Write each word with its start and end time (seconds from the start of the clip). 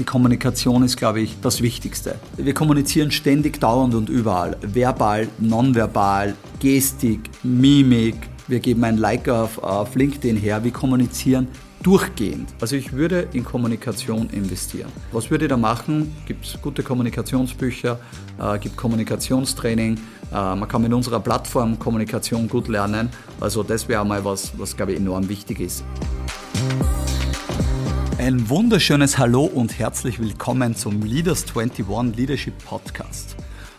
Die 0.00 0.06
Kommunikation 0.06 0.82
ist, 0.82 0.96
glaube 0.96 1.20
ich, 1.20 1.36
das 1.42 1.60
Wichtigste. 1.60 2.14
Wir 2.38 2.54
kommunizieren 2.54 3.10
ständig, 3.10 3.60
dauernd 3.60 3.94
und 3.94 4.08
überall. 4.08 4.56
Verbal, 4.62 5.28
nonverbal, 5.38 6.34
Gestik, 6.58 7.28
Mimik. 7.42 8.14
Wir 8.48 8.60
geben 8.60 8.82
ein 8.84 8.96
Like 8.96 9.28
auf, 9.28 9.62
auf 9.62 9.94
LinkedIn 9.94 10.38
her. 10.38 10.64
Wir 10.64 10.70
kommunizieren 10.70 11.48
durchgehend. 11.82 12.48
Also 12.62 12.76
ich 12.76 12.94
würde 12.94 13.28
in 13.34 13.44
Kommunikation 13.44 14.30
investieren. 14.30 14.90
Was 15.12 15.30
würde 15.30 15.44
ich 15.44 15.50
da 15.50 15.58
machen? 15.58 16.16
Gibt 16.24 16.46
es 16.46 16.62
gute 16.62 16.82
Kommunikationsbücher, 16.82 18.00
äh, 18.40 18.58
gibt 18.58 18.78
Kommunikationstraining. 18.78 19.96
Äh, 20.32 20.34
man 20.34 20.66
kann 20.66 20.80
mit 20.80 20.94
unserer 20.94 21.20
Plattform 21.20 21.78
Kommunikation 21.78 22.48
gut 22.48 22.68
lernen. 22.68 23.10
Also 23.38 23.62
das 23.62 23.86
wäre 23.86 24.06
mal 24.06 24.24
was, 24.24 24.50
was 24.56 24.74
glaube 24.74 24.92
ich 24.92 24.98
enorm 24.98 25.28
wichtig 25.28 25.60
ist. 25.60 25.84
Ein 28.20 28.50
wunderschönes 28.50 29.16
Hallo 29.16 29.44
und 29.46 29.78
herzlich 29.78 30.20
willkommen 30.20 30.76
zum 30.76 31.00
Leaders 31.00 31.46
21 31.56 32.14
Leadership 32.18 32.52
Podcast. 32.66 33.34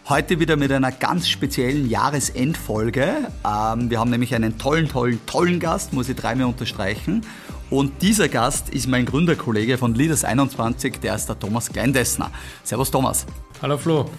Heute 0.10 0.40
wieder 0.40 0.56
mit 0.56 0.72
einer 0.72 0.92
ganz 0.92 1.30
speziellen 1.30 1.88
Jahresendfolge. 1.88 3.28
Ähm, 3.46 3.92
wir 3.92 4.00
haben 4.00 4.10
nämlich 4.10 4.34
einen 4.34 4.58
tollen, 4.58 4.90
tollen, 4.90 5.24
tollen 5.28 5.60
Gast, 5.60 5.94
muss 5.94 6.10
ich 6.10 6.16
dreimal 6.16 6.48
unterstreichen. 6.48 7.22
Und 7.70 8.02
dieser 8.02 8.30
Gast 8.30 8.70
ist 8.70 8.88
mein 8.88 9.06
Gründerkollege 9.06 9.78
von 9.78 9.94
Leaders 9.94 10.24
21, 10.24 11.00
der 11.02 11.14
ist 11.14 11.28
der 11.28 11.38
Thomas 11.38 11.72
Kleindessner. 11.72 12.32
Servus 12.64 12.90
Thomas. 12.90 13.28
Hallo 13.62 13.78
Flo. 13.78 14.10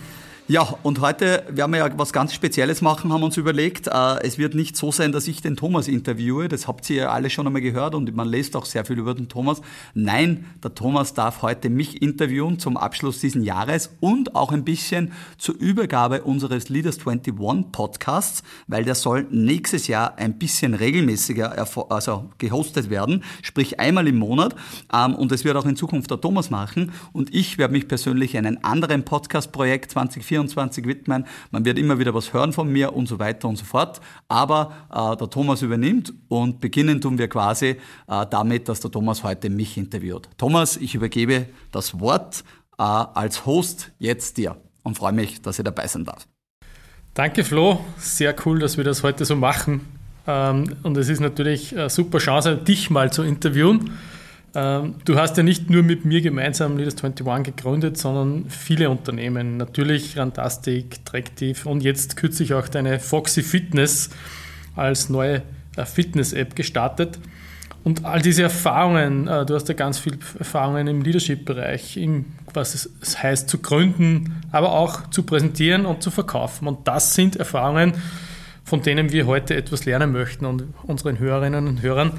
Ja, 0.52 0.74
und 0.82 1.00
heute 1.00 1.44
werden 1.48 1.72
wir 1.72 1.78
ja 1.78 1.98
was 1.98 2.12
ganz 2.12 2.34
Spezielles 2.34 2.82
machen, 2.82 3.10
haben 3.10 3.22
uns 3.22 3.38
überlegt. 3.38 3.86
Äh, 3.86 4.22
es 4.22 4.36
wird 4.36 4.54
nicht 4.54 4.76
so 4.76 4.92
sein, 4.92 5.10
dass 5.10 5.26
ich 5.26 5.40
den 5.40 5.56
Thomas 5.56 5.88
interviewe, 5.88 6.46
das 6.46 6.68
habt 6.68 6.90
ihr 6.90 6.96
ja 6.96 7.08
alle 7.08 7.30
schon 7.30 7.46
einmal 7.46 7.62
gehört 7.62 7.94
und 7.94 8.14
man 8.14 8.28
liest 8.28 8.54
auch 8.54 8.66
sehr 8.66 8.84
viel 8.84 8.98
über 8.98 9.14
den 9.14 9.30
Thomas. 9.30 9.62
Nein, 9.94 10.44
der 10.62 10.74
Thomas 10.74 11.14
darf 11.14 11.40
heute 11.40 11.70
mich 11.70 12.02
interviewen 12.02 12.58
zum 12.58 12.76
Abschluss 12.76 13.20
dieses 13.20 13.42
Jahres 13.42 13.96
und 14.00 14.34
auch 14.34 14.52
ein 14.52 14.62
bisschen 14.62 15.12
zur 15.38 15.54
Übergabe 15.54 16.20
unseres 16.20 16.68
Leaders 16.68 16.98
21 16.98 17.72
Podcasts, 17.72 18.42
weil 18.66 18.84
der 18.84 18.94
soll 18.94 19.26
nächstes 19.30 19.86
Jahr 19.86 20.18
ein 20.18 20.36
bisschen 20.36 20.74
regelmäßiger 20.74 21.66
also 21.88 22.28
gehostet 22.36 22.90
werden, 22.90 23.24
sprich 23.40 23.80
einmal 23.80 24.06
im 24.06 24.18
Monat. 24.18 24.54
Ähm, 24.92 25.14
und 25.14 25.32
das 25.32 25.46
wird 25.46 25.56
auch 25.56 25.64
in 25.64 25.76
Zukunft 25.76 26.10
der 26.10 26.20
Thomas 26.20 26.50
machen. 26.50 26.92
Und 27.14 27.34
ich 27.34 27.56
werde 27.56 27.72
mich 27.72 27.88
persönlich 27.88 28.36
einem 28.36 28.58
anderen 28.60 29.06
Podcast-Projekt 29.06 29.92
2024 29.92 30.41
24 30.42 30.86
widmen. 30.86 31.26
Man 31.50 31.64
wird 31.64 31.78
immer 31.78 31.98
wieder 31.98 32.14
was 32.14 32.32
hören 32.32 32.52
von 32.52 32.70
mir 32.70 32.94
und 32.94 33.06
so 33.06 33.18
weiter 33.18 33.48
und 33.48 33.56
so 33.56 33.64
fort. 33.64 34.00
Aber 34.28 34.72
äh, 34.90 35.16
der 35.16 35.30
Thomas 35.30 35.62
übernimmt 35.62 36.12
und 36.28 36.60
beginnen 36.60 37.00
tun 37.00 37.18
wir 37.18 37.28
quasi 37.28 37.76
äh, 38.08 38.26
damit, 38.30 38.68
dass 38.68 38.80
der 38.80 38.90
Thomas 38.90 39.22
heute 39.22 39.50
mich 39.50 39.76
interviewt. 39.76 40.28
Thomas, 40.36 40.76
ich 40.76 40.94
übergebe 40.94 41.46
das 41.70 42.00
Wort 42.00 42.44
äh, 42.78 42.82
als 42.82 43.46
Host 43.46 43.92
jetzt 43.98 44.36
dir 44.36 44.56
und 44.82 44.96
freue 44.96 45.12
mich, 45.12 45.42
dass 45.42 45.58
ich 45.58 45.64
dabei 45.64 45.86
sein 45.86 46.04
darf. 46.04 46.26
Danke 47.14 47.44
Flo, 47.44 47.84
sehr 47.98 48.34
cool, 48.46 48.58
dass 48.58 48.76
wir 48.76 48.84
das 48.84 49.02
heute 49.02 49.24
so 49.24 49.36
machen. 49.36 49.82
Ähm, 50.26 50.76
und 50.82 50.96
es 50.96 51.08
ist 51.08 51.20
natürlich 51.20 51.76
eine 51.76 51.90
super 51.90 52.18
Chance, 52.18 52.56
dich 52.56 52.90
mal 52.90 53.12
zu 53.12 53.22
interviewen. 53.22 53.98
Ähm, 54.54 54.96
du 55.04 55.18
hast 55.18 55.36
ja 55.36 55.42
nicht 55.42 55.70
nur 55.70 55.82
mit 55.82 56.04
mir 56.04 56.20
gemeinsam 56.20 56.76
Leaders 56.76 57.02
21 57.02 57.54
gegründet, 57.54 57.96
sondern 57.96 58.50
viele 58.50 58.90
Unternehmen. 58.90 59.56
Natürlich 59.56 60.16
Rantastic, 60.18 61.04
Tractive 61.04 61.68
und 61.68 61.82
jetzt 61.82 62.16
kürzlich 62.16 62.52
auch 62.52 62.68
deine 62.68 63.00
Foxy 63.00 63.42
Fitness 63.42 64.10
als 64.76 65.08
neue 65.08 65.42
äh, 65.76 65.86
Fitness-App 65.86 66.54
gestartet. 66.54 67.18
Und 67.84 68.04
all 68.04 68.20
diese 68.20 68.42
Erfahrungen, 68.42 69.26
äh, 69.26 69.46
du 69.46 69.54
hast 69.54 69.68
ja 69.68 69.74
ganz 69.74 69.98
viele 69.98 70.18
Erfahrungen 70.38 70.86
im 70.86 71.02
Leadership-Bereich, 71.02 71.98
was 72.52 72.88
es 73.00 73.22
heißt 73.22 73.48
zu 73.48 73.58
gründen, 73.58 74.42
aber 74.52 74.72
auch 74.72 75.08
zu 75.10 75.22
präsentieren 75.22 75.86
und 75.86 76.02
zu 76.02 76.10
verkaufen. 76.10 76.68
Und 76.68 76.86
das 76.86 77.14
sind 77.14 77.36
Erfahrungen, 77.36 77.94
von 78.64 78.82
denen 78.82 79.12
wir 79.12 79.26
heute 79.26 79.56
etwas 79.56 79.86
lernen 79.86 80.12
möchten 80.12 80.44
und 80.44 80.64
unseren 80.84 81.18
Hörerinnen 81.18 81.66
und 81.66 81.82
Hörern 81.82 82.12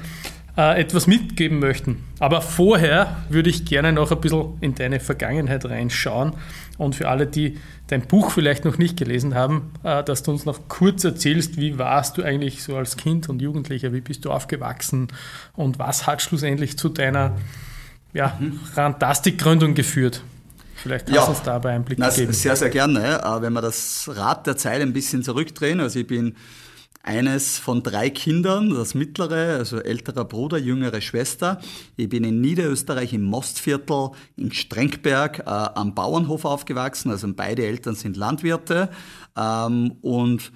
äh, 0.56 0.80
etwas 0.80 1.06
mitgeben 1.06 1.58
möchten. 1.58 2.04
Aber 2.20 2.40
vorher 2.40 3.24
würde 3.28 3.50
ich 3.50 3.64
gerne 3.64 3.92
noch 3.92 4.12
ein 4.12 4.20
bisschen 4.20 4.56
in 4.60 4.74
deine 4.74 5.00
Vergangenheit 5.00 5.64
reinschauen 5.64 6.34
und 6.78 6.94
für 6.94 7.08
alle, 7.08 7.26
die 7.26 7.58
dein 7.88 8.02
Buch 8.02 8.30
vielleicht 8.30 8.64
noch 8.64 8.78
nicht 8.78 8.96
gelesen 8.96 9.34
haben, 9.34 9.72
äh, 9.82 10.02
dass 10.04 10.22
du 10.22 10.30
uns 10.30 10.44
noch 10.44 10.68
kurz 10.68 11.04
erzählst, 11.04 11.56
wie 11.56 11.78
warst 11.78 12.18
du 12.18 12.22
eigentlich 12.22 12.62
so 12.62 12.76
als 12.76 12.96
Kind 12.96 13.28
und 13.28 13.42
Jugendlicher, 13.42 13.92
wie 13.92 14.00
bist 14.00 14.24
du 14.24 14.30
aufgewachsen 14.30 15.08
und 15.54 15.78
was 15.78 16.06
hat 16.06 16.22
schlussendlich 16.22 16.78
zu 16.78 16.88
deiner 16.88 17.36
ja, 18.12 18.36
mhm. 18.38 18.60
Rantastik-Gründung 18.74 19.74
geführt? 19.74 20.22
Vielleicht 20.76 21.06
kannst 21.06 21.26
du 21.26 21.30
uns 21.30 21.42
dabei 21.42 21.70
einen 21.70 21.84
Blick 21.84 21.98
na, 21.98 22.10
geben. 22.10 22.32
Sehr, 22.32 22.56
sehr 22.56 22.68
gerne. 22.68 23.22
Äh, 23.22 23.42
wenn 23.42 23.52
wir 23.52 23.62
das 23.62 24.10
Rad 24.12 24.46
der 24.46 24.56
Zeit 24.56 24.80
ein 24.82 24.92
bisschen 24.92 25.22
zurückdrehen, 25.22 25.80
also 25.80 25.98
ich 25.98 26.06
bin 26.06 26.36
eines 27.04 27.58
von 27.58 27.82
drei 27.82 28.08
Kindern, 28.08 28.70
das 28.70 28.94
mittlere, 28.94 29.58
also 29.58 29.78
älterer 29.78 30.24
Bruder, 30.24 30.58
jüngere 30.58 31.02
Schwester. 31.02 31.60
Ich 31.96 32.08
bin 32.08 32.24
in 32.24 32.40
Niederösterreich 32.40 33.12
im 33.12 33.24
Mostviertel 33.24 34.10
in 34.36 34.50
Strenkberg 34.50 35.40
äh, 35.40 35.42
am 35.44 35.94
Bauernhof 35.94 36.46
aufgewachsen, 36.46 37.10
also 37.10 37.28
beide 37.34 37.66
Eltern 37.66 37.94
sind 37.94 38.16
Landwirte 38.16 38.88
ähm, 39.36 39.96
und 40.00 40.50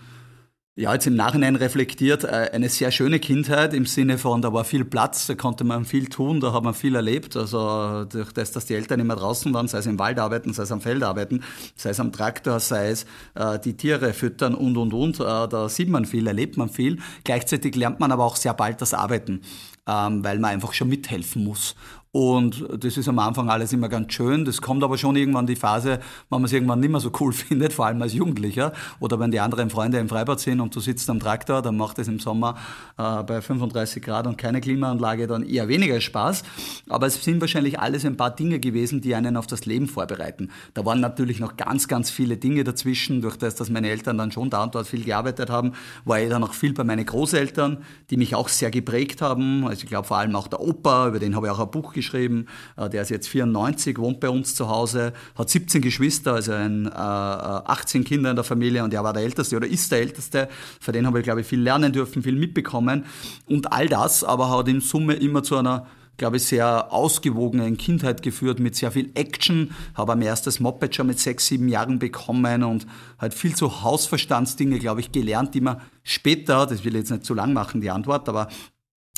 ja, 0.79 0.93
jetzt 0.93 1.09
im 1.09 1.17
Nachhinein 1.17 1.57
reflektiert, 1.57 2.23
äh, 2.23 2.51
eine 2.53 2.69
sehr 2.69 2.93
schöne 2.93 3.19
Kindheit 3.19 3.75
im 3.75 3.85
Sinne 3.85 4.17
von, 4.17 4.43
da 4.43 4.53
war 4.53 4.65
viel 4.65 4.85
Platz, 4.85 5.27
da 5.27 5.35
konnte 5.35 5.65
man 5.65 5.85
viel 5.85 6.07
tun, 6.07 6.39
da 6.39 6.53
hat 6.53 6.63
man 6.63 6.73
viel 6.73 6.95
erlebt. 6.95 7.37
Also 7.37 8.05
durch 8.05 8.31
das, 8.31 8.53
dass 8.53 8.67
die 8.67 8.75
Eltern 8.75 9.01
immer 9.01 9.17
draußen 9.17 9.53
waren, 9.53 9.67
sei 9.67 9.79
es 9.79 9.87
im 9.87 9.99
Wald 9.99 10.21
arbeiten, 10.21 10.53
sei 10.53 10.63
es 10.63 10.71
am 10.71 10.81
Feld 10.81 11.03
arbeiten, 11.03 11.43
sei 11.75 11.91
es 11.91 11.99
am 11.99 12.13
Traktor, 12.13 12.61
sei 12.61 12.91
es 12.91 13.07
äh, 13.35 13.59
die 13.59 13.77
Tiere 13.77 14.13
füttern 14.13 14.55
und, 14.55 14.77
und, 14.77 14.95
und, 14.95 15.19
äh, 15.19 15.49
da 15.49 15.69
sieht 15.69 15.89
man 15.89 16.05
viel, 16.07 16.29
erlebt 16.29 16.57
man 16.57 16.69
viel. 16.69 17.01
Gleichzeitig 17.25 17.75
lernt 17.75 17.99
man 17.99 18.13
aber 18.13 18.25
auch 18.25 18.37
sehr 18.37 18.55
bald 18.55 18.81
das 18.81 18.95
Arbeiten, 18.95 19.41
ähm, 19.89 20.23
weil 20.23 20.39
man 20.39 20.53
einfach 20.53 20.75
schon 20.75 20.91
mithelfen 20.91 21.43
muss. 21.43 21.75
Und 22.11 22.67
das 22.83 22.97
ist 22.97 23.09
am 23.09 23.19
Anfang 23.19 23.51
alles 23.51 23.73
immer 23.73 23.89
ganz 23.89 24.13
schön. 24.15 24.45
Das 24.45 24.63
kommt 24.63 24.83
aber 24.83 24.97
schon 24.97 25.15
irgendwann 25.17 25.47
die 25.47 25.57
Phase, 25.57 26.01
wenn 26.31 26.41
man 26.41 26.45
es 26.45 26.53
irgendwann 26.53 26.81
nicht 26.81 26.91
mehr 26.91 27.01
so 27.01 27.13
cool 27.21 27.33
findet, 27.35 27.73
vor 27.73 27.87
allem 27.87 28.01
als 28.01 28.15
Jugendlicher. 28.15 28.73
Oder 28.99 29.21
wenn 29.21 29.31
die 29.31 29.41
anderen 29.41 29.69
Freunde 29.69 29.99
im 29.99 30.09
Freibad 30.09 30.41
sind 30.41 30.61
und 30.61 30.75
du 30.75 30.81
sitzt 30.81 31.11
am 31.11 31.21
Traktor, 31.21 31.61
dann 31.61 31.77
macht 31.77 31.99
es 31.99 32.09
im 32.09 32.19
Sommer 32.19 32.57
äh, 32.97 33.23
bei 33.23 33.43
35 33.43 34.03
Grad 34.03 34.27
und 34.27 34.39
keine 34.39 34.61
Klimaanlage 34.61 35.27
dann 35.27 35.43
eher 35.43 35.69
weniger 35.69 36.01
Spaß. 36.01 36.45
Aber 36.89 37.07
es 37.07 37.23
sind 37.23 37.41
wahrscheinlich 37.43 37.79
alles 37.79 38.07
ein 38.07 38.17
paar 38.17 38.31
Dinge 38.31 38.59
gewesen, 38.59 39.03
die 39.03 39.15
einen 39.15 39.37
auf 39.37 39.47
das 39.47 39.67
Leben 39.67 39.87
vorbereiten. 39.87 40.51
Da 40.73 40.87
waren 40.87 41.01
natürlich 41.01 41.41
noch 41.41 41.57
ganz, 41.57 41.89
ganz 41.89 42.11
viele 42.11 42.39
Dinge 42.39 42.65
dazwischen. 42.65 43.21
Durch 43.21 43.37
das, 43.37 43.55
dass 43.55 43.69
meine 43.69 43.91
Eltern 43.91 44.17
dann 44.17 44.33
schon 44.33 44.49
da 44.49 44.63
und 44.63 44.75
dort 44.75 44.87
viel 44.87 45.05
gearbeitet 45.05 45.51
haben, 45.51 45.73
war 46.07 46.21
ich 46.21 46.31
dann 46.31 46.43
auch 46.43 46.55
viel 46.55 46.73
bei 46.73 46.85
meinen 46.85 47.05
Großeltern, 47.05 47.79
die 48.11 48.17
mich 48.17 48.35
auch 48.35 48.49
sehr 48.49 48.71
geprägt 48.71 49.21
haben. 49.21 49.67
Also 49.67 49.83
ich 49.83 49.89
glaube 49.89 50.07
vor 50.07 50.17
allem 50.17 50.35
auch 50.35 50.49
der 50.49 50.61
Opa, 50.61 51.09
über 51.09 51.19
den 51.19 51.37
habe 51.37 51.47
ich 51.47 51.53
auch 51.53 51.61
ein 51.61 51.71
Buch 51.71 51.93
geschrieben. 51.99 52.47
Äh, 52.77 52.89
der 52.89 53.03
ist 53.03 53.11
jetzt 53.11 53.29
94, 53.29 53.99
wohnt 53.99 54.21
bei 54.21 54.31
uns 54.31 54.55
zu 54.55 54.69
Hause, 54.69 55.13
hat 55.37 55.51
17 55.51 55.83
Geschwister, 55.83 56.35
also 56.35 56.53
ein, 56.53 56.91
18 56.93 58.01
äh, 58.01 58.05
Kinder 58.05 58.31
in 58.31 58.37
der 58.37 58.45
Familie 58.45 58.85
und 58.85 58.95
er 58.95 59.05
war 59.05 59.13
der 59.13 59.23
Älteste 59.23 59.57
oder 59.57 59.67
ist 59.67 59.91
der 59.93 60.01
Älteste. 60.01 60.49
Für 60.81 60.93
den 60.93 61.07
habe 61.07 61.19
ich, 61.19 61.25
glaube 61.25 61.41
ich, 61.41 61.47
viel 61.47 61.61
lernen 61.61 61.93
dürfen, 61.93 62.23
viel 62.23 62.37
mitbekommen. 62.37 63.05
Und 63.47 63.73
all 63.73 63.89
das 63.89 64.25
aber 64.25 64.51
hat 64.51 64.69
in 64.69 64.81
Summe 64.81 65.15
immer 65.15 65.43
zu 65.43 65.57
einer 65.57 65.87
glaube 66.19 66.37
ich, 66.37 66.45
sehr 66.45 66.93
ausgewogenen 66.93 67.79
Kindheit 67.79 68.23
geführt 68.23 68.59
mit 68.59 68.75
sehr 68.75 68.91
viel 68.91 69.11
Action. 69.15 69.71
Habe 69.95 70.17
mein 70.17 70.27
erstes 70.27 70.61
Moped 70.61 70.95
schon 70.95 71.07
mit 71.07 71.19
sechs, 71.21 71.47
sieben 71.47 71.69
Jahren 71.69 71.99
bekommen 72.01 72.65
und 72.65 72.87
halt 73.19 73.35
viel 73.35 73.55
zu 73.55 73.83
Hausverstandsdinge, 73.83 74.81
glaube 74.81 75.01
ich, 75.01 75.13
gelernt, 75.13 75.55
die 75.55 75.61
man 75.61 75.81
später, 76.03 76.67
das 76.67 76.85
will 76.85 76.95
ich 76.97 77.03
jetzt 77.03 77.11
nicht 77.11 77.25
zu 77.25 77.35
lang 77.35 77.53
machen, 77.53 77.81
die 77.81 77.91
Antwort, 77.91 78.29
aber 78.29 78.49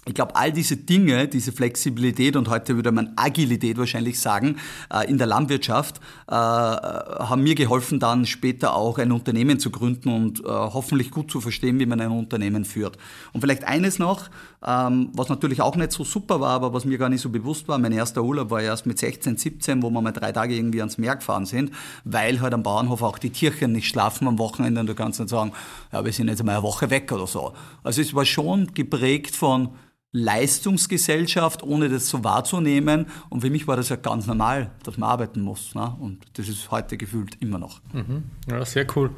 ich 0.06 0.14
glaube, 0.14 0.34
all 0.34 0.50
diese 0.50 0.78
Dinge, 0.78 1.28
diese 1.28 1.52
Flexibilität 1.52 2.34
und 2.34 2.48
heute 2.48 2.74
würde 2.74 2.90
man 2.90 3.12
Agilität 3.16 3.76
wahrscheinlich 3.76 4.18
sagen, 4.18 4.56
äh, 4.90 5.06
in 5.10 5.18
der 5.18 5.26
Landwirtschaft, 5.26 6.00
äh, 6.26 6.32
haben 6.32 7.42
mir 7.42 7.54
geholfen, 7.54 8.00
dann 8.00 8.24
später 8.24 8.74
auch 8.74 8.96
ein 8.96 9.12
Unternehmen 9.12 9.60
zu 9.60 9.70
gründen 9.70 10.08
und 10.08 10.40
äh, 10.40 10.44
hoffentlich 10.48 11.10
gut 11.10 11.30
zu 11.30 11.42
verstehen, 11.42 11.78
wie 11.78 11.86
man 11.86 12.00
ein 12.00 12.10
Unternehmen 12.10 12.64
führt. 12.64 12.96
Und 13.34 13.42
vielleicht 13.42 13.64
eines 13.64 13.98
noch, 13.98 14.30
ähm, 14.66 15.10
was 15.12 15.28
natürlich 15.28 15.60
auch 15.60 15.76
nicht 15.76 15.92
so 15.92 16.02
super 16.02 16.40
war, 16.40 16.52
aber 16.52 16.72
was 16.72 16.86
mir 16.86 16.96
gar 16.96 17.10
nicht 17.10 17.20
so 17.20 17.28
bewusst 17.28 17.68
war, 17.68 17.76
mein 17.76 17.92
erster 17.92 18.22
Urlaub 18.22 18.50
war 18.50 18.62
erst 18.62 18.86
mit 18.86 18.98
16, 18.98 19.36
17, 19.36 19.82
wo 19.82 19.90
wir 19.90 20.00
mal 20.00 20.12
drei 20.12 20.32
Tage 20.32 20.54
irgendwie 20.54 20.80
ans 20.80 20.96
Meer 20.96 21.16
gefahren 21.16 21.44
sind, 21.44 21.72
weil 22.04 22.40
halt 22.40 22.54
am 22.54 22.62
Bauernhof 22.62 23.02
auch 23.02 23.18
die 23.18 23.30
Tierchen 23.30 23.72
nicht 23.72 23.88
schlafen 23.88 24.26
am 24.26 24.38
Wochenende 24.38 24.80
und 24.80 24.86
du 24.86 24.94
kannst 24.94 25.20
nicht 25.20 25.28
sagen, 25.28 25.52
ja, 25.92 26.02
wir 26.02 26.12
sind 26.12 26.28
jetzt 26.28 26.42
mal 26.42 26.52
eine 26.52 26.62
Woche 26.62 26.88
weg 26.88 27.12
oder 27.12 27.26
so. 27.26 27.52
Also 27.82 28.00
es 28.00 28.14
war 28.14 28.24
schon 28.24 28.72
geprägt 28.72 29.36
von 29.36 29.68
Leistungsgesellschaft, 30.12 31.62
ohne 31.62 31.88
das 31.88 32.08
so 32.08 32.24
wahrzunehmen. 32.24 33.06
Und 33.28 33.42
für 33.42 33.50
mich 33.50 33.68
war 33.68 33.76
das 33.76 33.90
ja 33.90 33.96
ganz 33.96 34.26
normal, 34.26 34.70
dass 34.82 34.98
man 34.98 35.08
arbeiten 35.08 35.40
muss. 35.40 35.74
Ne? 35.74 35.94
Und 36.00 36.18
das 36.34 36.48
ist 36.48 36.70
heute 36.70 36.96
gefühlt 36.96 37.36
immer 37.40 37.58
noch. 37.58 37.80
Mhm. 37.92 38.24
Ja, 38.48 38.64
sehr 38.64 38.86
cool. 38.96 39.10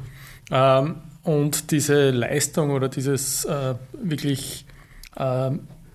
Ähm, 0.51 0.95
und 1.23 1.71
diese 1.71 2.11
Leistung 2.11 2.71
oder 2.71 2.89
dieses 2.89 3.45
äh, 3.45 3.75
wirklich 3.93 4.65
äh, 5.15 5.51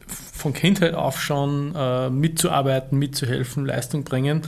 von 0.07 0.53
Kindheit 0.53 0.95
auf 0.95 1.21
schon 1.21 1.75
äh, 1.77 2.11
mitzuarbeiten, 2.11 2.99
mitzuhelfen, 2.99 3.67
Leistung 3.67 4.05
bringen, 4.05 4.43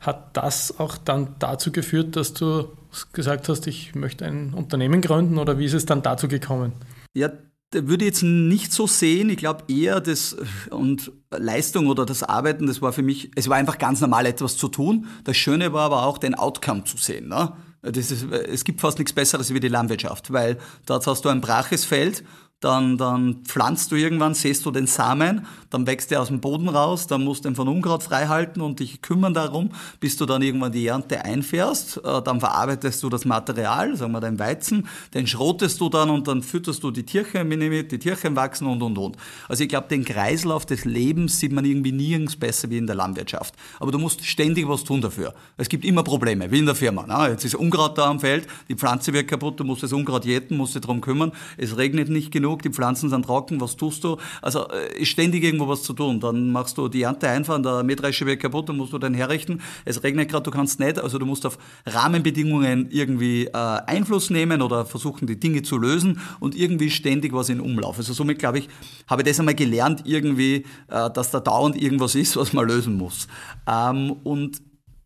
Hat 0.00 0.36
das 0.36 0.78
auch 0.78 0.98
dann 0.98 1.36
dazu 1.38 1.72
geführt, 1.72 2.16
dass 2.16 2.34
du 2.34 2.68
gesagt 3.12 3.48
hast, 3.48 3.66
ich 3.66 3.94
möchte 3.94 4.26
ein 4.26 4.52
Unternehmen 4.52 5.00
gründen 5.00 5.38
oder 5.38 5.58
wie 5.58 5.64
ist 5.64 5.72
es 5.72 5.86
dann 5.86 6.02
dazu 6.02 6.28
gekommen? 6.28 6.72
Ja, 7.14 7.30
würde 7.74 8.04
jetzt 8.04 8.22
nicht 8.22 8.72
so 8.72 8.86
sehen. 8.86 9.30
Ich 9.30 9.36
glaube 9.36 9.64
eher 9.68 10.00
das 10.00 10.36
und 10.70 11.12
Leistung 11.30 11.88
oder 11.88 12.06
das 12.06 12.22
Arbeiten, 12.22 12.66
das 12.66 12.80
war 12.80 12.92
für 12.92 13.02
mich, 13.02 13.30
es 13.34 13.48
war 13.48 13.56
einfach 13.56 13.78
ganz 13.78 14.00
normal 14.00 14.26
etwas 14.26 14.56
zu 14.56 14.68
tun. 14.68 15.06
Das 15.24 15.36
Schöne 15.36 15.72
war 15.72 15.82
aber 15.82 16.04
auch 16.04 16.18
den 16.18 16.34
Outcome 16.34 16.84
zu 16.84 16.96
sehen. 16.96 17.28
Ne? 17.28 17.52
Ist, 17.82 18.10
es 18.10 18.64
gibt 18.64 18.80
fast 18.80 18.98
nichts 18.98 19.12
Besseres 19.12 19.52
wie 19.52 19.60
die 19.60 19.68
Landwirtschaft, 19.68 20.32
weil 20.32 20.58
dort 20.86 21.06
hast 21.06 21.24
du 21.24 21.28
ein 21.28 21.40
braches 21.40 21.84
Feld 21.84 22.24
dann, 22.64 22.96
dann 22.96 23.42
pflanzt 23.44 23.92
du 23.92 23.96
irgendwann, 23.96 24.32
säst 24.32 24.64
du 24.64 24.70
den 24.70 24.86
Samen, 24.86 25.46
dann 25.68 25.86
wächst 25.86 26.10
der 26.10 26.22
aus 26.22 26.28
dem 26.28 26.40
Boden 26.40 26.68
raus, 26.68 27.06
dann 27.06 27.22
musst 27.22 27.44
du 27.44 27.50
ihn 27.50 27.56
von 27.56 27.68
Unkraut 27.68 28.02
freihalten 28.02 28.62
und 28.62 28.80
dich 28.80 29.02
kümmern 29.02 29.34
darum, 29.34 29.70
bis 30.00 30.16
du 30.16 30.24
dann 30.24 30.40
irgendwann 30.40 30.72
die 30.72 30.86
Ernte 30.86 31.24
einfährst. 31.24 31.98
Äh, 31.98 32.22
dann 32.22 32.40
verarbeitest 32.40 33.02
du 33.02 33.10
das 33.10 33.26
Material, 33.26 33.96
sagen 33.96 34.12
wir 34.12 34.20
den 34.20 34.38
Weizen, 34.38 34.88
den 35.12 35.26
schrotest 35.26 35.80
du 35.80 35.90
dann 35.90 36.08
und 36.08 36.26
dann 36.26 36.42
fütterst 36.42 36.82
du 36.82 36.90
die 36.90 37.04
Tierchen 37.04 37.50
die 37.50 37.98
Tierchen 37.98 38.34
wachsen 38.34 38.66
und 38.66 38.82
und 38.82 38.96
und. 38.96 39.16
Also 39.48 39.62
ich 39.62 39.68
glaube, 39.68 39.88
den 39.88 40.04
Kreislauf 40.04 40.64
des 40.64 40.84
Lebens 40.84 41.38
sieht 41.40 41.52
man 41.52 41.64
irgendwie 41.64 41.92
nirgends 41.92 42.36
besser 42.36 42.70
wie 42.70 42.78
in 42.78 42.86
der 42.86 42.96
Landwirtschaft. 42.96 43.54
Aber 43.78 43.92
du 43.92 43.98
musst 43.98 44.24
ständig 44.24 44.66
was 44.68 44.84
tun 44.84 45.02
dafür. 45.02 45.34
Es 45.56 45.68
gibt 45.68 45.84
immer 45.84 46.02
Probleme, 46.02 46.50
wie 46.50 46.60
in 46.60 46.66
der 46.66 46.74
Firma. 46.74 47.04
Na, 47.06 47.28
jetzt 47.28 47.44
ist 47.44 47.54
Unkraut 47.54 47.98
da 47.98 48.06
am 48.06 48.20
Feld, 48.20 48.46
die 48.68 48.74
Pflanze 48.74 49.12
wird 49.12 49.28
kaputt, 49.28 49.60
du 49.60 49.64
musst 49.64 49.82
das 49.82 49.92
Unkraut 49.92 50.24
jäten, 50.24 50.56
musst 50.56 50.74
dich 50.74 50.82
darum 50.82 51.00
kümmern. 51.00 51.32
Es 51.58 51.76
regnet 51.76 52.08
nicht 52.08 52.30
genug 52.30 52.53
genug, 52.54 52.62
die 52.62 52.70
Pflanzen 52.70 53.10
sind 53.10 53.24
trocken, 53.24 53.60
was 53.60 53.76
tust 53.76 54.04
du? 54.04 54.16
Also 54.42 54.68
äh, 54.68 55.00
ist 55.00 55.08
ständig 55.08 55.44
irgendwo 55.44 55.68
was 55.68 55.82
zu 55.82 55.92
tun. 55.92 56.20
Dann 56.20 56.52
machst 56.52 56.78
du 56.78 56.88
die 56.88 57.02
Ernte 57.02 57.28
einfahren, 57.28 57.62
der 57.62 57.82
Mähdrescher 57.82 58.26
wird 58.26 58.40
kaputt, 58.40 58.68
dann 58.68 58.76
musst 58.76 58.92
du 58.92 58.98
den 58.98 59.14
herrichten. 59.14 59.60
Es 59.84 60.02
regnet 60.02 60.30
gerade, 60.30 60.44
du 60.44 60.50
kannst 60.50 60.80
nicht, 60.80 60.98
also 60.98 61.18
du 61.18 61.26
musst 61.26 61.46
auf 61.46 61.58
Rahmenbedingungen 61.86 62.88
irgendwie 62.90 63.46
äh, 63.46 63.52
Einfluss 63.52 64.30
nehmen 64.30 64.62
oder 64.62 64.84
versuchen, 64.86 65.26
die 65.26 65.38
Dinge 65.38 65.62
zu 65.62 65.78
lösen 65.78 66.20
und 66.40 66.54
irgendwie 66.54 66.90
ständig 66.90 67.32
was 67.32 67.48
in 67.48 67.60
Umlauf. 67.60 67.98
Also 67.98 68.12
somit, 68.12 68.38
glaube 68.38 68.58
ich, 68.58 68.68
habe 69.06 69.22
ich 69.22 69.28
das 69.28 69.38
einmal 69.38 69.54
gelernt, 69.54 70.02
irgendwie, 70.04 70.64
äh, 70.88 71.10
dass 71.10 71.30
da 71.30 71.40
dauernd 71.40 71.80
irgendwas 71.80 72.14
ist, 72.14 72.36
was 72.36 72.52
man 72.52 72.66
lösen 72.66 72.96
muss. 72.96 73.28
Ähm, 73.66 74.12
und 74.24 74.60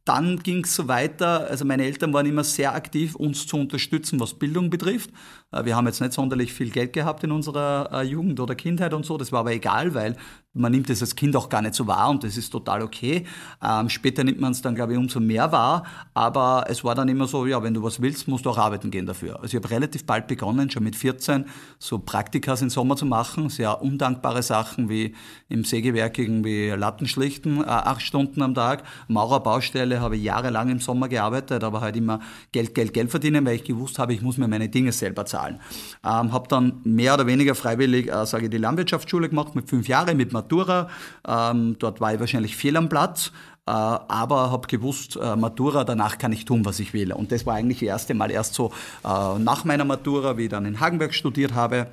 dann 0.09 0.39
ging 0.39 0.65
es 0.65 0.75
so 0.75 0.89
weiter. 0.89 1.47
Also 1.51 1.67
meine 1.67 1.85
Eltern 1.85 2.15
waren 2.15 2.25
immer 2.25 2.43
sehr 2.43 2.75
aktiv, 2.75 3.15
uns 3.15 3.47
zu 3.47 3.59
unterstützen, 3.59 4.19
was 4.19 4.33
Bildung 4.33 4.71
betrifft. 4.71 5.11
Äh, 5.53 5.67
wir 5.67 5.77
haben 5.77 5.87
jetzt 5.87 6.01
nicht 6.01 6.15
sonderlich 6.15 6.53
viel 6.55 6.71
Geld 6.71 6.95
gehabt 6.95 7.25
in 7.25 7.31
unserer 7.31 7.91
äh, 7.93 8.03
Jugend 8.05 8.41
oder 8.41 8.55
Kindheit 8.55 8.95
und 8.95 9.05
so. 9.05 9.19
Das 9.19 9.33
war 9.33 9.41
aber 9.41 9.53
egal, 9.53 9.95
weil 9.95 10.17
man 10.53 10.73
nimmt 10.73 10.91
es 10.91 11.01
als 11.01 11.15
Kind 11.15 11.35
auch 11.37 11.49
gar 11.49 11.63
nicht 11.63 11.75
so 11.75 11.87
wahr 11.87 12.11
und 12.11 12.25
das 12.25 12.37
ist 12.37 12.51
total 12.51 12.83
okay. 12.83 13.25
Ähm, 13.63 13.89
später 13.89 14.25
nimmt 14.25 14.41
man 14.41 14.53
es 14.53 14.61
dann, 14.61 14.75
glaube 14.75 14.93
ich, 14.93 14.99
umso 14.99 15.21
mehr 15.21 15.51
wahr. 15.53 15.85
Aber 16.15 16.67
es 16.69 16.85
war 16.85 16.95
dann 16.95 17.09
immer 17.09 17.27
so, 17.27 17.47
ja, 17.47 17.63
wenn 17.63 17.75
du 17.75 17.83
was 17.83 18.01
willst, 18.03 18.29
musst 18.29 18.45
du 18.45 18.51
auch 18.51 18.59
arbeiten 18.59 18.91
gehen 18.91 19.07
dafür. 19.07 19.37
Also 19.37 19.57
ich 19.57 19.63
habe 19.63 19.71
relativ 19.71 20.05
bald 20.05 20.27
begonnen, 20.27 20.71
schon 20.71 20.85
mit 20.85 20.97
14, 20.97 21.47
so 21.79 21.99
Praktikas 21.99 22.61
im 22.63 22.71
Sommer 22.71 22.97
zu 22.97 23.07
machen. 23.07 23.49
Sehr 23.49 23.81
undankbare 23.81 24.43
Sachen 24.43 24.89
wie 24.89 25.15
im 25.49 25.65
Sägewerk 25.65 26.19
irgendwie 26.19 26.71
Latten 26.71 27.07
schlichten, 27.07 27.63
äh, 27.63 27.67
acht 27.67 28.03
Stunden 28.03 28.43
am 28.43 28.55
Tag. 28.55 28.83
Maurerbaustelle 29.09 30.01
habe 30.01 30.17
ich 30.17 30.25
jahrelang 30.25 30.71
im 30.71 30.81
Sommer 30.81 31.09
gearbeitet, 31.09 31.63
aber 31.65 31.81
halt 31.81 31.97
immer 31.97 32.21
Geld, 32.53 32.75
Geld, 32.75 32.93
Geld 32.93 33.11
verdienen, 33.11 33.47
weil 33.47 33.57
ich 33.57 33.65
gewusst 33.65 33.99
habe, 33.99 34.13
ich 34.13 34.23
muss 34.23 34.37
mir 34.39 34.49
meine 34.49 34.69
Dinge 34.69 34.93
selber 34.93 35.25
zahlen 35.25 35.39
zahlen. 35.39 35.61
Ähm, 36.05 36.33
habe 36.33 36.49
dann 36.49 36.81
mehr 36.85 37.15
oder 37.15 37.27
weniger 37.27 37.55
freiwillig, 37.55 38.09
äh, 38.09 38.27
sage 38.27 38.45
ich, 38.45 38.51
die 38.51 38.59
Landwirtschaftsschule 38.59 39.29
gemacht 39.29 39.55
mit 39.55 39.69
fünf 39.69 39.89
Jahren 39.89 40.17
mit 40.17 40.33
Matura. 40.39 40.89
Ähm, 41.27 41.77
dort 41.79 42.01
war 42.01 42.15
ich 42.15 42.21
wahrscheinlich 42.21 42.57
fehl 42.57 42.77
am 42.77 42.89
Platz 42.89 43.33
äh, 43.67 43.71
aber 43.71 44.51
habe 44.51 44.67
gewusst, 44.67 45.17
äh, 45.17 45.37
Matura, 45.37 45.85
danach 45.85 46.17
kann 46.17 46.33
ich 46.33 46.47
tun, 46.47 46.65
was 46.65 46.81
ich 46.81 46.95
will. 46.95 47.13
Und 47.13 47.33
das 47.33 47.45
war 47.45 47.55
eigentlich 47.55 47.81
das 47.81 47.89
erste 47.89 48.15
Mal 48.15 48.31
erst 48.31 48.55
so 48.55 48.73
äh, 49.05 49.39
nach 49.39 49.65
meiner 49.65 49.85
Matura, 49.85 50.39
wie 50.39 50.45
ich 50.45 50.49
dann 50.49 50.65
in 50.65 50.81
Hagenberg 50.81 51.13
studiert 51.13 51.55
habe 51.55 51.87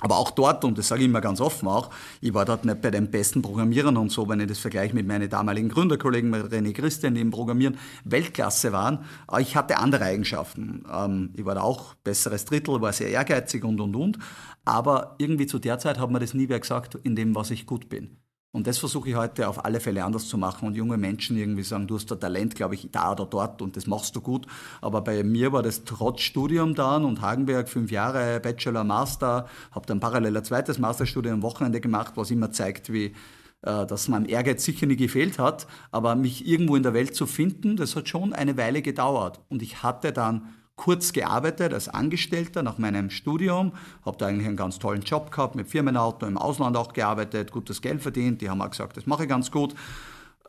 aber 0.00 0.18
auch 0.18 0.30
dort, 0.30 0.64
und 0.64 0.78
das 0.78 0.88
sage 0.88 1.02
ich 1.02 1.08
immer 1.08 1.20
ganz 1.20 1.40
offen 1.40 1.66
auch, 1.66 1.90
ich 2.20 2.32
war 2.32 2.44
dort 2.44 2.64
nicht 2.64 2.80
bei 2.80 2.90
den 2.90 3.10
besten 3.10 3.42
Programmierern 3.42 3.96
und 3.96 4.12
so, 4.12 4.28
wenn 4.28 4.38
ich 4.40 4.46
das 4.46 4.58
vergleiche 4.58 4.94
mit 4.94 5.06
meinen 5.06 5.28
damaligen 5.28 5.68
Gründerkollegen, 5.68 6.30
mit 6.30 6.52
René 6.52 6.72
Christian, 6.72 7.14
die 7.14 7.20
im 7.20 7.30
Programmieren 7.30 7.76
Weltklasse 8.04 8.72
waren. 8.72 9.04
Aber 9.26 9.40
ich 9.40 9.56
hatte 9.56 9.78
andere 9.78 10.04
Eigenschaften. 10.04 10.84
Ähm, 10.92 11.30
ich 11.34 11.44
war 11.44 11.56
da 11.56 11.62
auch 11.62 11.94
besseres 11.94 12.44
Drittel, 12.44 12.80
war 12.80 12.92
sehr 12.92 13.10
ehrgeizig 13.10 13.64
und, 13.64 13.80
und, 13.80 13.96
und. 13.96 14.18
Aber 14.64 15.16
irgendwie 15.18 15.46
zu 15.46 15.58
der 15.58 15.78
Zeit 15.80 15.98
hat 15.98 16.10
mir 16.10 16.20
das 16.20 16.34
nie 16.34 16.48
wer 16.48 16.60
gesagt, 16.60 16.94
in 17.02 17.16
dem, 17.16 17.34
was 17.34 17.50
ich 17.50 17.66
gut 17.66 17.88
bin. 17.88 18.18
Und 18.58 18.66
das 18.66 18.78
versuche 18.78 19.10
ich 19.10 19.14
heute 19.14 19.48
auf 19.48 19.64
alle 19.64 19.78
Fälle 19.78 20.04
anders 20.04 20.26
zu 20.26 20.36
machen 20.36 20.66
und 20.66 20.74
junge 20.74 20.96
Menschen 20.96 21.36
irgendwie 21.36 21.62
sagen, 21.62 21.86
du 21.86 21.94
hast 21.94 22.10
da 22.10 22.16
Talent, 22.16 22.56
glaube 22.56 22.74
ich, 22.74 22.88
da 22.90 23.12
oder 23.12 23.24
dort 23.24 23.62
und 23.62 23.76
das 23.76 23.86
machst 23.86 24.16
du 24.16 24.20
gut. 24.20 24.48
Aber 24.80 25.00
bei 25.00 25.22
mir 25.22 25.52
war 25.52 25.62
das 25.62 25.84
trotz 25.84 26.22
Studium 26.22 26.74
dann 26.74 27.04
und 27.04 27.20
Hagenberg 27.20 27.68
fünf 27.68 27.92
Jahre 27.92 28.40
Bachelor, 28.40 28.82
Master, 28.82 29.46
habe 29.70 29.86
dann 29.86 30.00
parallel 30.00 30.36
ein 30.36 30.44
zweites 30.44 30.80
Masterstudium 30.80 31.34
am 31.34 31.42
Wochenende 31.42 31.80
gemacht, 31.80 32.14
was 32.16 32.32
immer 32.32 32.50
zeigt, 32.50 32.92
wie 32.92 33.14
äh, 33.62 33.86
dass 33.86 34.08
meinem 34.08 34.28
Ehrgeiz 34.28 34.64
sicher 34.64 34.86
nie 34.86 34.96
gefehlt 34.96 35.38
hat, 35.38 35.68
aber 35.92 36.16
mich 36.16 36.44
irgendwo 36.44 36.74
in 36.74 36.82
der 36.82 36.94
Welt 36.94 37.14
zu 37.14 37.26
finden, 37.26 37.76
das 37.76 37.94
hat 37.94 38.08
schon 38.08 38.32
eine 38.32 38.56
Weile 38.56 38.82
gedauert. 38.82 39.38
Und 39.48 39.62
ich 39.62 39.84
hatte 39.84 40.12
dann 40.12 40.48
kurz 40.78 41.12
gearbeitet 41.12 41.74
als 41.74 41.88
Angestellter 41.90 42.62
nach 42.62 42.78
meinem 42.78 43.10
Studium, 43.10 43.72
habe 44.06 44.16
da 44.16 44.26
eigentlich 44.28 44.46
einen 44.46 44.56
ganz 44.56 44.78
tollen 44.78 45.02
Job 45.02 45.30
gehabt, 45.30 45.54
mit 45.54 45.68
Firmenauto, 45.68 46.24
im 46.24 46.38
Ausland 46.38 46.76
auch 46.78 46.94
gearbeitet, 46.94 47.52
gutes 47.52 47.82
Geld 47.82 48.00
verdient, 48.00 48.40
die 48.40 48.48
haben 48.48 48.62
auch 48.62 48.70
gesagt, 48.70 48.96
das 48.96 49.04
mache 49.04 49.24
ich 49.24 49.28
ganz 49.28 49.50
gut. 49.50 49.74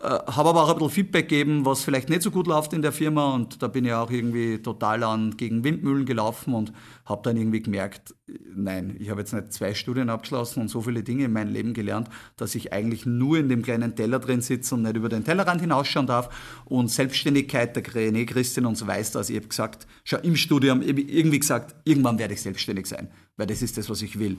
Äh, 0.01 0.07
habe 0.07 0.49
aber 0.49 0.63
auch 0.63 0.69
ein 0.69 0.75
bisschen 0.75 0.91
Feedback 0.91 1.27
gegeben, 1.27 1.65
was 1.65 1.83
vielleicht 1.83 2.07
nicht 2.07 2.21
so 2.21 2.31
gut 2.31 2.47
läuft 2.47 2.71
in 2.71 2.81
der 2.81 2.93
Firma 2.93 3.33
und 3.33 3.61
da 3.61 3.67
bin 3.67 3.83
ich 3.83 3.91
auch 3.91 4.09
irgendwie 4.09 4.59
total 4.59 5.03
an 5.03 5.35
gegen 5.35 5.65
Windmühlen 5.65 6.05
gelaufen 6.05 6.53
und 6.53 6.71
habe 7.03 7.21
dann 7.23 7.35
irgendwie 7.35 7.61
gemerkt, 7.61 8.15
nein, 8.55 8.95
ich 8.97 9.09
habe 9.09 9.19
jetzt 9.19 9.33
nicht 9.33 9.51
zwei 9.51 9.73
Studien 9.73 10.09
abgeschlossen 10.09 10.61
und 10.61 10.69
so 10.69 10.81
viele 10.83 11.03
Dinge 11.03 11.25
in 11.25 11.33
meinem 11.33 11.51
Leben 11.51 11.73
gelernt, 11.73 12.07
dass 12.37 12.55
ich 12.55 12.71
eigentlich 12.71 13.05
nur 13.05 13.39
in 13.39 13.49
dem 13.49 13.61
kleinen 13.61 13.93
Teller 13.97 14.19
drin 14.19 14.39
sitze 14.39 14.75
und 14.75 14.83
nicht 14.83 14.95
über 14.95 15.09
den 15.09 15.25
Tellerrand 15.25 15.59
hinausschauen 15.59 16.07
darf. 16.07 16.29
Und 16.63 16.89
Selbstständigkeit, 16.89 17.75
der 17.75 17.83
René 17.83 18.25
Christian 18.25 18.67
und 18.67 18.77
so 18.77 18.87
weiß 18.87 19.11
das, 19.11 19.29
ich 19.29 19.35
habe 19.35 19.47
gesagt, 19.47 19.85
schon 20.05 20.21
im 20.21 20.37
Studium 20.37 20.81
irgendwie 20.81 21.39
gesagt, 21.39 21.75
irgendwann 21.83 22.17
werde 22.19 22.35
ich 22.35 22.41
selbstständig 22.41 22.85
sein, 22.85 23.09
weil 23.35 23.47
das 23.47 23.61
ist 23.61 23.77
das, 23.77 23.89
was 23.89 24.01
ich 24.01 24.17
will. 24.17 24.37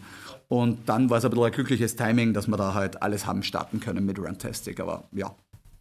Und 0.48 0.88
dann 0.88 1.10
war 1.10 1.18
es 1.18 1.24
ein 1.26 1.30
bisschen 1.30 1.44
ein 1.44 1.52
glückliches 1.52 1.96
Timing, 1.96 2.32
dass 2.32 2.48
wir 2.48 2.56
da 2.56 2.72
halt 2.72 3.02
alles 3.02 3.26
haben 3.26 3.42
starten 3.42 3.78
können 3.78 4.06
mit 4.06 4.18
Runtastic, 4.18 4.80
aber 4.80 5.04
ja, 5.12 5.34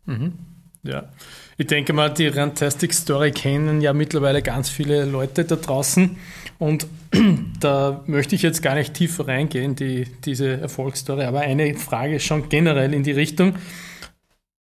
Mhm. 0.09 0.33
Ja, 0.81 1.09
ich 1.57 1.67
denke 1.67 1.91
mal, 1.91 2.09
die 2.09 2.27
Rantastic 2.27 2.93
Story 2.93 3.31
kennen 3.31 3.81
ja 3.81 3.91
mittlerweile 3.93 4.41
ganz 4.41 4.69
viele 4.69 5.03
Leute 5.03 5.43
da 5.43 5.57
draußen 5.57 6.15
und 6.57 6.87
da 7.59 8.01
möchte 8.07 8.35
ich 8.35 8.41
jetzt 8.41 8.61
gar 8.61 8.75
nicht 8.75 8.93
tiefer 8.93 9.27
reingehen, 9.27 9.75
die, 9.75 10.07
diese 10.23 10.59
Erfolgsstory, 10.61 11.25
aber 11.25 11.41
eine 11.41 11.75
Frage 11.75 12.19
schon 12.19 12.47
generell 12.49 12.93
in 12.93 13.03
die 13.03 13.11
Richtung. 13.11 13.55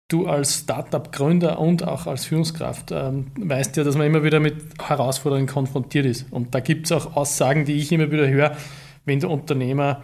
Du 0.07 0.27
als 0.27 0.59
Startup-Gründer 0.59 1.59
und 1.59 1.85
auch 1.85 2.07
als 2.07 2.25
Führungskraft 2.25 2.91
ähm, 2.91 3.31
weißt 3.37 3.75
ja, 3.75 3.83
dass 3.83 3.97
man 3.97 4.07
immer 4.07 4.23
wieder 4.23 4.39
mit 4.39 4.55
Herausforderungen 4.81 5.47
konfrontiert 5.47 6.05
ist. 6.05 6.31
Und 6.31 6.53
da 6.55 6.59
gibt 6.59 6.85
es 6.85 6.91
auch 6.91 7.15
Aussagen, 7.15 7.65
die 7.65 7.73
ich 7.73 7.91
immer 7.91 8.11
wieder 8.11 8.27
höre, 8.27 8.55
wenn 9.05 9.19
der 9.19 9.31
Unternehmer 9.31 10.03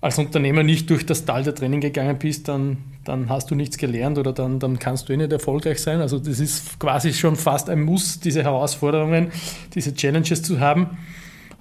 als 0.00 0.18
Unternehmer 0.18 0.62
nicht 0.62 0.90
durch 0.90 1.06
das 1.06 1.24
Tal 1.24 1.42
der 1.42 1.54
Training 1.54 1.80
gegangen 1.80 2.18
bist, 2.18 2.48
dann, 2.48 2.78
dann 3.04 3.28
hast 3.28 3.50
du 3.50 3.54
nichts 3.54 3.78
gelernt 3.78 4.18
oder 4.18 4.32
dann, 4.32 4.58
dann 4.60 4.78
kannst 4.78 5.08
du 5.08 5.12
eh 5.12 5.16
nicht 5.16 5.32
erfolgreich 5.32 5.80
sein. 5.80 6.00
Also 6.00 6.18
das 6.18 6.38
ist 6.38 6.78
quasi 6.78 7.12
schon 7.12 7.36
fast 7.36 7.70
ein 7.70 7.82
Muss, 7.82 8.20
diese 8.20 8.42
Herausforderungen, 8.42 9.32
diese 9.74 9.94
Challenges 9.94 10.42
zu 10.42 10.60
haben. 10.60 10.98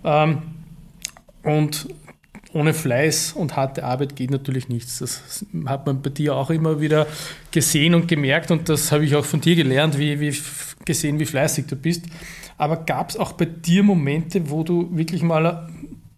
Ähm, 0.04 0.42
und 1.44 1.88
ohne 2.54 2.74
Fleiß 2.74 3.34
und 3.34 3.56
harte 3.56 3.84
Arbeit 3.84 4.16
geht 4.16 4.32
natürlich 4.32 4.70
nichts. 4.70 5.00
Das 5.00 5.46
hat 5.66 5.86
man 5.86 6.02
bei 6.02 6.10
dir 6.10 6.36
auch 6.36 6.50
immer 6.50 6.80
wieder 6.80 7.06
gesehen 7.52 7.94
und 7.94 8.08
gemerkt 8.08 8.50
und 8.50 8.70
das 8.70 8.92
habe 8.92 9.06
ich 9.06 9.16
auch 9.16 9.26
von 9.26 9.42
dir 9.42 9.56
gelernt, 9.56 9.98
wie, 10.00 10.20
wie 10.20 10.34
gesehen, 10.86 11.20
wie 11.20 11.26
fleißig 11.26 11.66
du 11.68 11.76
bist. 11.76 12.06
Aber 12.58 12.78
gab 12.78 13.10
es 13.10 13.18
auch 13.18 13.34
bei 13.34 13.46
dir 13.46 13.84
Momente, 13.84 14.50
wo 14.50 14.64
du 14.64 14.96
wirklich 14.96 15.22
mal 15.22 15.70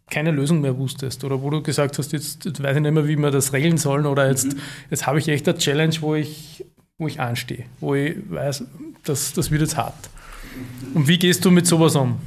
keine 0.09 0.31
Lösung 0.31 0.61
mehr 0.61 0.77
wusstest 0.77 1.23
oder 1.23 1.41
wo 1.41 1.49
du 1.49 1.61
gesagt 1.61 1.97
hast, 1.97 2.11
jetzt, 2.13 2.45
jetzt 2.45 2.63
weiß 2.63 2.77
ich 2.77 2.81
nicht 2.81 2.93
mehr, 2.93 3.07
wie 3.07 3.17
wir 3.17 3.31
das 3.31 3.53
regeln 3.53 3.77
sollen 3.77 4.05
oder 4.05 4.29
jetzt, 4.29 4.53
mhm. 4.53 4.59
jetzt 4.89 5.05
habe 5.05 5.19
ich 5.19 5.27
echt 5.27 5.47
eine 5.47 5.57
Challenge, 5.57 5.95
wo 5.99 6.15
ich, 6.15 6.65
wo 6.97 7.07
ich 7.07 7.19
anstehe, 7.19 7.65
wo 7.79 7.95
ich 7.95 8.15
weiß, 8.29 8.63
das, 9.03 9.33
das 9.33 9.51
wird 9.51 9.61
jetzt 9.61 9.77
hart. 9.77 10.09
Und 10.93 11.07
wie 11.07 11.19
gehst 11.19 11.43
du 11.45 11.51
mit 11.51 11.67
sowas 11.67 11.95
um? 11.95 12.19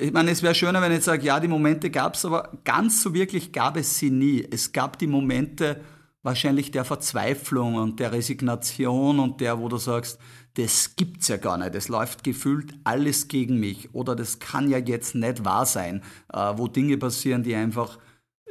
Ich 0.00 0.12
meine, 0.12 0.30
es 0.30 0.42
wäre 0.42 0.54
schöner, 0.54 0.80
wenn 0.80 0.92
ich 0.92 1.02
sage, 1.02 1.24
ja, 1.24 1.38
die 1.38 1.48
Momente 1.48 1.90
gab 1.90 2.14
es, 2.14 2.24
aber 2.24 2.50
ganz 2.64 3.02
so 3.02 3.12
wirklich 3.12 3.52
gab 3.52 3.76
es 3.76 3.98
sie 3.98 4.10
nie. 4.10 4.46
Es 4.50 4.72
gab 4.72 4.98
die 4.98 5.06
Momente 5.06 5.80
wahrscheinlich 6.22 6.70
der 6.70 6.84
Verzweiflung 6.84 7.74
und 7.74 8.00
der 8.00 8.12
Resignation 8.12 9.20
und 9.20 9.40
der, 9.40 9.58
wo 9.58 9.68
du 9.68 9.76
sagst, 9.76 10.18
das 10.56 10.96
gibt's 10.96 11.28
ja 11.28 11.36
gar 11.36 11.58
nicht. 11.58 11.74
Es 11.74 11.88
läuft 11.88 12.24
gefühlt 12.24 12.74
alles 12.84 13.28
gegen 13.28 13.60
mich. 13.60 13.94
Oder 13.94 14.16
das 14.16 14.38
kann 14.38 14.70
ja 14.70 14.78
jetzt 14.78 15.14
nicht 15.14 15.44
wahr 15.44 15.66
sein, 15.66 16.02
äh, 16.32 16.52
wo 16.56 16.66
Dinge 16.66 16.96
passieren, 16.96 17.42
die 17.42 17.54
einfach 17.54 17.98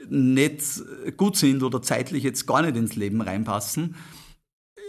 nicht 0.07 0.83
gut 1.17 1.35
sind 1.37 1.63
oder 1.63 1.81
zeitlich 1.81 2.23
jetzt 2.23 2.45
gar 2.45 2.61
nicht 2.61 2.75
ins 2.75 2.95
Leben 2.95 3.21
reinpassen. 3.21 3.95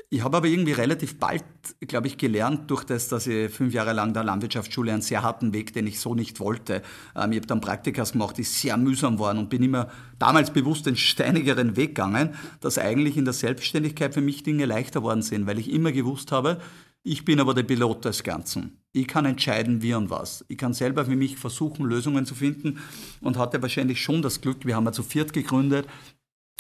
ich 0.09 0.23
habe 0.23 0.37
aber 0.37 0.47
irgendwie 0.47 0.73
relativ 0.73 1.19
bald, 1.19 1.43
glaube 1.81 2.07
ich, 2.07 2.17
gelernt, 2.17 2.71
durch 2.71 2.85
das, 2.85 3.09
dass 3.09 3.27
ich 3.27 3.51
fünf 3.51 3.73
Jahre 3.75 3.93
lang 3.93 4.13
der 4.13 4.23
Landwirtschaftsschule 4.23 4.93
einen 4.93 5.03
sehr 5.03 5.23
harten 5.23 5.53
Weg, 5.53 5.73
den 5.73 5.87
ich 5.87 5.99
so 5.99 6.15
nicht 6.15 6.39
wollte. 6.39 6.83
Ähm, 7.17 7.33
ich 7.33 7.39
habe 7.39 7.47
dann 7.47 7.61
Praktikas 7.61 8.13
gemacht, 8.13 8.37
die 8.37 8.45
sehr 8.45 8.77
mühsam 8.77 9.19
waren 9.19 9.39
und 9.39 9.49
bin 9.49 9.63
immer 9.63 9.89
damals 10.19 10.53
bewusst 10.53 10.87
den 10.87 10.97
steinigeren 10.97 11.77
Weg 11.77 11.95
gegangen, 11.95 12.35
dass 12.61 12.79
eigentlich 12.79 13.17
in 13.17 13.25
der 13.25 13.35
Selbstständigkeit 13.35 14.15
für 14.15 14.21
mich 14.21 14.43
Dinge 14.43 14.67
leichter 14.67 15.03
worden 15.03 15.23
sind, 15.23 15.47
weil 15.47 15.59
ich 15.59 15.73
immer 15.73 15.93
gewusst 15.93 16.31
habe, 16.31 16.61
ich 17.07 17.25
bin 17.25 17.39
aber 17.39 17.55
der 17.55 17.63
Pilot 17.63 18.05
des 18.05 18.25
Ganzen. 18.25 18.79
Ich 18.93 19.07
kann 19.07 19.27
entscheiden, 19.27 19.81
wie 19.81 19.95
und 19.95 20.11
was. 20.11 20.45
Ich 20.49 20.59
kann 20.59 20.75
selber 20.75 21.05
für 21.05 21.15
mich 21.15 21.37
versuchen, 21.37 21.87
Lösungen 21.87 22.27
zu 22.27 22.35
finden 22.35 22.81
und 23.21 23.39
hatte 23.39 23.63
wahrscheinlich 23.63 24.03
schon 24.03 24.23
das 24.23 24.41
Glück, 24.41 24.67
wir 24.67 24.75
haben 24.75 24.87
ja 24.87 24.93
zu 24.93 25.05
viert 25.05 25.33
gegründet, 25.33 25.87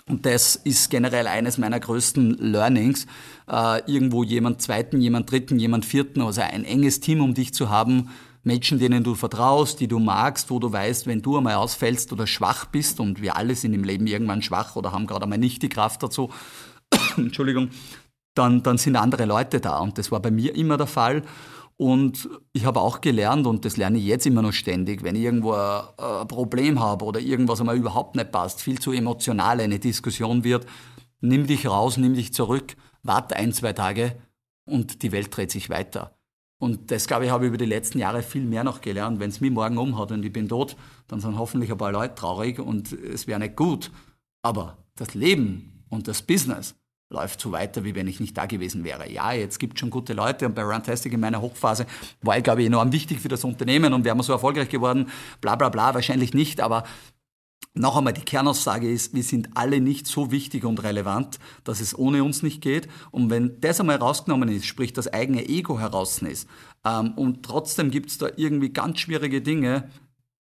und 0.08 0.24
das 0.24 0.54
ist 0.54 0.88
generell 0.90 1.26
eines 1.26 1.58
meiner 1.58 1.80
größten 1.80 2.38
Learnings, 2.38 3.08
äh, 3.50 3.80
irgendwo 3.90 4.22
jemand 4.22 4.62
zweiten, 4.62 5.00
jemand 5.00 5.28
dritten, 5.28 5.58
jemand 5.58 5.84
vierten, 5.84 6.20
also 6.20 6.42
ein 6.42 6.64
enges 6.64 7.00
Team 7.00 7.20
um 7.20 7.34
dich 7.34 7.52
zu 7.52 7.70
haben, 7.70 8.10
Menschen, 8.44 8.78
denen 8.78 9.02
du 9.02 9.16
vertraust, 9.16 9.80
die 9.80 9.88
du 9.88 9.98
magst, 9.98 10.48
wo 10.50 10.60
du 10.60 10.70
weißt, 10.70 11.08
wenn 11.08 11.22
du 11.22 11.38
einmal 11.38 11.56
ausfällst 11.56 12.12
oder 12.12 12.28
schwach 12.28 12.66
bist, 12.66 13.00
und 13.00 13.20
wir 13.20 13.34
alle 13.34 13.56
sind 13.56 13.74
im 13.74 13.82
Leben 13.82 14.06
irgendwann 14.06 14.42
schwach 14.42 14.76
oder 14.76 14.92
haben 14.92 15.08
gerade 15.08 15.24
einmal 15.24 15.38
nicht 15.38 15.62
die 15.62 15.68
Kraft 15.68 16.04
dazu, 16.04 16.30
Entschuldigung, 17.16 17.70
dann, 18.36 18.62
dann 18.62 18.78
sind 18.78 18.96
andere 18.96 19.24
Leute 19.24 19.60
da. 19.60 19.78
Und 19.80 19.98
das 19.98 20.12
war 20.12 20.20
bei 20.20 20.30
mir 20.30 20.54
immer 20.54 20.76
der 20.76 20.86
Fall. 20.86 21.22
Und 21.78 22.28
ich 22.52 22.64
habe 22.64 22.80
auch 22.80 23.00
gelernt, 23.00 23.46
und 23.46 23.64
das 23.64 23.76
lerne 23.76 23.98
ich 23.98 24.04
jetzt 24.04 24.26
immer 24.26 24.40
noch 24.40 24.52
ständig, 24.52 25.02
wenn 25.02 25.14
ich 25.14 25.22
irgendwo 25.22 25.52
ein, 25.52 26.28
Problem 26.28 26.80
habe 26.80 27.04
oder 27.04 27.20
irgendwas 27.20 27.60
einmal 27.60 27.76
überhaupt 27.76 28.16
nicht 28.16 28.32
passt, 28.32 28.62
viel 28.62 28.78
zu 28.78 28.92
emotional 28.92 29.60
eine 29.60 29.78
Diskussion 29.78 30.42
wird, 30.42 30.66
nimm 31.20 31.46
dich 31.46 31.66
raus, 31.66 31.98
nimm 31.98 32.14
dich 32.14 32.32
zurück, 32.32 32.76
warte 33.02 33.36
ein, 33.36 33.52
zwei 33.52 33.74
Tage 33.74 34.16
und 34.64 35.02
die 35.02 35.12
Welt 35.12 35.36
dreht 35.36 35.50
sich 35.50 35.68
weiter. 35.68 36.16
Und 36.58 36.90
das, 36.90 37.06
glaube 37.06 37.26
ich, 37.26 37.30
habe 37.30 37.44
ich 37.44 37.48
über 37.48 37.58
die 37.58 37.66
letzten 37.66 37.98
Jahre 37.98 38.22
viel 38.22 38.44
mehr 38.44 38.64
noch 38.64 38.80
gelernt. 38.80 39.20
Wenn 39.20 39.28
es 39.28 39.42
mich 39.42 39.50
morgen 39.50 39.76
umhat 39.76 40.10
und 40.12 40.24
ich 40.24 40.32
bin 40.32 40.48
tot, 40.48 40.76
dann 41.08 41.20
sind 41.20 41.38
hoffentlich 41.38 41.70
ein 41.70 41.76
paar 41.76 41.92
Leute 41.92 42.14
traurig 42.14 42.58
und 42.58 42.92
es 42.92 43.26
wäre 43.26 43.38
nicht 43.38 43.56
gut. 43.56 43.90
Aber 44.40 44.78
das 44.96 45.12
Leben 45.12 45.84
und 45.90 46.08
das 46.08 46.22
Business, 46.22 46.74
läuft 47.08 47.40
so 47.40 47.52
weiter, 47.52 47.84
wie 47.84 47.94
wenn 47.94 48.08
ich 48.08 48.18
nicht 48.20 48.36
da 48.36 48.46
gewesen 48.46 48.82
wäre. 48.82 49.10
Ja, 49.10 49.32
jetzt 49.32 49.58
gibt 49.58 49.74
es 49.74 49.80
schon 49.80 49.90
gute 49.90 50.12
Leute 50.12 50.46
und 50.46 50.54
bei 50.54 50.62
Runtastic 50.62 51.12
in 51.12 51.20
meiner 51.20 51.40
Hochphase 51.40 51.86
war 52.22 52.36
ich, 52.36 52.44
glaube 52.44 52.62
ich, 52.62 52.66
enorm 52.66 52.92
wichtig 52.92 53.20
für 53.20 53.28
das 53.28 53.44
Unternehmen 53.44 53.92
und 53.92 54.04
wären 54.04 54.18
wir 54.18 54.24
so 54.24 54.32
erfolgreich 54.32 54.68
geworden, 54.68 55.10
bla 55.40 55.54
bla 55.54 55.68
bla, 55.68 55.94
wahrscheinlich 55.94 56.34
nicht, 56.34 56.60
aber 56.60 56.84
noch 57.78 57.96
einmal, 57.96 58.14
die 58.14 58.22
Kernaussage 58.22 58.90
ist, 58.90 59.14
wir 59.14 59.22
sind 59.22 59.50
alle 59.54 59.80
nicht 59.82 60.06
so 60.06 60.30
wichtig 60.30 60.64
und 60.64 60.82
relevant, 60.82 61.38
dass 61.62 61.80
es 61.80 61.96
ohne 61.96 62.24
uns 62.24 62.42
nicht 62.42 62.62
geht. 62.62 62.88
Und 63.10 63.28
wenn 63.28 63.60
das 63.60 63.80
einmal 63.80 63.96
rausgenommen 63.96 64.48
ist, 64.48 64.64
sprich 64.64 64.94
das 64.94 65.12
eigene 65.12 65.46
Ego 65.46 65.78
heraus 65.78 66.22
ist, 66.22 66.48
ähm, 66.86 67.12
und 67.16 67.44
trotzdem 67.44 67.90
gibt 67.90 68.08
es 68.08 68.16
da 68.16 68.28
irgendwie 68.36 68.70
ganz 68.70 69.00
schwierige 69.00 69.42
Dinge, 69.42 69.90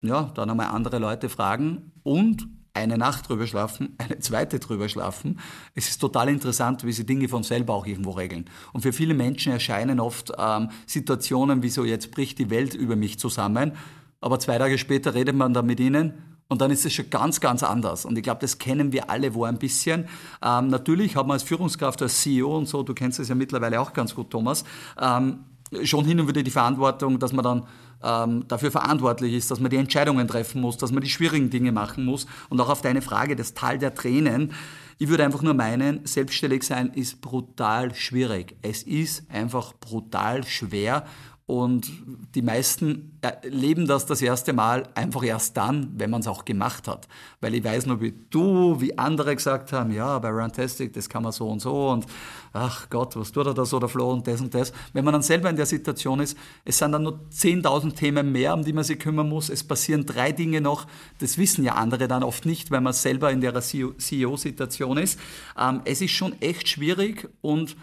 ja, 0.01 0.31
dann 0.35 0.51
einmal 0.51 0.69
andere 0.69 0.99
Leute 0.99 1.29
fragen 1.29 1.93
und 2.05 2.47
eine 2.75 2.99
Nacht 2.99 3.29
drüber 3.29 3.47
schlafen, 3.47 3.95
eine 3.99 4.19
zweite 4.19 4.59
drüber 4.59 4.89
schlafen. 4.89 5.39
Es 5.75 5.89
ist 5.89 5.99
total 5.99 6.29
interessant, 6.29 6.85
wie 6.85 6.93
sie 6.93 7.07
Dinge 7.07 7.29
von 7.29 7.43
selber 7.43 7.75
auch 7.75 7.87
irgendwo 7.87 8.11
regeln. 8.11 8.45
Und 8.73 8.83
für 8.83 8.93
viele 8.93 9.15
Menschen 9.15 9.53
erscheinen 9.53 10.01
oft 10.01 10.33
ähm, 10.37 10.71
Situationen 10.87 11.63
wie 11.63 11.71
so, 11.71 11.85
jetzt 11.85 12.11
bricht 12.11 12.39
die 12.39 12.51
Welt 12.51 12.75
über 12.75 12.97
mich 12.97 13.19
zusammen, 13.19 13.73
aber 14.21 14.39
zwei 14.39 14.59
Tage 14.59 14.79
später 14.79 15.15
redet 15.15 15.37
man 15.37 15.55
dann 15.55 15.67
mit 15.67 15.81
ihnen 15.81 16.15
und 16.49 16.61
dann 16.61 16.71
ist 16.71 16.85
es 16.85 16.93
schon 16.93 17.11
ganz, 17.11 17.41
ganz 17.41 17.63
anders. 17.63 18.05
Und 18.05 18.17
ich 18.17 18.23
glaube, 18.23 18.41
das 18.41 18.59
kennen 18.59 18.93
wir 18.93 19.11
alle 19.11 19.35
wo 19.35 19.45
ein 19.45 19.59
bisschen. 19.59 20.07
Ähm, 20.43 20.69
natürlich 20.69 21.17
hat 21.17 21.27
man 21.27 21.35
als 21.35 21.43
Führungskraft, 21.43 22.03
als 22.03 22.21
CEO 22.21 22.57
und 22.57 22.67
so, 22.67 22.83
du 22.83 22.95
kennst 22.95 23.19
es 23.19 23.29
ja 23.29 23.35
mittlerweile 23.35 23.81
auch 23.81 23.93
ganz 23.93 24.15
gut, 24.15 24.31
Thomas, 24.31 24.65
ähm, 25.01 25.41
schon 25.83 26.05
hin 26.05 26.21
und 26.21 26.29
wieder 26.29 26.43
die 26.43 26.51
Verantwortung, 26.51 27.19
dass 27.19 27.33
man 27.33 27.45
dann 27.45 27.67
ähm, 28.03 28.47
dafür 28.49 28.71
verantwortlich 28.71 29.33
ist, 29.35 29.51
dass 29.51 29.61
man 29.61 29.71
die 29.71 29.77
Entscheidungen 29.77 30.29
treffen 30.29 30.61
muss, 30.61 30.77
dass 30.77 30.93
man 30.93 31.03
die 31.03 31.09
schwierigen 31.09 31.51
Dinge 31.51 31.73
machen 31.73 32.05
muss. 32.05 32.27
Und 32.49 32.61
auch 32.61 32.69
auf 32.69 32.83
deine 32.83 33.03
Frage, 33.03 33.35
das 33.37 33.55
Tal 33.55 33.79
der 33.79 33.95
Tränen. 33.95 34.53
Ich 34.99 35.09
würde 35.09 35.25
einfach 35.25 35.43
nur 35.43 35.55
meinen, 35.55 36.07
selbstständig 36.07 36.63
sein 36.63 36.91
ist 36.95 37.21
brutal 37.21 37.95
schwierig. 37.95 38.57
Es 38.63 38.83
ist 38.85 39.29
einfach 39.31 39.73
brutal 39.81 40.45
schwer 40.45 41.05
und 41.47 41.93
die 42.35 42.41
meisten 42.41 43.19
erleben 43.21 43.87
das 43.87 44.07
das 44.07 44.23
erste 44.23 44.55
Mal 44.55 44.89
einfach 44.95 45.23
erst 45.23 45.59
dann, 45.59 45.93
wenn 45.95 46.09
man 46.09 46.23
es 46.23 46.27
auch 46.27 46.47
gemacht 46.47 46.89
hat. 46.89 47.07
Weil 47.43 47.55
ich 47.55 47.63
weiß 47.63 47.85
nur, 47.85 48.01
wie 48.01 48.15
du, 48.31 48.81
wie 48.81 48.97
andere 48.97 49.37
gesagt 49.37 49.71
haben, 49.71 49.93
ja, 49.93 50.19
bei 50.21 50.31
Runtastic, 50.31 50.95
das 50.95 51.11
kann 51.11 51.23
man 51.23 51.33
so 51.33 51.51
und 51.51 51.61
so 51.61 51.91
und 51.91 52.07
ach 52.55 52.89
Gott, 52.89 53.15
was 53.17 53.31
tut 53.31 53.47
er 53.47 53.53
da 53.53 53.67
so, 53.67 53.79
der 53.79 53.91
Flo 53.91 54.11
und 54.11 54.27
das 54.27 54.41
und 54.41 54.55
das. 54.55 54.73
Wenn 54.95 55.05
man 55.05 55.13
dann 55.13 55.23
selber 55.23 55.51
in 55.51 55.57
der 55.57 55.67
Situation 55.67 56.21
ist, 56.21 56.35
es 56.65 56.79
sind 56.79 56.93
dann 56.93 57.03
nur 57.03 57.21
10.000 57.31 57.95
Themen 57.95 58.33
mehr, 58.33 58.55
um 58.55 58.65
die 58.65 58.73
man 58.73 58.85
sich 58.85 58.99
kümmern 58.99 59.29
muss. 59.29 59.51
Es 59.51 59.65
passieren 59.65 60.07
drei 60.07 60.33
Dinge 60.33 60.63
noch, 60.63 60.87
das 61.19 61.37
wissen 61.37 61.63
ja 61.63 61.75
andere 61.75 62.09
dann 62.09 62.23
oft 62.23 62.47
nicht, 62.47 62.71
weil 62.71 62.81
man 62.81 62.95
selber 62.95 63.31
in 63.31 63.43
der 63.43 63.53
CEO-Situation 63.61 64.97
ist. 64.97 65.21
Ähm, 65.61 65.83
es 65.85 66.01
ist 66.01 66.13
schon 66.13 66.41
echt 66.41 66.69
schwierig 66.69 67.29
und 67.43 67.77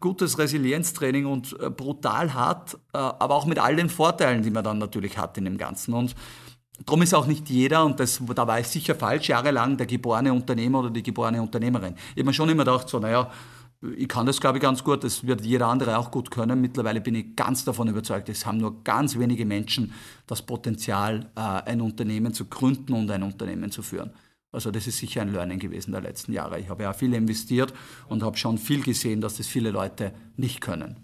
gutes 0.00 0.38
Resilienztraining 0.38 1.26
und 1.26 1.58
äh, 1.60 1.70
brutal 1.70 2.34
hart, 2.34 2.74
äh, 2.92 2.98
aber 2.98 3.34
auch 3.34 3.46
mit 3.46 3.58
all 3.58 3.76
den 3.76 3.88
Vorteilen, 3.88 4.42
die 4.42 4.50
man 4.50 4.64
dann 4.64 4.78
natürlich 4.78 5.18
hat 5.18 5.36
in 5.38 5.44
dem 5.44 5.58
Ganzen. 5.58 5.94
Und 5.94 6.14
darum 6.84 7.02
ist 7.02 7.14
auch 7.14 7.26
nicht 7.26 7.48
jeder, 7.48 7.84
und 7.84 8.00
das, 8.00 8.20
da 8.34 8.46
war 8.46 8.60
ich 8.60 8.68
sicher 8.68 8.94
falsch, 8.94 9.28
jahrelang 9.28 9.76
der 9.76 9.86
geborene 9.86 10.32
Unternehmer 10.32 10.80
oder 10.80 10.90
die 10.90 11.02
geborene 11.02 11.42
Unternehmerin. 11.42 11.94
Ich 12.14 12.20
habe 12.20 12.24
mir 12.24 12.34
schon 12.34 12.48
immer 12.48 12.64
gedacht, 12.64 12.88
so, 12.88 12.98
naja, 12.98 13.30
ich 13.96 14.08
kann 14.08 14.26
das, 14.26 14.40
glaube 14.40 14.58
ich, 14.58 14.62
ganz 14.62 14.82
gut, 14.82 15.04
das 15.04 15.26
wird 15.26 15.42
jeder 15.42 15.68
andere 15.68 15.98
auch 15.98 16.10
gut 16.10 16.30
können. 16.30 16.60
Mittlerweile 16.60 17.00
bin 17.00 17.14
ich 17.14 17.36
ganz 17.36 17.64
davon 17.64 17.88
überzeugt, 17.88 18.28
es 18.28 18.46
haben 18.46 18.58
nur 18.58 18.82
ganz 18.82 19.18
wenige 19.18 19.44
Menschen 19.44 19.92
das 20.26 20.42
Potenzial, 20.42 21.30
ein 21.34 21.82
Unternehmen 21.82 22.32
zu 22.32 22.46
gründen 22.46 22.94
und 22.94 23.10
ein 23.10 23.22
Unternehmen 23.22 23.70
zu 23.70 23.82
führen. 23.82 24.12
Also 24.56 24.70
das 24.70 24.86
ist 24.86 24.96
sicher 24.96 25.20
ein 25.20 25.34
Learning 25.34 25.58
gewesen 25.58 25.92
der 25.92 26.00
letzten 26.00 26.32
Jahre. 26.32 26.58
Ich 26.58 26.70
habe 26.70 26.84
ja 26.84 26.94
viel 26.94 27.12
investiert 27.12 27.74
und 28.08 28.22
habe 28.22 28.38
schon 28.38 28.56
viel 28.56 28.82
gesehen, 28.82 29.20
dass 29.20 29.36
das 29.36 29.46
viele 29.46 29.70
Leute 29.70 30.14
nicht 30.38 30.62
können. 30.62 30.96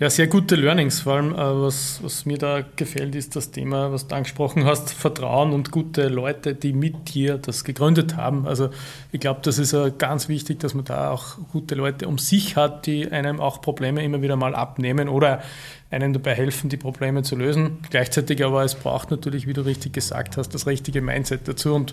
Ja, 0.00 0.08
sehr 0.08 0.28
gute 0.28 0.56
Learnings. 0.56 1.00
Vor 1.00 1.16
allem, 1.16 1.34
äh, 1.34 1.36
was, 1.36 2.02
was 2.02 2.24
mir 2.24 2.38
da 2.38 2.64
gefällt, 2.74 3.14
ist 3.14 3.36
das 3.36 3.50
Thema, 3.50 3.92
was 3.92 4.08
du 4.08 4.16
angesprochen 4.16 4.64
hast, 4.64 4.94
Vertrauen 4.94 5.52
und 5.52 5.70
gute 5.70 6.08
Leute, 6.08 6.54
die 6.54 6.72
mit 6.72 7.12
dir 7.12 7.36
das 7.36 7.64
gegründet 7.64 8.16
haben. 8.16 8.46
Also 8.46 8.70
ich 9.12 9.20
glaube, 9.20 9.40
das 9.42 9.58
ist 9.58 9.76
ganz 9.98 10.30
wichtig, 10.30 10.58
dass 10.58 10.72
man 10.72 10.86
da 10.86 11.10
auch 11.10 11.36
gute 11.52 11.74
Leute 11.74 12.08
um 12.08 12.16
sich 12.16 12.56
hat, 12.56 12.86
die 12.86 13.12
einem 13.12 13.40
auch 13.40 13.60
Probleme 13.60 14.02
immer 14.02 14.22
wieder 14.22 14.36
mal 14.36 14.54
abnehmen 14.54 15.10
oder 15.10 15.42
einem 15.90 16.14
dabei 16.14 16.34
helfen, 16.34 16.70
die 16.70 16.78
Probleme 16.78 17.22
zu 17.22 17.36
lösen. 17.36 17.80
Gleichzeitig 17.90 18.42
aber, 18.42 18.64
es 18.64 18.76
braucht 18.76 19.10
natürlich, 19.10 19.46
wie 19.46 19.52
du 19.52 19.66
richtig 19.66 19.92
gesagt 19.92 20.38
hast, 20.38 20.54
das 20.54 20.66
richtige 20.66 21.02
Mindset 21.02 21.46
dazu. 21.46 21.74
Und 21.74 21.92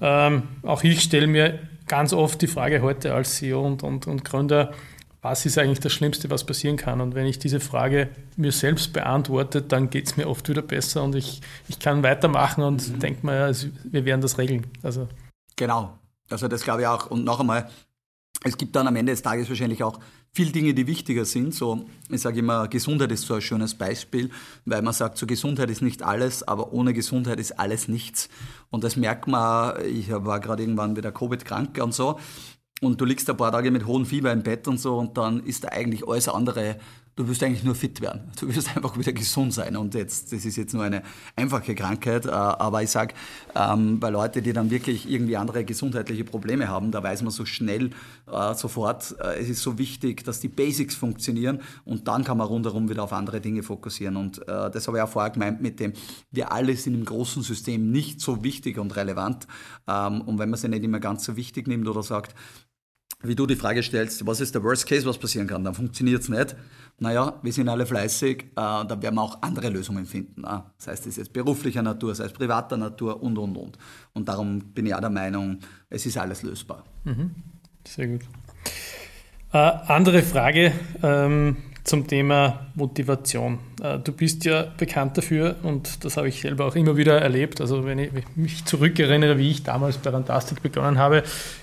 ähm, 0.00 0.44
auch 0.62 0.84
ich 0.84 1.00
stelle 1.00 1.26
mir 1.26 1.58
ganz 1.88 2.12
oft 2.12 2.40
die 2.42 2.46
Frage 2.46 2.80
heute 2.80 3.12
als 3.12 3.34
CEO 3.34 3.66
und, 3.66 3.82
und, 3.82 4.06
und 4.06 4.24
Gründer, 4.24 4.70
was 5.22 5.44
ist 5.44 5.58
eigentlich 5.58 5.80
das 5.80 5.92
Schlimmste, 5.92 6.30
was 6.30 6.44
passieren 6.44 6.76
kann? 6.76 7.00
Und 7.00 7.14
wenn 7.14 7.26
ich 7.26 7.38
diese 7.38 7.60
Frage 7.60 8.08
mir 8.36 8.52
selbst 8.52 8.92
beantworte, 8.92 9.60
dann 9.60 9.90
geht 9.90 10.06
es 10.06 10.16
mir 10.16 10.28
oft 10.28 10.48
wieder 10.48 10.62
besser 10.62 11.02
und 11.02 11.14
ich, 11.14 11.40
ich 11.68 11.78
kann 11.78 12.02
weitermachen 12.02 12.64
und 12.64 12.88
mhm. 12.88 12.98
denke 13.00 13.26
mir, 13.26 13.52
wir 13.84 14.04
werden 14.04 14.20
das 14.20 14.38
regeln. 14.38 14.66
Also. 14.82 15.08
Genau. 15.56 15.98
Also 16.30 16.48
das 16.48 16.62
glaube 16.62 16.82
ich 16.82 16.86
auch. 16.86 17.10
Und 17.10 17.24
noch 17.24 17.40
einmal, 17.40 17.68
es 18.44 18.56
gibt 18.56 18.74
dann 18.76 18.86
am 18.86 18.96
Ende 18.96 19.12
des 19.12 19.20
Tages 19.20 19.48
wahrscheinlich 19.50 19.82
auch 19.82 20.00
viele 20.32 20.52
Dinge, 20.52 20.72
die 20.72 20.86
wichtiger 20.86 21.26
sind. 21.26 21.54
So, 21.54 21.84
ich 22.08 22.22
sage 22.22 22.38
immer, 22.38 22.68
Gesundheit 22.68 23.12
ist 23.12 23.26
so 23.26 23.34
ein 23.34 23.42
schönes 23.42 23.74
Beispiel, 23.74 24.30
weil 24.64 24.80
man 24.80 24.94
sagt, 24.94 25.18
so 25.18 25.26
Gesundheit 25.26 25.68
ist 25.68 25.82
nicht 25.82 26.02
alles, 26.02 26.46
aber 26.46 26.72
ohne 26.72 26.94
Gesundheit 26.94 27.38
ist 27.38 27.58
alles 27.58 27.88
nichts. 27.88 28.30
Und 28.70 28.84
das 28.84 28.96
merkt 28.96 29.26
man, 29.26 29.84
ich 29.84 30.10
war 30.10 30.40
gerade 30.40 30.62
irgendwann 30.62 30.96
wieder 30.96 31.12
Covid-krank 31.12 31.78
und 31.82 31.92
so 31.92 32.18
und 32.80 33.00
du 33.00 33.04
liegst 33.04 33.28
ein 33.28 33.36
paar 33.36 33.52
Tage 33.52 33.70
mit 33.70 33.86
hohem 33.86 34.06
Fieber 34.06 34.32
im 34.32 34.42
Bett 34.42 34.66
und 34.66 34.78
so 34.78 34.98
und 34.98 35.16
dann 35.16 35.40
ist 35.44 35.64
da 35.64 35.68
eigentlich 35.68 36.06
alles 36.06 36.28
andere, 36.28 36.76
du 37.20 37.28
wirst 37.28 37.42
eigentlich 37.42 37.64
nur 37.64 37.74
fit 37.74 38.00
werden. 38.00 38.30
Du 38.38 38.54
wirst 38.54 38.74
einfach 38.76 38.96
wieder 38.98 39.12
gesund 39.12 39.52
sein. 39.52 39.76
Und 39.76 39.94
jetzt, 39.94 40.32
das 40.32 40.44
ist 40.44 40.56
jetzt 40.56 40.72
nur 40.72 40.84
eine 40.84 41.02
einfache 41.36 41.74
Krankheit, 41.74 42.26
äh, 42.26 42.30
aber 42.30 42.82
ich 42.82 42.90
sag, 42.90 43.14
ähm, 43.54 44.00
bei 44.00 44.10
Leuten, 44.10 44.42
die 44.42 44.52
dann 44.52 44.70
wirklich 44.70 45.10
irgendwie 45.10 45.36
andere 45.36 45.64
gesundheitliche 45.64 46.24
Probleme 46.24 46.68
haben, 46.68 46.90
da 46.90 47.02
weiß 47.02 47.22
man 47.22 47.30
so 47.30 47.44
schnell 47.44 47.90
äh, 48.30 48.54
sofort, 48.54 49.14
äh, 49.20 49.38
es 49.38 49.50
ist 49.50 49.62
so 49.62 49.78
wichtig, 49.78 50.24
dass 50.24 50.40
die 50.40 50.48
Basics 50.48 50.94
funktionieren 50.94 51.60
und 51.84 52.08
dann 52.08 52.24
kann 52.24 52.38
man 52.38 52.46
rundherum 52.46 52.88
wieder 52.88 53.02
auf 53.02 53.12
andere 53.12 53.40
Dinge 53.40 53.62
fokussieren. 53.62 54.16
Und 54.16 54.40
das 54.46 54.86
habe 54.86 54.98
ich 54.98 55.02
auch 55.02 55.08
vorher 55.08 55.30
gemeint 55.30 55.60
mit 55.60 55.80
dem, 55.80 55.92
wir 56.30 56.52
alle 56.52 56.76
sind 56.76 56.94
im 56.94 57.04
großen 57.04 57.42
System 57.42 57.90
nicht 57.90 58.20
so 58.20 58.42
wichtig 58.42 58.78
und 58.78 58.96
relevant. 58.96 59.46
Ähm, 59.86 60.22
und 60.22 60.38
wenn 60.38 60.50
man 60.50 60.58
sie 60.58 60.68
nicht 60.68 60.82
immer 60.82 61.00
ganz 61.00 61.24
so 61.24 61.36
wichtig 61.36 61.66
nimmt 61.66 61.86
oder 61.88 62.02
sagt, 62.02 62.34
wie 63.22 63.34
du 63.34 63.46
die 63.46 63.56
Frage 63.56 63.82
stellst, 63.82 64.26
was 64.26 64.40
ist 64.40 64.54
der 64.54 64.62
Worst 64.62 64.86
Case, 64.86 65.06
was 65.06 65.18
passieren 65.18 65.46
kann, 65.46 65.62
dann 65.64 65.74
funktioniert 65.74 66.22
es 66.22 66.28
nicht. 66.28 66.56
Naja, 66.98 67.38
wir 67.42 67.52
sind 67.52 67.68
alle 67.68 67.86
fleißig, 67.86 68.42
äh, 68.42 68.46
da 68.54 68.96
werden 69.00 69.14
wir 69.14 69.22
auch 69.22 69.40
andere 69.42 69.70
Lösungen 69.70 70.06
finden. 70.06 70.44
Äh. 70.44 70.60
Das 70.84 71.06
es 71.06 71.16
jetzt 71.16 71.32
beruflicher 71.32 71.82
Natur, 71.82 72.14
sei 72.14 72.24
es 72.24 72.32
privater 72.32 72.76
Natur 72.76 73.22
und, 73.22 73.38
und, 73.38 73.56
und. 73.56 73.78
Und 74.12 74.28
darum 74.28 74.58
bin 74.58 74.86
ich 74.86 74.94
auch 74.94 75.00
der 75.00 75.10
Meinung, 75.10 75.58
es 75.88 76.04
ist 76.06 76.18
alles 76.18 76.42
lösbar. 76.42 76.84
Mhm. 77.04 77.34
Sehr 77.86 78.06
gut. 78.06 78.22
Äh, 79.52 79.58
andere 79.58 80.22
Frage 80.22 80.72
ähm, 81.02 81.56
zum 81.84 82.06
Thema 82.06 82.66
Motivation. 82.74 83.58
Äh, 83.82 83.98
du 83.98 84.12
bist 84.12 84.44
ja 84.44 84.66
bekannt 84.76 85.18
dafür 85.18 85.56
und 85.62 86.04
das 86.04 86.16
habe 86.16 86.28
ich 86.28 86.40
selber 86.40 86.66
auch 86.66 86.76
immer 86.76 86.96
wieder 86.96 87.20
erlebt. 87.20 87.60
Also 87.60 87.84
wenn 87.84 87.98
ich, 87.98 88.10
mich 88.36 88.64
zurückerinnere, 88.64 89.38
wie 89.38 89.50
ich 89.50 89.62
damals 89.62 89.98
bei 89.98 90.10
Rantastic 90.10 90.62
begonnen 90.62 90.98
habe, 90.98 91.22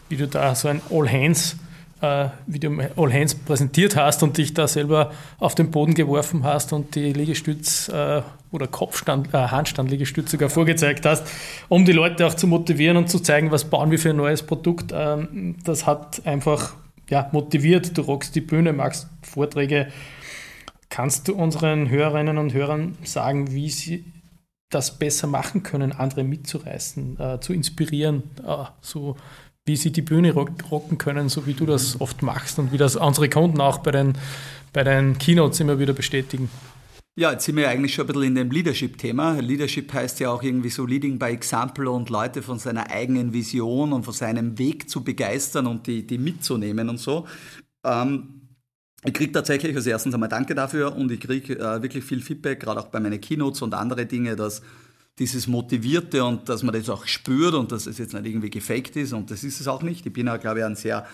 wie 0.10 0.18
du 0.18 0.28
da 0.28 0.56
so 0.56 0.68
ein 0.68 0.82
All 0.90 1.12
Hands 1.12 1.58
äh, 2.02 2.28
wie 2.46 2.60
du 2.60 2.80
All 2.96 3.14
Hands 3.14 3.34
präsentiert 3.34 3.96
hast 3.96 4.24
und 4.24 4.38
dich 4.38 4.54
da 4.54 4.68
selber 4.68 5.12
auf 5.40 5.56
den 5.56 5.72
Boden 5.72 5.94
geworfen 5.94 6.44
hast 6.44 6.74
und 6.74 6.96
die 6.96 7.14
Liegestütz 7.14 7.90
äh, 7.90 8.22
oder 8.52 8.68
Kopfstand, 8.68 9.34
äh, 9.34 9.38
Handstand-Liegestütz 9.38 10.32
sogar 10.32 10.50
vorgezeigt 10.50 11.06
hast, 11.06 11.28
um 11.70 11.86
die 11.86 11.92
Leute 11.92 12.26
auch 12.26 12.34
zu 12.34 12.48
motivieren 12.48 12.98
und 12.98 13.10
zu 13.10 13.20
zeigen, 13.20 13.52
was 13.52 13.66
bauen 13.66 13.92
wir 13.92 14.00
für 14.00 14.12
ein 14.12 14.18
neues 14.18 14.44
Produkt. 14.44 14.92
Ähm, 14.94 15.56
das 15.64 15.86
hat 15.86 16.26
einfach 16.26 16.74
ja, 17.10 17.30
motiviert. 17.32 17.98
Du 17.98 18.02
rockst 18.02 18.36
die 18.36 18.42
Bühne, 18.42 18.74
machst 18.74 19.08
Vorträge. 19.22 19.88
Kannst 20.90 21.28
du 21.28 21.36
unseren 21.36 21.90
Hörerinnen 21.90 22.38
und 22.38 22.54
Hörern 22.54 22.98
sagen, 23.04 23.52
wie 23.52 23.70
sie 23.70 24.06
das 24.70 25.00
besser 25.00 25.28
machen 25.28 25.64
können, 25.64 25.92
andere 25.92 26.24
mitzureißen, 26.24 27.20
äh, 27.20 27.40
zu 27.40 27.54
inspirieren, 27.54 28.24
äh, 28.46 28.66
so 28.82 29.16
wie 29.66 29.76
sie 29.76 29.92
die 29.92 30.02
Bühne 30.02 30.34
rocken 30.34 30.98
können, 30.98 31.30
so 31.30 31.46
wie 31.46 31.54
du 31.54 31.66
das 31.66 32.00
oft 32.00 32.22
machst 32.22 32.58
und 32.58 32.72
wie 32.72 32.78
das 32.78 32.96
unsere 32.96 33.30
Kunden 33.30 33.60
auch 33.62 33.80
bei 33.80 33.92
den, 33.92 34.14
bei 34.74 34.84
den 34.84 35.18
Keynotes 35.18 35.60
immer 35.60 35.80
wieder 35.80 35.94
bestätigen. 35.94 36.50
Ja, 37.20 37.32
jetzt 37.32 37.46
sind 37.46 37.56
wir 37.56 37.64
ja 37.64 37.70
eigentlich 37.70 37.96
schon 37.96 38.04
ein 38.04 38.14
bisschen 38.14 38.24
in 38.24 38.36
dem 38.36 38.52
Leadership-Thema. 38.52 39.40
Leadership 39.40 39.92
heißt 39.92 40.20
ja 40.20 40.30
auch 40.30 40.44
irgendwie 40.44 40.70
so 40.70 40.86
Leading 40.86 41.18
by 41.18 41.26
Example 41.26 41.90
und 41.90 42.12
Leute 42.12 42.44
von 42.44 42.60
seiner 42.60 42.92
eigenen 42.92 43.34
Vision 43.34 43.92
und 43.92 44.04
von 44.04 44.14
seinem 44.14 44.60
Weg 44.60 44.88
zu 44.88 45.04
begeistern 45.04 45.66
und 45.66 45.88
die, 45.88 46.06
die 46.06 46.20
mitzunehmen 46.20 46.90
und 46.90 47.00
so. 47.00 47.26
Ähm, 47.84 48.42
ich 49.04 49.16
kriege 49.16 49.32
tatsächlich, 49.32 49.76
also 49.76 49.90
erstens 49.90 50.14
einmal 50.14 50.30
danke 50.30 50.54
dafür 50.54 50.96
und 50.96 51.12
ich 51.12 51.20
kriege 51.20 51.58
äh, 51.58 51.82
wirklich 51.82 52.04
viel 52.04 52.22
Feedback, 52.22 52.60
gerade 52.60 52.80
auch 52.80 52.90
bei 52.90 53.00
meinen 53.00 53.20
Keynotes 53.20 53.64
und 53.64 53.74
andere 53.74 54.06
Dinge, 54.06 54.36
dass 54.36 54.62
dieses 55.18 55.48
Motivierte 55.48 56.24
und 56.24 56.48
dass 56.48 56.62
man 56.62 56.76
das 56.76 56.88
auch 56.88 57.08
spürt 57.08 57.56
und 57.56 57.72
dass 57.72 57.88
es 57.88 57.98
jetzt 57.98 58.14
nicht 58.14 58.28
irgendwie 58.28 58.52
gefaked 58.52 58.96
ist 58.96 59.14
und 59.14 59.32
das 59.32 59.44
ist 59.44 59.60
es 59.60 59.68
auch 59.68 59.82
nicht. 59.82 60.06
Ich 60.06 60.14
bin 60.14 60.28
ja, 60.28 60.38
glaube 60.38 60.60
ich, 60.60 60.66
ein 60.66 60.76
sehr 60.76 61.08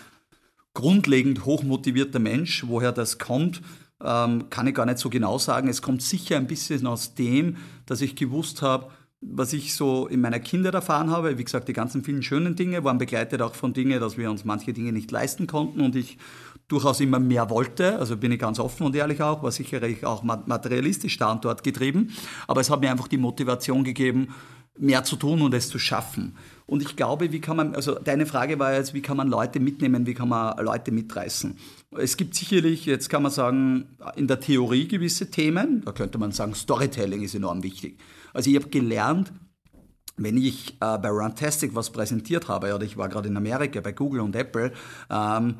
grundlegend 0.74 1.46
hochmotivierter 1.46 2.18
Mensch. 2.18 2.64
Woher 2.66 2.92
das 2.92 3.18
kommt, 3.18 3.62
ähm, 4.04 4.50
kann 4.50 4.66
ich 4.66 4.74
gar 4.74 4.86
nicht 4.86 4.98
so 4.98 5.10
genau 5.10 5.38
sagen. 5.38 5.68
Es 5.68 5.82
kommt 5.82 6.02
sicher 6.02 6.36
ein 6.36 6.46
bisschen 6.46 6.86
aus 6.86 7.14
dem, 7.14 7.56
dass 7.86 8.00
ich 8.00 8.16
gewusst 8.16 8.62
habe, 8.62 8.90
was 9.20 9.52
ich 9.52 9.74
so 9.74 10.06
in 10.06 10.20
meiner 10.20 10.40
Kindheit 10.40 10.74
erfahren 10.74 11.10
habe. 11.10 11.38
Wie 11.38 11.44
gesagt, 11.44 11.68
die 11.68 11.72
ganzen 11.72 12.04
vielen 12.04 12.22
schönen 12.22 12.56
Dinge 12.56 12.84
waren 12.84 12.98
begleitet 12.98 13.40
auch 13.40 13.54
von 13.54 13.72
Dingen, 13.72 14.00
dass 14.00 14.18
wir 14.18 14.30
uns 14.30 14.44
manche 14.44 14.72
Dinge 14.72 14.92
nicht 14.92 15.10
leisten 15.10 15.46
konnten 15.46 15.80
und 15.80 15.96
ich 15.96 16.18
durchaus 16.68 17.00
immer 17.00 17.18
mehr 17.18 17.50
wollte. 17.50 17.98
Also 17.98 18.16
bin 18.16 18.32
ich 18.32 18.38
ganz 18.38 18.58
offen 18.58 18.86
und 18.86 18.96
ehrlich 18.96 19.22
auch, 19.22 19.42
war 19.42 19.52
sicherlich 19.52 20.04
auch 20.04 20.22
materialistisch 20.22 21.16
da 21.18 21.32
und 21.32 21.44
dort 21.44 21.62
getrieben. 21.62 22.12
Aber 22.46 22.60
es 22.60 22.70
hat 22.70 22.80
mir 22.80 22.90
einfach 22.90 23.08
die 23.08 23.18
Motivation 23.18 23.84
gegeben, 23.84 24.28
mehr 24.78 25.04
zu 25.04 25.16
tun 25.16 25.42
und 25.42 25.54
es 25.54 25.68
zu 25.68 25.78
schaffen. 25.78 26.36
Und 26.66 26.82
ich 26.82 26.96
glaube, 26.96 27.30
wie 27.32 27.40
kann 27.40 27.56
man, 27.56 27.74
also 27.74 27.94
deine 27.98 28.26
Frage 28.26 28.58
war 28.58 28.74
jetzt, 28.74 28.94
wie 28.94 29.02
kann 29.02 29.16
man 29.16 29.28
Leute 29.28 29.60
mitnehmen, 29.60 30.06
wie 30.06 30.14
kann 30.14 30.28
man 30.28 30.56
Leute 30.64 30.92
mitreißen? 30.92 31.58
Es 31.98 32.16
gibt 32.16 32.34
sicherlich, 32.34 32.86
jetzt 32.86 33.10
kann 33.10 33.22
man 33.22 33.30
sagen, 33.30 33.96
in 34.16 34.26
der 34.26 34.40
Theorie 34.40 34.88
gewisse 34.88 35.30
Themen, 35.30 35.82
da 35.84 35.92
könnte 35.92 36.18
man 36.18 36.32
sagen, 36.32 36.54
Storytelling 36.54 37.22
ist 37.22 37.34
enorm 37.34 37.62
wichtig. 37.62 37.98
Also 38.32 38.50
ich 38.50 38.56
habe 38.56 38.68
gelernt, 38.68 39.32
wenn 40.16 40.36
ich 40.36 40.76
äh, 40.80 40.98
bei 40.98 41.10
Runtastic 41.10 41.74
was 41.74 41.90
präsentiert 41.90 42.48
habe, 42.48 42.74
oder 42.74 42.84
ich 42.84 42.96
war 42.96 43.08
gerade 43.08 43.28
in 43.28 43.36
Amerika 43.36 43.80
bei 43.80 43.92
Google 43.92 44.20
und 44.20 44.34
Apple, 44.34 44.72
ähm, 45.10 45.56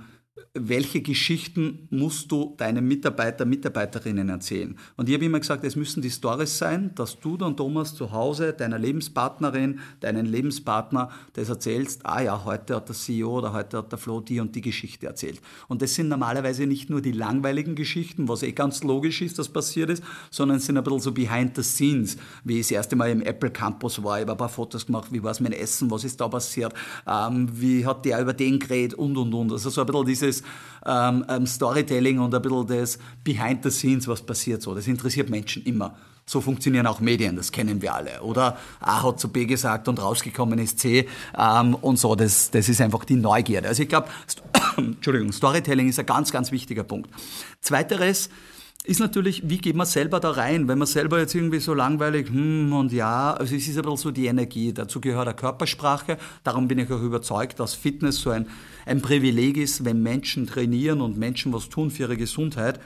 welche 0.53 1.01
Geschichten 1.01 1.87
musst 1.91 2.31
du 2.31 2.55
deinen 2.57 2.87
Mitarbeiter, 2.87 3.45
Mitarbeiterinnen 3.45 4.29
erzählen? 4.29 4.77
Und 4.97 5.09
ich 5.09 5.15
habe 5.15 5.25
immer 5.25 5.39
gesagt, 5.39 5.63
es 5.65 5.77
müssen 5.77 6.03
die 6.03 6.11
Stories 6.11 6.59
sein, 6.59 6.93
dass 6.97 7.21
du 7.21 7.37
dann, 7.37 7.57
Thomas, 7.57 7.95
zu 7.95 8.11
Hause 8.11 8.53
deiner 8.53 8.79
Lebenspartnerin, 8.79 9.79
deinen 10.01 10.27
Lebenspartner 10.27 11.11
das 11.35 11.49
erzählst, 11.49 12.05
ah 12.05 12.21
ja, 12.21 12.45
heute 12.45 12.77
hat 12.77 12.89
der 12.89 12.97
CEO 12.97 13.39
oder 13.39 13.53
heute 13.53 13.79
hat 13.79 13.93
der 13.93 13.99
Flo 13.99 14.21
die 14.21 14.41
und 14.41 14.57
die 14.57 14.61
Geschichte 14.61 15.07
erzählt. 15.07 15.41
Und 15.69 15.83
das 15.83 15.95
sind 15.95 16.09
normalerweise 16.09 16.67
nicht 16.67 16.91
nur 16.91 17.01
die 17.01 17.13
langweiligen 17.13 17.77
Geschichten, 17.77 18.29
was 18.29 18.43
eh 18.43 18.53
ganz 18.53 18.83
logisch 18.83 19.23
ist, 19.23 19.39
dass 19.39 19.49
passiert 19.49 19.91
ist, 19.91 20.03
sondern 20.31 20.59
sind 20.59 20.77
ein 20.77 20.83
bisschen 20.83 21.01
so 21.01 21.13
behind 21.13 21.55
the 21.55 21.63
scenes, 21.63 22.17
wie 22.43 22.55
ich 22.55 22.67
das 22.67 22.73
erste 22.73 22.97
Mal 22.97 23.11
im 23.11 23.23
Apple 23.23 23.51
Campus 23.51 24.03
war, 24.03 24.19
ich 24.19 24.23
habe 24.23 24.33
ein 24.33 24.39
paar 24.39 24.49
Fotos 24.49 24.87
gemacht, 24.87 25.13
wie 25.13 25.23
war 25.23 25.31
es 25.31 25.39
mein 25.39 25.53
Essen, 25.53 25.91
was 25.93 26.03
ist 26.03 26.21
da 26.21 26.27
passiert, 26.27 26.75
ähm, 27.07 27.49
wie 27.53 27.87
hat 27.87 28.05
der 28.05 28.21
über 28.21 28.33
den 28.33 28.59
geredet 28.59 28.95
und, 28.95 29.17
und, 29.17 29.33
und. 29.33 29.53
Also 29.53 29.71
so 29.71 29.81
ein 29.81 29.87
bisschen 29.87 30.24
dieses 30.25 30.43
ähm, 30.87 31.25
ähm, 31.29 31.47
Storytelling 31.47 32.19
und 32.19 32.35
ein 32.35 32.43
bisschen 32.43 32.67
das 32.67 32.99
Behind 33.23 33.63
the 33.63 33.71
Scenes, 33.71 34.09
was 34.09 34.23
passiert 34.23 34.63
so. 34.63 34.75
Das 34.75 34.87
interessiert 34.87 35.31
Menschen 35.31 35.63
immer. 35.65 35.97
So 36.27 36.41
funktionieren 36.41 36.87
auch 36.87 37.01
Medien, 37.01 37.37
das 37.37 37.53
kennen 37.53 37.83
wir 37.83 37.95
alle. 37.95 38.23
Oder 38.23 38.57
A 38.81 39.03
hat 39.03 39.21
zu 39.21 39.29
B 39.29 39.45
gesagt 39.45 39.89
und 39.89 40.01
rausgekommen 40.01 40.59
ist 40.59 40.79
C 40.79 41.07
ähm, 41.39 41.75
und 41.75 41.99
so. 41.99 42.15
Das, 42.15 42.51
das 42.51 42.69
ist 42.69 42.81
einfach 42.81 43.05
die 43.05 43.17
Neugierde. 43.17 43.69
Also 43.69 43.83
ich 43.83 43.89
glaube, 43.91 44.09
Entschuldigung, 44.79 45.33
Storytelling 45.33 45.89
ist 45.89 45.99
ein 45.99 46.07
ganz, 46.07 46.33
ganz 46.33 46.51
wichtiger 46.51 46.83
Punkt. 46.83 47.11
Zweiteres, 47.61 48.31
ist 48.87 49.01
natürlich, 49.01 49.49
wie 49.49 49.57
geht 49.57 49.75
man 49.75 49.87
selber 49.87 50.21
da 50.21 50.31
rein? 50.31 50.69
Wenn 50.69 50.77
man 50.77 50.87
selber 50.87 51.19
jetzt 51.19 51.35
irgendwie 51.35 51.59
so 51.59 51.73
langweilig, 51.73 52.29
hm 52.29 52.71
und 52.75 52.93
ja, 52.93 53.33
also 53.33 53.57
es 53.57 53.67
ist 53.67 53.77
ein 53.79 53.83
bisschen 53.83 53.97
so 53.97 54.11
die 54.11 54.27
Energie. 54.27 54.75
Dazu 54.75 55.01
gehört 55.01 55.27
eine 55.27 55.37
Körpersprache. 55.37 56.19
Darum 56.43 56.69
bin 56.69 56.79
ich 56.79 56.93
auch 56.93 57.01
überzeugt, 57.01 57.59
dass 57.61 57.73
Fitness 57.73 58.21
so 58.21 58.29
ein, 58.29 58.47
ein 58.85 59.01
Privileg 59.01 59.57
ist, 59.57 59.87
wenn 59.87 60.03
Menschen 60.03 60.47
trainieren 60.47 61.01
und 61.01 61.17
Menschen 61.17 61.53
was 61.55 61.71
tun 61.71 61.91
für 61.91 62.03
ihre 62.03 62.19
Gesundheit. 62.19 62.79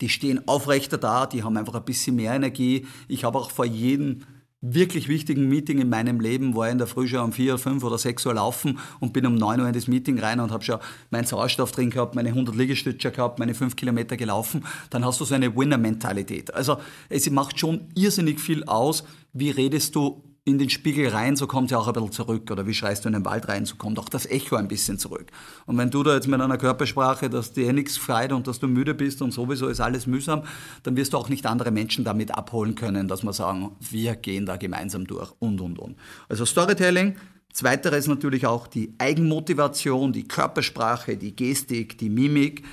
Die 0.00 0.08
stehen 0.08 0.46
aufrechter 0.46 0.96
da, 0.96 1.26
die 1.26 1.42
haben 1.42 1.56
einfach 1.56 1.74
ein 1.74 1.84
bisschen 1.84 2.14
mehr 2.14 2.34
Energie. 2.34 2.86
Ich 3.08 3.24
habe 3.24 3.36
auch 3.36 3.50
vor 3.50 3.66
jedem 3.66 4.22
wirklich 4.62 5.08
wichtigen 5.08 5.48
Meeting 5.48 5.78
in 5.78 5.88
meinem 5.88 6.20
Leben 6.20 6.54
war 6.54 6.68
in 6.68 6.78
der 6.78 6.86
Früh 6.86 7.08
schon 7.08 7.20
um 7.20 7.32
vier, 7.32 7.56
fünf 7.56 7.82
oder 7.82 7.96
sechs 7.96 8.26
Uhr 8.26 8.34
laufen 8.34 8.78
und 9.00 9.12
bin 9.12 9.26
um 9.26 9.34
neun 9.34 9.60
Uhr 9.60 9.66
in 9.66 9.72
das 9.72 9.88
Meeting 9.88 10.18
rein 10.18 10.38
und 10.40 10.50
habe 10.50 10.62
schon 10.62 10.80
meinen 11.10 11.24
Sauerstoff 11.24 11.72
drin 11.72 11.90
gehabt, 11.90 12.14
meine 12.14 12.28
100 12.28 12.54
Liegestütze 12.54 13.10
gehabt, 13.10 13.38
meine 13.38 13.54
fünf 13.54 13.76
Kilometer 13.76 14.16
gelaufen. 14.16 14.64
Dann 14.90 15.04
hast 15.04 15.20
du 15.20 15.24
so 15.24 15.34
eine 15.34 15.56
Winner-Mentalität. 15.56 16.52
Also 16.52 16.76
es 17.08 17.28
macht 17.30 17.58
schon 17.58 17.88
irrsinnig 17.94 18.40
viel 18.40 18.64
aus, 18.64 19.04
wie 19.32 19.50
redest 19.50 19.94
du 19.96 20.22
in 20.44 20.58
den 20.58 20.70
Spiegel 20.70 21.08
rein, 21.08 21.36
so 21.36 21.46
kommt 21.46 21.68
sie 21.68 21.76
auch 21.76 21.86
ein 21.86 21.92
bisschen 21.92 22.12
zurück. 22.12 22.50
Oder 22.50 22.66
wie 22.66 22.74
schreist 22.74 23.04
du 23.04 23.08
in 23.08 23.12
den 23.12 23.24
Wald 23.24 23.48
rein, 23.48 23.66
so 23.66 23.76
kommt 23.76 23.98
auch 23.98 24.08
das 24.08 24.26
Echo 24.26 24.56
ein 24.56 24.68
bisschen 24.68 24.98
zurück. 24.98 25.26
Und 25.66 25.76
wenn 25.78 25.90
du 25.90 26.02
da 26.02 26.14
jetzt 26.14 26.28
mit 26.28 26.40
einer 26.40 26.58
Körpersprache, 26.58 27.28
dass 27.28 27.52
dir 27.52 27.72
nichts 27.72 27.96
freut 27.96 28.32
und 28.32 28.46
dass 28.46 28.58
du 28.58 28.66
müde 28.66 28.94
bist 28.94 29.22
und 29.22 29.32
sowieso 29.32 29.68
ist 29.68 29.80
alles 29.80 30.06
mühsam, 30.06 30.42
dann 30.82 30.96
wirst 30.96 31.12
du 31.12 31.18
auch 31.18 31.28
nicht 31.28 31.46
andere 31.46 31.70
Menschen 31.70 32.04
damit 32.04 32.34
abholen 32.36 32.74
können, 32.74 33.08
dass 33.08 33.22
wir 33.22 33.32
sagen, 33.32 33.76
wir 33.80 34.16
gehen 34.16 34.46
da 34.46 34.56
gemeinsam 34.56 35.06
durch 35.06 35.32
und, 35.38 35.60
und, 35.60 35.78
und. 35.78 35.96
Also 36.28 36.44
Storytelling, 36.44 37.16
Zweiteres 37.52 38.06
natürlich 38.06 38.46
auch 38.46 38.68
die 38.68 38.94
Eigenmotivation, 38.98 40.12
die 40.12 40.28
Körpersprache, 40.28 41.16
die 41.16 41.34
Gestik, 41.34 41.98
die 41.98 42.08
Mimik. 42.08 42.64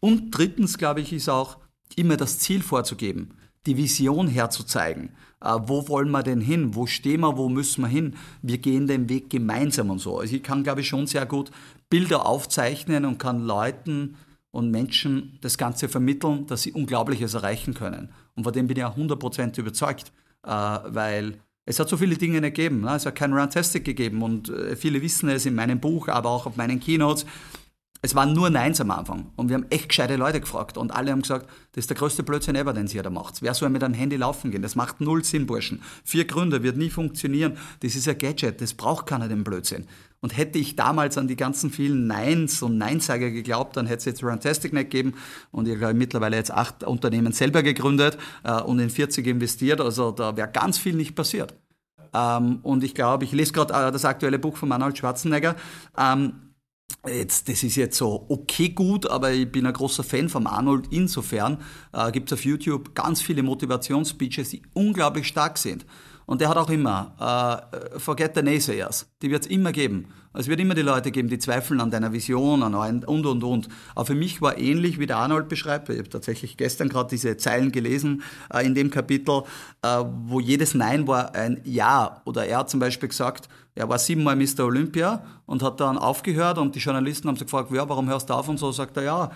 Und 0.00 0.36
drittens, 0.36 0.76
glaube 0.76 1.02
ich, 1.02 1.12
ist 1.12 1.28
auch 1.28 1.58
immer 1.94 2.16
das 2.16 2.40
Ziel 2.40 2.62
vorzugeben, 2.62 3.36
die 3.66 3.76
Vision 3.76 4.26
herzuzeigen. 4.26 5.10
Äh, 5.40 5.58
wo 5.66 5.88
wollen 5.88 6.10
wir 6.10 6.22
denn 6.22 6.40
hin? 6.40 6.74
Wo 6.74 6.86
stehen 6.86 7.20
wir? 7.20 7.36
Wo 7.36 7.48
müssen 7.48 7.82
wir 7.82 7.88
hin? 7.88 8.16
Wir 8.42 8.58
gehen 8.58 8.86
den 8.86 9.08
Weg 9.08 9.30
gemeinsam 9.30 9.90
und 9.90 9.98
so. 9.98 10.18
Also 10.18 10.36
ich 10.36 10.42
kann, 10.42 10.62
glaube 10.62 10.80
ich, 10.80 10.88
schon 10.88 11.06
sehr 11.06 11.26
gut 11.26 11.50
Bilder 11.90 12.26
aufzeichnen 12.26 13.04
und 13.04 13.18
kann 13.18 13.44
Leuten 13.44 14.16
und 14.50 14.70
Menschen 14.70 15.38
das 15.40 15.58
Ganze 15.58 15.88
vermitteln, 15.88 16.46
dass 16.46 16.62
sie 16.62 16.72
Unglaubliches 16.72 17.34
erreichen 17.34 17.74
können. 17.74 18.10
Und 18.36 18.44
von 18.44 18.52
dem 18.52 18.66
bin 18.66 18.76
ich 18.76 18.84
auch 18.84 18.96
100% 18.96 19.58
überzeugt, 19.58 20.12
äh, 20.44 20.48
weil 20.48 21.38
es 21.66 21.80
hat 21.80 21.88
so 21.88 21.96
viele 21.96 22.16
Dinge 22.16 22.40
gegeben. 22.40 22.82
Ne? 22.82 22.94
Es 22.94 23.06
hat 23.06 23.14
kein 23.14 23.32
Runtastic 23.32 23.84
gegeben 23.84 24.22
und 24.22 24.50
äh, 24.50 24.76
viele 24.76 25.00
wissen 25.02 25.28
es 25.28 25.46
in 25.46 25.54
meinem 25.54 25.80
Buch, 25.80 26.08
aber 26.08 26.30
auch 26.30 26.46
auf 26.46 26.56
meinen 26.56 26.78
Keynotes. 26.78 27.26
Es 28.04 28.14
waren 28.14 28.34
nur 28.34 28.50
Neins 28.50 28.82
am 28.82 28.90
Anfang. 28.90 29.30
Und 29.34 29.48
wir 29.48 29.54
haben 29.54 29.64
echt 29.70 29.88
gescheite 29.88 30.16
Leute 30.16 30.38
gefragt. 30.38 30.76
Und 30.76 30.94
alle 30.94 31.10
haben 31.10 31.22
gesagt, 31.22 31.48
das 31.72 31.84
ist 31.84 31.90
der 31.90 31.96
größte 31.96 32.22
Blödsinn 32.22 32.54
ever, 32.54 32.74
den 32.74 32.86
sie 32.86 33.00
da 33.00 33.08
macht. 33.08 33.40
Wer 33.40 33.54
soll 33.54 33.70
mit 33.70 33.82
einem 33.82 33.94
Handy 33.94 34.16
laufen 34.16 34.50
gehen? 34.50 34.60
Das 34.60 34.76
macht 34.76 35.00
null 35.00 35.24
Sinn, 35.24 35.46
Burschen. 35.46 35.80
Vier 36.04 36.26
Gründe, 36.26 36.62
wird 36.62 36.76
nie 36.76 36.90
funktionieren. 36.90 37.56
Das 37.80 37.94
ist 37.96 38.06
ein 38.06 38.18
Gadget, 38.18 38.60
das 38.60 38.74
braucht 38.74 39.06
keiner 39.06 39.26
den 39.26 39.42
Blödsinn. 39.42 39.86
Und 40.20 40.36
hätte 40.36 40.58
ich 40.58 40.76
damals 40.76 41.16
an 41.16 41.28
die 41.28 41.36
ganzen 41.36 41.70
vielen 41.70 42.06
Neins 42.06 42.60
und 42.60 42.76
Neinsager 42.76 43.30
geglaubt, 43.30 43.74
dann 43.78 43.86
hätte 43.86 44.00
es 44.00 44.04
jetzt 44.04 44.22
Runtastic 44.22 44.74
nicht 44.74 44.90
gegeben. 44.90 45.14
Und 45.50 45.66
ich 45.66 45.80
habe 45.80 45.94
mittlerweile 45.94 46.36
jetzt 46.36 46.50
acht 46.50 46.84
Unternehmen 46.84 47.32
selber 47.32 47.62
gegründet 47.62 48.18
äh, 48.42 48.60
und 48.60 48.80
in 48.80 48.90
40 48.90 49.26
investiert. 49.26 49.80
Also 49.80 50.10
da 50.10 50.36
wäre 50.36 50.50
ganz 50.52 50.76
viel 50.76 50.94
nicht 50.94 51.14
passiert. 51.14 51.54
Ähm, 52.12 52.58
und 52.64 52.84
ich 52.84 52.94
glaube, 52.94 53.24
ich 53.24 53.32
lese 53.32 53.54
gerade 53.54 53.72
äh, 53.72 53.90
das 53.90 54.04
aktuelle 54.04 54.38
Buch 54.38 54.58
von 54.58 54.68
Manuel 54.68 54.94
Schwarzenegger. 54.94 55.56
Ähm, 55.96 56.43
Jetzt, 57.06 57.48
das 57.48 57.62
ist 57.62 57.76
jetzt 57.76 57.98
so 57.98 58.24
okay 58.28 58.70
gut, 58.70 59.06
aber 59.06 59.30
ich 59.30 59.50
bin 59.50 59.66
ein 59.66 59.72
großer 59.72 60.02
Fan 60.02 60.28
von 60.28 60.46
Arnold. 60.46 60.86
Insofern 60.90 61.62
äh, 61.92 62.10
gibt 62.12 62.30
es 62.32 62.38
auf 62.38 62.44
YouTube 62.44 62.94
ganz 62.94 63.20
viele 63.20 63.42
Motivationsspeeches, 63.42 64.50
die 64.50 64.62
unglaublich 64.72 65.28
stark 65.28 65.58
sind. 65.58 65.84
Und 66.26 66.40
der 66.40 66.48
hat 66.48 66.56
auch 66.56 66.70
immer, 66.70 67.68
uh, 67.94 67.98
forget 67.98 68.34
the 68.34 68.42
naysayers, 68.42 69.06
die 69.20 69.30
wird 69.30 69.44
es 69.44 69.50
immer 69.50 69.72
geben. 69.72 70.08
Es 70.36 70.48
wird 70.48 70.58
immer 70.58 70.74
die 70.74 70.82
Leute 70.82 71.12
geben, 71.12 71.28
die 71.28 71.38
zweifeln 71.38 71.80
an 71.80 71.90
deiner 71.90 72.12
Vision 72.12 72.62
an 72.64 72.74
und, 72.74 73.24
und, 73.24 73.44
und. 73.44 73.68
Aber 73.94 74.06
für 74.06 74.14
mich 74.16 74.42
war 74.42 74.58
ähnlich, 74.58 74.98
wie 74.98 75.06
der 75.06 75.18
Arnold 75.18 75.48
beschreibt, 75.48 75.88
ich 75.88 75.98
habe 75.98 76.08
tatsächlich 76.08 76.56
gestern 76.56 76.88
gerade 76.88 77.10
diese 77.10 77.36
Zeilen 77.36 77.70
gelesen 77.70 78.22
uh, 78.52 78.58
in 78.58 78.74
dem 78.74 78.90
Kapitel, 78.90 79.44
uh, 79.84 80.04
wo 80.26 80.40
jedes 80.40 80.74
Nein 80.74 81.06
war 81.06 81.34
ein 81.36 81.60
Ja. 81.64 82.20
Oder 82.24 82.46
er 82.46 82.58
hat 82.58 82.70
zum 82.70 82.80
Beispiel 82.80 83.08
gesagt, 83.08 83.48
er 83.76 83.88
war 83.88 83.98
siebenmal 83.98 84.34
Mr. 84.34 84.64
Olympia 84.64 85.24
und 85.46 85.62
hat 85.62 85.80
dann 85.80 85.98
aufgehört 85.98 86.58
und 86.58 86.74
die 86.74 86.80
Journalisten 86.80 87.28
haben 87.28 87.36
sich 87.36 87.46
gefragt, 87.46 87.70
ja, 87.72 87.88
warum 87.88 88.08
hörst 88.08 88.28
du 88.28 88.34
auf 88.34 88.48
und 88.48 88.58
so, 88.58 88.72
sagt 88.72 88.96
er, 88.96 89.02
ja, 89.04 89.30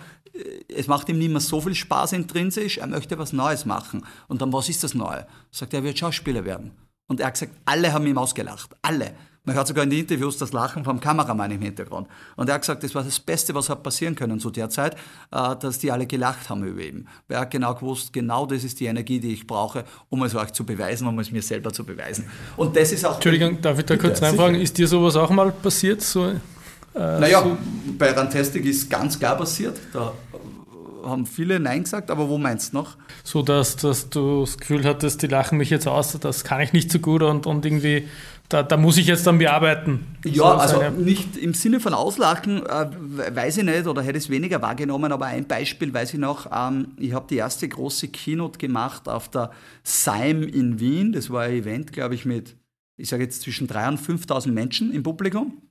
es 0.67 0.87
macht 0.87 1.07
ihm 1.09 1.17
nicht 1.17 1.31
mehr 1.31 1.39
so 1.39 1.61
viel 1.61 1.75
Spaß 1.75 2.13
intrinsisch, 2.13 2.77
er 2.77 2.87
möchte 2.87 3.17
was 3.17 3.33
Neues 3.33 3.65
machen. 3.65 4.05
Und 4.27 4.41
dann, 4.41 4.51
was 4.53 4.69
ist 4.69 4.83
das 4.83 4.93
Neue? 4.93 5.25
Sagt 5.51 5.73
er, 5.73 5.79
er 5.79 5.83
wird 5.83 5.99
Schauspieler 5.99 6.45
werden. 6.45 6.71
Und 7.07 7.19
er 7.19 7.27
hat 7.27 7.33
gesagt, 7.33 7.53
alle 7.65 7.91
haben 7.91 8.05
ihm 8.05 8.17
ausgelacht, 8.17 8.75
alle. 8.81 9.13
Man 9.49 9.55
hört 9.55 9.67
sogar 9.67 9.83
in 9.83 9.89
den 9.89 10.01
Interviews 10.01 10.37
das 10.37 10.53
Lachen 10.53 10.83
vom 10.83 10.99
Kameramann 10.99 11.49
im 11.49 11.59
Hintergrund. 11.59 12.07
Und 12.35 12.49
er 12.49 12.53
hat 12.53 12.61
gesagt, 12.61 12.83
das 12.83 12.93
war 12.93 13.01
das 13.01 13.19
Beste, 13.19 13.55
was 13.55 13.67
hat 13.67 13.81
passieren 13.81 14.13
können 14.13 14.39
zu 14.39 14.51
der 14.51 14.69
Zeit, 14.69 14.93
äh, 15.31 15.55
dass 15.59 15.79
die 15.79 15.91
alle 15.91 16.05
gelacht 16.05 16.51
haben 16.51 16.63
über 16.63 16.83
ihn. 16.83 17.07
Weil 17.27 17.37
er 17.37 17.41
hat 17.41 17.49
genau 17.49 17.73
gewusst, 17.73 18.13
genau 18.13 18.45
das 18.45 18.63
ist 18.63 18.79
die 18.79 18.85
Energie, 18.85 19.19
die 19.19 19.33
ich 19.33 19.47
brauche, 19.47 19.85
um 20.09 20.21
es 20.21 20.35
euch 20.35 20.53
zu 20.53 20.63
beweisen, 20.63 21.07
um 21.07 21.17
es 21.17 21.31
mir 21.31 21.41
selber 21.41 21.73
zu 21.73 21.83
beweisen. 21.83 22.29
Und 22.57 22.75
das 22.75 22.91
ist 22.91 23.03
auch... 23.03 23.15
Entschuldigung, 23.15 23.59
darf 23.59 23.79
ich 23.79 23.85
da 23.85 23.97
kurz 23.97 24.21
reinfragen? 24.21 24.61
Ist 24.61 24.77
dir 24.77 24.87
sowas 24.87 25.15
auch 25.15 25.31
mal 25.31 25.51
passiert? 25.51 26.03
So, 26.03 26.27
äh, 26.27 26.35
naja, 26.93 27.41
so? 27.41 27.57
bei 27.97 28.11
Rantastic 28.11 28.63
ist 28.65 28.87
ganz 28.87 29.17
klar 29.17 29.35
passiert. 29.35 29.79
Da 29.93 30.13
haben 31.03 31.25
viele 31.25 31.59
Nein 31.59 31.85
gesagt, 31.85 32.11
aber 32.11 32.29
wo 32.29 32.37
meinst 32.37 32.73
du 32.73 32.77
noch? 32.77 32.97
So, 33.23 33.41
dass, 33.41 33.77
dass 33.77 34.09
du 34.09 34.41
das 34.41 34.59
Gefühl 34.59 34.83
hattest, 34.85 35.23
die 35.23 35.27
lachen 35.27 35.57
mich 35.57 35.71
jetzt 35.71 35.87
aus, 35.87 36.17
das 36.19 36.43
kann 36.43 36.61
ich 36.61 36.73
nicht 36.73 36.91
so 36.91 36.99
gut 36.99 37.23
und, 37.23 37.47
und 37.47 37.65
irgendwie, 37.65 38.07
da, 38.49 38.63
da 38.63 38.77
muss 38.77 38.97
ich 38.97 39.05
jetzt 39.05 39.27
dann 39.27 39.37
bearbeiten. 39.37 40.07
Ja, 40.25 40.67
so 40.67 40.79
also 40.79 40.89
nicht 40.89 41.37
im 41.37 41.53
Sinne 41.53 41.79
von 41.79 41.93
Auslachen, 41.93 42.65
äh, 42.65 42.89
weiß 43.35 43.57
ich 43.57 43.63
nicht 43.63 43.85
oder 43.85 44.01
hätte 44.01 44.17
es 44.17 44.29
weniger 44.29 44.61
wahrgenommen, 44.61 45.11
aber 45.11 45.27
ein 45.27 45.47
Beispiel 45.47 45.93
weiß 45.93 46.15
ich 46.15 46.19
noch, 46.19 46.49
ähm, 46.51 46.93
ich 46.97 47.13
habe 47.13 47.27
die 47.29 47.37
erste 47.37 47.69
große 47.69 48.07
Keynote 48.07 48.57
gemacht 48.57 49.07
auf 49.07 49.29
der 49.29 49.51
SIME 49.83 50.45
in 50.45 50.79
Wien, 50.79 51.11
das 51.11 51.29
war 51.29 51.43
ein 51.43 51.53
Event, 51.53 51.93
glaube 51.93 52.15
ich, 52.15 52.25
mit, 52.25 52.55
ich 52.97 53.07
sage 53.07 53.23
jetzt 53.23 53.43
zwischen 53.43 53.67
3.000 53.67 53.89
und 53.89 53.99
5.000 54.01 54.51
Menschen 54.51 54.91
im 54.93 55.03
Publikum. 55.03 55.61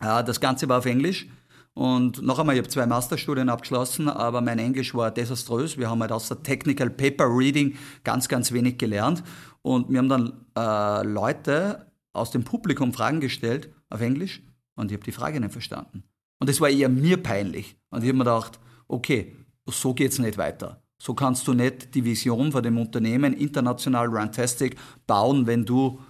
Äh, 0.00 0.22
das 0.22 0.38
Ganze 0.38 0.68
war 0.68 0.78
auf 0.78 0.86
Englisch. 0.86 1.26
Und 1.74 2.20
noch 2.20 2.38
einmal, 2.38 2.54
ich 2.54 2.60
habe 2.60 2.68
zwei 2.68 2.84
Masterstudien 2.84 3.48
abgeschlossen, 3.48 4.10
aber 4.10 4.42
mein 4.42 4.58
Englisch 4.58 4.94
war 4.94 5.10
desaströs. 5.10 5.78
Wir 5.78 5.88
haben 5.88 6.02
halt 6.02 6.12
außer 6.12 6.42
Technical 6.42 6.90
Paper 6.90 7.24
Reading 7.26 7.78
ganz, 8.04 8.28
ganz 8.28 8.52
wenig 8.52 8.76
gelernt. 8.76 9.22
Und 9.62 9.88
wir 9.88 9.98
haben 9.98 10.10
dann 10.10 10.32
äh, 10.54 11.06
Leute 11.06 11.86
aus 12.12 12.30
dem 12.30 12.44
Publikum 12.44 12.92
Fragen 12.92 13.20
gestellt 13.20 13.70
auf 13.90 14.00
Englisch 14.00 14.42
und 14.74 14.90
ich 14.90 14.96
habe 14.96 15.04
die 15.04 15.12
Frage 15.12 15.40
nicht 15.40 15.52
verstanden. 15.52 16.04
Und 16.38 16.48
es 16.48 16.60
war 16.60 16.68
eher 16.68 16.88
mir 16.88 17.22
peinlich. 17.22 17.76
Und 17.90 18.02
ich 18.02 18.08
habe 18.08 18.18
mir 18.18 18.24
gedacht, 18.24 18.58
okay, 18.88 19.36
so 19.66 19.94
geht 19.94 20.12
es 20.12 20.18
nicht 20.18 20.38
weiter. 20.38 20.82
So 20.98 21.14
kannst 21.14 21.46
du 21.46 21.52
nicht 21.52 21.94
die 21.94 22.04
Vision 22.04 22.52
von 22.52 22.62
dem 22.62 22.78
Unternehmen 22.78 23.32
international 23.32 24.06
Runtastic 24.06 24.76
bauen, 25.06 25.46
wenn 25.46 25.64
du 25.64 26.00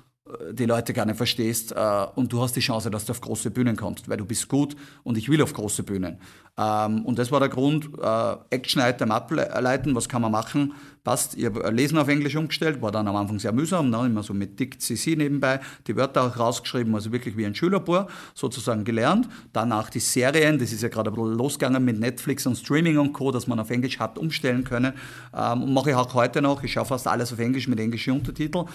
die 0.53 0.67
Leute 0.67 0.93
gar 0.93 1.07
nicht 1.07 1.17
verstehst 1.17 1.73
äh, 1.73 2.07
und 2.15 2.33
du 2.33 2.41
hast 2.41 2.55
die 2.55 2.61
Chance, 2.61 2.91
dass 2.91 3.05
du 3.05 3.13
auf 3.13 3.21
große 3.21 3.51
Bühnen 3.51 3.77
kommst, 3.77 4.09
weil 4.09 4.17
du 4.17 4.25
bist 4.25 4.49
gut 4.49 4.77
und 5.03 5.19
ich 5.19 5.29
will 5.29 5.43
auf 5.43 5.53
große 5.53 5.83
Bühnen. 5.83 6.19
Ähm, 6.59 7.05
und 7.07 7.19
das 7.19 7.33
war 7.33 7.41
der 7.41 7.49
Grund, 7.49 7.91
äh, 8.01 8.37
Action-Item 8.51 9.11
ableiten, 9.11 9.95
was 9.95 10.09
kann 10.09 10.21
man 10.21 10.33
machen, 10.33 10.75
passt. 11.03 11.35
Ich 11.37 11.47
habe 11.47 11.71
Lesen 11.71 11.97
auf 11.97 12.09
Englisch 12.09 12.37
umgestellt, 12.37 12.83
war 12.83 12.93
dann 12.93 13.09
am 13.09 13.17
Anfang 13.17 13.39
sehr 13.39 13.53
mühsam, 13.53 13.89
ne? 13.89 14.05
immer 14.07 14.23
so 14.23 14.35
mit 14.35 14.61
Dick 14.61 14.81
CC 14.81 15.17
nebenbei, 15.17 15.61
die 15.87 15.97
Wörter 15.97 16.25
auch 16.25 16.39
rausgeschrieben, 16.39 16.95
also 16.95 17.11
wirklich 17.11 17.37
wie 17.39 17.47
ein 17.47 17.55
Schülerbohr, 17.55 18.07
sozusagen 18.35 18.85
gelernt. 18.85 19.29
Danach 19.55 19.89
die 19.89 20.01
Serien, 20.01 20.59
das 20.59 20.73
ist 20.73 20.83
ja 20.83 20.89
gerade 20.89 21.11
losgegangen 21.11 21.83
mit 21.85 21.99
Netflix 21.99 22.47
und 22.47 22.57
Streaming 22.57 22.99
und 22.99 23.15
Co., 23.15 23.33
dass 23.33 23.47
man 23.47 23.59
auf 23.59 23.71
Englisch 23.71 23.99
hat 23.99 24.19
umstellen 24.19 24.65
können. 24.65 24.93
Ähm, 25.35 25.63
und 25.63 25.73
mache 25.73 25.91
ich 25.91 25.97
auch 25.97 26.13
heute 26.13 26.43
noch, 26.43 26.63
ich 26.63 26.73
schaue 26.73 26.85
fast 26.85 27.09
alles 27.09 27.33
auf 27.33 27.39
Englisch 27.39 27.67
mit 27.67 27.81
englischen 27.81 28.13
Untertiteln 28.13 28.67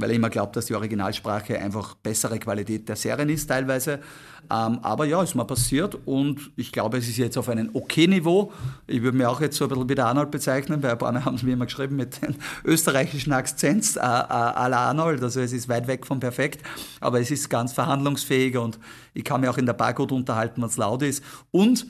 weil 0.00 0.10
ich 0.10 0.16
immer 0.16 0.30
glaube, 0.30 0.52
dass 0.52 0.66
die 0.66 0.74
Originalsprache 0.74 1.58
einfach 1.58 1.94
bessere 1.94 2.38
Qualität 2.38 2.88
der 2.88 2.96
Serien 2.96 3.28
ist 3.28 3.46
teilweise. 3.46 4.00
Ähm, 4.50 4.78
aber 4.82 5.04
ja, 5.04 5.22
ist 5.22 5.34
mal 5.34 5.44
passiert 5.44 5.98
und 6.06 6.52
ich 6.56 6.72
glaube, 6.72 6.98
es 6.98 7.08
ist 7.08 7.17
jetzt 7.18 7.36
auf 7.36 7.48
einem 7.48 7.70
okay 7.72 8.06
Niveau. 8.06 8.52
Ich 8.86 9.02
würde 9.02 9.16
mich 9.16 9.26
auch 9.26 9.40
jetzt 9.40 9.56
so 9.56 9.64
ein 9.64 9.68
bisschen 9.68 9.88
wie 9.88 9.94
der 9.94 10.06
Arnold 10.06 10.30
bezeichnen, 10.30 10.82
weil 10.82 10.92
ein 10.92 10.98
paar 10.98 11.24
haben 11.24 11.34
es 11.34 11.42
mir 11.42 11.52
immer 11.52 11.66
geschrieben 11.66 11.96
mit 11.96 12.22
den 12.22 12.36
österreichischen 12.64 13.32
Akzents 13.32 13.96
äh, 13.96 14.00
äh, 14.00 14.02
la 14.02 14.88
Arnold. 14.88 15.22
Also 15.22 15.40
es 15.40 15.52
ist 15.52 15.68
weit 15.68 15.86
weg 15.86 16.06
von 16.06 16.20
perfekt, 16.20 16.62
aber 17.00 17.20
es 17.20 17.30
ist 17.30 17.48
ganz 17.50 17.72
verhandlungsfähig 17.72 18.56
und 18.56 18.78
ich 19.14 19.24
kann 19.24 19.40
mich 19.40 19.50
auch 19.50 19.58
in 19.58 19.66
der 19.66 19.72
Bar 19.72 19.94
gut 19.94 20.12
unterhalten, 20.12 20.62
wenn 20.62 20.68
es 20.68 20.76
laut 20.76 21.02
ist. 21.02 21.22
Und 21.50 21.86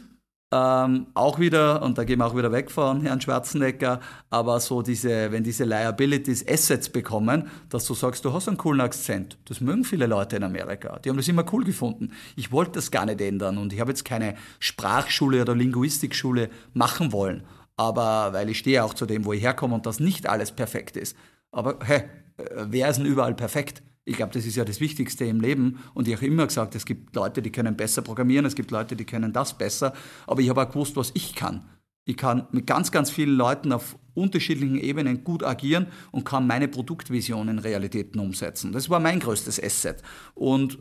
ähm, 0.51 1.09
auch 1.13 1.39
wieder, 1.39 1.83
und 1.83 1.99
da 1.99 2.05
gehen 2.05 2.21
wir 2.21 2.27
auch 2.27 2.37
wieder 2.37 2.51
weg 2.51 2.71
von 2.71 3.03
Herrn 3.03 3.21
Schwarzenegger, 3.21 4.01
aber 4.31 4.61
so 4.61 4.81
diese, 4.81 5.31
wenn 5.31 5.45
diese 5.45 5.65
Liabilities 5.65 6.47
Assets 6.49 6.89
bekommen, 6.89 7.51
dass 7.69 7.85
du 7.85 7.93
sagst, 7.93 8.25
du 8.25 8.33
hast 8.33 8.49
einen 8.49 8.57
coolen 8.57 8.81
Akzent. 8.81 9.37
Das 9.45 9.61
mögen 9.61 9.85
viele 9.85 10.07
Leute 10.07 10.37
in 10.37 10.45
Amerika. 10.45 10.99
Die 11.01 11.11
haben 11.11 11.19
das 11.19 11.29
immer 11.29 11.45
cool 11.53 11.65
gefunden. 11.65 12.13
Ich 12.35 12.51
wollte 12.51 12.73
das 12.73 12.91
gar 12.91 13.05
nicht 13.05 13.21
ändern 13.21 13.59
und 13.59 13.75
ich 13.75 13.81
habe 13.81 13.91
jetzt 13.91 14.07
keine 14.07 14.37
Sprachschule 14.59 15.43
oder 15.43 15.55
Linguistikschule 15.55 16.49
machen 16.73 17.13
wollen. 17.13 17.45
Aber 17.77 18.33
weil 18.33 18.49
ich 18.49 18.59
stehe 18.59 18.83
auch 18.83 18.95
zu 18.95 19.05
dem, 19.05 19.27
wo 19.27 19.35
ich 19.35 19.43
herkomme 19.43 19.75
und 19.75 19.85
das 19.85 20.01
nicht 20.01 20.29
alles 20.29 20.53
perfekt 20.53 20.97
ist. 20.97 21.15
Aber 21.53 21.79
hey, 21.85 22.05
äh, 22.39 22.67
wer 22.69 22.89
ist 22.89 22.97
denn 22.97 23.07
überall 23.07 23.35
perfekt? 23.35 23.83
Ich 24.09 24.17
glaube, 24.17 24.33
das 24.33 24.47
ist 24.47 24.57
ja 24.57 24.65
das 24.65 24.81
Wichtigste 24.81 25.27
im 25.27 25.41
Leben. 25.41 25.81
Und 25.93 26.09
ich 26.09 26.17
habe 26.17 26.27
immer 26.27 26.47
gesagt, 26.47 26.75
es 26.75 26.87
gibt 26.87 27.15
Leute, 27.15 27.43
die 27.43 27.53
können 27.53 27.77
besser 27.77 28.01
programmieren, 28.01 28.47
es 28.47 28.55
gibt 28.55 28.71
Leute, 28.71 28.97
die 28.97 29.05
können 29.05 29.35
das 29.35 29.57
besser. 29.57 29.93
Aber 30.27 30.41
ich 30.41 30.49
habe 30.49 30.63
auch 30.63 30.69
gewusst, 30.69 30.97
was 30.97 31.11
ich 31.13 31.35
kann. 31.35 31.63
Ich 32.09 32.17
kann 32.17 32.47
mit 32.53 32.67
ganz, 32.67 32.91
ganz 32.91 33.11
vielen 33.11 33.37
Leuten 33.37 33.71
auf 33.71 33.99
unterschiedlichen 34.15 34.81
Ebenen 34.81 35.25
gut 35.25 35.45
agieren 35.45 35.89
und 36.11 36.25
kann 36.25 36.47
meine 36.47 36.67
Produktvision 36.67 37.49
in 37.49 37.59
Realitäten 37.59 38.19
umsetzen. 38.19 38.73
Das 38.73 38.89
war 38.89 38.99
mein 38.99 39.21
größtes 39.21 39.63
Asset. 39.63 40.03
Und 40.35 40.79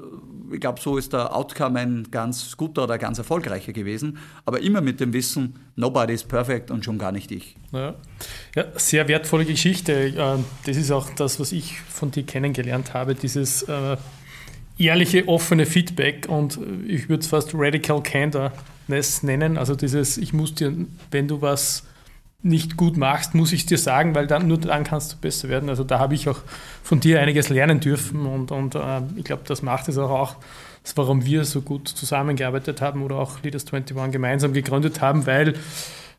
äh, 0.52 0.56
ich 0.56 0.62
glaube, 0.62 0.80
so 0.80 0.98
ist 0.98 1.12
der 1.12 1.36
Outcome 1.36 1.80
ein 1.80 2.08
ganz 2.12 2.56
guter 2.56 2.86
oder 2.86 2.98
ganz 2.98 3.18
erfolgreicher 3.18 3.74
gewesen. 3.74 4.20
Aber 4.46 4.62
immer 4.62 4.80
mit 4.80 5.02
dem 5.02 5.12
Wissen, 5.12 5.60
nobody 5.76 6.14
is 6.14 6.24
perfect 6.24 6.72
und 6.72 6.86
schon 6.86 6.98
gar 6.98 7.12
nicht 7.12 7.30
ich. 7.30 7.58
Ja, 7.74 7.96
ja 8.56 8.64
sehr 8.78 9.10
wertvolle 9.10 9.44
Geschichte. 9.44 9.92
Äh, 9.92 10.38
das 10.66 10.78
ist 10.78 10.92
auch 10.92 11.10
das, 11.10 11.42
was 11.42 11.52
ich 11.52 11.82
von 11.82 12.10
dir 12.10 12.24
kennengelernt 12.24 12.94
habe, 12.94 13.16
dieses 13.16 13.64
äh, 13.64 13.98
ehrliche, 14.78 15.28
offene 15.28 15.66
Feedback 15.66 16.30
und 16.30 16.58
ich 16.88 17.10
würde 17.10 17.20
es 17.20 17.28
fast 17.28 17.52
Radical 17.54 18.02
Candor 18.02 18.54
nennen. 18.88 19.58
Also 19.58 19.76
dieses, 19.76 20.18
ich 20.18 20.34
muss 20.34 20.56
dir, 20.56 20.74
wenn 21.12 21.28
du 21.28 21.42
was 21.42 21.84
nicht 22.44 22.78
gut 22.78 22.98
machst, 22.98 23.36
muss 23.36 23.52
ich 23.52 23.66
dir 23.66 23.78
sagen, 23.78 24.16
weil 24.16 24.28
dann, 24.28 24.48
nur 24.48 24.60
dann 24.60 24.84
kannst 24.84 25.14
du 25.14 25.18
besser 25.18 25.50
werden. 25.50 25.70
Also 25.70 25.84
da 25.84 26.00
habe 26.00 26.16
ich 26.16 26.30
auch 26.30 26.40
von 26.84 27.00
dir 27.00 27.20
einiges 27.20 27.50
lernen 27.50 27.80
dürfen 27.80 28.26
und, 28.26 28.52
und 28.52 28.76
äh, 28.76 29.02
ich 29.16 29.24
glaube, 29.24 29.44
das 29.46 29.62
macht 29.62 29.90
es 29.90 29.98
auch, 29.98 30.12
auch 30.12 30.36
warum 30.96 31.26
wir 31.26 31.44
so 31.44 31.62
gut 31.62 31.90
zusammengearbeitet 31.90 32.82
haben 32.82 33.04
oder 33.04 33.18
auch 33.18 33.42
Leaders 33.44 33.66
21 33.66 34.12
gemeinsam 34.12 34.54
gegründet 34.54 35.02
haben, 35.02 35.26
weil 35.26 35.56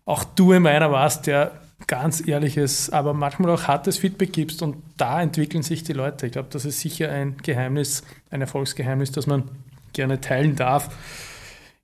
auch 0.05 0.25
du 0.25 0.53
immer 0.53 0.71
einer 0.71 0.91
warst, 0.91 1.27
der 1.27 1.53
ganz 1.87 2.27
ehrliches, 2.27 2.91
aber 2.91 3.15
manchmal 3.15 3.51
auch 3.53 3.65
hartes 3.65 3.99
Feedback 3.99 4.33
gibst 4.33 4.63
und 4.63 4.77
da 4.97 5.23
entwickeln 5.23 5.63
sich 5.63 5.85
die 5.85 5.93
Leute. 5.93 6.27
Ich 6.27 6.33
glaube, 6.33 6.49
das 6.51 6.65
ist 6.65 6.81
sicher 6.81 7.11
ein 7.11 7.37
Geheimnis, 7.43 8.03
ein 8.31 8.41
Erfolgsgeheimnis, 8.41 9.13
das 9.13 9.27
man 9.27 9.45
gerne 9.93 10.21
teilen 10.21 10.57
darf. 10.57 10.91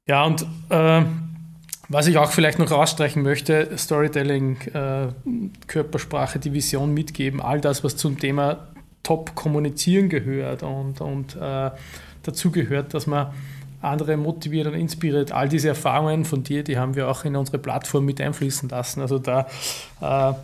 Ja, 0.07 0.25
und 0.25 0.43
äh, 0.69 1.03
was 1.88 2.07
ich 2.07 2.19
auch 2.19 2.31
vielleicht 2.31 2.59
noch 2.59 2.71
rausstreichen 2.71 3.23
möchte, 3.23 3.77
Storytelling, 3.77 4.59
äh, 4.75 5.09
Körpersprache, 5.67 6.38
die 6.38 6.53
Vision 6.53 6.93
mitgeben, 6.93 7.40
all 7.40 7.61
das, 7.61 7.85
was 7.85 7.97
zum 7.97 8.19
Thema 8.19 8.69
Top 9.03 9.35
kommunizieren 9.35 10.09
gehört 10.09 10.62
und, 10.62 11.01
und 11.01 11.37
äh, 11.37 11.71
dazu 12.23 12.51
gehört, 12.51 12.95
dass 12.95 13.07
man 13.07 13.33
andere 13.81 14.17
motiviert 14.17 14.67
und 14.67 14.75
inspiriert. 14.75 15.33
All 15.33 15.49
diese 15.49 15.69
Erfahrungen 15.69 16.25
von 16.25 16.43
dir, 16.43 16.64
die 16.64 16.79
haben 16.79 16.97
wir 16.97 17.09
auch 17.09 17.25
in 17.25 17.37
unsere 17.37 17.59
Plattform 17.59 18.07
mit 18.07 18.21
einfließen 18.21 18.69
lassen. 18.71 19.01
Also 19.01 19.19
da 19.19 19.47
äh, 20.01 20.35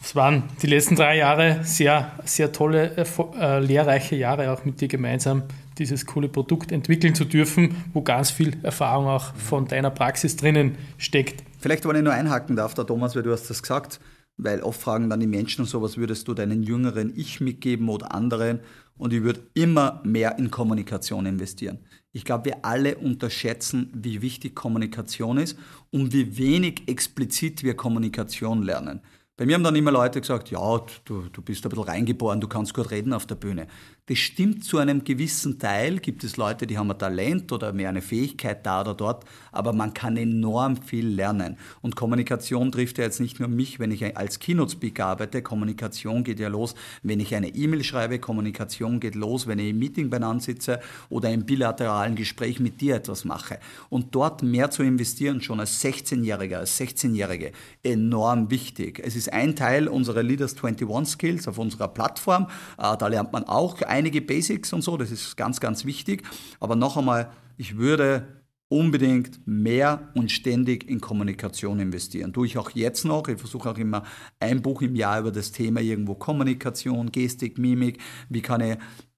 es 0.00 0.14
waren 0.14 0.44
die 0.62 0.68
letzten 0.68 0.96
drei 0.96 1.16
Jahre 1.16 1.60
sehr, 1.64 2.12
sehr 2.24 2.52
tolle, 2.52 2.92
äh, 3.40 3.58
lehrreiche 3.58 4.16
Jahre 4.16 4.52
auch 4.52 4.64
mit 4.64 4.80
dir 4.80 4.88
gemeinsam, 4.88 5.42
dieses 5.78 6.06
coole 6.06 6.28
Produkt 6.28 6.72
entwickeln 6.72 7.14
zu 7.14 7.24
dürfen, 7.24 7.76
wo 7.92 8.02
ganz 8.02 8.30
viel 8.30 8.56
Erfahrung 8.62 9.06
auch 9.06 9.34
von 9.34 9.66
deiner 9.66 9.90
Praxis 9.90 10.36
drinnen 10.36 10.76
steckt. 10.96 11.44
Vielleicht, 11.58 11.86
wenn 11.86 11.96
ich 11.96 12.02
nur 12.02 12.12
einhaken 12.12 12.56
darf, 12.56 12.74
der 12.74 12.86
Thomas, 12.86 13.16
weil 13.16 13.22
du 13.22 13.32
hast 13.32 13.48
das 13.48 13.62
gesagt, 13.62 14.00
weil 14.36 14.62
oft 14.62 14.80
fragen 14.80 15.10
dann 15.10 15.20
die 15.20 15.26
Menschen 15.26 15.64
so, 15.64 15.82
was 15.82 15.96
würdest 15.96 16.28
du 16.28 16.34
deinen 16.34 16.62
jüngeren 16.62 17.12
Ich 17.16 17.40
mitgeben 17.40 17.88
oder 17.88 18.14
anderen? 18.14 18.60
Und 18.96 19.12
ich 19.12 19.22
würde 19.22 19.42
immer 19.54 20.00
mehr 20.04 20.38
in 20.38 20.50
Kommunikation 20.50 21.26
investieren. 21.26 21.78
Ich 22.12 22.24
glaube, 22.24 22.46
wir 22.46 22.64
alle 22.64 22.96
unterschätzen, 22.96 23.90
wie 23.94 24.22
wichtig 24.22 24.54
Kommunikation 24.54 25.38
ist 25.38 25.58
und 25.90 26.12
wie 26.12 26.38
wenig 26.38 26.82
explizit 26.86 27.62
wir 27.62 27.74
Kommunikation 27.74 28.62
lernen. 28.62 29.00
Bei 29.36 29.46
mir 29.46 29.54
haben 29.54 29.62
dann 29.62 29.76
immer 29.76 29.92
Leute 29.92 30.20
gesagt, 30.20 30.50
ja, 30.50 30.80
du, 31.04 31.28
du 31.32 31.42
bist 31.42 31.64
ein 31.64 31.68
bisschen 31.68 31.84
reingeboren, 31.84 32.40
du 32.40 32.48
kannst 32.48 32.74
gut 32.74 32.90
reden 32.90 33.12
auf 33.12 33.24
der 33.24 33.36
Bühne. 33.36 33.68
Das 34.08 34.16
stimmt 34.16 34.64
zu 34.64 34.78
einem 34.78 35.04
gewissen 35.04 35.58
Teil. 35.58 35.98
Gibt 35.98 36.24
es 36.24 36.38
Leute, 36.38 36.66
die 36.66 36.78
haben 36.78 36.90
ein 36.90 36.98
Talent 36.98 37.52
oder 37.52 37.74
mehr 37.74 37.90
eine 37.90 38.00
Fähigkeit 38.00 38.64
da 38.64 38.80
oder 38.80 38.94
dort, 38.94 39.26
aber 39.52 39.74
man 39.74 39.92
kann 39.92 40.16
enorm 40.16 40.78
viel 40.78 41.06
lernen. 41.06 41.58
Und 41.82 41.94
Kommunikation 41.94 42.72
trifft 42.72 42.96
ja 42.96 43.04
jetzt 43.04 43.20
nicht 43.20 43.38
nur 43.38 43.50
mich, 43.50 43.78
wenn 43.78 43.90
ich 43.90 44.16
als 44.16 44.38
Keynote-Speaker 44.38 45.04
arbeite. 45.04 45.42
Kommunikation 45.42 46.24
geht 46.24 46.40
ja 46.40 46.48
los, 46.48 46.74
wenn 47.02 47.20
ich 47.20 47.34
eine 47.34 47.48
E-Mail 47.48 47.84
schreibe. 47.84 48.18
Kommunikation 48.18 48.98
geht 48.98 49.14
los, 49.14 49.46
wenn 49.46 49.58
ich 49.58 49.68
im 49.68 49.78
Meeting 49.78 50.08
beieinander 50.08 50.42
sitze 50.42 50.80
oder 51.10 51.30
im 51.30 51.44
bilateralen 51.44 52.16
Gespräch 52.16 52.60
mit 52.60 52.80
dir 52.80 52.96
etwas 52.96 53.26
mache. 53.26 53.58
Und 53.90 54.14
dort 54.14 54.42
mehr 54.42 54.70
zu 54.70 54.82
investieren, 54.84 55.42
schon 55.42 55.60
als 55.60 55.84
16-Jähriger, 55.84 56.56
als 56.56 56.80
16-Jährige, 56.80 57.52
enorm 57.82 58.50
wichtig. 58.50 59.02
Es 59.04 59.16
ist 59.16 59.30
ein 59.34 59.54
Teil 59.54 59.86
unserer 59.86 60.22
Leaders 60.22 60.54
21 60.56 61.12
Skills 61.12 61.46
auf 61.46 61.58
unserer 61.58 61.88
Plattform. 61.88 62.46
Äh, 62.78 62.96
da 62.96 63.06
lernt 63.08 63.34
man 63.34 63.44
auch 63.44 63.82
einige 63.98 64.22
Basics 64.22 64.72
und 64.72 64.82
so, 64.82 64.96
das 64.96 65.10
ist 65.10 65.36
ganz, 65.36 65.60
ganz 65.60 65.84
wichtig. 65.84 66.22
Aber 66.60 66.76
noch 66.76 66.96
einmal, 66.96 67.32
ich 67.56 67.76
würde 67.76 68.26
unbedingt 68.68 69.40
mehr 69.46 70.10
und 70.14 70.30
ständig 70.30 70.88
in 70.88 71.00
Kommunikation 71.00 71.80
investieren. 71.80 72.32
Tue 72.32 72.46
ich 72.46 72.58
auch 72.58 72.70
jetzt 72.70 73.04
noch. 73.04 73.26
Ich 73.28 73.38
versuche 73.38 73.70
auch 73.70 73.78
immer 73.78 74.04
ein 74.40 74.62
Buch 74.62 74.82
im 74.82 74.94
Jahr 74.94 75.20
über 75.20 75.32
das 75.32 75.52
Thema 75.52 75.80
irgendwo 75.80 76.14
Kommunikation, 76.14 77.10
Gestik, 77.10 77.58
Mimik. 77.58 77.98
Wie 78.28 78.42
kann 78.42 78.60
ich, 78.60 78.76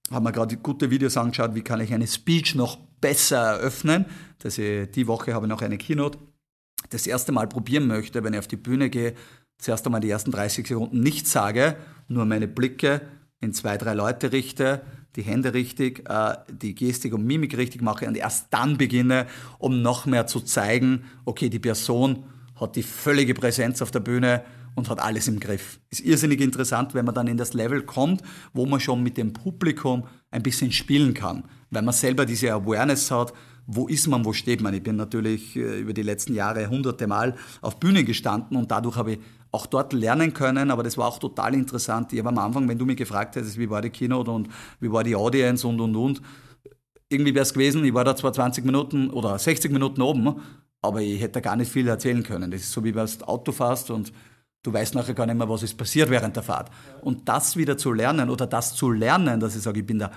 haben 0.09 0.25
wir 0.25 0.31
gerade 0.31 0.57
gute 0.57 0.89
Videos 0.89 1.17
angeschaut, 1.17 1.53
wie 1.53 1.63
kann 1.63 1.81
ich 1.81 1.93
eine 1.93 2.07
Speech 2.07 2.55
noch 2.55 2.77
besser 3.01 3.37
eröffnen. 3.37 4.05
Das 4.39 4.57
ich, 4.57 4.89
die 4.91 5.07
Woche 5.07 5.33
habe 5.33 5.45
ich 5.47 5.49
noch 5.49 5.61
eine 5.61 5.77
Keynote. 5.77 6.17
Das 6.89 7.05
erste 7.05 7.31
Mal 7.31 7.47
probieren 7.47 7.87
möchte, 7.87 8.23
wenn 8.23 8.33
ich 8.33 8.39
auf 8.39 8.47
die 8.47 8.57
Bühne 8.57 8.89
gehe, 8.89 9.13
zuerst 9.57 9.85
einmal 9.85 10.01
die 10.01 10.09
ersten 10.09 10.31
30 10.31 10.65
Sekunden 10.65 11.01
nichts 11.01 11.31
sage, 11.31 11.75
nur 12.07 12.25
meine 12.25 12.47
Blicke 12.47 13.01
in 13.41 13.53
zwei, 13.53 13.77
drei 13.77 13.93
Leute 13.93 14.31
richte, 14.31 14.81
die 15.15 15.23
Hände 15.23 15.53
richtig, 15.53 16.09
äh, 16.09 16.35
die 16.49 16.73
Gestik 16.73 17.13
und 17.13 17.25
Mimik 17.25 17.57
richtig 17.57 17.81
mache 17.81 18.07
und 18.07 18.15
erst 18.15 18.47
dann 18.51 18.77
beginne, 18.77 19.27
um 19.57 19.81
noch 19.81 20.05
mehr 20.05 20.27
zu 20.27 20.39
zeigen, 20.39 21.03
okay, 21.25 21.49
die 21.49 21.59
Person 21.59 22.23
hat 22.55 22.75
die 22.75 22.83
völlige 22.83 23.33
Präsenz 23.33 23.81
auf 23.81 23.91
der 23.91 23.99
Bühne 23.99 24.43
und 24.75 24.89
hat 24.89 24.99
alles 24.99 25.27
im 25.27 25.39
Griff. 25.39 25.79
Ist 25.89 26.01
irrsinnig 26.01 26.39
interessant, 26.39 26.93
wenn 26.93 27.05
man 27.05 27.15
dann 27.15 27.27
in 27.27 27.37
das 27.37 27.53
Level 27.53 27.81
kommt, 27.81 28.21
wo 28.53 28.65
man 28.65 28.79
schon 28.79 29.03
mit 29.03 29.17
dem 29.17 29.33
Publikum 29.33 30.05
ein 30.29 30.43
bisschen 30.43 30.71
spielen 30.71 31.13
kann, 31.13 31.43
weil 31.71 31.81
man 31.81 31.93
selber 31.93 32.25
diese 32.25 32.53
Awareness 32.53 33.11
hat, 33.11 33.33
wo 33.67 33.87
ist 33.87 34.07
man, 34.07 34.25
wo 34.25 34.33
steht 34.33 34.61
man. 34.61 34.73
Ich 34.73 34.83
bin 34.83 34.95
natürlich 34.95 35.55
äh, 35.55 35.79
über 35.79 35.93
die 35.93 36.03
letzten 36.03 36.33
Jahre 36.33 36.69
hunderte 36.69 37.07
Mal 37.07 37.35
auf 37.61 37.79
Bühnen 37.79 38.05
gestanden 38.05 38.57
und 38.57 38.71
dadurch 38.71 38.95
habe 38.95 39.13
ich 39.13 39.19
auch 39.51 39.65
dort 39.65 39.93
lernen 39.93 40.33
können, 40.33 40.71
aber 40.71 40.83
das 40.83 40.97
war 40.97 41.07
auch 41.07 41.19
total 41.19 41.53
interessant. 41.53 42.13
Ich 42.13 42.19
habe 42.19 42.29
am 42.29 42.37
Anfang, 42.37 42.67
wenn 42.69 42.77
du 42.77 42.85
mich 42.85 42.97
gefragt 42.97 43.35
hättest, 43.35 43.57
wie 43.57 43.69
war 43.69 43.81
die 43.81 43.89
Keynote 43.89 44.31
und 44.31 44.47
wie 44.79 44.91
war 44.91 45.03
die 45.03 45.15
Audience 45.15 45.67
und 45.67 45.79
und 45.81 45.95
und, 45.95 46.21
irgendwie 47.09 47.35
wäre 47.35 47.43
es 47.43 47.53
gewesen, 47.53 47.83
ich 47.83 47.93
war 47.93 48.05
da 48.05 48.15
zwar 48.15 48.31
20 48.31 48.63
Minuten 48.63 49.09
oder 49.09 49.37
60 49.37 49.71
Minuten 49.71 50.01
oben, 50.01 50.41
aber 50.81 51.01
ich 51.01 51.21
hätte 51.21 51.41
gar 51.41 51.57
nicht 51.57 51.71
viel 51.71 51.87
erzählen 51.87 52.23
können. 52.23 52.49
Das 52.49 52.61
ist 52.61 52.71
so, 52.71 52.83
wie 52.83 52.95
wenn 52.95 53.05
du 53.05 53.27
Auto 53.27 53.51
fährst 53.51 53.91
und 53.91 54.13
du 54.63 54.73
weißt 54.73 54.95
nachher 54.95 55.13
gar 55.13 55.25
nicht 55.25 55.37
mehr, 55.37 55.49
was 55.49 55.63
ist 55.63 55.77
passiert 55.77 56.09
während 56.09 56.35
der 56.35 56.43
Fahrt. 56.43 56.69
Und 57.01 57.27
das 57.27 57.57
wieder 57.57 57.77
zu 57.77 57.91
lernen 57.91 58.29
oder 58.29 58.47
das 58.47 58.75
zu 58.75 58.91
lernen, 58.91 59.39
dass 59.39 59.55
ich 59.55 59.61
sage, 59.61 59.81
ich 59.81 59.85
bin 59.85 59.99
da 59.99 60.11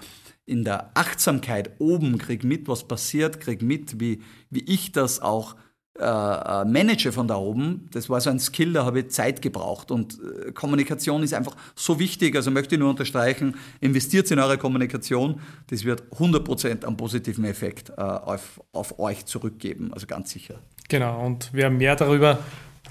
in 0.46 0.62
der 0.62 0.90
Achtsamkeit 0.94 1.72
oben, 1.78 2.18
krieg 2.18 2.44
mit, 2.44 2.68
was 2.68 2.86
passiert, 2.86 3.40
krieg 3.40 3.62
mit, 3.62 3.98
wie, 3.98 4.22
wie 4.50 4.64
ich 4.64 4.92
das 4.92 5.20
auch 5.20 5.56
äh, 5.96 6.02
äh, 6.04 6.64
manage 6.64 7.12
von 7.12 7.28
da 7.28 7.36
oben. 7.36 7.88
Das 7.92 8.10
war 8.10 8.20
so 8.20 8.28
ein 8.28 8.40
Skill, 8.40 8.72
da 8.72 8.84
habe 8.84 8.98
ich 8.98 9.10
Zeit 9.10 9.40
gebraucht. 9.40 9.92
Und 9.92 10.18
äh, 10.48 10.50
Kommunikation 10.50 11.22
ist 11.22 11.32
einfach 11.34 11.54
so 11.76 12.00
wichtig. 12.00 12.34
Also 12.34 12.50
möchte 12.50 12.74
ich 12.74 12.80
nur 12.80 12.90
unterstreichen, 12.90 13.54
investiert 13.80 14.28
in 14.32 14.40
eure 14.40 14.58
Kommunikation. 14.58 15.40
Das 15.68 15.84
wird 15.84 16.02
100% 16.18 16.84
einen 16.84 16.96
positiven 16.96 17.44
Effekt 17.44 17.90
äh, 17.90 18.00
auf, 18.00 18.60
auf 18.72 18.98
euch 18.98 19.24
zurückgeben. 19.26 19.92
Also 19.94 20.08
ganz 20.08 20.30
sicher. 20.30 20.56
Genau. 20.88 21.24
Und 21.24 21.50
wer 21.52 21.70
mehr 21.70 21.94
darüber 21.94 22.40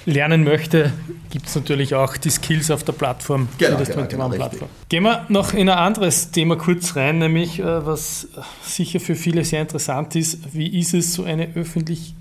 lernen 0.05 0.45
möchte, 0.45 0.93
gibt 1.29 1.47
es 1.47 1.55
natürlich 1.55 1.95
auch 1.95 2.15
die 2.15 2.29
Skills 2.29 2.71
auf 2.71 2.85
der 2.85 2.93
Plattform. 2.93 3.49
Genau, 3.57 3.79
das 3.79 3.89
genau, 3.89 4.07
genau 4.07 4.29
Plattform. 4.29 4.69
Gehen 4.87 5.03
wir 5.03 5.25
noch 5.27 5.53
in 5.53 5.67
ein 5.67 5.77
anderes 5.77 6.31
Thema 6.31 6.55
kurz 6.55 6.95
rein, 6.95 7.19
nämlich 7.19 7.59
äh, 7.59 7.85
was 7.85 8.29
sicher 8.63 9.01
für 9.01 9.15
viele 9.15 9.43
sehr 9.43 9.61
interessant 9.61 10.15
ist. 10.15 10.53
Wie 10.53 10.79
ist 10.79 10.93
es, 10.93 11.13
so 11.13 11.25
eine 11.25 11.53
öffentlich 11.55 12.15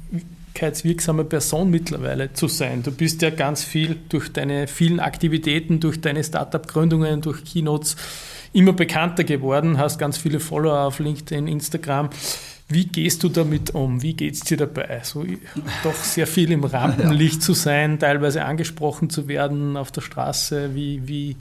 öffentlichkeitswirksame 0.52 1.24
Person 1.24 1.70
mittlerweile 1.70 2.32
zu 2.32 2.48
sein. 2.48 2.82
Du 2.82 2.92
bist 2.92 3.22
ja 3.22 3.30
ganz 3.30 3.64
viel 3.64 3.96
durch 4.08 4.32
deine 4.32 4.66
vielen 4.66 5.00
Aktivitäten, 5.00 5.80
durch 5.80 6.00
deine 6.00 6.22
Startup-Gründungen, 6.22 7.20
durch 7.20 7.44
Keynotes 7.44 7.96
immer 8.52 8.72
bekannter 8.72 9.24
geworden, 9.24 9.78
hast 9.78 9.98
ganz 9.98 10.18
viele 10.18 10.40
Follower 10.40 10.86
auf 10.86 10.98
LinkedIn, 10.98 11.48
Instagram. 11.48 12.10
Wie 12.68 12.86
gehst 12.86 13.22
du 13.22 13.28
damit 13.28 13.74
um? 13.74 14.02
Wie 14.02 14.14
geht 14.14 14.34
es 14.34 14.40
dir 14.40 14.56
dabei? 14.56 15.00
So 15.02 15.24
doch 15.82 15.94
sehr 15.94 16.26
viel 16.26 16.52
im 16.52 16.64
Rampenlicht 16.64 17.42
zu 17.42 17.54
sein, 17.54 17.98
teilweise 17.98 18.44
angesprochen 18.44 19.10
zu 19.10 19.28
werden 19.28 19.76
auf 19.76 19.90
der 19.90 20.00
Straße. 20.02 20.74
Wie, 20.74 21.06
wie 21.06 21.36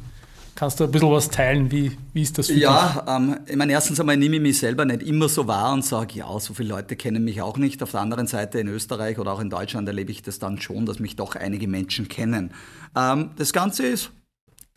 Kannst 0.62 0.80
du 0.80 0.84
ein 0.84 0.92
bisschen 0.92 1.10
was 1.10 1.28
teilen? 1.28 1.72
Wie, 1.72 1.98
wie 2.14 2.22
ist 2.22 2.38
das 2.38 2.46
für 2.46 2.54
Ja, 2.54 3.04
ähm, 3.08 3.40
ich 3.48 3.56
meine, 3.56 3.72
erstens 3.72 4.00
einmal 4.00 4.16
nehme 4.16 4.36
ich 4.36 4.42
mich 4.44 4.60
selber 4.60 4.86
nicht 4.86 5.02
immer 5.02 5.28
so 5.28 5.48
wahr 5.48 5.74
und 5.74 5.84
sage, 5.84 6.20
ja, 6.20 6.40
so 6.40 6.54
viele 6.54 6.70
Leute 6.70 6.96
kennen 6.96 7.24
mich 7.24 7.42
auch 7.42 7.58
nicht. 7.58 7.82
Auf 7.82 7.90
der 7.90 8.02
anderen 8.02 8.28
Seite 8.28 8.60
in 8.60 8.68
Österreich 8.68 9.18
oder 9.18 9.34
auch 9.34 9.40
in 9.40 9.50
Deutschland 9.50 9.88
erlebe 9.88 10.12
ich 10.12 10.22
das 10.22 10.38
dann 10.38 10.62
schon, 10.62 10.86
dass 10.86 11.00
mich 11.00 11.16
doch 11.16 11.36
einige 11.36 11.68
Menschen 11.68 12.08
kennen. 12.08 12.54
Ähm, 12.96 13.32
das 13.38 13.54
Ganze 13.54 13.88
ist, 13.88 14.12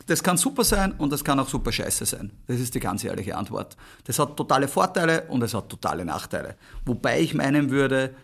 das 0.07 0.23
kann 0.23 0.37
super 0.37 0.63
sein 0.63 0.91
und 0.93 1.13
das 1.13 1.23
kann 1.23 1.39
auch 1.39 1.47
super 1.47 1.71
scheiße 1.71 2.07
sein. 2.07 2.31
Das 2.47 2.59
ist 2.59 2.73
die 2.73 2.79
ganz 2.79 3.03
ehrliche 3.03 3.37
Antwort. 3.37 3.77
Das 4.05 4.17
hat 4.17 4.35
totale 4.35 4.67
Vorteile 4.67 5.25
und 5.27 5.43
es 5.43 5.53
hat 5.53 5.69
totale 5.69 6.03
Nachteile. 6.03 6.55
Wobei 6.87 7.19
ich 7.19 7.35
meinen 7.35 7.69
würde, 7.69 8.15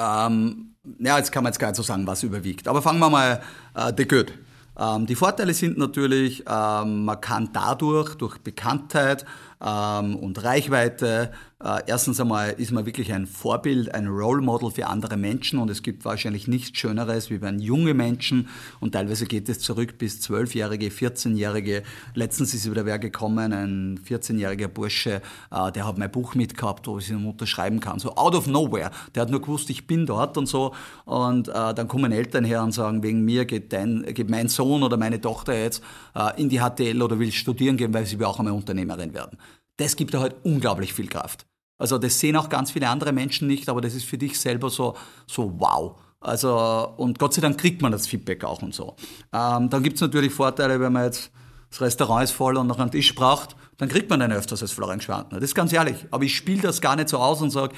ähm, 0.00 0.74
ja, 0.98 1.16
jetzt 1.16 1.30
kann 1.30 1.44
man 1.44 1.52
jetzt 1.52 1.60
gar 1.60 1.68
nicht 1.68 1.76
so 1.76 1.84
sagen, 1.84 2.08
was 2.08 2.24
überwiegt. 2.24 2.66
Aber 2.66 2.82
fangen 2.82 2.98
wir 2.98 3.08
mal 3.08 3.40
äh, 3.76 3.92
the 3.96 4.04
good. 4.04 4.32
Ähm, 4.80 5.06
die 5.06 5.14
Vorteile 5.14 5.52
sind 5.52 5.76
natürlich, 5.76 6.44
ähm, 6.48 7.04
man 7.04 7.20
kann 7.20 7.50
dadurch, 7.52 8.14
durch 8.14 8.38
Bekanntheit 8.38 9.26
ähm, 9.60 10.16
und 10.16 10.42
Reichweite, 10.42 11.32
äh, 11.62 11.82
erstens 11.86 12.18
einmal 12.20 12.52
ist 12.52 12.72
man 12.72 12.86
wirklich 12.86 13.12
ein 13.12 13.26
Vorbild, 13.26 13.94
ein 13.94 14.06
Role 14.06 14.40
Model 14.40 14.70
für 14.70 14.86
andere 14.86 15.18
Menschen 15.18 15.58
und 15.58 15.68
es 15.68 15.82
gibt 15.82 16.06
wahrscheinlich 16.06 16.48
nichts 16.48 16.78
Schöneres 16.78 17.28
wie 17.28 17.42
wenn 17.42 17.58
junge 17.58 17.92
Menschen 17.92 18.48
und 18.80 18.92
teilweise 18.92 19.26
geht 19.26 19.48
es 19.50 19.60
zurück 19.60 19.98
bis 19.98 20.20
12-Jährige, 20.20 20.88
14-Jährige. 20.88 21.82
Letztens 22.14 22.54
ist 22.54 22.70
wieder 22.70 22.86
wer 22.86 22.98
gekommen, 22.98 23.52
ein 23.52 24.00
14-jähriger 24.08 24.68
Bursche, 24.68 25.20
äh, 25.50 25.72
der 25.72 25.86
hat 25.86 25.98
mein 25.98 26.10
Buch 26.10 26.34
mitgehabt, 26.34 26.86
wo 26.86 26.98
ich 26.98 27.10
ihm 27.10 27.26
unterschreiben 27.26 27.80
kann. 27.80 27.98
So 27.98 28.14
out 28.16 28.34
of 28.34 28.46
nowhere. 28.46 28.90
Der 29.14 29.22
hat 29.22 29.30
nur 29.30 29.42
gewusst, 29.42 29.68
ich 29.68 29.86
bin 29.86 30.06
dort 30.06 30.38
und 30.38 30.46
so 30.46 30.74
und 31.04 31.48
äh, 31.48 31.74
dann 31.74 31.88
kommen 31.88 32.10
Eltern 32.10 32.44
her 32.44 32.62
und 32.62 32.72
sagen, 32.72 33.02
wegen 33.02 33.22
mir 33.26 33.44
geht, 33.44 33.74
dein, 33.74 34.04
geht 34.14 34.30
mein 34.30 34.48
Sohn 34.48 34.82
oder 34.82 34.96
meine 34.96 35.20
Tochter 35.20 35.58
jetzt 35.58 35.82
äh, 36.14 36.40
in 36.40 36.48
die 36.48 36.60
HTL 36.60 37.02
oder 37.02 37.18
will 37.18 37.32
studieren 37.32 37.76
gehen, 37.76 37.92
weil 37.92 38.06
sie 38.06 38.18
will 38.18 38.24
auch 38.24 38.38
einmal 38.38 38.54
Unternehmerin 38.54 39.12
werden. 39.12 39.38
Das 39.76 39.96
gibt 39.96 40.14
ja 40.14 40.20
halt 40.20 40.36
unglaublich 40.42 40.92
viel 40.92 41.06
Kraft. 41.06 41.49
Also 41.80 41.98
das 41.98 42.20
sehen 42.20 42.36
auch 42.36 42.48
ganz 42.48 42.70
viele 42.70 42.88
andere 42.88 43.12
Menschen 43.12 43.48
nicht, 43.48 43.68
aber 43.68 43.80
das 43.80 43.94
ist 43.94 44.04
für 44.04 44.18
dich 44.18 44.38
selber 44.38 44.70
so, 44.70 44.96
so 45.26 45.52
wow. 45.58 45.96
Also, 46.20 46.92
und 46.98 47.18
Gott 47.18 47.32
sei 47.32 47.40
Dank 47.40 47.58
kriegt 47.58 47.80
man 47.80 47.92
das 47.92 48.06
Feedback 48.06 48.44
auch 48.44 48.62
und 48.62 48.74
so. 48.74 48.94
Ähm, 49.32 49.70
dann 49.70 49.82
gibt's 49.82 50.00
natürlich 50.00 50.32
Vorteile, 50.32 50.78
wenn 50.78 50.92
man 50.92 51.04
jetzt 51.04 51.32
das 51.70 51.80
Restaurant 51.80 52.24
ist 52.24 52.32
voll 52.32 52.56
und 52.56 52.66
noch 52.66 52.78
einen 52.78 52.90
Tisch 52.90 53.14
braucht, 53.14 53.56
dann 53.78 53.88
kriegt 53.88 54.10
man 54.10 54.20
einen 54.20 54.36
öfters 54.36 54.60
als 54.60 54.72
Florian 54.72 55.00
Schwantner. 55.00 55.38
Das 55.38 55.50
ist 55.50 55.54
ganz 55.54 55.72
ehrlich. 55.72 56.04
Aber 56.10 56.24
ich 56.24 56.36
spiele 56.36 56.60
das 56.60 56.80
gar 56.80 56.96
nicht 56.96 57.08
so 57.08 57.18
aus 57.18 57.40
und 57.40 57.50
sage, 57.50 57.74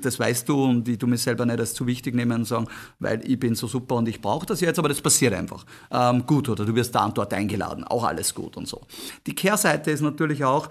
das 0.00 0.20
weißt 0.20 0.48
du 0.48 0.62
und 0.62 0.86
ich 0.86 0.98
tu 0.98 1.06
mich 1.06 1.22
selber 1.22 1.46
nicht 1.46 1.58
als 1.58 1.72
zu 1.74 1.86
wichtig 1.86 2.14
nehmen 2.14 2.40
und 2.40 2.44
sagen, 2.44 2.68
weil 2.98 3.28
ich 3.28 3.40
bin 3.40 3.54
so 3.54 3.66
super 3.66 3.96
und 3.96 4.06
ich 4.08 4.20
brauche 4.20 4.46
das 4.46 4.60
jetzt, 4.60 4.78
aber 4.78 4.90
das 4.90 5.00
passiert 5.00 5.32
einfach. 5.34 5.64
Ähm, 5.90 6.26
gut, 6.26 6.48
oder 6.50 6.66
du 6.66 6.74
wirst 6.76 6.94
da 6.94 7.06
und 7.06 7.16
dort 7.16 7.32
eingeladen, 7.32 7.82
auch 7.82 8.04
alles 8.04 8.34
gut 8.34 8.56
und 8.56 8.68
so. 8.68 8.82
Die 9.26 9.34
Kehrseite 9.34 9.90
ist 9.90 10.02
natürlich 10.02 10.44
auch, 10.44 10.68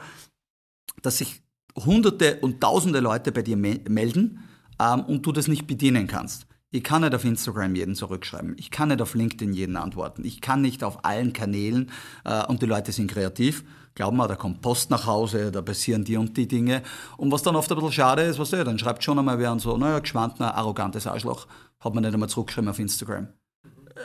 dass 1.02 1.18
sich 1.18 1.42
hunderte 1.86 2.40
und 2.42 2.62
tausende 2.62 3.00
Leute 3.00 3.32
bei 3.32 3.42
dir 3.42 3.58
melden 3.58 4.40
ähm, 4.80 5.02
und 5.02 5.26
du 5.26 5.32
das 5.32 5.48
nicht 5.48 5.68
bedienen 5.68 6.08
kannst. 6.08 6.48
Ich 6.72 6.84
kann 6.84 7.02
nicht 7.02 7.16
auf 7.16 7.26
Instagram 7.26 7.74
jeden 7.74 7.96
zurückschreiben. 7.96 8.56
Ich 8.60 8.70
kann 8.70 8.90
nicht 8.90 9.02
auf 9.02 9.16
LinkedIn 9.16 9.54
jeden 9.54 9.76
antworten. 9.76 10.24
Ich 10.24 10.40
kann 10.40 10.62
nicht 10.62 10.84
auf 10.84 11.04
allen 11.04 11.34
Kanälen 11.34 11.92
äh, 12.26 12.46
und 12.46 12.62
die 12.62 12.68
Leute 12.68 12.92
sind 12.92 13.10
kreativ. 13.10 13.64
Glauben 13.96 14.18
wir, 14.18 14.28
da 14.28 14.36
kommt 14.36 14.62
Post 14.62 14.92
nach 14.92 15.08
Hause, 15.08 15.52
da 15.52 15.64
passieren 15.64 16.04
die 16.04 16.16
und 16.16 16.38
die 16.38 16.48
Dinge. 16.48 16.84
Und 17.18 17.32
was 17.32 17.42
dann 17.42 17.56
oft 17.56 17.72
ein 17.72 17.76
bisschen 17.76 17.92
schade 17.92 18.22
ist, 18.22 18.38
was 18.38 18.52
du, 18.52 18.64
dann 18.64 18.78
schreibt 18.78 19.04
schon 19.04 19.18
einmal 19.18 19.40
wer 19.40 19.52
und 19.52 19.60
so, 19.60 19.78
naja, 19.78 20.00
geschwandener, 20.00 20.56
arrogantes 20.56 21.08
Arschloch, 21.08 21.48
hat 21.80 21.94
man 21.96 22.04
nicht 22.04 22.14
einmal 22.14 22.30
zurückgeschrieben 22.30 22.70
auf 22.70 22.78
Instagram. 22.80 23.30
Äh, 23.96 24.00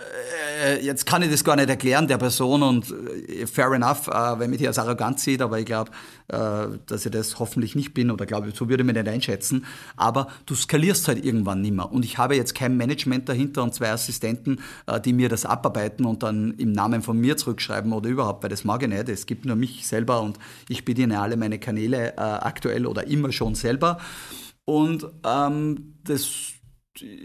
äh, 0.62 0.84
jetzt 0.84 1.06
kann 1.06 1.22
ich 1.22 1.30
das 1.30 1.44
gar 1.44 1.56
nicht 1.56 1.68
erklären 1.68 2.06
der 2.06 2.18
Person 2.18 2.62
und 2.62 2.94
äh, 3.28 3.46
fair 3.46 3.72
enough, 3.72 4.08
äh, 4.08 4.38
wenn 4.38 4.50
mich 4.50 4.58
die 4.58 4.68
als 4.68 4.78
arrogant 4.78 5.20
sieht, 5.20 5.42
aber 5.42 5.58
ich 5.58 5.66
glaube, 5.66 5.90
äh, 6.28 6.66
dass 6.86 7.04
ich 7.04 7.12
das 7.12 7.38
hoffentlich 7.38 7.74
nicht 7.74 7.94
bin 7.94 8.10
oder 8.10 8.26
glaube, 8.26 8.52
so 8.54 8.68
würde 8.68 8.82
ich 8.82 8.86
mich 8.86 8.96
nicht 8.96 9.08
einschätzen. 9.08 9.66
Aber 9.96 10.28
du 10.46 10.54
skalierst 10.54 11.08
halt 11.08 11.24
irgendwann 11.24 11.60
nimmer. 11.60 11.92
Und 11.92 12.04
ich 12.04 12.18
habe 12.18 12.36
jetzt 12.36 12.54
kein 12.54 12.76
Management 12.76 13.28
dahinter 13.28 13.62
und 13.62 13.74
zwei 13.74 13.90
Assistenten, 13.90 14.60
die 15.04 15.12
mir 15.12 15.28
das 15.28 15.44
abarbeiten 15.44 16.04
und 16.04 16.22
dann 16.22 16.54
im 16.58 16.72
Namen 16.72 17.02
von 17.02 17.18
mir 17.18 17.36
zurückschreiben 17.36 17.92
oder 17.92 18.08
überhaupt, 18.08 18.42
weil 18.42 18.50
das 18.50 18.64
mag 18.64 18.82
ich 18.82 18.88
nicht. 18.88 19.08
Es 19.08 19.26
gibt 19.26 19.44
nur 19.44 19.56
mich 19.56 19.86
selber 19.86 20.20
und 20.22 20.38
ich 20.68 20.84
bediene 20.84 21.20
alle 21.20 21.36
meine 21.36 21.58
Kanäle 21.58 22.16
aktuell 22.18 22.86
oder 22.86 23.06
immer 23.06 23.32
schon 23.32 23.54
selber. 23.54 23.98
Und 24.64 25.06
ähm, 25.24 25.94
das 26.04 26.53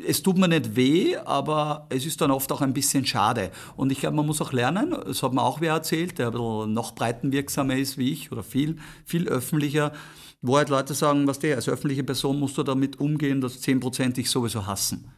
es 0.08 0.23
tut 0.23 0.38
mir 0.38 0.47
nicht 0.47 0.75
weh, 0.75 1.15
aber 1.17 1.86
es 1.89 2.05
ist 2.05 2.21
dann 2.21 2.32
oft 2.32 2.51
auch 2.51 2.62
ein 2.62 2.73
bisschen 2.73 3.05
schade. 3.05 3.51
Und 3.75 3.91
ich 3.91 3.99
glaube, 3.99 4.15
man 4.15 4.25
muss 4.25 4.41
auch 4.41 4.51
lernen, 4.51 4.95
das 5.05 5.21
hat 5.21 5.34
mir 5.34 5.43
auch 5.43 5.62
wer 5.62 5.73
erzählt, 5.73 6.17
der 6.17 6.27
ein 6.27 6.32
bisschen 6.34 6.73
noch 6.73 6.95
breitenwirksamer 6.95 7.75
ist 7.75 7.97
wie 7.97 8.12
ich 8.12 8.32
oder 8.32 8.41
viel, 8.41 8.77
viel 9.05 9.27
öffentlicher, 9.27 9.91
wo 10.41 10.58
halt 10.58 10.69
Leute 10.69 10.93
sagen, 10.93 11.27
was 11.27 11.39
der, 11.39 11.55
als 11.55 11.69
öffentliche 11.69 12.03
Person 12.03 12.39
musst 12.39 12.58
du 12.58 12.63
damit 12.63 12.99
umgehen, 12.99 13.41
dass 13.41 13.62
10% 13.62 14.13
dich 14.13 14.29
sowieso 14.29 14.65
hassen. 14.65 15.12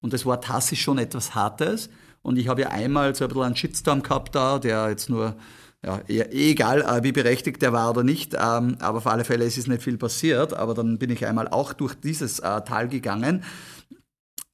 Und 0.00 0.12
das 0.12 0.26
Wort 0.26 0.48
Hass 0.48 0.70
ist 0.70 0.80
schon 0.80 0.98
etwas 0.98 1.34
Hartes. 1.34 1.88
Und 2.20 2.38
ich 2.38 2.48
habe 2.48 2.62
ja 2.62 2.68
einmal 2.68 3.14
so 3.14 3.24
ein 3.24 3.28
bisschen 3.28 3.42
einen 3.42 3.56
Shitstorm 3.56 4.02
gehabt 4.02 4.34
da, 4.34 4.58
der 4.58 4.90
jetzt 4.90 5.08
nur 5.08 5.36
ja, 5.84 6.00
eh, 6.08 6.50
egal, 6.50 6.82
äh, 6.82 7.02
wie 7.02 7.12
berechtigt 7.12 7.62
der 7.62 7.72
war 7.72 7.90
oder 7.90 8.02
nicht, 8.02 8.34
ähm, 8.34 8.76
aber 8.80 8.98
auf 8.98 9.06
alle 9.06 9.24
Fälle 9.24 9.44
ist 9.44 9.58
es 9.58 9.66
nicht 9.66 9.82
viel 9.82 9.98
passiert. 9.98 10.54
Aber 10.54 10.74
dann 10.74 10.98
bin 10.98 11.10
ich 11.10 11.26
einmal 11.26 11.48
auch 11.48 11.72
durch 11.72 11.94
dieses 11.94 12.38
äh, 12.38 12.60
Tal 12.62 12.88
gegangen 12.88 13.44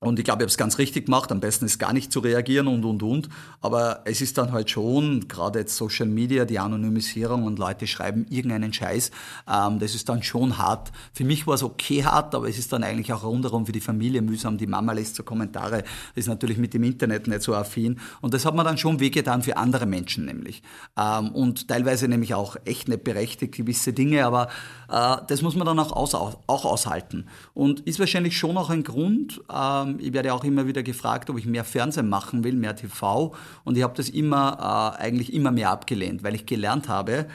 und 0.02 0.18
ich 0.18 0.24
glaube, 0.24 0.38
ich 0.38 0.44
habe 0.44 0.50
es 0.50 0.56
ganz 0.56 0.78
richtig 0.78 1.06
gemacht. 1.06 1.30
Am 1.30 1.40
besten 1.40 1.66
ist 1.66 1.78
gar 1.78 1.92
nicht 1.92 2.10
zu 2.10 2.20
reagieren 2.20 2.68
und, 2.68 2.86
und, 2.86 3.02
und. 3.02 3.28
Aber 3.60 4.00
es 4.06 4.22
ist 4.22 4.38
dann 4.38 4.50
halt 4.50 4.70
schon, 4.70 5.28
gerade 5.28 5.58
jetzt 5.58 5.76
Social 5.76 6.06
Media, 6.06 6.46
die 6.46 6.58
Anonymisierung 6.58 7.44
und 7.44 7.58
Leute 7.58 7.86
schreiben 7.86 8.24
irgendeinen 8.30 8.72
Scheiß, 8.72 9.10
ähm, 9.46 9.78
das 9.78 9.94
ist 9.94 10.08
dann 10.08 10.22
schon 10.22 10.56
hart. 10.56 10.90
Für 11.12 11.24
mich 11.24 11.46
war 11.46 11.54
es 11.54 11.62
okay 11.62 12.02
hart, 12.02 12.34
aber 12.34 12.48
es 12.48 12.56
ist 12.56 12.72
dann 12.72 12.82
eigentlich 12.82 13.12
auch 13.12 13.24
rundherum 13.24 13.66
für 13.66 13.72
die 13.72 13.82
Familie 13.82 14.22
mühsam. 14.22 14.56
Die 14.56 14.66
Mama 14.66 14.92
lässt 14.92 15.16
so 15.16 15.22
Kommentare, 15.22 15.84
ist 16.14 16.28
natürlich 16.28 16.56
mit 16.56 16.72
dem 16.72 16.82
Internet 16.84 17.26
nicht 17.26 17.42
so 17.42 17.54
affin. 17.54 18.00
Und 18.22 18.32
das 18.32 18.46
hat 18.46 18.54
man 18.54 18.64
dann 18.64 18.78
schon 18.78 19.00
wehgetan 19.00 19.42
für 19.42 19.58
andere 19.58 19.84
Menschen 19.84 20.24
nämlich. 20.24 20.62
Ähm, 20.96 21.32
und 21.32 21.68
teilweise 21.68 22.08
nämlich 22.08 22.32
auch 22.32 22.56
echt 22.64 22.88
nicht 22.88 23.04
berechtigt, 23.04 23.54
gewisse 23.54 23.92
Dinge, 23.92 24.24
aber 24.24 24.48
äh, 24.88 25.16
das 25.26 25.42
muss 25.42 25.56
man 25.56 25.66
dann 25.66 25.78
auch, 25.78 25.92
aus, 25.92 26.14
auch 26.14 26.64
aushalten. 26.64 27.26
Und 27.52 27.80
ist 27.80 27.98
wahrscheinlich 27.98 28.38
schon 28.38 28.56
auch 28.56 28.70
ein 28.70 28.82
Grund, 28.82 29.42
ähm, 29.54 29.89
ich 29.98 30.12
werde 30.12 30.32
auch 30.32 30.44
immer 30.44 30.66
wieder 30.66 30.82
gefragt, 30.82 31.30
ob 31.30 31.38
ich 31.38 31.46
mehr 31.46 31.64
Fernsehen 31.64 32.08
machen 32.08 32.44
will, 32.44 32.54
mehr 32.54 32.76
TV. 32.76 33.34
Und 33.64 33.76
ich 33.76 33.82
habe 33.82 33.94
das 33.96 34.08
immer, 34.08 34.94
äh, 34.98 35.02
eigentlich 35.02 35.32
immer 35.32 35.50
mehr 35.50 35.70
abgelehnt, 35.70 36.22
weil 36.22 36.34
ich 36.34 36.46
gelernt 36.46 36.88
habe, 36.88 37.26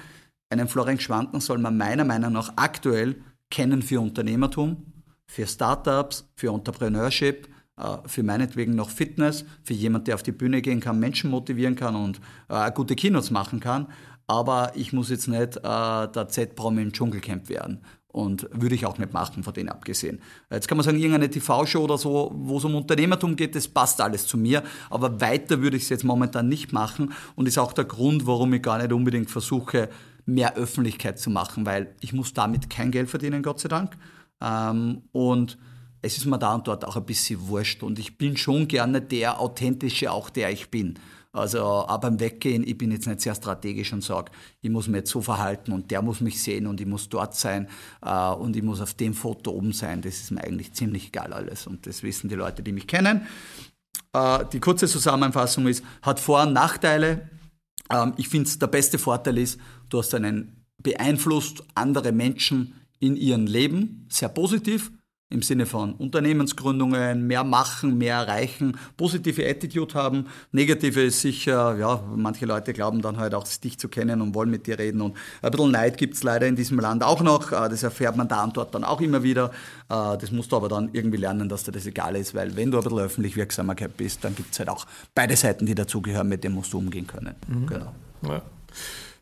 einen 0.50 0.68
Florian 0.68 1.00
Schwanten 1.00 1.42
soll 1.42 1.58
man 1.58 1.78
meiner 1.78 2.06
Meinung 2.06 2.34
nach 2.34 2.54
aktuell 2.56 3.16
kennen 3.50 3.82
für 3.82 4.00
Unternehmertum, 4.00 4.94
für 5.28 5.48
Startups, 5.48 6.30
für 6.36 6.54
Entrepreneurship, 6.54 7.48
äh, 7.78 7.98
für 8.06 8.24
meinetwegen 8.24 8.76
noch 8.76 8.90
Fitness, 8.90 9.46
für 9.64 9.74
jemand, 9.74 10.08
der 10.08 10.16
auf 10.16 10.24
die 10.24 10.32
Bühne 10.32 10.62
gehen 10.62 10.80
kann, 10.80 11.00
Menschen 11.00 11.30
motivieren 11.32 11.76
kann 11.76 11.96
und 11.96 12.22
äh, 12.48 12.72
gute 12.72 12.96
Kinos 12.96 13.32
machen 13.32 13.60
kann. 13.60 13.88
Aber 14.28 14.72
ich 14.76 14.94
muss 14.94 15.10
jetzt 15.10 15.28
nicht 15.28 15.58
äh, 15.58 15.62
der 15.62 16.28
Z-Promi 16.30 16.82
im 16.82 16.94
Dschungelcamp 16.94 17.50
werden. 17.50 17.82
Und 18.16 18.48
würde 18.50 18.76
ich 18.76 18.86
auch 18.86 18.98
nicht 18.98 19.12
machen, 19.12 19.44
von 19.44 19.54
denen 19.54 19.68
abgesehen. 19.68 20.22
Jetzt 20.50 20.70
kann 20.70 20.78
man 20.78 20.86
sagen, 20.86 20.98
irgendeine 20.98 21.30
TV-Show 21.30 21.84
oder 21.84 21.98
so, 21.98 22.32
wo 22.34 22.60
es 22.60 22.64
um 22.64 22.74
Unternehmertum 22.74 23.36
geht, 23.36 23.56
das 23.56 23.68
passt 23.68 24.00
alles 24.00 24.26
zu 24.26 24.38
mir. 24.38 24.64
Aber 24.90 25.20
weiter 25.20 25.62
würde 25.62 25.76
ich 25.76 25.84
es 25.84 25.90
jetzt 25.90 26.06
momentan 26.06 26.48
nicht 26.48 26.72
machen. 26.72 27.12
Und 27.36 27.46
ist 27.46 27.58
auch 27.58 27.74
der 27.74 27.84
Grund, 27.84 28.26
warum 28.26 28.54
ich 28.54 28.62
gar 28.62 28.78
nicht 28.78 28.94
unbedingt 28.94 29.30
versuche, 29.30 29.90
mehr 30.26 30.56
Öffentlichkeit 30.56 31.20
zu 31.20 31.30
machen, 31.30 31.66
weil 31.66 31.94
ich 32.00 32.14
muss 32.14 32.32
damit 32.32 32.70
kein 32.70 32.90
Geld 32.90 33.10
verdienen, 33.10 33.44
Gott 33.44 33.60
sei 33.60 33.68
Dank. 33.68 33.98
Ähm, 34.42 35.02
und 35.12 35.58
es 36.02 36.16
ist 36.18 36.26
mir 36.26 36.40
da 36.40 36.56
und 36.56 36.70
dort 36.70 36.86
auch 36.86 36.96
ein 36.96 37.06
bisschen 37.06 37.50
wurscht. 37.50 37.84
Und 37.84 38.00
ich 38.00 38.18
bin 38.18 38.38
schon 38.38 38.70
gerne 38.70 39.02
der 39.02 39.42
authentische, 39.42 40.10
auch 40.10 40.30
der 40.30 40.52
ich 40.52 40.72
bin. 40.72 41.00
Also 41.36 41.64
auch 41.64 41.98
beim 41.98 42.18
Weggehen, 42.22 42.66
ich 42.66 42.78
bin 42.78 42.92
jetzt 42.92 43.08
nicht 43.08 43.20
sehr 43.20 43.36
strategisch 43.36 43.92
und 43.92 44.02
sage, 44.02 44.32
ich 44.62 44.70
muss 44.70 44.88
mich 44.88 45.00
jetzt 45.00 45.12
so 45.12 45.22
verhalten 45.22 45.74
und 45.74 45.92
der 45.92 46.02
muss 46.02 46.22
mich 46.22 46.42
sehen 46.42 46.66
und 46.66 46.80
ich 46.80 46.88
muss 46.88 47.10
dort 47.10 47.36
sein 47.36 47.68
äh, 48.02 48.30
und 48.30 48.56
ich 48.56 48.64
muss 48.64 48.80
auf 48.80 48.94
dem 48.94 49.14
Foto 49.14 49.52
oben 49.52 49.74
sein. 49.74 50.02
Das 50.02 50.16
ist 50.16 50.32
mir 50.32 50.42
eigentlich 50.42 50.72
ziemlich 50.72 51.08
egal 51.08 51.34
alles 51.34 51.68
und 51.68 51.88
das 51.88 52.04
wissen 52.04 52.30
die 52.30 52.36
Leute, 52.36 52.64
die 52.64 52.72
mich 52.72 52.88
kennen. 52.88 53.28
Äh, 54.14 54.46
die 54.54 54.62
kurze 54.62 54.88
Zusammenfassung 54.88 55.68
ist, 55.68 55.84
hat 56.02 56.22
Vor- 56.22 56.44
und 56.44 56.54
Nachteile. 56.54 57.30
Ähm, 57.92 58.14
ich 58.16 58.30
finde, 58.30 58.50
der 58.58 58.68
beste 58.68 58.98
Vorteil 58.98 59.38
ist, 59.38 59.60
du 59.90 60.00
hast 60.00 60.16
einen 60.16 60.66
beeinflusst 60.82 61.64
andere 61.76 62.14
Menschen 62.14 62.76
in 63.00 63.18
ihrem 63.18 63.46
Leben, 63.46 64.08
sehr 64.10 64.30
positiv 64.30 64.90
im 65.36 65.42
Sinne 65.42 65.66
von 65.66 65.94
Unternehmensgründungen, 65.94 67.28
mehr 67.28 67.44
machen, 67.44 67.98
mehr 67.98 68.16
erreichen, 68.16 68.78
positive 68.98 69.48
Attitude 69.48 69.94
haben. 69.94 70.26
Negative 70.52 71.04
ist 71.04 71.22
sicher, 71.22 71.78
ja, 71.78 72.02
manche 72.16 72.46
Leute 72.46 72.74
glauben 72.74 73.02
dann 73.02 73.18
halt 73.18 73.36
auch, 73.36 73.46
dich 73.46 73.78
zu 73.78 73.90
kennen 73.90 74.22
und 74.22 74.34
wollen 74.34 74.50
mit 74.50 74.66
dir 74.66 74.80
reden. 74.80 75.02
Und 75.02 75.16
ein 75.42 75.52
bisschen 75.52 75.72
Neid 75.72 75.98
gibt 75.98 76.16
es 76.16 76.24
leider 76.24 76.48
in 76.48 76.56
diesem 76.56 76.80
Land 76.80 77.04
auch 77.04 77.22
noch. 77.22 77.52
Äh, 77.52 77.70
das 77.70 77.84
erfährt 77.84 78.16
man 78.16 78.28
da 78.28 78.44
und 78.44 78.56
dort 78.58 78.74
dann 78.74 78.84
auch 78.84 79.02
immer 79.02 79.24
wieder. 79.24 79.52
Äh, 79.90 80.18
das 80.18 80.32
musst 80.32 80.52
du 80.52 80.56
aber 80.56 80.70
dann 80.70 80.90
irgendwie 80.94 81.18
lernen, 81.18 81.50
dass 81.50 81.64
dir 81.64 81.74
das 81.74 81.86
egal 81.86 82.16
ist, 82.16 82.34
weil 82.34 82.56
wenn 82.56 82.72
du 82.72 82.78
ein 82.78 82.84
bisschen 82.84 83.00
öffentlich 83.00 83.36
Wirksamkeit 83.36 83.98
bist, 83.98 84.24
dann 84.24 84.36
gibt 84.36 84.54
es 84.54 84.60
halt 84.60 84.70
auch 84.70 84.86
beide 85.14 85.36
Seiten, 85.36 85.66
die 85.66 85.76
dazugehören, 85.76 86.30
mit 86.30 86.44
denen 86.44 86.56
musst 86.56 86.72
du 86.74 86.78
umgehen 86.78 87.08
können. 87.08 87.36
Mhm. 87.48 87.68
Genau. 87.68 87.94
Ja. 88.24 88.42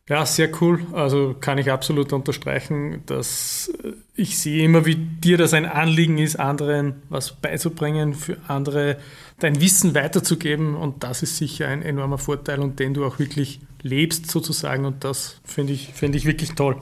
Ja, 0.09 0.25
sehr 0.25 0.49
cool. 0.61 0.85
Also 0.91 1.33
kann 1.39 1.57
ich 1.57 1.71
absolut 1.71 2.11
unterstreichen, 2.11 3.03
dass 3.05 3.71
ich 4.15 4.37
sehe 4.37 4.65
immer, 4.65 4.85
wie 4.85 4.95
dir 4.95 5.37
das 5.37 5.53
ein 5.53 5.65
Anliegen 5.65 6.17
ist, 6.17 6.35
anderen 6.37 7.03
was 7.09 7.31
beizubringen, 7.31 8.13
für 8.13 8.37
andere 8.47 8.97
dein 9.39 9.61
Wissen 9.61 9.95
weiterzugeben. 9.95 10.75
Und 10.75 11.03
das 11.03 11.23
ist 11.23 11.37
sicher 11.37 11.69
ein 11.69 11.81
enormer 11.81 12.17
Vorteil 12.17 12.59
und 12.59 12.79
den 12.79 12.93
du 12.93 13.05
auch 13.05 13.17
wirklich 13.17 13.61
lebst 13.81 14.29
sozusagen. 14.29 14.83
Und 14.83 15.05
das 15.05 15.39
finde 15.45 15.71
ich, 15.71 15.93
finde 15.93 16.17
ich 16.17 16.25
wirklich 16.25 16.51
toll. 16.51 16.81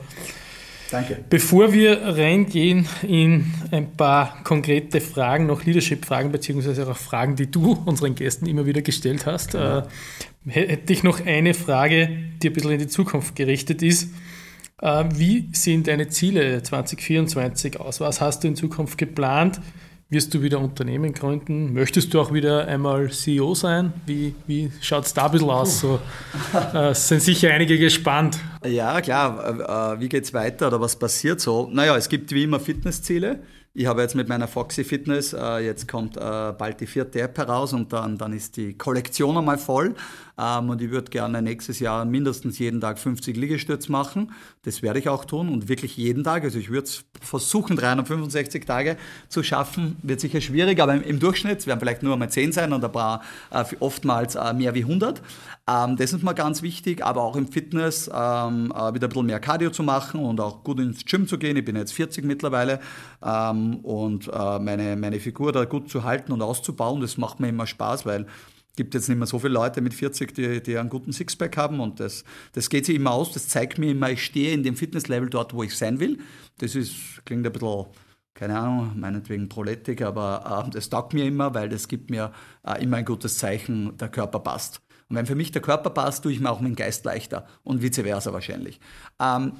Danke. 0.89 1.23
Bevor 1.29 1.71
wir 1.71 2.01
reingehen 2.01 2.87
in 3.01 3.53
ein 3.71 3.93
paar 3.93 4.43
konkrete 4.43 4.99
Fragen, 4.99 5.45
noch 5.45 5.63
Leadership-Fragen, 5.63 6.33
beziehungsweise 6.33 6.89
auch 6.89 6.97
Fragen, 6.97 7.37
die 7.37 7.49
du 7.49 7.81
unseren 7.85 8.13
Gästen 8.15 8.45
immer 8.45 8.65
wieder 8.65 8.81
gestellt 8.81 9.25
hast, 9.25 9.51
genau. 9.51 9.79
äh, 9.79 9.83
hätte 10.47 10.93
ich 10.93 11.03
noch 11.03 11.25
eine 11.25 11.53
Frage, 11.53 12.09
die 12.41 12.49
ein 12.49 12.53
bisschen 12.53 12.71
in 12.71 12.79
die 12.79 12.87
Zukunft 12.87 13.35
gerichtet 13.35 13.81
ist. 13.81 14.13
Äh, 14.81 15.05
wie 15.13 15.49
sehen 15.53 15.83
deine 15.83 16.09
Ziele 16.09 16.63
2024 16.63 17.79
aus? 17.79 17.99
Was 17.99 18.21
hast 18.21 18.43
du 18.43 18.47
in 18.47 18.55
Zukunft 18.55 18.97
geplant? 18.97 19.61
Wirst 20.09 20.33
du 20.33 20.41
wieder 20.41 20.59
Unternehmen 20.59 21.13
gründen? 21.13 21.71
Möchtest 21.71 22.13
du 22.13 22.19
auch 22.19 22.33
wieder 22.33 22.67
einmal 22.67 23.11
CEO 23.11 23.55
sein? 23.55 23.93
Wie, 24.05 24.35
wie 24.45 24.69
schaut 24.81 25.05
es 25.05 25.13
da 25.13 25.27
ein 25.27 25.31
bisschen 25.31 25.49
aus? 25.49 25.79
So, 25.79 26.01
äh, 26.73 26.93
sind 26.93 27.21
sicher 27.21 27.53
einige 27.53 27.77
gespannt. 27.77 28.37
Ja, 28.65 28.99
klar. 28.99 29.95
Äh, 29.95 30.01
wie 30.01 30.09
geht 30.09 30.25
es 30.25 30.33
weiter 30.33 30.67
oder 30.67 30.81
was 30.81 30.97
passiert 30.97 31.39
so? 31.39 31.69
Naja, 31.71 31.95
es 31.95 32.09
gibt 32.09 32.33
wie 32.33 32.43
immer 32.43 32.59
Fitnessziele. 32.59 33.39
Ich 33.73 33.85
habe 33.85 34.01
jetzt 34.01 34.15
mit 34.15 34.27
meiner 34.27 34.49
Foxy 34.49 34.83
Fitness, 34.83 35.31
äh, 35.31 35.59
jetzt 35.59 35.87
kommt 35.87 36.17
äh, 36.17 36.19
bald 36.19 36.81
die 36.81 36.87
vierte 36.87 37.21
App 37.21 37.37
heraus 37.37 37.71
und 37.71 37.93
dann, 37.93 38.17
dann 38.17 38.33
ist 38.33 38.57
die 38.57 38.77
Kollektion 38.77 39.37
einmal 39.37 39.57
voll. 39.57 39.95
Ähm, 40.37 40.69
und 40.69 40.81
ich 40.81 40.91
würde 40.91 41.09
gerne 41.09 41.41
nächstes 41.41 41.79
Jahr 41.79 42.03
mindestens 42.03 42.59
jeden 42.59 42.81
Tag 42.81 42.99
50 42.99 43.37
Liegestütz 43.37 43.87
machen. 43.87 44.33
Das 44.63 44.81
werde 44.81 44.99
ich 44.99 45.07
auch 45.07 45.23
tun 45.23 45.47
und 45.47 45.69
wirklich 45.69 45.95
jeden 45.95 46.25
Tag. 46.25 46.43
Also 46.43 46.59
ich 46.59 46.69
würde 46.69 46.83
es 46.83 47.05
versuchen, 47.21 47.77
365 47.77 48.65
Tage 48.65 48.97
zu 49.29 49.41
schaffen. 49.41 49.95
Wird 50.01 50.19
sicher 50.19 50.41
schwierig, 50.41 50.81
aber 50.81 50.95
im, 50.95 51.03
im 51.03 51.19
Durchschnitt 51.21 51.65
werden 51.65 51.79
vielleicht 51.79 52.03
nur 52.03 52.11
einmal 52.11 52.29
10 52.29 52.51
sein 52.51 52.73
und 52.73 52.83
ein 52.83 52.91
paar 52.91 53.21
äh, 53.51 53.63
oftmals 53.79 54.35
äh, 54.35 54.51
mehr 54.53 54.73
wie 54.73 54.83
100. 54.83 55.21
Ähm, 55.67 55.95
das 55.95 56.13
ist 56.13 56.23
mir 56.23 56.33
ganz 56.33 56.61
wichtig, 56.61 57.03
aber 57.03 57.21
auch 57.21 57.35
im 57.35 57.47
Fitness 57.47 58.09
ähm, 58.13 58.71
äh, 58.75 58.93
wieder 58.93 59.07
ein 59.07 59.09
bisschen 59.09 59.25
mehr 59.25 59.39
Cardio 59.39 59.69
zu 59.69 59.83
machen 59.83 60.23
und 60.23 60.39
auch 60.39 60.63
gut 60.63 60.79
ins 60.79 61.05
Gym 61.05 61.27
zu 61.27 61.37
gehen. 61.37 61.55
Ich 61.57 61.65
bin 61.65 61.75
jetzt 61.75 61.93
40 61.93 62.25
mittlerweile 62.25 62.79
ähm, 63.23 63.77
und 63.77 64.27
äh, 64.27 64.59
meine, 64.59 64.95
meine 64.95 65.19
Figur 65.19 65.51
da 65.51 65.65
gut 65.65 65.89
zu 65.89 66.03
halten 66.03 66.31
und 66.31 66.41
auszubauen. 66.41 67.01
Das 67.01 67.17
macht 67.17 67.39
mir 67.39 67.49
immer 67.49 67.67
Spaß, 67.67 68.05
weil 68.05 68.25
es 68.69 68.75
gibt 68.75 68.93
jetzt 68.95 69.09
nicht 69.09 69.17
mehr 69.17 69.27
so 69.27 69.37
viele 69.37 69.53
Leute 69.53 69.81
mit 69.81 69.93
40, 69.93 70.33
die, 70.33 70.63
die 70.63 70.77
einen 70.77 70.89
guten 70.89 71.11
Sixpack 71.13 71.57
haben 71.57 71.79
und 71.79 71.99
das, 71.99 72.23
das 72.53 72.69
geht 72.69 72.85
sich 72.85 72.95
immer 72.95 73.11
aus. 73.11 73.31
Das 73.31 73.47
zeigt 73.47 73.77
mir 73.77 73.91
immer, 73.91 74.09
ich 74.09 74.23
stehe 74.23 74.53
in 74.53 74.63
dem 74.63 74.75
Fitnesslevel 74.75 75.29
dort, 75.29 75.53
wo 75.53 75.63
ich 75.63 75.77
sein 75.77 75.99
will. 75.99 76.19
Das 76.57 76.75
ist, 76.75 77.23
klingt 77.25 77.45
ein 77.45 77.51
bisschen 77.51 77.85
keine 78.33 78.57
Ahnung, 78.57 78.93
meinetwegen 78.99 79.49
Proletik, 79.49 80.01
aber 80.01 80.65
äh, 80.65 80.69
das 80.71 80.89
taugt 80.89 81.13
mir 81.13 81.25
immer, 81.25 81.53
weil 81.53 81.69
das 81.69 81.87
gibt 81.87 82.09
mir 82.09 82.31
äh, 82.65 82.81
immer 82.81 82.97
ein 82.97 83.05
gutes 83.05 83.37
Zeichen, 83.37 83.95
der 83.97 84.09
Körper 84.09 84.39
passt. 84.39 84.81
Und 85.11 85.17
wenn 85.17 85.25
für 85.27 85.35
mich 85.35 85.51
der 85.51 85.61
Körper 85.61 85.91
passt, 85.91 86.23
tue 86.23 86.31
ich 86.31 86.39
mir 86.39 86.49
auch 86.49 86.61
meinen 86.61 86.75
Geist 86.75 87.05
leichter 87.05 87.45
und 87.63 87.83
vice 87.83 88.01
versa 88.01 88.33
wahrscheinlich. 88.33 88.79
Ähm, 89.21 89.51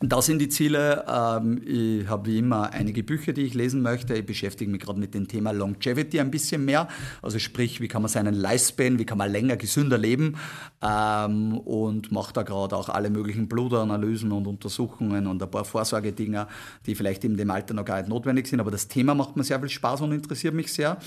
Das 0.00 0.26
sind 0.26 0.38
die 0.38 0.48
Ziele. 0.48 1.04
Ähm, 1.08 1.60
ich 1.66 2.08
habe 2.08 2.30
wie 2.30 2.38
immer 2.38 2.72
einige 2.72 3.02
Bücher, 3.02 3.32
die 3.32 3.42
ich 3.42 3.54
lesen 3.54 3.82
möchte. 3.82 4.14
Ich 4.14 4.24
beschäftige 4.24 4.70
mich 4.70 4.80
gerade 4.80 5.00
mit 5.00 5.12
dem 5.12 5.26
Thema 5.26 5.50
Longevity 5.50 6.20
ein 6.20 6.30
bisschen 6.30 6.64
mehr. 6.64 6.86
Also 7.20 7.40
sprich, 7.40 7.80
wie 7.80 7.88
kann 7.88 8.02
man 8.02 8.08
seinen 8.08 8.34
Lifespan, 8.34 9.00
wie 9.00 9.04
kann 9.06 9.18
man 9.18 9.32
länger, 9.32 9.56
gesünder 9.56 9.98
leben 9.98 10.36
ähm, 10.82 11.58
und 11.58 12.12
mache 12.12 12.32
da 12.32 12.44
gerade 12.44 12.76
auch 12.76 12.90
alle 12.90 13.10
möglichen 13.10 13.48
Blutanalysen 13.48 14.30
und 14.30 14.46
Untersuchungen 14.46 15.26
und 15.26 15.42
ein 15.42 15.50
paar 15.50 15.64
Vorsorgedinger, 15.64 16.46
die 16.86 16.94
vielleicht 16.94 17.24
in 17.24 17.36
dem 17.36 17.50
Alter 17.50 17.74
noch 17.74 17.84
gar 17.84 17.98
nicht 17.98 18.08
notwendig 18.08 18.46
sind. 18.46 18.60
Aber 18.60 18.70
das 18.70 18.86
Thema 18.86 19.16
macht 19.16 19.36
mir 19.36 19.42
sehr 19.42 19.58
viel 19.58 19.68
Spaß 19.68 20.02
und 20.02 20.12
interessiert 20.12 20.54
mich 20.54 20.72
sehr. 20.72 20.98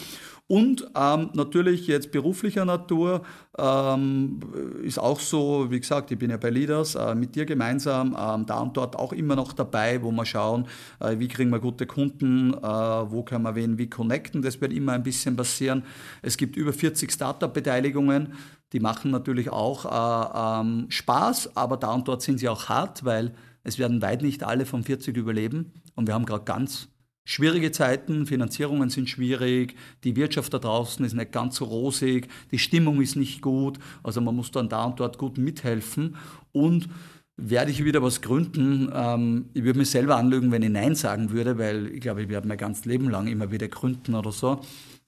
Und 0.47 0.85
ähm, 0.95 1.29
natürlich 1.33 1.87
jetzt 1.87 2.11
beruflicher 2.11 2.65
Natur 2.65 3.21
ähm, 3.57 4.39
ist 4.83 4.99
auch 4.99 5.19
so, 5.21 5.71
wie 5.71 5.79
gesagt, 5.79 6.11
ich 6.11 6.17
bin 6.17 6.29
ja 6.29 6.35
bei 6.35 6.49
Leaders, 6.49 6.95
äh, 6.95 7.15
mit 7.15 7.35
dir 7.35 7.45
gemeinsam 7.45 8.17
ähm, 8.19 8.45
da 8.45 8.59
und 8.59 8.75
dort 8.75 8.97
auch 8.97 9.13
immer 9.13 9.37
noch 9.37 9.53
dabei, 9.53 10.03
wo 10.03 10.11
wir 10.11 10.25
schauen, 10.25 10.67
äh, 10.99 11.17
wie 11.19 11.29
kriegen 11.29 11.51
wir 11.51 11.59
gute 11.59 11.85
Kunden, 11.85 12.53
äh, 12.53 12.61
wo 12.61 13.23
können 13.23 13.43
wir 13.43 13.55
wen 13.55 13.77
wie 13.77 13.89
connecten. 13.89 14.41
Das 14.41 14.59
wird 14.59 14.73
immer 14.73 14.91
ein 14.91 15.03
bisschen 15.03 15.37
passieren. 15.37 15.83
Es 16.21 16.35
gibt 16.35 16.57
über 16.57 16.73
40 16.73 17.11
Startup-Beteiligungen. 17.11 18.33
Die 18.73 18.81
machen 18.81 19.11
natürlich 19.11 19.49
auch 19.49 19.85
äh, 19.85 20.61
ähm, 20.61 20.87
Spaß, 20.89 21.55
aber 21.55 21.77
da 21.77 21.93
und 21.93 22.07
dort 22.09 22.21
sind 22.23 22.39
sie 22.39 22.49
auch 22.49 22.67
hart, 22.67 23.05
weil 23.05 23.33
es 23.63 23.79
werden 23.79 24.01
weit 24.01 24.21
nicht 24.21 24.43
alle 24.43 24.65
von 24.65 24.83
40 24.83 25.15
überleben. 25.15 25.71
Und 25.95 26.07
wir 26.07 26.13
haben 26.13 26.25
gerade 26.25 26.43
ganz 26.43 26.90
Schwierige 27.31 27.71
Zeiten, 27.71 28.25
Finanzierungen 28.25 28.89
sind 28.89 29.07
schwierig, 29.07 29.77
die 30.03 30.17
Wirtschaft 30.17 30.53
da 30.53 30.59
draußen 30.59 31.05
ist 31.05 31.13
nicht 31.13 31.31
ganz 31.31 31.55
so 31.55 31.63
rosig, 31.63 32.27
die 32.51 32.59
Stimmung 32.59 32.99
ist 32.99 33.15
nicht 33.15 33.41
gut, 33.41 33.79
also 34.03 34.19
man 34.19 34.35
muss 34.35 34.51
dann 34.51 34.67
da 34.67 34.83
und 34.83 34.99
dort 34.99 35.17
gut 35.17 35.37
mithelfen 35.37 36.17
und 36.51 36.89
werde 37.37 37.71
ich 37.71 37.85
wieder 37.85 38.03
was 38.03 38.21
gründen. 38.21 38.91
Ähm, 38.93 39.45
ich 39.53 39.63
würde 39.63 39.79
mich 39.79 39.89
selber 39.89 40.17
anlügen, 40.17 40.51
wenn 40.51 40.61
ich 40.61 40.71
Nein 40.71 40.93
sagen 40.93 41.31
würde, 41.31 41.57
weil 41.57 41.87
ich 41.93 42.01
glaube, 42.01 42.23
ich 42.23 42.27
werde 42.27 42.49
mein 42.49 42.57
ganzes 42.57 42.83
Leben 42.83 43.09
lang 43.09 43.27
immer 43.27 43.49
wieder 43.49 43.69
gründen 43.69 44.13
oder 44.13 44.33
so. 44.33 44.59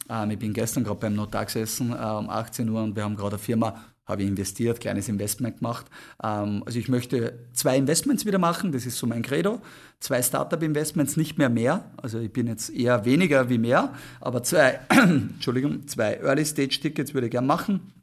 Ähm, 0.09 0.31
ich 0.31 0.39
bin 0.39 0.53
gestern 0.53 0.85
gerade 0.85 1.01
beim 1.01 1.15
Notar 1.15 1.43
gesessen 1.43 1.91
äh, 1.91 1.95
um 1.95 2.29
18 2.29 2.69
Uhr 2.69 2.83
und 2.83 2.95
wir 2.95 3.03
haben 3.03 3.17
gerade 3.17 3.35
eine 3.35 3.43
Firma 3.43 3.83
habe 4.05 4.23
ich 4.23 4.27
investiert, 4.27 4.79
kleines 4.79 5.07
Investment 5.07 5.57
gemacht. 5.59 5.85
Ähm, 6.23 6.63
also 6.65 6.77
ich 6.77 6.89
möchte 6.89 7.39
zwei 7.53 7.77
Investments 7.77 8.25
wieder 8.25 8.39
machen, 8.39 8.71
das 8.71 8.85
ist 8.85 8.97
so 8.97 9.07
mein 9.07 9.21
Credo. 9.21 9.61
Zwei 9.99 10.21
Startup-Investments, 10.21 11.15
nicht 11.15 11.37
mehr 11.37 11.49
mehr. 11.49 11.91
Also 11.97 12.19
ich 12.19 12.31
bin 12.31 12.47
jetzt 12.47 12.69
eher 12.69 13.05
weniger 13.05 13.49
wie 13.49 13.57
mehr, 13.57 13.93
aber 14.19 14.43
zwei, 14.43 14.79
Entschuldigung, 14.89 15.87
zwei 15.87 16.15
Early-Stage-Tickets 16.15 17.13
würde 17.13 17.27
ich 17.27 17.31
gerne 17.31 17.47
machen. 17.47 17.93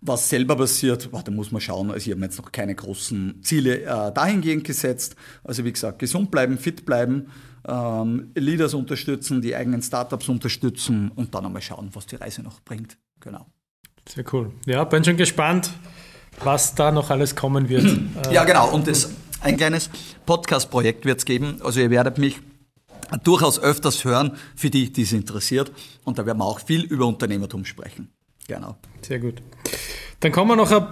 Was 0.00 0.28
selber 0.28 0.56
passiert, 0.56 1.08
da 1.12 1.30
muss 1.30 1.50
man 1.50 1.60
schauen. 1.60 1.90
Also 1.90 2.10
ich 2.10 2.14
habe 2.14 2.24
jetzt 2.24 2.38
noch 2.38 2.52
keine 2.52 2.74
großen 2.74 3.42
Ziele 3.42 3.82
äh, 3.82 4.12
dahingehend 4.12 4.64
gesetzt. 4.64 5.16
Also 5.42 5.64
wie 5.64 5.72
gesagt, 5.72 5.98
gesund 5.98 6.30
bleiben, 6.30 6.58
fit 6.58 6.84
bleiben, 6.84 7.28
ähm, 7.66 8.30
Leaders 8.34 8.74
unterstützen, 8.74 9.40
die 9.40 9.54
eigenen 9.54 9.82
Startups 9.82 10.28
unterstützen 10.28 11.10
und 11.14 11.34
dann 11.34 11.46
einmal 11.46 11.62
schauen, 11.62 11.90
was 11.92 12.06
die 12.06 12.16
Reise 12.16 12.42
noch 12.42 12.60
bringt. 12.60 12.98
Genau. 13.20 13.46
Sehr 14.08 14.24
cool. 14.32 14.52
Ja, 14.66 14.84
bin 14.84 15.04
schon 15.04 15.16
gespannt, 15.16 15.70
was 16.42 16.74
da 16.74 16.92
noch 16.92 17.10
alles 17.10 17.34
kommen 17.34 17.68
wird. 17.68 17.86
ja, 18.30 18.44
genau. 18.44 18.70
Und 18.70 18.86
das, 18.86 19.10
ein 19.40 19.56
kleines 19.56 19.90
Podcast-Projekt 20.26 21.04
wird 21.04 21.18
es 21.18 21.24
geben. 21.24 21.60
Also 21.62 21.80
ihr 21.80 21.90
werdet 21.90 22.18
mich 22.18 22.40
durchaus 23.22 23.58
öfters 23.58 24.04
hören, 24.04 24.36
für 24.56 24.70
die, 24.70 24.92
die 24.92 25.02
es 25.02 25.12
interessiert. 25.12 25.72
Und 26.04 26.18
da 26.18 26.26
werden 26.26 26.38
wir 26.38 26.44
auch 26.44 26.60
viel 26.60 26.82
über 26.82 27.06
Unternehmertum 27.06 27.64
sprechen. 27.64 28.10
Genau. 28.46 28.76
Sehr 29.02 29.18
gut. 29.18 29.42
Dann 30.20 30.32
kommen 30.32 30.50
wir 30.50 30.56
noch 30.56 30.90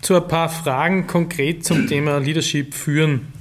zu 0.00 0.16
ein 0.16 0.28
paar 0.28 0.48
Fragen 0.48 1.06
konkret 1.06 1.64
zum 1.64 1.86
Thema 1.88 2.18
Leadership 2.18 2.74
führen. 2.74 3.32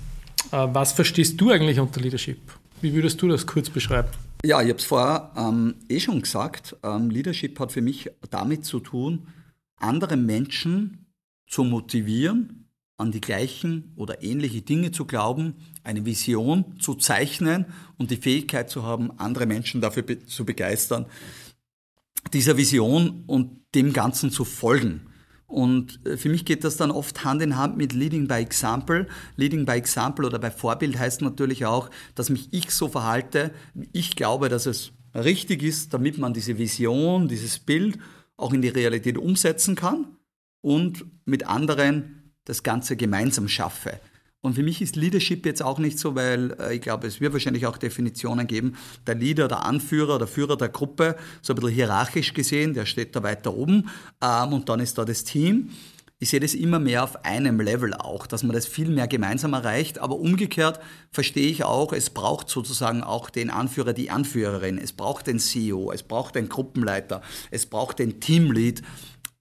Äh, 0.52 0.68
was 0.72 0.94
verstehst 0.94 1.40
du 1.40 1.52
eigentlich 1.52 1.80
unter 1.80 2.00
Leadership? 2.00 2.40
Wie 2.82 2.94
würdest 2.94 3.22
du 3.22 3.28
das 3.28 3.46
kurz 3.46 3.70
beschreiben? 3.70 4.10
Ja, 4.44 4.62
ich 4.62 4.70
habe 4.70 4.80
es 4.80 4.86
vorher 4.86 5.32
ähm, 5.38 5.76
eh 5.88 6.00
schon 6.00 6.22
gesagt. 6.22 6.76
Ähm, 6.84 7.12
Leadership 7.12 7.60
hat 7.60 7.72
für 7.72 7.82
mich 7.82 8.10
damit 8.32 8.66
zu 8.66 8.80
tun, 8.80 9.28
andere 9.76 10.18
Menschen 10.18 11.06
zu 11.48 11.64
motivieren, 11.64 12.70
an 12.98 13.12
die 13.12 13.22
gleichen 13.22 13.94
oder 13.96 14.24
ähnliche 14.24 14.62
Dinge 14.62 14.92
zu 14.92 15.06
glauben, 15.06 15.56
eine 15.84 16.06
Vision 16.06 16.80
zu 16.80 16.96
zeichnen 16.96 17.66
und 17.98 18.10
die 18.10 18.18
Fähigkeit 18.18 18.70
zu 18.70 18.84
haben, 18.84 19.20
andere 19.20 19.46
Menschen 19.46 19.82
dafür 19.82 20.04
be 20.04 20.26
zu 20.26 20.46
begeistern, 20.46 21.06
dieser 22.34 22.58
Vision 22.58 23.24
und 23.28 23.62
dem 23.76 23.94
Ganzen 23.94 24.32
zu 24.32 24.46
folgen. 24.46 25.11
Und 25.52 26.00
äh, 26.06 26.16
für 26.16 26.30
mich 26.30 26.46
geht 26.46 26.64
das 26.64 26.78
dann 26.78 26.92
oft 26.92 27.26
Hand 27.26 27.42
in 27.42 27.58
Hand 27.58 27.76
mit 27.76 27.92
Leading 27.92 28.28
by 28.28 28.36
Example. 28.36 29.06
Leading 29.36 29.66
by 29.66 29.74
Example 29.74 30.26
oder 30.26 30.40
bei 30.40 30.50
Vorbild 30.50 30.98
heißt 30.98 31.22
natürlich 31.22 31.66
auch, 31.66 31.90
dass 32.16 32.30
mich 32.30 32.48
ich 32.52 32.72
so 32.72 32.88
verhalte, 32.88 33.52
wie 33.74 33.90
ich 33.92 34.16
glaube, 34.16 34.48
dass 34.48 34.66
es 34.66 34.94
richtig 35.14 35.62
ist, 35.62 35.94
damit 35.94 36.18
man 36.18 36.34
diese 36.34 36.58
Vision, 36.58 37.28
dieses 37.28 37.60
Bild 37.60 38.00
auch 38.38 38.54
in 38.54 38.62
die 38.62 38.70
Realität 38.70 39.18
umsetzen 39.18 39.76
kann 39.76 40.16
und 40.62 41.06
mit 41.26 41.46
anderen 41.48 42.34
das 42.46 42.64
Ganze 42.64 42.96
gemeinsam 42.96 43.50
schaffe. 43.50 44.00
Und 44.42 44.56
für 44.56 44.64
mich 44.64 44.82
ist 44.82 44.96
Leadership 44.96 45.46
jetzt 45.46 45.62
auch 45.62 45.78
nicht 45.78 46.00
so, 46.00 46.16
weil 46.16 46.56
äh, 46.60 46.76
ich 46.76 46.82
glaube, 46.82 47.08
es 47.08 47.22
wird 47.22 47.34
wahrscheinlich 47.34 47.68
auch 47.68 47.78
Definitionen 47.78 48.48
geben. 48.48 48.76
Der 49.06 49.16
Leader, 49.16 49.48
der 49.48 49.66
Anführer, 49.66 50.18
der 50.18 50.28
Führer 50.28 50.58
der 50.58 50.70
Gruppe, 50.70 51.16
so 51.42 51.54
ein 51.54 51.58
bisschen 51.58 51.72
hierarchisch 51.72 52.34
gesehen, 52.34 52.74
der 52.74 52.88
steht 52.88 53.16
da 53.16 53.22
weiter 53.22 53.54
oben. 53.54 53.90
Ähm, 54.22 54.54
und 54.54 54.68
dann 54.68 54.80
ist 54.80 54.98
da 54.98 55.06
das 55.06 55.24
Team. 55.24 55.70
Ich 56.18 56.30
sehe 56.30 56.40
das 56.40 56.54
immer 56.54 56.80
mehr 56.80 57.04
auf 57.04 57.24
einem 57.26 57.60
Level 57.60 57.96
auch, 57.96 58.28
dass 58.28 58.44
man 58.44 58.54
das 58.54 58.68
viel 58.68 58.90
mehr 58.90 59.08
gemeinsam 59.08 59.54
erreicht. 59.54 60.00
Aber 60.00 60.18
umgekehrt 60.18 60.80
verstehe 61.12 61.50
ich 61.50 61.64
auch, 61.64 61.94
es 61.94 62.10
braucht 62.10 62.50
sozusagen 62.50 63.04
auch 63.04 63.30
den 63.30 63.52
Anführer, 63.52 63.94
die 63.94 64.10
Anführerin. 64.10 64.80
Es 64.80 64.92
braucht 64.92 65.28
den 65.28 65.40
CEO, 65.40 65.92
es 65.92 66.04
braucht 66.04 66.36
den 66.36 66.50
Gruppenleiter, 66.50 67.22
es 67.52 67.68
braucht 67.68 68.00
den 68.00 68.20
Teamlead 68.20 68.82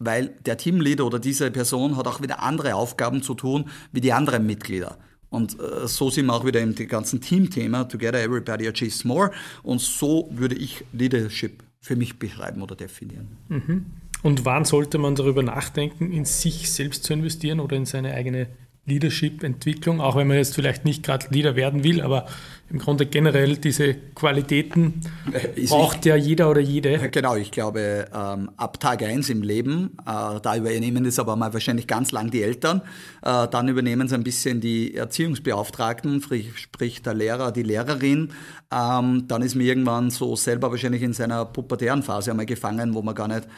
weil 0.00 0.34
der 0.44 0.56
Teamleader 0.56 1.06
oder 1.06 1.20
diese 1.20 1.50
Person 1.52 1.96
hat 1.96 2.08
auch 2.08 2.20
wieder 2.20 2.42
andere 2.42 2.74
Aufgaben 2.74 3.22
zu 3.22 3.34
tun 3.34 3.66
wie 3.92 4.00
die 4.00 4.12
anderen 4.12 4.46
Mitglieder. 4.46 4.98
Und 5.28 5.60
äh, 5.60 5.86
so 5.86 6.10
sind 6.10 6.26
wir 6.26 6.34
auch 6.34 6.44
wieder 6.44 6.60
im 6.60 6.74
ganzen 6.74 7.20
Teamthema, 7.20 7.84
Together 7.84 8.20
Everybody 8.20 8.66
Achieves 8.66 9.04
More. 9.04 9.30
Und 9.62 9.80
so 9.80 10.28
würde 10.32 10.56
ich 10.56 10.84
Leadership 10.92 11.62
für 11.80 11.94
mich 11.94 12.18
beschreiben 12.18 12.62
oder 12.62 12.74
definieren. 12.74 13.36
Mhm. 13.48 13.86
Und 14.22 14.44
wann 14.44 14.64
sollte 14.64 14.98
man 14.98 15.14
darüber 15.14 15.42
nachdenken, 15.42 16.10
in 16.12 16.24
sich 16.24 16.70
selbst 16.70 17.04
zu 17.04 17.12
investieren 17.12 17.60
oder 17.60 17.76
in 17.76 17.86
seine 17.86 18.14
eigene 18.14 18.48
Leadership-Entwicklung, 18.90 20.00
auch 20.00 20.16
wenn 20.16 20.26
man 20.26 20.36
jetzt 20.36 20.54
vielleicht 20.54 20.84
nicht 20.84 21.02
gerade 21.02 21.26
Leader 21.30 21.56
werden 21.56 21.84
will, 21.84 22.02
aber 22.02 22.26
im 22.68 22.78
Grunde 22.78 23.06
generell 23.06 23.56
diese 23.56 23.94
Qualitäten 23.94 25.00
äh, 25.32 25.66
braucht 25.66 26.06
ja 26.06 26.14
jeder 26.14 26.50
oder 26.50 26.60
jede. 26.60 26.98
Genau, 27.10 27.34
ich 27.34 27.50
glaube, 27.50 28.06
ähm, 28.14 28.50
ab 28.56 28.78
Tag 28.78 29.02
1 29.02 29.30
im 29.30 29.42
Leben, 29.42 29.96
äh, 30.00 30.40
da 30.40 30.56
übernehmen 30.56 31.04
es 31.04 31.18
aber 31.18 31.34
mal 31.34 31.52
wahrscheinlich 31.52 31.86
ganz 31.86 32.12
lang 32.12 32.30
die 32.30 32.42
Eltern, 32.42 32.82
äh, 33.22 33.48
dann 33.48 33.68
übernehmen 33.68 34.06
es 34.06 34.12
ein 34.12 34.22
bisschen 34.22 34.60
die 34.60 34.94
Erziehungsbeauftragten, 34.94 36.22
sprich 36.54 37.02
der 37.02 37.14
Lehrer, 37.14 37.50
die 37.50 37.64
Lehrerin, 37.64 38.32
ähm, 38.72 39.24
dann 39.26 39.42
ist 39.42 39.56
man 39.56 39.66
irgendwann 39.66 40.10
so 40.10 40.36
selber 40.36 40.70
wahrscheinlich 40.70 41.02
in 41.02 41.12
seiner 41.12 41.44
pubertären 41.46 42.02
Phase 42.02 42.30
einmal 42.30 42.46
gefangen, 42.46 42.94
wo 42.94 43.02
man 43.02 43.14
gar 43.14 43.28
nicht 43.28 43.48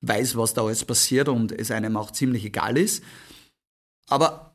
weiß, 0.00 0.36
was 0.36 0.54
da 0.54 0.62
alles 0.62 0.84
passiert 0.84 1.28
und 1.28 1.52
es 1.52 1.70
einem 1.70 1.96
auch 1.96 2.10
ziemlich 2.10 2.44
egal 2.44 2.76
ist. 2.76 3.04
Aber 4.08 4.51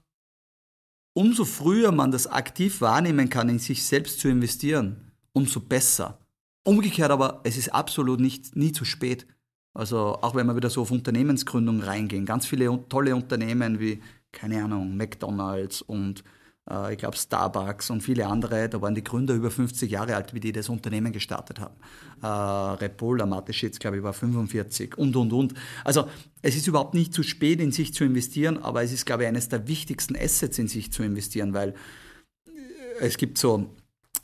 umso 1.18 1.45
früher 1.45 1.91
man 1.91 2.11
das 2.11 2.28
aktiv 2.28 2.80
wahrnehmen 2.80 3.28
kann, 3.28 3.49
in 3.49 3.57
sich 3.57 3.84
selbst 3.84 4.20
zu 4.20 4.28
investieren, 4.28 4.97
umso 5.34 5.59
besser. 5.59 6.20
Umgekehrt 6.63 7.09
aber, 7.09 7.41
es 7.43 7.57
ist 7.57 7.74
absolut 7.74 8.20
nicht, 8.20 8.55
nie 8.55 8.72
zu 8.72 8.86
spät. 8.86 9.26
Also 9.74 9.97
auch 9.97 10.36
wenn 10.36 10.45
wir 10.45 10.55
wieder 10.55 10.70
so 10.70 10.84
auf 10.84 10.91
Unternehmensgründung 10.91 11.82
reingehen, 11.82 12.28
ganz 12.28 12.45
viele 12.45 12.65
tolle 12.88 13.15
Unternehmen 13.15 13.80
wie, 13.80 13.99
keine 14.32 14.63
Ahnung, 14.63 14.95
McDonald's 14.95 15.82
und 15.82 16.24
äh, 16.70 16.93
ich 16.93 16.99
glaube 16.99 17.18
Starbucks 17.18 17.89
und 17.89 18.01
viele 18.01 18.28
andere, 18.28 18.70
da 18.70 18.82
waren 18.82 18.95
die 18.95 19.03
Gründer 19.03 19.34
über 19.34 19.51
50 19.51 19.89
Jahre 19.89 20.15
alt, 20.15 20.34
wie 20.34 20.39
die 20.39 20.51
das 20.51 20.70
Unternehmen 20.70 21.11
gestartet 21.11 21.59
haben. 21.59 21.76
Äh, 22.22 22.84
Red 22.84 22.97
Bull, 22.97 23.26
Mateschitz, 23.26 23.80
glaube 23.80 23.97
ich, 23.97 24.03
war 24.03 24.13
45 24.13 24.97
und, 24.97 25.15
und, 25.15 25.34
und. 25.34 25.53
Also 25.84 26.07
es 26.41 26.55
ist 26.55 26.68
überhaupt 26.68 26.93
nicht 26.93 27.13
zu 27.13 27.24
spät, 27.24 27.59
in 27.59 27.72
sich 27.72 27.93
zu 27.93 28.03
investieren, 28.03 28.57
aber 28.61 28.84
es 28.84 28.91
ist, 28.91 29.05
glaube 29.05 29.24
ich, 29.24 29.30
eines 29.30 29.49
der 29.49 29.68
wichtigsten 29.68 30.15
Assets, 30.15 30.59
in 30.59 30.68
sich 30.68 30.91
zu 30.91 31.03
investieren, 31.03 31.53
weil 31.53 31.70
äh, 31.70 32.51
es 32.99 33.18
gibt 33.18 33.38
so 33.38 33.70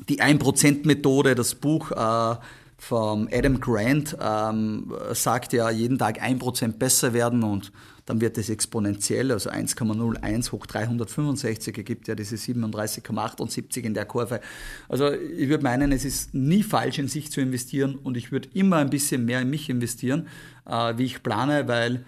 die 0.09 0.21
1%-Methode, 0.21 1.35
das 1.35 1.55
Buch 1.55 1.91
äh, 1.91 2.35
vom 2.77 3.29
Adam 3.31 3.59
Grant 3.61 4.17
ähm, 4.19 4.93
sagt 5.13 5.53
ja, 5.53 5.69
jeden 5.69 5.97
Tag 5.97 6.21
1% 6.21 6.73
besser 6.73 7.13
werden 7.13 7.43
und 7.43 7.71
dann 8.05 8.19
wird 8.19 8.37
es 8.37 8.49
exponentiell, 8.49 9.31
also 9.31 9.49
1,01 9.49 10.51
hoch 10.51 10.65
365 10.65 11.77
ergibt 11.77 12.07
ja 12.07 12.15
diese 12.15 12.35
37,78 12.35 13.83
in 13.83 13.93
der 13.93 14.05
Kurve. 14.05 14.41
Also 14.89 15.11
ich 15.11 15.47
würde 15.49 15.63
meinen, 15.63 15.91
es 15.91 16.03
ist 16.03 16.33
nie 16.33 16.63
falsch, 16.63 16.99
in 16.99 17.07
sich 17.07 17.31
zu 17.31 17.39
investieren 17.41 17.95
und 17.95 18.17
ich 18.17 18.31
würde 18.31 18.49
immer 18.53 18.77
ein 18.77 18.89
bisschen 18.89 19.25
mehr 19.25 19.41
in 19.41 19.49
mich 19.49 19.69
investieren, 19.69 20.27
äh, 20.65 20.97
wie 20.97 21.05
ich 21.05 21.23
plane, 21.23 21.67
weil 21.67 22.05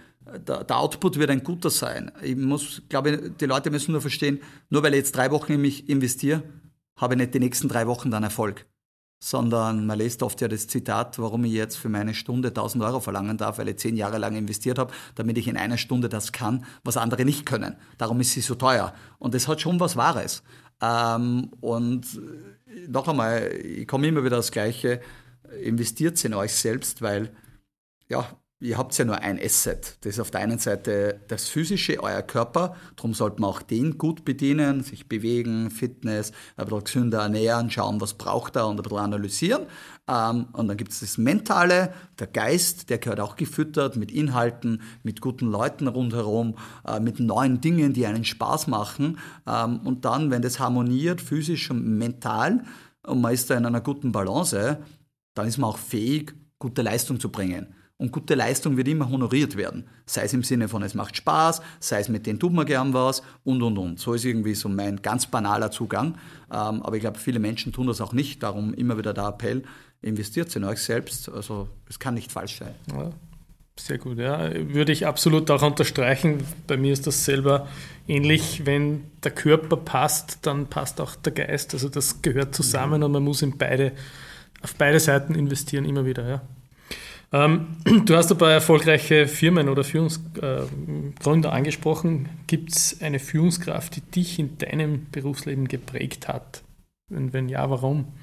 der, 0.48 0.64
der, 0.64 0.78
Output 0.78 1.18
wird 1.18 1.30
ein 1.30 1.44
guter 1.44 1.70
sein. 1.70 2.12
Ich 2.22 2.36
muss, 2.36 2.82
glaube, 2.90 3.32
die 3.32 3.46
Leute 3.46 3.72
müssen 3.72 3.92
nur 3.92 4.02
verstehen, 4.02 4.40
nur 4.70 4.84
weil 4.84 4.94
ich 4.94 5.00
jetzt 5.00 5.16
drei 5.16 5.32
Wochen 5.32 5.54
in 5.54 5.62
mich 5.62 5.88
investiere, 5.88 6.44
habe 6.98 7.14
ich 7.14 7.20
nicht 7.20 7.34
die 7.34 7.40
nächsten 7.40 7.68
drei 7.68 7.88
Wochen 7.88 8.12
dann 8.12 8.24
Erfolg. 8.24 8.66
Sondern 9.26 9.88
man 9.88 9.98
liest 9.98 10.22
oft 10.22 10.40
ja 10.42 10.48
das 10.48 10.68
Zitat, 10.68 11.18
warum 11.18 11.46
ich 11.46 11.54
jetzt 11.54 11.78
für 11.78 11.90
meine 11.90 12.14
Stunde 12.14 12.50
1000 12.50 12.84
Euro 12.84 13.00
verlangen 13.00 13.38
darf, 13.38 13.58
weil 13.58 13.68
ich 13.70 13.78
zehn 13.78 13.98
Jahre 13.98 14.20
lang 14.20 14.36
investiert 14.36 14.78
habe, 14.78 14.94
damit 15.16 15.40
ich 15.40 15.48
in 15.48 15.58
einer 15.58 15.80
Stunde 15.80 16.10
das 16.10 16.32
kann, 16.32 16.64
was 16.84 16.96
andere 16.96 17.26
nicht 17.26 17.44
können. 17.44 17.76
Darum 17.98 18.20
ist 18.20 18.34
sie 18.34 18.42
so 18.42 18.54
teuer. 18.54 18.94
Und 19.18 19.34
das 19.34 19.48
hat 19.48 19.62
schon 19.62 19.80
was 19.80 19.96
Wahres. 19.96 20.44
Ähm, 20.80 21.50
und 21.60 22.06
noch 22.88 23.08
einmal, 23.08 23.52
ich 23.52 23.88
komme 23.88 24.06
immer 24.06 24.24
wieder 24.24 24.38
das 24.38 24.52
Gleiche, 24.52 25.02
investiert 25.60 26.24
in 26.24 26.36
euch 26.36 26.54
selbst, 26.54 27.02
weil 27.02 27.32
ja, 28.08 28.28
ihr 28.60 28.78
habt 28.78 28.98
ja 28.98 29.06
nur 29.06 29.20
ein 29.20 29.40
Asset. 29.40 29.98
Das 30.02 30.14
ist 30.14 30.20
auf 30.20 30.32
der 30.32 30.42
einen 30.42 30.58
Seite 30.58 31.20
das 31.28 31.48
Physische, 31.48 32.02
euer 32.02 32.22
Körper. 32.22 32.76
Darum 32.96 33.14
sollte 33.14 33.42
man 33.42 33.50
auch 33.50 33.62
den 33.62 33.98
gut 33.98 34.26
bedienen, 34.26 34.84
sich 34.84 35.08
bewegen, 35.08 35.70
Fitness, 35.70 36.32
ein 36.56 36.66
bisschen 36.66 36.84
gesünder 36.84 37.22
ernähren, 37.22 37.70
schauen, 37.70 38.00
was 38.00 38.14
braucht 38.14 38.56
er 38.56 38.68
und 38.68 38.80
ein 38.80 38.84
bisschen 38.84 38.98
analysieren. 38.98 39.66
Ähm, 40.08 40.48
und 40.54 40.68
dann 40.68 40.78
gibt 40.78 40.92
es 40.92 41.02
das 41.02 41.18
Mentale, 41.18 41.94
der 42.20 42.28
Geist, 42.28 42.90
der 42.90 42.98
gehört 42.98 43.20
auch 43.20 43.36
gefüttert 43.36 43.98
mit 43.98 44.12
Inhalten, 44.12 44.82
mit 45.04 45.22
guten 45.22 45.48
Leuten 45.48 45.88
rundherum, 45.88 46.56
äh, 46.88 47.00
mit 47.00 47.20
neuen 47.20 47.62
Dingen, 47.62 47.94
die 47.94 48.06
einen 48.06 48.26
Spaß 48.26 48.68
machen. 48.68 49.20
Ähm, 49.46 49.82
und 49.84 50.06
dann, 50.06 50.32
wenn 50.32 50.42
das 50.42 50.60
harmoniert, 50.60 51.22
physisch 51.22 51.70
und 51.72 51.86
mental, 51.86 52.64
und 53.06 53.22
man 53.22 53.34
ist 53.34 53.50
da 53.50 53.56
in 53.56 53.66
einer 53.66 53.82
guten 53.82 54.12
Balance, 54.12 54.80
dann 55.36 55.48
ist 55.48 55.58
man 55.58 55.70
auch 55.70 55.78
fähig, 55.78 56.34
gute 56.58 56.82
Leistung 56.82 57.20
zu 57.20 57.30
bringen. 57.30 57.76
Und 57.98 58.12
gute 58.12 58.36
Leistung 58.36 58.76
wird 58.76 58.90
immer 58.90 59.10
honoriert 59.10 59.56
werden. 59.56 59.88
Sei 60.06 60.24
es 60.24 60.34
im 60.34 60.44
Sinne 60.44 60.68
von, 60.68 60.84
es 60.84 60.96
macht 60.96 61.16
Spaß, 61.16 61.62
sei 61.80 62.00
es 62.00 62.10
mit 62.10 62.26
denen 62.26 62.40
tut 62.40 62.52
man 62.52 62.66
gern 62.66 62.94
was 62.94 63.24
und, 63.46 63.62
und, 63.62 63.78
und. 63.78 64.00
So 64.00 64.14
ist 64.14 64.26
irgendwie 64.26 64.54
so 64.54 64.68
mein 64.68 65.02
ganz 65.02 65.28
banaler 65.28 65.72
Zugang. 65.72 66.18
Ähm, 66.52 66.84
aber 66.84 66.96
ich 66.96 67.02
glaube, 67.02 67.20
viele 67.20 67.40
Menschen 67.40 67.72
tun 67.72 67.88
das 67.88 68.02
auch 68.02 68.12
nicht. 68.12 68.44
Darum 68.44 68.74
immer 68.74 68.98
wieder 68.98 69.14
der 69.14 69.28
Appell, 69.28 69.64
investiert 70.02 70.54
in 70.58 70.66
euch 70.66 70.80
selbst. 70.80 71.30
Also 71.30 71.70
es 71.88 71.98
kann 71.98 72.16
nicht 72.16 72.34
falsch 72.34 72.58
sein. 72.60 72.76
Ja, 72.92 73.12
sehr 73.80 73.98
gut, 73.98 74.18
ja. 74.18 74.52
Würde 74.54 74.92
ich 74.92 75.06
absolut 75.06 75.50
auch 75.50 75.62
unterstreichen. 75.62 76.44
Bei 76.68 76.76
mir 76.76 76.92
ist 76.92 77.08
das 77.08 77.24
selber 77.24 77.68
ähnlich. 78.10 78.66
Wenn 78.66 79.04
der 79.24 79.32
Körper 79.32 79.78
passt, 79.78 80.40
dann 80.42 80.68
passt 80.68 81.00
auch 81.00 81.16
der 81.16 81.32
Geist. 81.32 81.74
Also 81.74 81.88
das 81.88 82.22
gehört 82.22 82.56
zusammen 82.56 83.04
und 83.04 83.14
man 83.14 83.24
muss 83.24 83.42
in 83.42 83.58
beide, 83.58 83.94
auf 84.62 84.76
beide 84.76 85.00
Seiten 85.00 85.34
investieren, 85.34 85.86
immer 85.86 86.06
wieder, 86.06 86.28
ja. 86.28 86.42
Ähm, 87.32 87.68
du 88.06 88.16
hast 88.16 88.32
aber 88.32 88.52
erfolgreiche 88.52 89.28
Firmen 89.28 89.70
oder 89.70 89.84
Führungsgründer 89.84 91.50
äh, 91.50 91.52
angesprochen. 91.52 92.30
Gibt 92.48 92.72
es 92.72 93.02
eine 93.02 93.20
Führungskraft, 93.20 93.96
die 93.96 94.02
dich 94.02 94.40
in 94.40 94.58
deinem 94.58 95.08
Berufsleben 95.12 95.68
geprägt 95.68 96.28
hat? 96.28 96.64
Und 97.12 97.34
wenn 97.34 97.50
ja, 97.50 97.70
warum? 97.70 98.14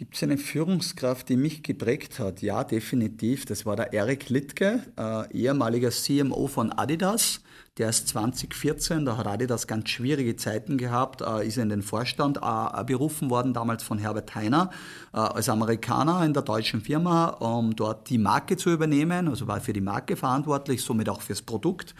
Gibt 0.00 0.14
es 0.14 0.22
eine 0.22 0.38
Führungskraft, 0.38 1.28
die 1.28 1.36
mich 1.36 1.62
geprägt 1.62 2.20
hat? 2.20 2.40
Ja, 2.40 2.64
definitiv. 2.64 3.44
Das 3.44 3.66
war 3.66 3.76
der 3.76 3.92
Erik 3.92 4.30
Littke, 4.30 4.82
äh, 4.98 5.30
ehemaliger 5.30 5.90
CMO 5.90 6.46
von 6.46 6.72
Adidas. 6.72 7.42
Der 7.76 7.90
ist 7.90 8.08
2014, 8.08 9.04
da 9.04 9.18
hat 9.18 9.26
Adidas 9.26 9.66
ganz 9.66 9.90
schwierige 9.90 10.36
Zeiten 10.36 10.78
gehabt, 10.78 11.20
äh, 11.20 11.46
ist 11.46 11.58
in 11.58 11.68
den 11.68 11.82
Vorstand 11.82 12.38
äh, 12.38 12.84
berufen 12.84 13.28
worden, 13.28 13.52
damals 13.52 13.82
von 13.82 13.98
Herbert 13.98 14.34
Heiner, 14.34 14.70
äh, 15.12 15.18
als 15.18 15.50
Amerikaner 15.50 16.24
in 16.24 16.32
der 16.32 16.44
deutschen 16.44 16.80
Firma, 16.80 17.26
um 17.26 17.76
dort 17.76 18.08
die 18.08 18.16
Marke 18.16 18.56
zu 18.56 18.70
übernehmen, 18.70 19.28
also 19.28 19.48
war 19.48 19.60
für 19.60 19.74
die 19.74 19.82
Marke 19.82 20.16
verantwortlich, 20.16 20.82
somit 20.82 21.10
auch 21.10 21.20
fürs 21.20 21.42
Produkt. 21.42 21.94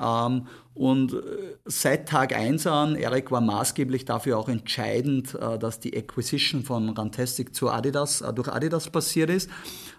Ähm, 0.00 0.46
und 0.74 1.14
äh, 1.14 1.56
seit 1.64 2.08
Tag 2.08 2.34
1 2.36 2.66
an, 2.66 2.96
Eric 2.96 3.30
war 3.30 3.40
maßgeblich 3.40 4.04
dafür 4.04 4.38
auch 4.38 4.48
entscheidend, 4.48 5.34
äh, 5.34 5.58
dass 5.58 5.80
die 5.80 5.96
Acquisition 5.96 6.62
von 6.62 6.90
Rantastic 6.90 7.54
zu 7.54 7.70
Adidas, 7.70 8.20
äh, 8.20 8.32
durch 8.32 8.48
Adidas 8.48 8.90
passiert 8.90 9.30
ist. 9.30 9.50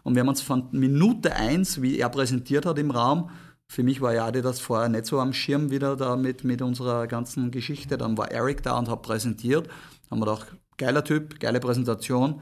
Und 0.04 0.16
wir 0.16 0.22
haben 0.22 0.30
uns 0.30 0.42
von 0.42 0.68
Minute 0.72 1.36
1, 1.36 1.82
wie 1.82 1.98
er 1.98 2.10
präsentiert 2.10 2.66
hat 2.66 2.78
im 2.78 2.92
Raum, 2.92 3.30
für 3.70 3.84
mich 3.84 4.02
war 4.02 4.14
ja 4.14 4.26
Adidas 4.26 4.60
vorher 4.60 4.90
nicht 4.90 5.06
so 5.06 5.20
am 5.20 5.34
Schirm 5.34 5.70
wieder 5.70 5.96
da 5.98 6.16
mit, 6.16 6.44
mit 6.44 6.62
unserer 6.62 7.06
ganzen 7.08 7.52
Geschichte. 7.52 7.98
Dann 7.98 8.18
war 8.18 8.32
Eric 8.32 8.64
da 8.64 8.78
und 8.78 8.90
hat 8.90 9.02
präsentiert. 9.02 9.68
Haben 10.10 10.20
wir 10.20 10.26
gedacht, 10.26 10.56
geiler 10.78 11.04
Typ, 11.04 11.40
geile 11.40 11.60
Präsentation, 11.60 12.42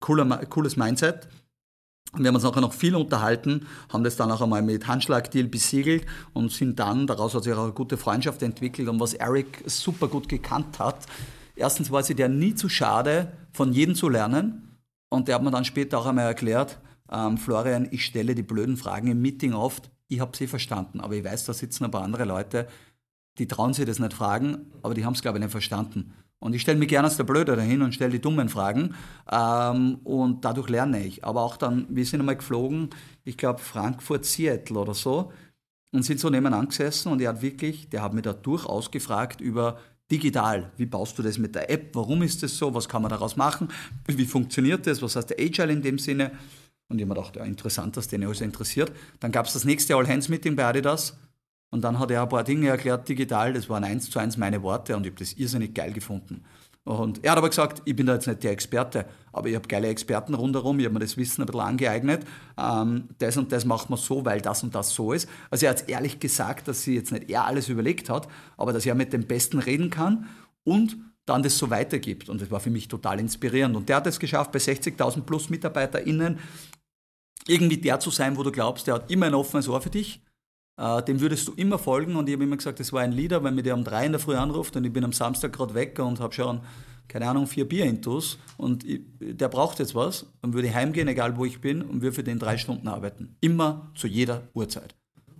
cooler, 0.00 0.44
cooles 0.46 0.76
Mindset. 0.76 1.28
Und 2.12 2.22
wir 2.22 2.28
haben 2.28 2.34
uns 2.36 2.44
nachher 2.44 2.60
noch 2.60 2.72
viel 2.72 2.94
unterhalten, 2.94 3.66
haben 3.92 4.04
das 4.04 4.16
dann 4.16 4.30
auch 4.30 4.40
einmal 4.40 4.62
mit 4.62 4.86
Handschlagdeal 4.86 5.48
besiegelt 5.48 6.06
und 6.32 6.50
sind 6.50 6.78
dann, 6.78 7.06
daraus 7.06 7.34
hat 7.34 7.44
sich 7.44 7.52
auch 7.52 7.64
eine 7.64 7.72
gute 7.72 7.96
Freundschaft 7.96 8.42
entwickelt. 8.42 8.88
Und 8.88 9.00
was 9.00 9.14
Eric 9.14 9.62
super 9.66 10.08
gut 10.08 10.28
gekannt 10.28 10.78
hat, 10.78 11.06
erstens 11.56 11.90
war 11.90 12.02
sie 12.02 12.14
der 12.14 12.28
nie 12.28 12.54
zu 12.54 12.68
schade, 12.68 13.32
von 13.52 13.72
jedem 13.72 13.94
zu 13.94 14.08
lernen. 14.08 14.78
Und 15.08 15.28
der 15.28 15.34
hat 15.34 15.42
mir 15.42 15.50
dann 15.50 15.64
später 15.64 15.98
auch 15.98 16.06
einmal 16.06 16.26
erklärt, 16.26 16.78
ähm, 17.10 17.38
Florian, 17.38 17.88
ich 17.90 18.04
stelle 18.04 18.34
die 18.34 18.42
blöden 18.42 18.76
Fragen 18.76 19.08
im 19.08 19.20
Meeting 19.20 19.52
oft, 19.52 19.90
ich 20.08 20.20
habe 20.20 20.36
sie 20.36 20.46
verstanden, 20.46 21.00
aber 21.00 21.14
ich 21.14 21.24
weiß, 21.24 21.44
da 21.44 21.52
sitzen 21.52 21.84
ein 21.84 21.90
paar 21.90 22.02
andere 22.02 22.24
Leute, 22.24 22.66
die 23.38 23.46
trauen 23.46 23.74
sich 23.74 23.84
das 23.84 23.98
nicht 23.98 24.14
fragen, 24.14 24.72
aber 24.82 24.94
die 24.94 25.04
haben 25.04 25.12
es, 25.12 25.22
glaube 25.22 25.38
ich, 25.38 25.44
nicht 25.44 25.50
verstanden. 25.50 26.14
Und 26.38 26.54
ich 26.54 26.62
stelle 26.62 26.78
mich 26.78 26.88
gerne 26.88 27.08
als 27.08 27.16
der 27.16 27.24
Blöde 27.24 27.56
dahin 27.56 27.82
und 27.82 27.94
stelle 27.94 28.12
die 28.12 28.20
dummen 28.20 28.48
Fragen 28.48 28.94
ähm, 29.30 29.96
und 30.04 30.44
dadurch 30.44 30.68
lerne 30.68 31.04
ich. 31.04 31.24
Aber 31.24 31.42
auch 31.42 31.56
dann, 31.56 31.86
wir 31.88 32.04
sind 32.04 32.20
einmal 32.20 32.36
geflogen, 32.36 32.90
ich 33.24 33.36
glaube 33.36 33.60
Frankfurt, 33.60 34.24
Seattle 34.24 34.78
oder 34.78 34.94
so 34.94 35.32
und 35.92 36.02
sind 36.02 36.20
so 36.20 36.28
nebeneinander 36.28 36.68
gesessen 36.68 37.10
und 37.10 37.20
er 37.20 37.30
hat 37.30 37.42
wirklich, 37.42 37.88
der 37.88 38.02
hat 38.02 38.12
mich 38.12 38.22
da 38.22 38.34
durchaus 38.34 38.90
gefragt 38.90 39.40
über 39.40 39.78
digital. 40.10 40.70
Wie 40.76 40.86
baust 40.86 41.18
du 41.18 41.22
das 41.22 41.38
mit 41.38 41.54
der 41.54 41.70
App? 41.70 41.90
Warum 41.94 42.22
ist 42.22 42.42
das 42.42 42.56
so? 42.56 42.74
Was 42.74 42.88
kann 42.88 43.02
man 43.02 43.10
daraus 43.10 43.36
machen? 43.36 43.68
Wie 44.06 44.26
funktioniert 44.26 44.86
das? 44.86 45.02
Was 45.02 45.16
heißt 45.16 45.30
der 45.30 45.40
Agile 45.40 45.72
in 45.72 45.82
dem 45.82 45.98
Sinne? 45.98 46.32
Und 46.88 46.98
ich 46.98 47.02
habe 47.02 47.14
mir 47.14 47.20
gedacht, 47.20 47.36
ja, 47.36 47.44
interessant, 47.44 47.96
dass 47.96 48.06
den 48.06 48.22
alles 48.24 48.40
interessiert. 48.40 48.92
Dann 49.18 49.32
gab 49.32 49.46
es 49.46 49.54
das 49.54 49.64
nächste 49.64 49.96
All-Hands-Meeting 49.96 50.54
bei 50.54 50.66
Adidas. 50.66 51.18
Und 51.70 51.82
dann 51.82 51.98
hat 51.98 52.10
er 52.10 52.22
ein 52.22 52.28
paar 52.28 52.44
Dinge 52.44 52.68
erklärt 52.68 53.08
digital. 53.08 53.52
Das 53.52 53.68
waren 53.68 53.84
eins 53.84 54.10
zu 54.10 54.18
eins 54.18 54.36
meine 54.36 54.62
Worte 54.62 54.96
und 54.96 55.04
ich 55.04 55.12
habe 55.12 55.18
das 55.18 55.32
irrsinnig 55.34 55.74
geil 55.74 55.92
gefunden. 55.92 56.44
Und 56.86 57.24
er 57.24 57.32
hat 57.32 57.38
aber 57.38 57.48
gesagt, 57.48 57.82
ich 57.84 57.96
bin 57.96 58.06
da 58.06 58.14
jetzt 58.14 58.28
nicht 58.28 58.44
der 58.44 58.52
Experte, 58.52 59.06
aber 59.32 59.48
ich 59.48 59.56
habe 59.56 59.66
geile 59.66 59.88
Experten 59.88 60.34
rundherum, 60.34 60.78
ich 60.78 60.84
habe 60.84 60.94
mir 60.94 61.00
das 61.00 61.16
Wissen 61.16 61.42
ein 61.42 61.46
bisschen 61.46 61.60
angeeignet. 61.60 62.24
Ähm, 62.56 63.08
das 63.18 63.36
und 63.36 63.50
das 63.50 63.64
macht 63.64 63.90
man 63.90 63.98
so, 63.98 64.24
weil 64.24 64.40
das 64.40 64.62
und 64.62 64.72
das 64.72 64.90
so 64.90 65.12
ist. 65.12 65.28
Also 65.50 65.66
er 65.66 65.70
hat 65.70 65.88
ehrlich 65.88 66.20
gesagt, 66.20 66.68
dass 66.68 66.82
sie 66.82 66.94
jetzt 66.94 67.10
nicht 67.10 67.28
er 67.28 67.44
alles 67.44 67.68
überlegt 67.68 68.08
hat, 68.08 68.28
aber 68.56 68.72
dass 68.72 68.86
er 68.86 68.94
mit 68.94 69.12
dem 69.12 69.26
Besten 69.26 69.58
reden 69.58 69.90
kann 69.90 70.28
und 70.62 70.96
dann 71.24 71.42
das 71.42 71.58
so 71.58 71.70
weitergibt. 71.70 72.28
Und 72.28 72.40
das 72.40 72.52
war 72.52 72.60
für 72.60 72.70
mich 72.70 72.86
total 72.86 73.18
inspirierend. 73.18 73.74
Und 73.74 73.88
der 73.88 73.96
hat 73.96 74.06
es 74.06 74.20
geschafft, 74.20 74.52
bei 74.52 74.60
60.000 74.60 75.22
plus 75.22 75.50
MitarbeiterInnen 75.50 76.38
irgendwie 77.48 77.78
der 77.78 77.98
zu 77.98 78.10
sein, 78.10 78.36
wo 78.36 78.44
du 78.44 78.52
glaubst, 78.52 78.86
der 78.86 78.94
hat 78.94 79.10
immer 79.10 79.26
ein 79.26 79.34
offenes 79.34 79.68
Ohr 79.68 79.80
für 79.80 79.90
dich. 79.90 80.20
Äh, 80.78 81.02
dem 81.04 81.20
würdest 81.20 81.48
du 81.48 81.52
immer 81.54 81.78
folgen 81.78 82.16
und 82.16 82.28
ich 82.28 82.34
habe 82.34 82.44
immer 82.44 82.56
gesagt, 82.56 82.80
das 82.80 82.92
war 82.92 83.02
ein 83.02 83.12
Leader, 83.12 83.42
wenn 83.42 83.54
mir 83.54 83.62
der 83.62 83.74
um 83.74 83.84
drei 83.84 84.06
in 84.06 84.12
der 84.12 84.20
Früh 84.20 84.34
anruft 84.34 84.76
und 84.76 84.84
ich 84.84 84.92
bin 84.92 85.04
am 85.04 85.12
Samstag 85.12 85.52
gerade 85.52 85.74
weg 85.74 85.98
und 85.98 86.20
habe 86.20 86.34
schon, 86.34 86.60
keine 87.08 87.28
Ahnung, 87.28 87.46
vier 87.46 87.66
Bier 87.68 87.84
intus 87.84 88.38
und 88.56 88.84
ich, 88.84 89.00
der 89.20 89.48
braucht 89.48 89.78
jetzt 89.78 89.94
was, 89.94 90.26
dann 90.42 90.52
würde 90.52 90.68
ich 90.68 90.74
heimgehen, 90.74 91.08
egal 91.08 91.36
wo 91.36 91.44
ich 91.44 91.60
bin 91.60 91.82
und 91.82 92.02
würde 92.02 92.14
für 92.14 92.24
den 92.24 92.38
drei 92.38 92.58
Stunden 92.58 92.88
arbeiten. 92.88 93.36
Immer 93.40 93.90
zu 93.94 94.06
jeder 94.06 94.48
Uhrzeit. 94.52 94.94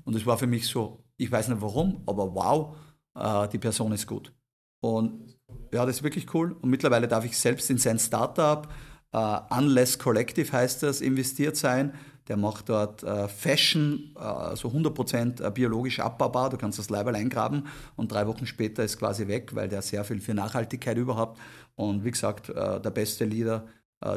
Und 0.05 0.14
es 0.14 0.24
war 0.24 0.39
für 0.39 0.47
mich 0.47 0.66
so, 0.66 1.05
ich 1.16 1.30
weiß 1.30 1.49
nicht 1.49 1.61
warum, 1.61 2.03
aber 2.07 2.34
wow, 2.34 2.76
äh, 3.14 3.49
die 3.49 3.59
Person 3.59 3.93
ist 3.93 4.07
gut. 4.07 4.32
Und 4.80 5.37
ja, 5.72 5.84
das 5.84 5.97
ist 5.97 6.03
wirklich 6.03 6.32
cool. 6.32 6.57
Und 6.61 6.70
mittlerweile 6.70 7.09
darf 7.09 7.24
ich 7.24 7.37
selbst 7.37 7.68
in 7.70 7.78
sein 7.78 7.99
Startup 7.99 8.68
Uh, 9.16 9.41
Unless 9.51 9.99
Collective 9.99 10.53
heißt 10.53 10.82
das, 10.82 11.01
investiert 11.01 11.57
sein. 11.57 11.95
Der 12.29 12.37
macht 12.37 12.68
dort 12.68 13.05
uh, 13.05 13.29
Fashion, 13.29 14.14
uh, 14.16 14.57
so 14.57 14.68
100% 14.68 15.49
biologisch 15.51 16.01
abbaubar. 16.01 16.51
Du 16.51 16.57
kannst 16.57 16.79
das 16.79 16.91
Leiberl 16.91 17.14
eingraben 17.14 17.66
und 17.97 18.11
drei 18.11 18.27
Wochen 18.27 18.47
später 18.47 18.83
ist 18.83 18.99
quasi 18.99 19.29
weg, 19.29 19.55
weil 19.55 19.68
der 19.68 19.83
sehr 19.83 20.05
viel 20.05 20.20
für 20.20 20.35
Nachhaltigkeit 20.35 20.97
überhaupt. 20.97 21.39
Und 21.77 22.05
wie 22.05 22.11
gesagt, 22.11 22.49
der 22.49 22.91
beste 22.91 23.27
Leader, 23.27 23.66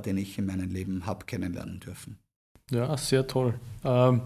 den 0.05 0.17
ich 0.17 0.37
in 0.37 0.45
meinem 0.45 0.71
Leben 0.71 1.05
habe 1.05 1.25
kennenlernen 1.25 1.81
dürfen. 1.81 2.17
Ja, 2.71 2.95
sehr 2.95 3.27
toll. 3.27 3.55
Ähm, 3.83 4.21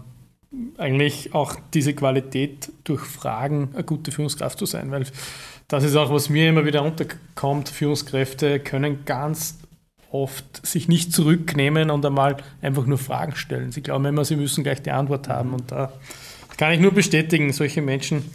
eigentlich 0.76 1.34
auch 1.34 1.56
diese 1.72 1.94
Qualität 1.94 2.70
durch 2.84 3.00
Fragen 3.00 3.70
eine 3.74 3.84
gute 3.84 4.12
Führungskraft 4.12 4.58
zu 4.58 4.66
sein, 4.66 4.90
weil 4.90 5.06
das 5.68 5.84
ist 5.84 5.96
auch, 5.96 6.10
was 6.10 6.28
mir 6.28 6.48
immer 6.48 6.64
wieder 6.64 6.82
unterkommt. 6.82 7.68
Führungskräfte 7.68 8.60
können 8.60 9.04
ganz 9.04 9.58
oft 10.14 10.64
sich 10.64 10.86
nicht 10.86 11.12
zurücknehmen 11.12 11.90
und 11.90 12.06
einmal 12.06 12.36
einfach 12.62 12.86
nur 12.86 12.98
Fragen 12.98 13.34
stellen. 13.34 13.72
Sie 13.72 13.82
glauben 13.82 14.06
immer, 14.06 14.24
sie 14.24 14.36
müssen 14.36 14.62
gleich 14.62 14.80
die 14.80 14.92
Antwort 14.92 15.28
haben. 15.28 15.52
Und 15.52 15.72
da 15.72 15.92
kann 16.56 16.72
ich 16.72 16.80
nur 16.80 16.92
bestätigen, 16.92 17.52
solche 17.52 17.82
Menschen 17.82 18.30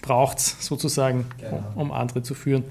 braucht 0.00 0.38
es 0.38 0.56
sozusagen, 0.60 1.26
genau. 1.38 1.62
um 1.74 1.92
andere 1.92 2.22
zu 2.22 2.34
führen. 2.34 2.64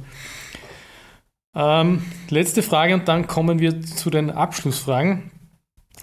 Ähm, 1.55 2.03
letzte 2.29 2.63
Frage 2.63 2.95
und 2.95 3.07
dann 3.07 3.27
kommen 3.27 3.59
wir 3.59 3.81
zu 3.81 4.09
den 4.09 4.31
Abschlussfragen. 4.31 5.31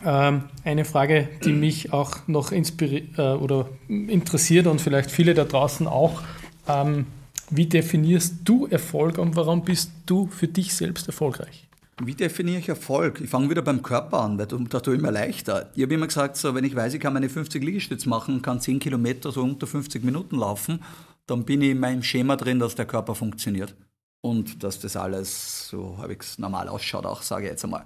Ähm, 0.04 0.44
eine 0.64 0.84
Frage, 0.84 1.28
die 1.44 1.52
mich 1.52 1.92
auch 1.92 2.28
noch 2.28 2.52
inspiriert 2.52 3.18
äh, 3.18 3.32
oder 3.32 3.68
interessiert 3.88 4.66
und 4.66 4.80
vielleicht 4.80 5.10
viele 5.10 5.34
da 5.34 5.44
draußen 5.44 5.88
auch. 5.88 6.22
Ähm, 6.68 7.06
wie 7.50 7.66
definierst 7.66 8.36
du 8.44 8.66
Erfolg 8.66 9.18
und 9.18 9.36
warum 9.36 9.64
bist 9.64 9.90
du 10.06 10.26
für 10.28 10.48
dich 10.48 10.74
selbst 10.74 11.06
erfolgreich? 11.06 11.64
Wie 12.02 12.14
definiere 12.14 12.58
ich 12.58 12.68
Erfolg? 12.68 13.20
Ich 13.20 13.30
fange 13.30 13.50
wieder 13.50 13.62
beim 13.62 13.82
Körper 13.82 14.20
an, 14.20 14.36
weil 14.36 14.46
da 14.46 14.80
tue 14.80 14.96
ich 14.96 15.00
mir 15.00 15.12
leichter. 15.12 15.70
Ich 15.74 15.82
habe 15.82 15.94
immer 15.94 16.08
gesagt, 16.08 16.36
so, 16.36 16.54
wenn 16.54 16.64
ich 16.64 16.74
weiß, 16.74 16.94
ich 16.94 17.00
kann 17.00 17.12
meine 17.12 17.28
50 17.28 17.62
Liegestütze 17.62 18.08
machen, 18.08 18.42
kann 18.42 18.60
10 18.60 18.80
Kilometer 18.80 19.30
so 19.30 19.42
unter 19.42 19.66
50 19.66 20.02
Minuten 20.02 20.36
laufen, 20.36 20.82
dann 21.26 21.44
bin 21.44 21.62
ich 21.62 21.70
in 21.70 21.78
meinem 21.78 22.02
Schema 22.02 22.36
drin, 22.36 22.58
dass 22.58 22.74
der 22.74 22.86
Körper 22.86 23.14
funktioniert. 23.14 23.76
Und 24.20 24.64
dass 24.64 24.80
das 24.80 24.96
alles, 24.96 25.68
so 25.68 25.98
habe 25.98 26.14
ich 26.14 26.20
es 26.20 26.38
normal 26.38 26.68
ausschaut, 26.68 27.06
auch 27.06 27.22
sage 27.22 27.44
ich 27.44 27.50
jetzt 27.50 27.64
einmal. 27.64 27.84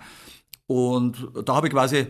Und 0.66 1.28
da 1.44 1.56
habe 1.56 1.66
ich 1.66 1.72
quasi 1.72 2.06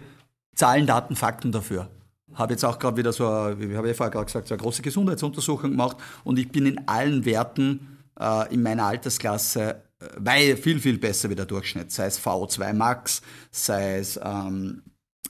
Zahlen, 0.55 0.87
Daten, 0.87 1.17
Fakten 1.17 1.51
dafür. 1.51 1.89
Habe 2.35 2.53
jetzt 2.53 2.65
auch 2.65 2.79
gerade 2.79 2.97
wieder 2.97 3.13
so, 3.13 3.25
wie 3.25 3.77
habe 3.77 3.91
ich 3.91 3.97
vorher 3.97 4.13
gerade 4.13 4.27
gesagt, 4.27 4.49
so 4.49 4.55
eine 4.55 4.63
große 4.63 4.83
Gesundheitsuntersuchung 4.83 5.71
gemacht 5.71 5.97
und 6.25 6.39
ich 6.39 6.51
bin 6.51 6.67
in 6.67 6.87
allen 6.87 7.25
Werten 7.25 7.99
äh, 8.21 8.53
in 8.53 8.63
meiner 8.63 8.85
Altersklasse 8.85 9.83
weil 10.17 10.57
viel, 10.57 10.81
viel 10.81 10.99
besser 10.99 11.31
wie 11.31 11.35
der 11.35 11.47
Durchschnitt. 11.47 11.91
Sei 11.91 12.07
es 12.07 12.21
VO2 12.21 12.73
Max, 12.73 13.23
sei 13.51 13.99
es 13.99 14.19
ähm, 14.23 14.83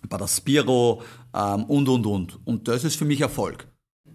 bei 0.08 0.16
der 0.16 0.28
Spiro 0.28 1.02
ähm, 1.34 1.64
und, 1.64 1.88
und, 1.88 2.06
und. 2.06 2.46
Und 2.46 2.68
das 2.68 2.84
ist 2.84 2.96
für 2.96 3.04
mich 3.04 3.20
Erfolg. 3.20 3.66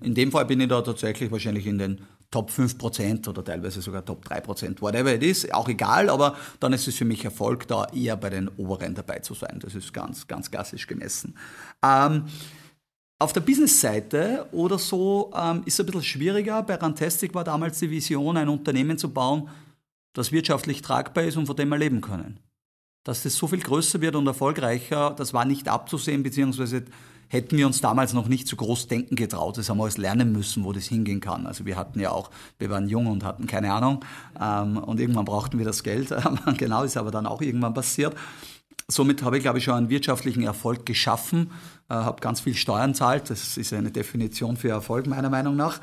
In 0.01 0.15
dem 0.15 0.31
Fall 0.31 0.45
bin 0.45 0.59
ich 0.59 0.67
da 0.67 0.81
tatsächlich 0.81 1.31
wahrscheinlich 1.31 1.65
in 1.65 1.77
den 1.77 2.01
Top 2.29 2.49
5% 2.49 3.29
oder 3.29 3.43
teilweise 3.43 3.81
sogar 3.81 4.03
Top 4.03 4.25
3%, 4.25 4.81
whatever 4.81 5.13
it 5.13 5.21
is, 5.21 5.51
auch 5.51 5.69
egal, 5.69 6.09
aber 6.09 6.35
dann 6.59 6.73
ist 6.73 6.87
es 6.87 6.95
für 6.95 7.05
mich 7.05 7.23
Erfolg, 7.23 7.67
da 7.67 7.85
eher 7.93 8.17
bei 8.17 8.31
den 8.31 8.47
oberen 8.57 8.95
dabei 8.95 9.19
zu 9.19 9.35
sein. 9.35 9.59
Das 9.61 9.75
ist 9.75 9.93
ganz, 9.93 10.27
ganz 10.27 10.49
klassisch 10.49 10.87
gemessen. 10.87 11.37
Ähm, 11.83 12.25
auf 13.19 13.33
der 13.33 13.41
Business-Seite 13.41 14.47
oder 14.51 14.79
so 14.79 15.31
ähm, 15.35 15.61
ist 15.65 15.75
es 15.75 15.79
ein 15.81 15.85
bisschen 15.85 16.03
schwieriger. 16.03 16.63
Bei 16.63 16.75
Rantastic 16.75 17.35
war 17.35 17.43
damals 17.43 17.77
die 17.77 17.91
Vision, 17.91 18.35
ein 18.35 18.49
Unternehmen 18.49 18.97
zu 18.97 19.13
bauen, 19.13 19.47
das 20.13 20.31
wirtschaftlich 20.31 20.81
tragbar 20.81 21.23
ist 21.23 21.37
und 21.37 21.47
von 21.47 21.55
dem 21.55 21.69
wir 21.69 21.77
leben 21.77 22.01
können. 22.01 22.39
Dass 23.03 23.23
das 23.23 23.35
so 23.35 23.47
viel 23.47 23.59
größer 23.59 23.99
wird 23.99 24.15
und 24.15 24.27
erfolgreicher, 24.27 25.11
das 25.11 25.33
war 25.33 25.45
nicht 25.45 25.67
abzusehen, 25.67 26.23
beziehungsweise 26.23 26.85
hätten 27.27 27.57
wir 27.57 27.65
uns 27.65 27.81
damals 27.81 28.13
noch 28.13 28.27
nicht 28.27 28.47
so 28.47 28.55
groß 28.55 28.87
denken 28.87 29.15
getraut. 29.15 29.57
Das 29.57 29.67
haben 29.67 29.77
wir 29.77 29.83
alles 29.83 29.97
lernen 29.97 30.31
müssen, 30.31 30.63
wo 30.63 30.71
das 30.71 30.85
hingehen 30.85 31.19
kann. 31.19 31.47
Also 31.47 31.65
wir 31.65 31.75
hatten 31.75 31.99
ja 31.99 32.11
auch, 32.11 32.29
wir 32.59 32.69
waren 32.69 32.87
jung 32.87 33.07
und 33.07 33.23
hatten 33.23 33.47
keine 33.47 33.73
Ahnung 33.73 34.05
ähm, 34.39 34.77
und 34.77 34.99
irgendwann 34.99 35.25
brauchten 35.25 35.57
wir 35.57 35.65
das 35.65 35.83
Geld. 35.83 36.13
genau, 36.57 36.83
ist 36.83 36.95
aber 36.95 37.09
dann 37.09 37.25
auch 37.25 37.41
irgendwann 37.41 37.73
passiert. 37.73 38.15
Somit 38.87 39.23
habe 39.23 39.37
ich, 39.37 39.43
glaube 39.43 39.57
ich, 39.57 39.63
schon 39.63 39.75
einen 39.75 39.89
wirtschaftlichen 39.89 40.43
Erfolg 40.43 40.85
geschaffen, 40.85 41.51
äh, 41.89 41.95
habe 41.95 42.21
ganz 42.21 42.41
viel 42.41 42.53
Steuern 42.53 42.93
zahlt. 42.93 43.29
Das 43.29 43.57
ist 43.57 43.73
eine 43.73 43.91
Definition 43.91 44.55
für 44.55 44.69
Erfolg 44.69 45.07
meiner 45.07 45.29
Meinung 45.29 45.55
nach. 45.55 45.79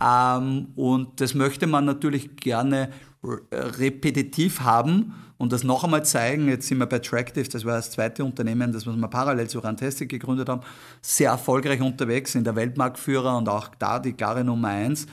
Ähm, 0.00 0.68
und 0.76 1.20
das 1.20 1.34
möchte 1.34 1.66
man 1.66 1.84
natürlich 1.84 2.36
gerne 2.36 2.90
repetitiv 3.22 4.60
haben 4.60 5.14
und 5.38 5.52
das 5.52 5.64
noch 5.64 5.84
einmal 5.84 6.04
zeigen. 6.04 6.48
Jetzt 6.48 6.68
sind 6.68 6.78
wir 6.78 6.86
bei 6.86 6.98
Tractive, 6.98 7.48
das 7.48 7.64
war 7.64 7.76
das 7.76 7.90
zweite 7.90 8.24
Unternehmen, 8.24 8.72
das 8.72 8.86
wir 8.86 9.08
parallel 9.08 9.48
zu 9.48 9.60
Rantastic 9.60 10.08
gegründet 10.08 10.48
haben, 10.48 10.62
sehr 11.00 11.30
erfolgreich 11.30 11.80
unterwegs, 11.80 12.34
in 12.34 12.44
der 12.44 12.56
Weltmarktführer 12.56 13.36
und 13.36 13.48
auch 13.48 13.68
da 13.78 13.98
die 13.98 14.12
klare 14.12 14.44
Nummer 14.44 14.68
eins. 14.68 15.06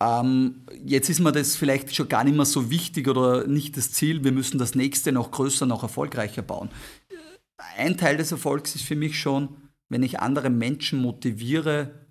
Ähm, 0.00 0.62
jetzt 0.84 1.08
ist 1.08 1.20
mir 1.20 1.32
das 1.32 1.56
vielleicht 1.56 1.94
schon 1.94 2.08
gar 2.08 2.24
nicht 2.24 2.36
mehr 2.36 2.44
so 2.44 2.70
wichtig 2.70 3.08
oder 3.08 3.46
nicht 3.46 3.76
das 3.76 3.92
Ziel. 3.92 4.24
Wir 4.24 4.32
müssen 4.32 4.58
das 4.58 4.74
nächste 4.74 5.10
noch 5.12 5.30
größer, 5.30 5.64
noch 5.64 5.82
erfolgreicher 5.82 6.42
bauen. 6.42 6.68
Ein 7.78 7.96
Teil 7.96 8.16
des 8.16 8.32
Erfolgs 8.32 8.74
ist 8.74 8.84
für 8.84 8.96
mich 8.96 9.18
schon, 9.18 9.48
wenn 9.88 10.02
ich 10.02 10.20
andere 10.20 10.50
Menschen 10.50 11.00
motiviere, 11.00 12.05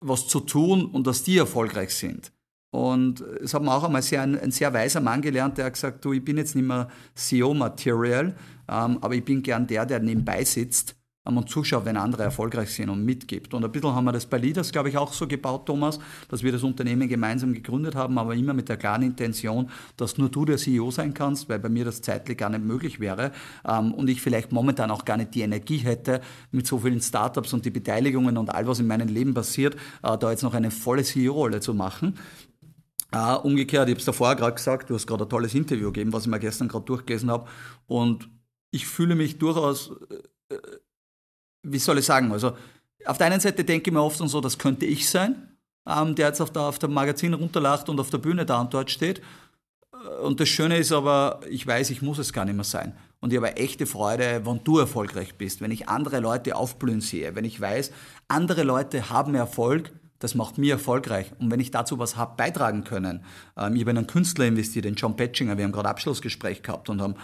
was 0.00 0.28
zu 0.28 0.40
tun 0.40 0.86
und 0.86 1.06
dass 1.06 1.22
die 1.22 1.38
erfolgreich 1.38 1.94
sind. 1.94 2.32
Und 2.70 3.20
es 3.20 3.54
hat 3.54 3.62
mir 3.62 3.72
auch 3.72 3.84
einmal 3.84 4.02
sehr, 4.02 4.22
ein, 4.22 4.38
ein, 4.38 4.50
sehr 4.50 4.72
weiser 4.74 5.00
Mann 5.00 5.22
gelernt, 5.22 5.56
der 5.56 5.66
hat 5.66 5.74
gesagt, 5.74 6.04
du, 6.04 6.12
ich 6.12 6.24
bin 6.24 6.36
jetzt 6.36 6.54
nicht 6.54 6.66
mehr 6.66 6.88
CEO-Material, 7.14 8.34
ähm, 8.68 8.98
aber 9.00 9.14
ich 9.14 9.24
bin 9.24 9.42
gern 9.42 9.66
der, 9.66 9.86
der 9.86 10.00
nebenbei 10.00 10.44
sitzt 10.44 10.95
und 11.26 11.48
zuschaut, 11.48 11.84
wenn 11.84 11.96
andere 11.96 12.22
erfolgreich 12.22 12.70
sind 12.70 12.90
und 12.90 13.04
mitgibt. 13.04 13.54
Und 13.54 13.64
ein 13.64 13.72
bisschen 13.72 13.94
haben 13.94 14.04
wir 14.04 14.12
das 14.12 14.26
bei 14.26 14.38
Leaders, 14.38 14.70
glaube 14.70 14.88
ich, 14.88 14.96
auch 14.96 15.12
so 15.12 15.26
gebaut, 15.26 15.66
Thomas, 15.66 15.98
dass 16.28 16.42
wir 16.42 16.52
das 16.52 16.62
Unternehmen 16.62 17.08
gemeinsam 17.08 17.52
gegründet 17.52 17.94
haben, 17.94 18.18
aber 18.18 18.34
immer 18.34 18.54
mit 18.54 18.68
der 18.68 18.76
klaren 18.76 19.02
Intention, 19.02 19.70
dass 19.96 20.18
nur 20.18 20.28
du 20.28 20.44
der 20.44 20.56
CEO 20.56 20.90
sein 20.90 21.14
kannst, 21.14 21.48
weil 21.48 21.58
bei 21.58 21.68
mir 21.68 21.84
das 21.84 22.02
zeitlich 22.02 22.38
gar 22.38 22.50
nicht 22.50 22.64
möglich 22.64 23.00
wäre 23.00 23.32
ähm, 23.66 23.92
und 23.92 24.08
ich 24.08 24.22
vielleicht 24.22 24.52
momentan 24.52 24.90
auch 24.90 25.04
gar 25.04 25.16
nicht 25.16 25.34
die 25.34 25.40
Energie 25.40 25.78
hätte, 25.78 26.20
mit 26.52 26.66
so 26.66 26.78
vielen 26.78 27.00
Startups 27.00 27.52
und 27.52 27.64
die 27.64 27.70
Beteiligungen 27.70 28.36
und 28.36 28.50
all 28.50 28.66
was 28.66 28.78
in 28.78 28.86
meinem 28.86 29.08
Leben 29.08 29.34
passiert, 29.34 29.74
äh, 30.02 30.16
da 30.18 30.30
jetzt 30.30 30.42
noch 30.42 30.54
eine 30.54 30.70
volle 30.70 31.02
CEO-Rolle 31.02 31.60
zu 31.60 31.74
machen. 31.74 32.14
Uh, 33.14 33.38
umgekehrt, 33.44 33.88
ich 33.88 33.92
habe 33.92 34.00
es 34.00 34.04
davor 34.04 34.34
gerade 34.34 34.56
gesagt, 34.56 34.90
du 34.90 34.94
hast 34.94 35.06
gerade 35.06 35.24
ein 35.24 35.28
tolles 35.28 35.54
Interview 35.54 35.92
gegeben, 35.92 36.12
was 36.12 36.24
ich 36.24 36.28
mir 36.28 36.40
gestern 36.40 36.66
gerade 36.68 36.84
durchgelesen 36.84 37.30
habe. 37.30 37.48
Und 37.86 38.28
ich 38.72 38.86
fühle 38.86 39.14
mich 39.14 39.38
durchaus, 39.38 39.92
äh, 40.50 40.54
äh, 40.54 40.60
wie 41.66 41.78
soll 41.78 41.98
ich 41.98 42.04
sagen, 42.04 42.32
also 42.32 42.52
auf 43.04 43.18
der 43.18 43.26
einen 43.28 43.40
Seite 43.40 43.64
denke 43.64 43.90
ich 43.90 43.94
mir 43.94 44.02
oft 44.02 44.18
so, 44.18 44.40
das 44.40 44.58
könnte 44.58 44.86
ich 44.86 45.08
sein, 45.08 45.56
ähm, 45.86 46.14
der 46.14 46.28
jetzt 46.28 46.40
auf, 46.40 46.50
der, 46.50 46.62
auf 46.62 46.78
dem 46.78 46.92
Magazin 46.92 47.34
runterlacht 47.34 47.88
und 47.88 48.00
auf 48.00 48.10
der 48.10 48.18
Bühne 48.18 48.46
da 48.46 48.60
und 48.60 48.74
dort 48.74 48.90
steht. 48.90 49.20
Äh, 49.92 50.22
und 50.22 50.40
das 50.40 50.48
Schöne 50.48 50.78
ist 50.78 50.92
aber, 50.92 51.40
ich 51.48 51.66
weiß, 51.66 51.90
ich 51.90 52.02
muss 52.02 52.18
es 52.18 52.32
gar 52.32 52.44
nicht 52.44 52.54
mehr 52.56 52.64
sein. 52.64 52.96
Und 53.20 53.32
ich 53.32 53.38
habe 53.38 53.56
echte 53.56 53.86
Freude, 53.86 54.42
wenn 54.44 54.62
du 54.62 54.78
erfolgreich 54.78 55.36
bist, 55.36 55.60
wenn 55.60 55.70
ich 55.70 55.88
andere 55.88 56.20
Leute 56.20 56.54
aufblühen 56.54 57.00
sehe, 57.00 57.34
wenn 57.34 57.44
ich 57.44 57.60
weiß, 57.60 57.90
andere 58.28 58.62
Leute 58.62 59.10
haben 59.10 59.34
Erfolg, 59.34 59.92
das 60.18 60.34
macht 60.34 60.58
mich 60.58 60.70
erfolgreich. 60.70 61.32
Und 61.38 61.50
wenn 61.50 61.60
ich 61.60 61.70
dazu 61.70 61.98
was 61.98 62.16
habe 62.16 62.36
beitragen 62.36 62.84
können, 62.84 63.24
ähm, 63.56 63.74
ich 63.74 63.82
habe 63.82 63.90
in 63.92 63.98
einen 63.98 64.06
Künstler 64.06 64.46
investiert, 64.46 64.84
den 64.84 64.94
John 64.94 65.16
Petchinger, 65.16 65.56
wir 65.56 65.64
haben 65.64 65.72
gerade 65.72 65.88
Abschlussgespräch 65.88 66.62
gehabt 66.62 66.88
und 66.88 67.00
haben 67.00 67.16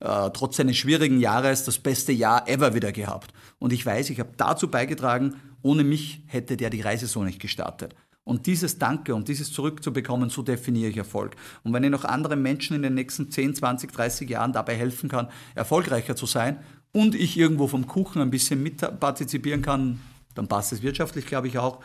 äh, 0.00 0.30
trotz 0.30 0.60
eines 0.60 0.76
schwierigen 0.76 1.20
Jahres 1.20 1.64
das 1.64 1.78
beste 1.78 2.12
Jahr 2.12 2.48
ever 2.48 2.74
wieder 2.74 2.92
gehabt. 2.92 3.32
Und 3.58 3.72
ich 3.72 3.84
weiß, 3.84 4.10
ich 4.10 4.20
habe 4.20 4.30
dazu 4.36 4.68
beigetragen, 4.68 5.34
ohne 5.62 5.84
mich 5.84 6.22
hätte 6.26 6.56
der 6.56 6.70
die 6.70 6.80
Reise 6.80 7.06
so 7.06 7.24
nicht 7.24 7.40
gestartet. 7.40 7.94
Und 8.24 8.46
dieses 8.46 8.78
Danke 8.78 9.14
und 9.14 9.28
dieses 9.28 9.52
zurückzubekommen, 9.52 10.28
so 10.28 10.42
definiere 10.42 10.90
ich 10.90 10.98
Erfolg. 10.98 11.34
Und 11.64 11.72
wenn 11.72 11.82
ich 11.82 11.90
noch 11.90 12.04
anderen 12.04 12.42
Menschen 12.42 12.76
in 12.76 12.82
den 12.82 12.94
nächsten 12.94 13.30
10, 13.30 13.54
20, 13.54 13.90
30 13.90 14.28
Jahren 14.28 14.52
dabei 14.52 14.76
helfen 14.76 15.08
kann, 15.08 15.28
erfolgreicher 15.54 16.14
zu 16.14 16.26
sein 16.26 16.58
und 16.92 17.14
ich 17.14 17.38
irgendwo 17.38 17.68
vom 17.68 17.86
Kuchen 17.86 18.20
ein 18.20 18.30
bisschen 18.30 18.62
mitpartizipieren 18.62 19.62
kann, 19.62 20.00
dann 20.34 20.46
passt 20.46 20.72
es 20.72 20.82
wirtschaftlich, 20.82 21.24
glaube 21.24 21.48
ich, 21.48 21.58
auch. 21.58 21.80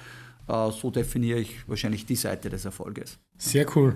Äh, 0.49 0.71
so 0.71 0.91
definiere 0.91 1.39
ich 1.39 1.67
wahrscheinlich 1.67 2.05
die 2.05 2.17
Seite 2.17 2.49
des 2.49 2.65
Erfolges. 2.65 3.17
Sehr 3.37 3.65
cool. 3.77 3.95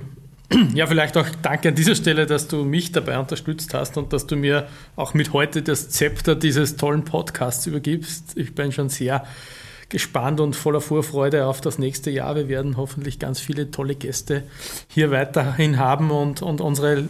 Ja, 0.73 0.87
vielleicht 0.87 1.17
auch 1.17 1.27
danke 1.41 1.69
an 1.69 1.75
dieser 1.75 1.95
Stelle, 1.95 2.25
dass 2.25 2.47
du 2.47 2.63
mich 2.63 2.93
dabei 2.93 3.19
unterstützt 3.19 3.73
hast 3.73 3.97
und 3.97 4.13
dass 4.13 4.27
du 4.27 4.37
mir 4.37 4.67
auch 4.95 5.13
mit 5.13 5.33
heute 5.33 5.61
das 5.61 5.89
Zepter 5.89 6.35
dieses 6.35 6.77
tollen 6.77 7.03
Podcasts 7.03 7.67
übergibst. 7.67 8.37
Ich 8.37 8.55
bin 8.55 8.71
schon 8.71 8.87
sehr 8.89 9.25
gespannt 9.89 10.39
und 10.39 10.55
voller 10.55 10.81
Vorfreude 10.81 11.45
auf 11.45 11.59
das 11.61 11.79
nächste 11.79 12.11
Jahr. 12.11 12.35
Wir 12.35 12.47
werden 12.47 12.77
hoffentlich 12.77 13.19
ganz 13.19 13.39
viele 13.39 13.71
tolle 13.71 13.95
Gäste 13.95 14.43
hier 14.87 15.11
weiterhin 15.11 15.79
haben 15.79 16.11
und, 16.11 16.41
und 16.41 16.61
unsere 16.61 17.09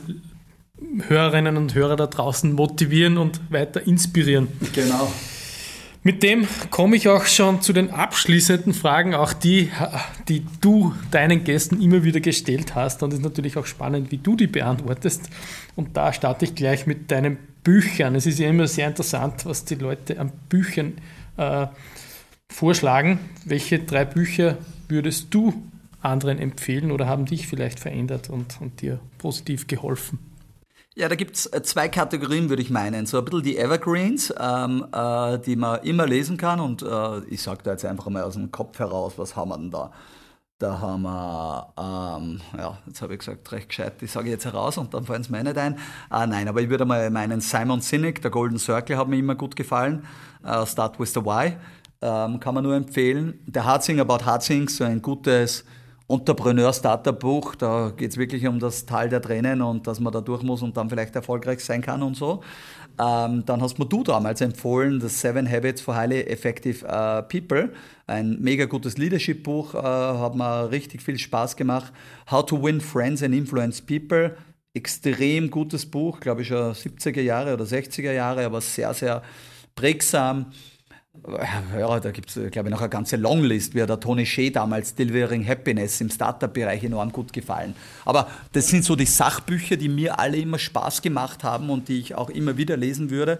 Hörerinnen 1.08 1.58
und 1.58 1.74
Hörer 1.76 1.96
da 1.96 2.08
draußen 2.08 2.54
motivieren 2.54 3.18
und 3.18 3.40
weiter 3.52 3.86
inspirieren. 3.86 4.48
Genau. 4.74 5.12
Mit 6.08 6.24
dem 6.24 6.48
komme 6.70 6.96
ich 6.96 7.10
auch 7.10 7.26
schon 7.26 7.62
zu 7.62 7.74
den 7.74 7.92
abschließenden 7.92 8.74
Fragen, 8.74 9.14
auch 9.14 9.34
die, 9.34 9.70
die 10.30 10.46
du 10.62 10.94
deinen 11.12 11.44
Gästen 11.44 11.82
immer 11.82 12.02
wieder 12.06 12.22
gestellt 12.22 12.76
hast. 12.76 13.04
Und 13.04 13.12
es 13.12 13.20
ist 13.20 13.26
natürlich 13.26 13.58
auch 13.58 13.66
spannend, 13.66 14.10
wie 14.10 14.18
du 14.18 14.38
die 14.38 14.48
beantwortest. 14.48 15.30
Und 15.76 15.98
da 15.98 16.14
starte 16.14 16.46
ich 16.46 16.56
gleich 16.56 16.88
mit 16.88 17.12
deinen 17.12 17.38
Büchern. 17.62 18.16
Es 18.16 18.26
ist 18.26 18.40
ja 18.40 18.48
immer 18.48 18.68
sehr 18.68 18.88
interessant, 18.88 19.46
was 19.46 19.66
die 19.66 19.76
Leute 19.76 20.18
an 20.18 20.32
Büchern 20.48 20.94
äh, 21.36 21.68
vorschlagen. 22.48 23.20
Welche 23.44 23.80
drei 23.80 24.06
Bücher 24.06 24.60
würdest 24.88 25.34
du 25.34 25.62
anderen 26.00 26.40
empfehlen 26.40 26.92
oder 26.92 27.08
haben 27.08 27.26
dich 27.26 27.48
vielleicht 27.48 27.82
verändert 27.82 28.30
und, 28.30 28.62
und 28.62 28.82
dir 28.82 29.02
positiv 29.18 29.68
geholfen? 29.68 30.20
Ja, 30.98 31.08
da 31.08 31.14
gibt's 31.14 31.46
äh, 31.46 31.62
zwei 31.62 31.90
Kategorien, 31.90 32.50
würde 32.50 32.64
ich 32.64 32.72
meinen. 32.72 33.06
So 33.06 33.20
ein 33.20 33.26
bisschen 33.26 33.44
die 33.44 33.58
Evergreens, 33.60 34.34
ähm, 34.40 34.84
äh, 34.92 35.38
die 35.38 35.56
man 35.56 35.84
immer 35.84 36.08
lesen 36.08 36.38
kann. 36.38 36.60
Und 36.60 36.82
äh, 36.82 37.20
ich 37.26 37.44
sage 37.44 37.60
da 37.62 37.74
jetzt 37.74 37.86
einfach 37.86 38.10
mal 38.10 38.24
aus 38.24 38.34
dem 38.34 38.52
Kopf 38.52 38.80
heraus, 38.80 39.14
was 39.18 39.36
haben 39.36 39.50
wir 39.50 39.60
denn 39.60 39.70
da? 39.70 39.92
Da 40.58 40.80
haben 40.80 41.04
wir, 41.04 41.74
ähm, 41.78 42.42
ja, 42.58 42.80
jetzt 42.88 43.04
habe 43.04 43.14
ich 43.14 43.20
gesagt, 43.20 43.52
recht 43.52 43.70
gescheit, 43.70 44.02
die 44.02 44.08
sage 44.08 44.26
ich 44.26 44.32
jetzt 44.32 44.46
heraus 44.46 44.80
und 44.80 44.92
dann 44.96 45.06
fallen 45.06 45.22
es 45.22 45.30
mir 45.30 45.44
nicht 45.44 45.60
ein. 45.60 45.76
Äh, 46.12 46.26
nein, 46.26 46.48
aber 46.48 46.62
ich 46.62 46.70
würde 46.70 46.86
mal 46.86 47.12
meinen 47.12 47.42
Simon 47.42 47.82
Sinek, 47.82 48.24
der 48.24 48.32
Golden 48.32 48.58
Circle, 48.58 48.98
hat 48.98 49.08
mir 49.08 49.20
immer 49.20 49.36
gut 49.36 49.56
gefallen. 49.56 50.04
Äh, 50.44 50.66
Start 50.66 51.00
with 51.00 51.14
the 51.14 51.24
Why, 51.24 51.58
ähm, 52.02 52.40
kann 52.40 52.56
man 52.56 52.64
nur 52.64 52.74
empfehlen. 52.74 53.40
Der 53.46 53.66
Hard 53.66 53.86
Thing 53.86 54.00
About 54.00 54.26
Hard 54.26 54.44
Things, 54.44 54.78
so 54.78 54.84
ein 54.84 55.04
gutes 55.04 55.64
Entrepreneur-Startup-Buch, 56.10 57.56
da 57.56 57.92
geht 57.96 58.12
es 58.12 58.18
wirklich 58.18 58.48
um 58.48 58.60
das 58.60 58.86
Tal 58.86 59.10
der 59.10 59.22
Tränen 59.22 59.62
und 59.62 59.88
dass 59.88 60.00
man 60.00 60.14
da 60.14 60.22
durch 60.22 60.42
muss 60.42 60.62
und 60.62 60.78
dann 60.78 60.90
vielleicht 60.90 61.14
erfolgreich 61.16 61.64
sein 61.64 61.82
kann 61.82 62.02
und 62.02 62.16
so. 62.16 62.42
Ähm, 62.98 63.44
dann 63.46 63.62
hast 63.62 63.78
mir 63.78 63.86
du 63.86 64.04
damals 64.04 64.40
empfohlen, 64.40 65.02
das 65.02 65.20
Seven 65.20 65.50
Habits 65.52 65.82
for 65.82 65.96
Highly 65.96 66.22
Effective 66.22 66.86
uh, 66.86 67.22
People. 67.24 67.74
Ein 68.08 68.38
mega 68.40 68.66
gutes 68.66 68.98
Leadership-Buch, 68.98 69.74
uh, 69.74 69.82
hat 69.82 70.36
mir 70.36 70.72
richtig 70.72 71.02
viel 71.02 71.20
Spaß 71.20 71.58
gemacht. 71.58 71.92
How 72.32 72.46
to 72.46 72.64
Win 72.64 72.80
Friends 72.80 73.22
and 73.22 73.36
Influence 73.36 73.82
People. 73.82 74.38
Extrem 74.74 75.52
gutes 75.52 75.86
Buch, 75.86 76.22
glaube 76.22 76.44
ich 76.44 76.48
schon 76.48 76.72
70er 76.72 77.22
Jahre 77.22 77.54
oder 77.54 77.66
60er 77.66 78.14
Jahre, 78.14 78.46
aber 78.46 78.62
sehr, 78.62 78.94
sehr 78.94 79.24
prägsam 79.76 80.48
ja, 81.78 82.00
da 82.00 82.12
gibt 82.12 82.30
es, 82.30 82.52
glaube 82.52 82.70
ich, 82.70 82.74
noch 82.74 82.82
eine 82.82 82.90
ganze 82.90 83.18
Longlist, 83.18 83.76
wie 83.76 83.86
der 83.86 84.00
Tony 84.00 84.26
Shea 84.26 84.50
damals 84.50 84.96
Delivering 84.96 85.48
Happiness 85.48 86.00
im 86.02 86.10
Startup-Bereich 86.10 86.84
enorm 86.84 87.12
gut 87.12 87.34
gefallen. 87.34 87.76
Aber 88.06 88.28
das 88.54 88.68
sind 88.68 88.84
so 88.84 88.96
die 88.96 89.06
Sachbücher, 89.06 89.76
die 89.76 89.90
mir 89.90 90.20
alle 90.20 90.38
immer 90.38 90.60
Spaß 90.60 91.02
gemacht 91.02 91.44
haben 91.44 91.70
und 91.70 91.88
die 91.88 92.00
ich 92.00 92.16
auch 92.16 92.30
immer 92.30 92.58
wieder 92.58 92.78
lesen 92.78 93.10
würde. 93.10 93.40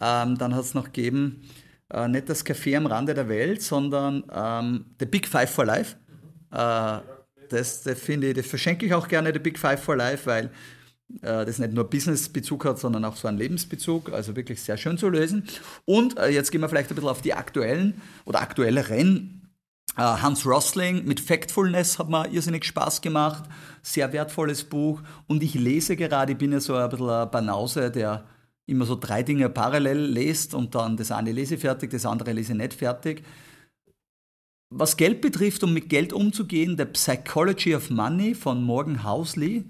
Ähm, 0.00 0.38
dann 0.38 0.54
hat 0.54 0.62
es 0.62 0.74
noch 0.74 0.84
gegeben, 0.84 1.42
äh, 1.90 2.08
nicht 2.08 2.28
das 2.28 2.44
Café 2.44 2.76
am 2.76 2.86
Rande 2.86 3.14
der 3.14 3.28
Welt, 3.28 3.62
sondern 3.62 4.24
ähm, 4.34 4.86
The 4.98 5.06
Big 5.06 5.26
Five 5.26 5.50
for 5.50 5.64
Life. 5.64 5.96
Äh, 6.52 6.98
das, 7.50 7.82
das 7.82 8.00
das 8.04 8.46
verschenke 8.46 8.84
ich 8.84 8.94
auch 8.94 9.08
gerne, 9.08 9.32
The 9.32 9.38
Big 9.38 9.58
Five 9.58 9.82
for 9.82 9.96
Life, 9.96 10.26
weil 10.26 10.46
äh, 10.46 10.48
das 11.08 11.58
nicht 11.58 11.72
nur 11.72 11.84
Business-Bezug 11.88 12.64
hat, 12.64 12.78
sondern 12.78 13.04
auch 13.04 13.16
so 13.16 13.28
einen 13.28 13.38
Lebensbezug. 13.38 14.12
Also 14.12 14.36
wirklich 14.36 14.62
sehr 14.62 14.76
schön 14.76 14.98
zu 14.98 15.08
lesen. 15.08 15.44
Und 15.84 16.18
äh, 16.18 16.28
jetzt 16.28 16.50
gehen 16.50 16.60
wir 16.60 16.68
vielleicht 16.68 16.90
ein 16.90 16.94
bisschen 16.94 17.10
auf 17.10 17.22
die 17.22 17.34
aktuellen 17.34 18.00
oder 18.24 18.40
aktuelleren. 18.40 19.50
Äh, 19.96 20.02
Hans 20.02 20.44
Rosling 20.44 21.06
mit 21.06 21.20
Factfulness 21.20 21.98
hat 21.98 22.10
mir 22.10 22.28
irrsinnig 22.28 22.64
Spaß 22.64 23.00
gemacht. 23.00 23.44
Sehr 23.82 24.12
wertvolles 24.12 24.64
Buch. 24.64 25.00
Und 25.26 25.42
ich 25.42 25.54
lese 25.54 25.96
gerade, 25.96 26.32
ich 26.32 26.38
bin 26.38 26.52
ja 26.52 26.60
so 26.60 26.74
ein 26.74 26.88
bisschen 26.90 27.08
ein 27.08 27.30
Banause, 27.30 27.90
der 27.90 28.24
immer 28.66 28.84
so 28.84 28.94
drei 28.94 29.22
Dinge 29.22 29.48
parallel 29.48 29.98
liest 29.98 30.52
und 30.52 30.74
dann 30.74 30.98
das 30.98 31.10
eine 31.10 31.32
lese 31.32 31.56
fertig, 31.56 31.90
das 31.90 32.04
andere 32.04 32.32
lese 32.32 32.54
nicht 32.54 32.74
fertig. 32.74 33.24
Was 34.70 34.98
Geld 34.98 35.22
betrifft, 35.22 35.64
um 35.64 35.72
mit 35.72 35.88
Geld 35.88 36.12
umzugehen, 36.12 36.76
The 36.76 36.84
Psychology 36.84 37.74
of 37.74 37.88
Money 37.88 38.34
von 38.34 38.62
Morgan 38.62 39.02
Housley 39.02 39.64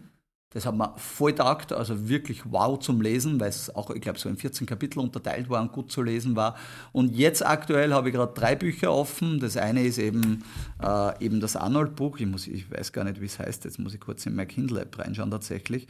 das 0.50 0.64
hat 0.64 0.74
mir 0.74 0.94
voll 0.96 1.34
taugt, 1.34 1.72
also 1.72 2.08
wirklich 2.08 2.42
wow 2.50 2.78
zum 2.78 3.02
Lesen, 3.02 3.38
weil 3.38 3.50
es 3.50 3.74
auch, 3.74 3.90
ich 3.90 4.00
glaube, 4.00 4.18
so 4.18 4.30
in 4.30 4.38
14 4.38 4.66
Kapitel 4.66 4.98
unterteilt 4.98 5.50
war 5.50 5.60
und 5.60 5.72
gut 5.72 5.92
zu 5.92 6.02
lesen 6.02 6.36
war. 6.36 6.56
Und 6.92 7.14
jetzt 7.14 7.44
aktuell 7.44 7.92
habe 7.92 8.08
ich 8.08 8.14
gerade 8.14 8.32
drei 8.32 8.56
Bücher 8.56 8.92
offen. 8.92 9.40
Das 9.40 9.58
eine 9.58 9.82
ist 9.82 9.98
eben, 9.98 10.44
äh, 10.82 11.22
eben 11.22 11.40
das 11.40 11.54
Arnold-Buch. 11.54 12.18
Ich, 12.18 12.50
ich 12.50 12.70
weiß 12.70 12.92
gar 12.92 13.04
nicht, 13.04 13.20
wie 13.20 13.26
es 13.26 13.38
heißt. 13.38 13.64
Jetzt 13.64 13.78
muss 13.78 13.92
ich 13.92 14.00
kurz 14.00 14.24
in 14.24 14.34
mein 14.34 14.48
Kindle-App 14.48 14.98
reinschauen 14.98 15.30
tatsächlich. 15.30 15.86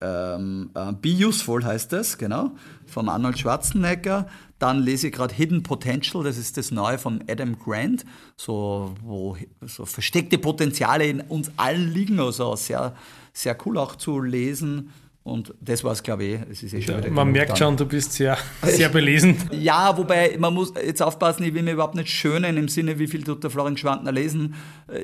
Ähm, 0.00 0.70
äh, 0.74 0.92
Be 0.92 1.26
Useful 1.26 1.64
heißt 1.64 1.92
es, 1.94 2.18
genau, 2.18 2.52
vom 2.86 3.08
Arnold 3.08 3.38
Schwarzenegger. 3.38 4.28
Dann 4.58 4.80
lese 4.80 5.08
ich 5.08 5.12
gerade 5.12 5.34
Hidden 5.34 5.62
Potential, 5.62 6.24
das 6.24 6.36
ist 6.36 6.56
das 6.56 6.70
Neue 6.70 6.98
von 6.98 7.22
Adam 7.28 7.58
Grant, 7.58 8.04
so, 8.36 8.94
wo 9.02 9.36
so 9.62 9.84
versteckte 9.84 10.38
Potenziale 10.38 11.06
in 11.06 11.20
uns 11.20 11.50
allen 11.56 11.92
liegen, 11.92 12.18
also 12.18 12.56
sehr 12.56 12.96
sehr 13.38 13.56
cool 13.64 13.78
auch 13.78 13.96
zu 13.96 14.20
lesen. 14.20 14.90
Und 15.22 15.52
das 15.60 15.84
war 15.84 15.92
es, 15.92 16.02
glaube 16.02 16.24
ich. 16.24 16.40
Es 16.50 16.62
ist 16.62 16.72
eh 16.72 16.80
schon 16.80 16.98
wieder 16.98 17.10
man 17.10 17.30
merkt 17.30 17.50
dann. 17.50 17.56
schon, 17.56 17.76
du 17.76 17.84
bist 17.84 18.12
sehr, 18.14 18.38
sehr 18.62 18.88
belesen. 18.88 19.36
Ja, 19.52 19.96
wobei 19.96 20.36
man 20.38 20.54
muss 20.54 20.72
jetzt 20.74 21.02
aufpassen, 21.02 21.44
ich 21.44 21.52
will 21.52 21.62
mir 21.62 21.72
überhaupt 21.72 21.94
nicht 21.94 22.08
schönen 22.08 22.56
im 22.56 22.68
Sinne, 22.68 22.98
wie 22.98 23.06
viel 23.06 23.22
tut 23.22 23.42
der 23.42 23.50
Florian 23.50 23.76
Schwantner 23.76 24.10
lesen. 24.10 24.54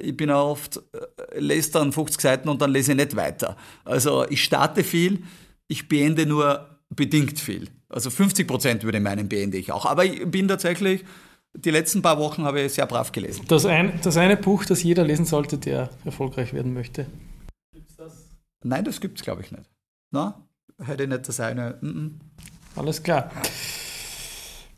Ich 0.02 0.16
bin 0.16 0.30
auch 0.30 0.52
oft, 0.52 0.78
äh, 0.78 1.38
lese 1.38 1.72
dann 1.72 1.92
50 1.92 2.20
Seiten 2.20 2.48
und 2.48 2.62
dann 2.62 2.70
lese 2.70 2.92
ich 2.92 2.96
nicht 2.96 3.16
weiter. 3.16 3.56
Also 3.84 4.24
ich 4.30 4.42
starte 4.42 4.82
viel, 4.82 5.24
ich 5.68 5.88
beende 5.88 6.24
nur 6.24 6.70
bedingt 6.88 7.38
viel. 7.38 7.68
Also 7.90 8.08
50 8.08 8.48
Prozent 8.48 8.84
würde 8.84 8.98
ich 8.98 9.04
meinen, 9.04 9.28
beende 9.28 9.58
ich 9.58 9.72
auch. 9.72 9.84
Aber 9.84 10.06
ich 10.06 10.24
bin 10.30 10.48
tatsächlich, 10.48 11.04
die 11.54 11.70
letzten 11.70 12.00
paar 12.00 12.18
Wochen 12.18 12.44
habe 12.44 12.62
ich 12.62 12.72
sehr 12.72 12.86
brav 12.86 13.12
gelesen. 13.12 13.44
Das, 13.48 13.66
ein, 13.66 14.00
das 14.02 14.16
eine 14.16 14.38
Buch, 14.38 14.64
das 14.64 14.82
jeder 14.82 15.04
lesen 15.04 15.26
sollte, 15.26 15.58
der 15.58 15.90
erfolgreich 16.04 16.54
werden 16.54 16.72
möchte. 16.72 17.06
Nein, 18.64 18.84
das 18.84 19.00
gibt 19.00 19.18
es, 19.18 19.24
glaube 19.24 19.42
ich, 19.42 19.52
nicht. 19.52 19.70
Na, 20.10 20.42
hätte 20.82 21.04
ich 21.04 21.08
nicht 21.08 21.28
das 21.28 21.38
eine. 21.38 21.78
Mm 21.80 21.86
-mm. 21.86 22.10
Alles 22.76 23.02
klar. 23.02 23.30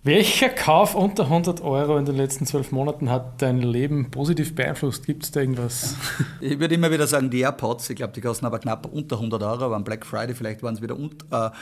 Welcher 0.03 0.51
Kauf 0.51 0.95
unter 0.95 1.24
100 1.24 1.62
Euro 1.62 1.97
in 1.97 2.05
den 2.05 2.16
letzten 2.16 2.47
zwölf 2.47 2.70
Monaten 2.70 3.11
hat 3.11 3.43
dein 3.43 3.61
Leben 3.61 4.11
positiv 4.11 4.55
beeinflusst? 4.55 5.05
Gibt 5.05 5.24
es 5.24 5.30
da 5.32 5.41
irgendwas? 5.41 5.97
Ich 6.41 6.61
würde 6.61 6.76
immer 6.76 6.93
wieder 6.93 7.07
sagen, 7.07 7.30
die 7.30 7.41
AirPods, 7.41 7.91
ich 7.91 7.97
glaube, 7.97 8.12
die 8.12 8.20
kosten 8.20 8.47
aber 8.47 8.61
knapp 8.61 8.87
unter 8.87 9.16
100 9.16 9.43
Euro, 9.43 9.64
aber 9.64 9.74
am 9.74 9.82
Black 9.82 10.07
Friday 10.07 10.34
vielleicht 10.34 10.62
waren 10.62 10.74
es 10.74 10.82
wieder 10.82 10.97
unter, 10.97 11.53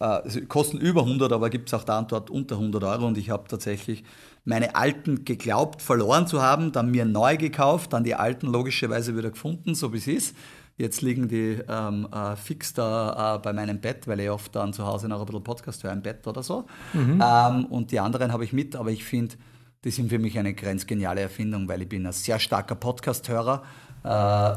äh, 0.00 0.38
äh, 0.38 0.40
kosten 0.46 0.76
über 0.76 1.02
100, 1.02 1.32
aber 1.32 1.48
gibt 1.48 1.68
es 1.68 1.74
auch 1.74 1.84
da 1.84 1.98
und 1.98 2.12
dort 2.12 2.28
unter 2.28 2.56
100 2.56 2.84
Euro 2.84 3.06
und 3.06 3.16
ich 3.16 3.30
habe 3.30 3.48
tatsächlich 3.48 4.04
meine 4.44 4.74
alten 4.74 5.24
geglaubt 5.24 5.80
verloren 5.80 6.26
zu 6.26 6.42
haben, 6.42 6.72
dann 6.72 6.90
mir 6.90 7.06
neu 7.06 7.38
gekauft, 7.38 7.94
dann 7.94 8.04
die 8.04 8.14
alten 8.14 8.48
logischerweise 8.48 9.16
wieder 9.16 9.30
gefunden, 9.30 9.74
so 9.74 9.94
wie 9.94 9.98
es 9.98 10.06
ist. 10.06 10.36
Jetzt 10.76 11.02
liegen 11.02 11.28
die 11.28 11.58
ähm, 11.68 12.08
äh, 12.12 12.34
fix 12.34 12.74
da 12.74 13.36
äh, 13.36 13.38
bei 13.38 13.52
meinem 13.52 13.80
Bett, 13.80 14.08
weil 14.08 14.18
ich 14.20 14.30
oft 14.30 14.54
dann 14.56 14.72
zu 14.72 14.84
Hause 14.84 15.08
noch 15.08 15.20
ein 15.20 15.26
bisschen 15.26 15.44
Podcast 15.44 15.84
höre 15.84 15.92
im 15.92 16.02
Bett 16.02 16.26
oder 16.26 16.42
so. 16.42 16.66
Mhm. 16.92 17.22
Ähm, 17.24 17.64
und 17.66 17.92
die 17.92 18.00
anderen 18.00 18.32
habe 18.32 18.44
ich 18.44 18.52
mit, 18.52 18.74
aber 18.74 18.90
ich 18.90 19.04
finde, 19.04 19.36
die 19.84 19.90
sind 19.90 20.08
für 20.08 20.18
mich 20.18 20.36
eine 20.38 20.52
grenzgeniale 20.52 21.20
Erfindung, 21.20 21.68
weil 21.68 21.82
ich 21.82 21.88
bin 21.88 22.06
ein 22.06 22.12
sehr 22.12 22.40
starker 22.40 22.74
Podcast-Hörer. 22.74 23.62
Äh, 24.02 24.08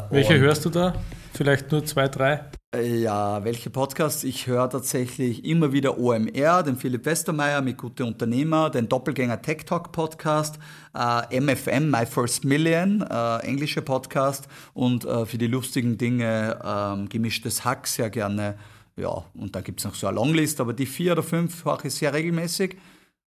Welche 0.09 0.39
hörst 0.39 0.65
du 0.65 0.69
da? 0.69 0.93
Vielleicht 1.33 1.71
nur 1.71 1.85
zwei, 1.85 2.07
drei? 2.07 2.45
Äh, 2.77 3.01
ja, 3.01 3.43
welche 3.43 3.71
Podcasts? 3.71 4.23
Ich 4.23 4.45
höre 4.45 4.69
tatsächlich 4.69 5.43
immer 5.43 5.73
wieder 5.73 5.97
OMR, 5.97 6.61
den 6.61 6.75
Philipp 6.75 7.05
Westermeier 7.05 7.61
mit 7.61 7.77
Gute 7.77 8.05
Unternehmer, 8.05 8.69
den 8.69 8.87
Doppelgänger 8.87 9.41
Tech 9.41 9.65
Talk 9.65 9.91
Podcast, 9.91 10.59
äh, 10.93 11.39
MFM, 11.41 11.89
My 11.89 12.05
First 12.05 12.45
Million, 12.45 13.01
äh, 13.01 13.37
englischer 13.39 13.81
Podcast 13.81 14.47
und 14.75 15.05
äh, 15.05 15.25
für 15.25 15.39
die 15.39 15.47
lustigen 15.47 15.97
Dinge 15.97 16.59
ähm, 16.63 17.09
gemischtes 17.09 17.65
Hack 17.65 17.87
sehr 17.87 18.11
gerne. 18.11 18.59
Ja, 18.95 19.23
und 19.33 19.55
da 19.55 19.61
gibt 19.61 19.79
es 19.79 19.85
noch 19.85 19.95
so 19.95 20.05
eine 20.05 20.15
Longlist, 20.15 20.61
aber 20.61 20.73
die 20.73 20.85
vier 20.85 21.13
oder 21.13 21.23
fünf 21.23 21.65
mache 21.65 21.87
ich 21.87 21.95
sehr 21.95 22.13
regelmäßig. 22.13 22.77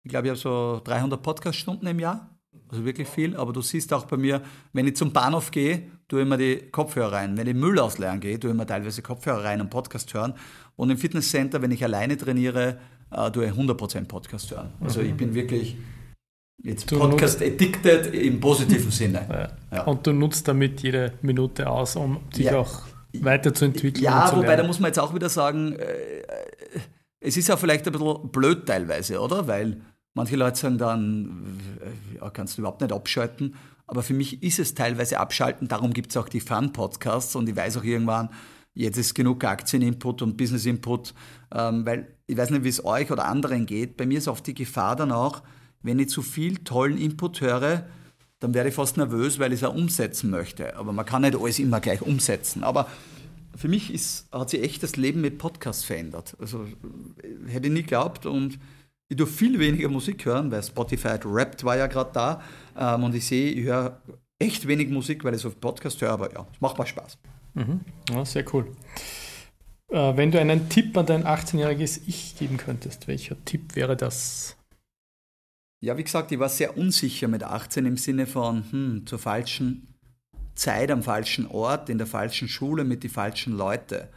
Ich 0.05 0.11
glaube, 0.11 0.28
ich 0.28 0.30
habe 0.30 0.38
so 0.38 0.80
300 0.84 1.20
Podcast-Stunden 1.20 1.86
im 1.88 1.99
Jahr. 1.99 2.32
Also 2.73 2.87
wirklich 2.87 3.07
viel, 3.07 3.37
aber 3.37 3.53
du 3.53 3.61
siehst 3.61 3.93
auch 3.93 4.07
bei 4.07 4.16
mir, 4.16 4.41
wenn 4.73 4.89
ich 4.89 4.97
zum 4.97 5.12
Bahnhof 5.12 5.51
gehe, 5.51 5.83
tue 6.09 6.20
ich 6.20 6.27
immer 6.27 6.39
die 6.39 6.57
Kopfhörer 6.73 7.12
rein. 7.12 7.37
Wenn 7.37 7.47
ich 7.47 7.55
Müll 7.55 7.79
ausleeren 7.79 8.18
gehe, 8.18 8.41
tue 8.41 8.49
ich 8.49 8.55
immer 8.55 8.66
teilweise 8.66 9.03
Kopfhörer 9.03 9.45
rein 9.45 9.61
und 9.61 9.68
Podcast 9.68 10.14
hören. 10.14 10.33
Und 10.77 10.89
im 10.89 10.97
Fitnesscenter, 10.97 11.61
wenn 11.61 11.70
ich 11.70 11.85
alleine 11.85 12.16
trainiere, 12.16 12.79
äh, 13.11 13.31
tue 13.31 13.45
ich 13.45 13.53
100% 13.53 14.07
Podcast 14.07 14.51
hören. 14.53 14.70
Also 14.81 15.03
ich 15.03 15.14
bin 15.14 15.35
wirklich 15.35 15.77
jetzt 16.62 16.87
Podcast 16.87 17.43
addicted 17.43 18.14
im 18.14 18.41
positiven 18.41 18.91
Sinne. 18.91 19.27
Ja. 19.70 19.77
Ja. 19.77 19.85
Und 19.85 20.07
du 20.07 20.14
nutzt 20.14 20.49
damit 20.49 20.81
jede 20.81 21.12
Minute 21.20 21.68
aus, 21.68 21.97
um 21.97 22.20
dich 22.31 22.47
ja. 22.47 22.57
auch 22.57 22.85
weiterzuentwickeln. 23.12 24.03
Ja, 24.03 24.35
wobei 24.35 24.57
da 24.57 24.62
muss 24.62 24.81
man 24.81 24.89
jetzt 24.89 24.99
auch 24.99 25.14
wieder 25.14 25.29
sagen, 25.29 25.75
äh, 25.75 26.23
es 27.20 27.37
ist 27.37 27.49
ja 27.49 27.59
vielleicht 27.59 27.87
ein 27.87 27.93
bisschen 27.93 28.31
blöd 28.31 28.66
teilweise, 28.66 29.20
oder? 29.20 29.47
Weil 29.47 29.83
Manche 30.14 30.36
Leute 30.36 30.58
sagen 30.58 30.78
dann, 30.78 31.60
ja, 32.20 32.28
kannst 32.30 32.56
du 32.56 32.62
überhaupt 32.62 32.80
nicht 32.80 32.92
abschalten. 32.92 33.54
Aber 33.86 34.02
für 34.02 34.14
mich 34.14 34.42
ist 34.42 34.58
es 34.58 34.74
teilweise 34.74 35.18
abschalten. 35.18 35.68
Darum 35.68 35.92
gibt 35.92 36.10
es 36.10 36.16
auch 36.16 36.28
die 36.28 36.40
Fun-Podcasts. 36.40 37.34
Und 37.34 37.48
ich 37.48 37.56
weiß 37.56 37.78
auch 37.78 37.84
irgendwann, 37.84 38.28
jetzt 38.74 38.98
ist 38.98 39.14
genug 39.14 39.44
Aktien-Input 39.44 40.22
und 40.22 40.36
Business-Input. 40.36 41.14
Ähm, 41.54 41.86
weil 41.86 42.16
ich 42.26 42.36
weiß 42.36 42.50
nicht, 42.50 42.64
wie 42.64 42.68
es 42.68 42.84
euch 42.84 43.10
oder 43.10 43.24
anderen 43.26 43.66
geht. 43.66 43.96
Bei 43.96 44.06
mir 44.06 44.18
ist 44.18 44.28
oft 44.28 44.46
die 44.46 44.54
Gefahr 44.54 44.96
dann 44.96 45.12
auch, 45.12 45.42
wenn 45.82 45.98
ich 45.98 46.08
zu 46.08 46.22
viel 46.22 46.58
tollen 46.58 46.96
Input 46.96 47.40
höre, 47.40 47.86
dann 48.38 48.54
werde 48.54 48.68
ich 48.68 48.74
fast 48.74 48.96
nervös, 48.96 49.38
weil 49.38 49.52
ich 49.52 49.62
es 49.62 49.68
auch 49.68 49.74
umsetzen 49.74 50.30
möchte. 50.30 50.76
Aber 50.76 50.92
man 50.92 51.06
kann 51.06 51.22
nicht 51.22 51.36
alles 51.36 51.58
immer 51.58 51.80
gleich 51.80 52.02
umsetzen. 52.02 52.64
Aber 52.64 52.88
für 53.56 53.68
mich 53.68 53.92
ist, 53.92 54.26
hat 54.32 54.50
sich 54.50 54.62
echt 54.62 54.82
das 54.82 54.96
Leben 54.96 55.20
mit 55.20 55.38
Podcasts 55.38 55.84
verändert. 55.84 56.36
Also 56.40 56.66
hätte 57.46 57.68
ich 57.68 57.72
nie 57.72 57.82
geglaubt 57.82 58.26
und 58.26 58.58
ich 59.12 59.18
tue 59.18 59.26
viel 59.26 59.58
weniger 59.58 59.90
Musik 59.90 60.24
hören, 60.24 60.50
weil 60.50 60.62
Spotify 60.62 61.08
hat 61.08 61.26
Rapped 61.26 61.64
war 61.64 61.76
ja 61.76 61.86
gerade 61.86 62.10
da. 62.14 62.42
Ähm, 62.78 63.04
und 63.04 63.14
ich 63.14 63.26
sehe, 63.26 63.50
ich 63.50 63.66
höre 63.66 64.00
echt 64.38 64.66
wenig 64.66 64.88
Musik, 64.88 65.22
weil 65.22 65.34
ich 65.34 65.42
so 65.42 65.50
Podcast 65.50 66.00
höre, 66.00 66.12
aber 66.12 66.32
ja, 66.32 66.46
es 66.50 66.60
macht 66.62 66.78
mal 66.78 66.86
Spaß. 66.86 67.18
Mhm. 67.52 67.80
Ja, 68.08 68.24
sehr 68.24 68.44
cool. 68.54 68.74
Äh, 69.90 70.16
wenn 70.16 70.30
du 70.30 70.40
einen 70.40 70.70
Tipp 70.70 70.96
an 70.96 71.04
dein 71.04 71.24
18-jähriges 71.24 72.00
Ich 72.06 72.38
geben 72.38 72.56
könntest, 72.56 73.06
welcher 73.06 73.36
Tipp 73.44 73.76
wäre 73.76 73.98
das? 73.98 74.56
Ja, 75.82 75.98
wie 75.98 76.04
gesagt, 76.04 76.32
ich 76.32 76.38
war 76.38 76.48
sehr 76.48 76.78
unsicher 76.78 77.28
mit 77.28 77.42
18 77.42 77.84
im 77.84 77.98
Sinne 77.98 78.26
von 78.26 78.64
hm, 78.70 79.06
zur 79.06 79.18
falschen 79.18 79.94
Zeit 80.54 80.90
am 80.90 81.02
falschen 81.02 81.46
Ort, 81.46 81.90
in 81.90 81.98
der 81.98 82.06
falschen 82.06 82.48
Schule 82.48 82.84
mit 82.84 83.02
den 83.02 83.10
falschen 83.10 83.52
Leuten. 83.58 84.08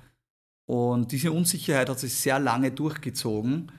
Und 0.65 1.11
diese 1.11 1.33
Unsicherheit 1.33 1.89
hat 1.89 1.99
sich 1.99 2.13
sehr 2.13 2.39
lange 2.39 2.71
durchgezogen. 2.71 3.73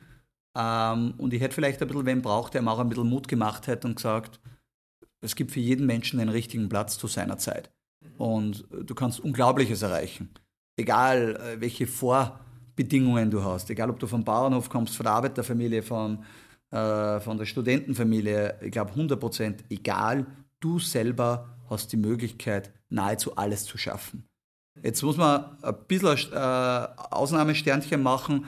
Ähm, 0.56 1.14
und 1.18 1.34
ich 1.34 1.42
hätte 1.42 1.54
vielleicht 1.54 1.82
ein 1.82 1.88
bisschen 1.88 2.06
wen 2.06 2.22
braucht, 2.22 2.54
der 2.54 2.62
mir 2.62 2.72
auch 2.72 2.78
ein 2.78 2.88
bisschen 2.88 3.08
Mut 3.08 3.28
gemacht 3.28 3.66
hätte 3.66 3.86
und 3.86 3.96
gesagt, 3.96 4.40
es 5.20 5.36
gibt 5.36 5.52
für 5.52 5.60
jeden 5.60 5.86
Menschen 5.86 6.18
den 6.18 6.30
richtigen 6.30 6.68
Platz 6.68 6.96
zu 6.96 7.06
seiner 7.08 7.36
Zeit. 7.36 7.70
Und 8.16 8.66
du 8.70 8.94
kannst 8.94 9.20
Unglaubliches 9.20 9.82
erreichen. 9.82 10.30
Egal, 10.76 11.36
äh, 11.36 11.60
welche 11.60 11.86
Vorbedingungen 11.86 13.30
du 13.30 13.44
hast. 13.44 13.68
Egal, 13.68 13.90
ob 13.90 13.98
du 13.98 14.06
vom 14.06 14.24
Bauernhof 14.24 14.70
kommst, 14.70 14.96
von 14.96 15.04
der 15.04 15.12
Arbeiterfamilie, 15.12 15.82
von, 15.82 16.24
äh, 16.70 17.20
von 17.20 17.36
der 17.36 17.44
Studentenfamilie. 17.44 18.58
Ich 18.62 18.70
glaube, 18.70 18.92
100 18.92 19.20
Prozent 19.20 19.64
egal. 19.68 20.26
Du 20.60 20.78
selber 20.78 21.58
hast 21.68 21.92
die 21.92 21.98
Möglichkeit, 21.98 22.72
nahezu 22.88 23.36
alles 23.36 23.64
zu 23.64 23.76
schaffen. 23.76 24.26
Jetzt 24.82 25.02
muss 25.02 25.16
man 25.16 25.56
ein 25.62 25.74
bisschen 25.88 26.32
äh, 26.32 26.36
Ausnahmesternchen 27.10 28.02
machen. 28.02 28.46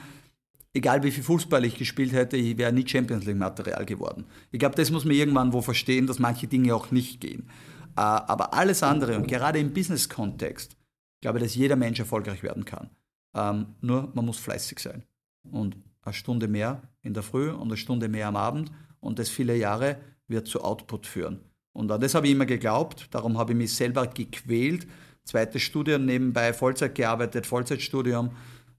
Egal 0.73 1.01
wie 1.03 1.11
viel 1.11 1.23
Fußball 1.23 1.65
ich 1.65 1.75
gespielt 1.75 2.13
hätte, 2.13 2.37
ich 2.37 2.57
wäre 2.57 2.71
nie 2.71 2.87
Champions 2.87 3.25
League 3.25 3.37
Material 3.37 3.85
geworden. 3.85 4.25
Ich 4.51 4.59
glaube, 4.59 4.75
das 4.75 4.91
muss 4.91 5.03
man 5.03 5.15
irgendwann 5.15 5.51
wo 5.51 5.61
verstehen, 5.61 6.05
dass 6.05 6.19
manche 6.19 6.47
Dinge 6.47 6.75
auch 6.75 6.91
nicht 6.91 7.19
gehen. 7.21 7.49
Äh, 7.95 8.01
aber 8.01 8.53
alles 8.53 8.83
andere 8.83 9.15
und 9.15 9.27
gerade 9.27 9.59
im 9.59 9.73
Business-Kontext, 9.73 10.77
glaube 11.21 11.39
ich, 11.39 11.43
dass 11.43 11.55
jeder 11.55 11.75
Mensch 11.75 11.99
erfolgreich 11.99 12.43
werden 12.43 12.65
kann. 12.65 12.89
Ähm, 13.33 13.75
nur 13.81 14.11
man 14.13 14.25
muss 14.25 14.37
fleißig 14.37 14.79
sein. 14.79 15.03
Und 15.43 15.75
eine 16.03 16.13
Stunde 16.13 16.47
mehr 16.47 16.81
in 17.01 17.13
der 17.13 17.23
Früh 17.23 17.49
und 17.49 17.67
eine 17.67 17.77
Stunde 17.77 18.07
mehr 18.07 18.27
am 18.27 18.35
Abend 18.35 18.71
und 18.99 19.19
das 19.19 19.29
viele 19.29 19.55
Jahre 19.55 19.97
wird 20.27 20.47
zu 20.47 20.63
Output 20.63 21.07
führen. 21.07 21.39
Und 21.73 21.91
an 21.91 22.01
das 22.01 22.13
habe 22.15 22.27
ich 22.27 22.33
immer 22.33 22.45
geglaubt, 22.45 23.07
darum 23.11 23.37
habe 23.37 23.53
ich 23.53 23.57
mich 23.57 23.73
selber 23.73 24.07
gequält. 24.07 24.87
Zweites 25.23 25.61
Studium 25.61 26.05
nebenbei, 26.05 26.53
Vollzeit 26.53 26.95
gearbeitet, 26.95 27.45
Vollzeitstudium. 27.45 28.31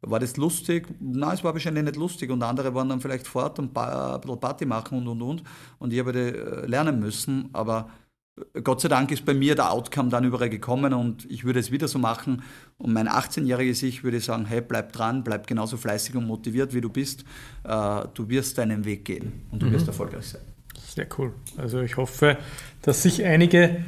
War 0.03 0.19
das 0.19 0.37
lustig? 0.37 0.89
Nein, 0.99 1.35
es 1.35 1.45
war 1.45 1.53
wahrscheinlich 1.53 1.85
nicht 1.85 1.97
lustig. 1.97 2.31
Und 2.31 2.43
andere 2.43 2.75
waren 2.75 2.89
dann 2.89 3.01
vielleicht 3.01 3.27
fort 3.27 3.59
und 3.59 3.77
ein 3.77 4.21
bisschen 4.21 4.41
Party 4.41 4.65
machen 4.65 4.99
und 4.99 5.09
und 5.09 5.23
und. 5.23 5.43
Und 5.79 5.93
ich 5.93 5.99
habe 5.99 6.13
äh, 6.13 6.67
lernen 6.67 7.01
müssen. 7.01 7.51
Aber 7.53 7.91
Gott 8.65 8.81
sei 8.81 8.89
Dank 8.89 9.11
ist 9.11 9.27
bei 9.27 9.35
mir 9.35 9.55
der 9.55 9.71
Outcome 9.71 10.09
dann 10.09 10.25
überall 10.25 10.49
gekommen 10.49 10.95
und 10.95 11.31
ich 11.31 11.45
würde 11.45 11.61
es 11.61 11.71
wieder 11.71 11.87
so 11.87 11.99
machen. 11.99 12.43
Und 12.79 12.95
mein 12.95 13.09
18-jähriges 13.09 13.83
Ich 13.83 14.03
würde 14.03 14.21
sagen, 14.21 14.47
hey, 14.47 14.63
bleib 14.63 14.93
dran, 14.93 15.23
bleib 15.23 15.47
genauso 15.47 15.77
fleißig 15.77 16.17
und 16.17 16.27
motiviert, 16.27 16.73
wie 16.73 16.81
du 16.81 16.89
bist. 16.89 17.25
Äh, 17.65 18.03
du 18.15 18.29
wirst 18.29 18.57
deinen 18.57 18.87
Weg 18.87 19.05
gehen 19.05 19.43
und 19.51 19.63
du 19.63 19.67
mhm. 19.67 19.73
wirst 19.73 19.87
erfolgreich 19.87 20.29
sein. 20.29 20.43
Sehr 20.79 21.07
cool. 21.19 21.35
Also 21.59 21.81
ich 21.81 21.99
hoffe, 21.99 22.39
dass 22.81 23.03
sich 23.03 23.25
einige 23.25 23.85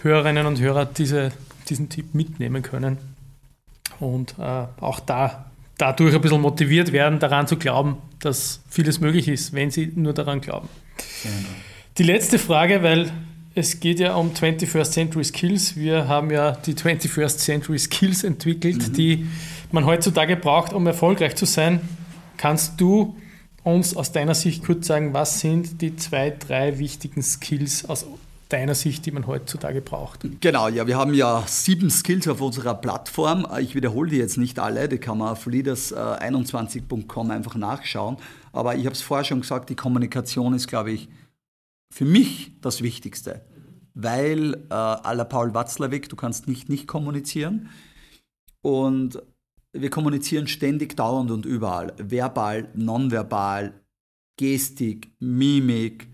Hörerinnen 0.00 0.46
und 0.46 0.60
Hörer 0.60 0.86
diese, 0.86 1.30
diesen 1.68 1.90
Tipp 1.90 2.14
mitnehmen 2.14 2.62
können 2.62 3.11
und 4.02 4.34
äh, 4.38 4.66
auch 4.80 5.00
da 5.00 5.46
dadurch 5.78 6.14
ein 6.14 6.20
bisschen 6.20 6.40
motiviert 6.40 6.92
werden, 6.92 7.18
daran 7.18 7.46
zu 7.46 7.56
glauben, 7.56 7.96
dass 8.20 8.60
vieles 8.68 9.00
möglich 9.00 9.28
ist, 9.28 9.52
wenn 9.52 9.70
sie 9.70 9.92
nur 9.94 10.12
daran 10.12 10.40
glauben. 10.40 10.68
Genau. 11.22 11.34
Die 11.98 12.04
letzte 12.04 12.38
Frage, 12.38 12.82
weil 12.82 13.10
es 13.54 13.80
geht 13.80 14.00
ja 14.00 14.14
um 14.14 14.30
21st 14.32 14.92
Century 14.92 15.24
Skills. 15.24 15.76
Wir 15.76 16.08
haben 16.08 16.30
ja 16.30 16.52
die 16.52 16.74
21st 16.74 17.38
Century 17.38 17.78
Skills 17.78 18.24
entwickelt, 18.24 18.88
mhm. 18.88 18.92
die 18.92 19.26
man 19.72 19.84
heutzutage 19.84 20.36
braucht, 20.36 20.72
um 20.72 20.86
erfolgreich 20.86 21.34
zu 21.36 21.46
sein. 21.46 21.80
Kannst 22.36 22.80
du 22.80 23.16
uns 23.62 23.96
aus 23.96 24.12
deiner 24.12 24.34
Sicht 24.34 24.64
kurz 24.64 24.86
sagen, 24.86 25.12
was 25.14 25.40
sind 25.40 25.80
die 25.82 25.96
zwei, 25.96 26.30
drei 26.30 26.78
wichtigen 26.78 27.22
Skills 27.22 27.84
aus 27.84 28.06
deiner 28.52 28.74
Sicht, 28.74 29.06
die 29.06 29.10
man 29.10 29.26
heutzutage 29.26 29.80
braucht? 29.80 30.26
Genau, 30.40 30.68
ja, 30.68 30.86
wir 30.86 30.96
haben 30.96 31.14
ja 31.14 31.44
sieben 31.46 31.90
Skills 31.90 32.28
auf 32.28 32.40
unserer 32.40 32.74
Plattform. 32.74 33.46
Ich 33.60 33.74
wiederhole 33.74 34.10
die 34.10 34.16
jetzt 34.16 34.38
nicht 34.38 34.58
alle, 34.58 34.88
die 34.88 34.98
kann 34.98 35.18
man 35.18 35.30
auf 35.30 35.46
leaders21.com 35.46 37.30
einfach 37.30 37.54
nachschauen. 37.54 38.16
Aber 38.52 38.74
ich 38.76 38.84
habe 38.84 38.94
es 38.94 39.02
vorher 39.02 39.24
schon 39.24 39.40
gesagt, 39.40 39.70
die 39.70 39.76
Kommunikation 39.76 40.54
ist, 40.54 40.68
glaube 40.68 40.92
ich, 40.92 41.08
für 41.92 42.04
mich 42.04 42.52
das 42.60 42.82
Wichtigste, 42.82 43.42
weil 43.94 44.54
äh, 44.54 44.58
la 44.68 45.24
Paul 45.24 45.54
Watzlawick, 45.54 46.08
du 46.08 46.16
kannst 46.16 46.48
nicht 46.48 46.68
nicht 46.68 46.86
kommunizieren 46.86 47.68
und 48.62 49.22
wir 49.72 49.90
kommunizieren 49.90 50.46
ständig, 50.46 50.96
dauernd 50.96 51.30
und 51.30 51.46
überall, 51.46 51.92
verbal, 51.98 52.68
nonverbal, 52.74 53.74
Gestik, 54.36 55.12
Mimik, 55.18 56.08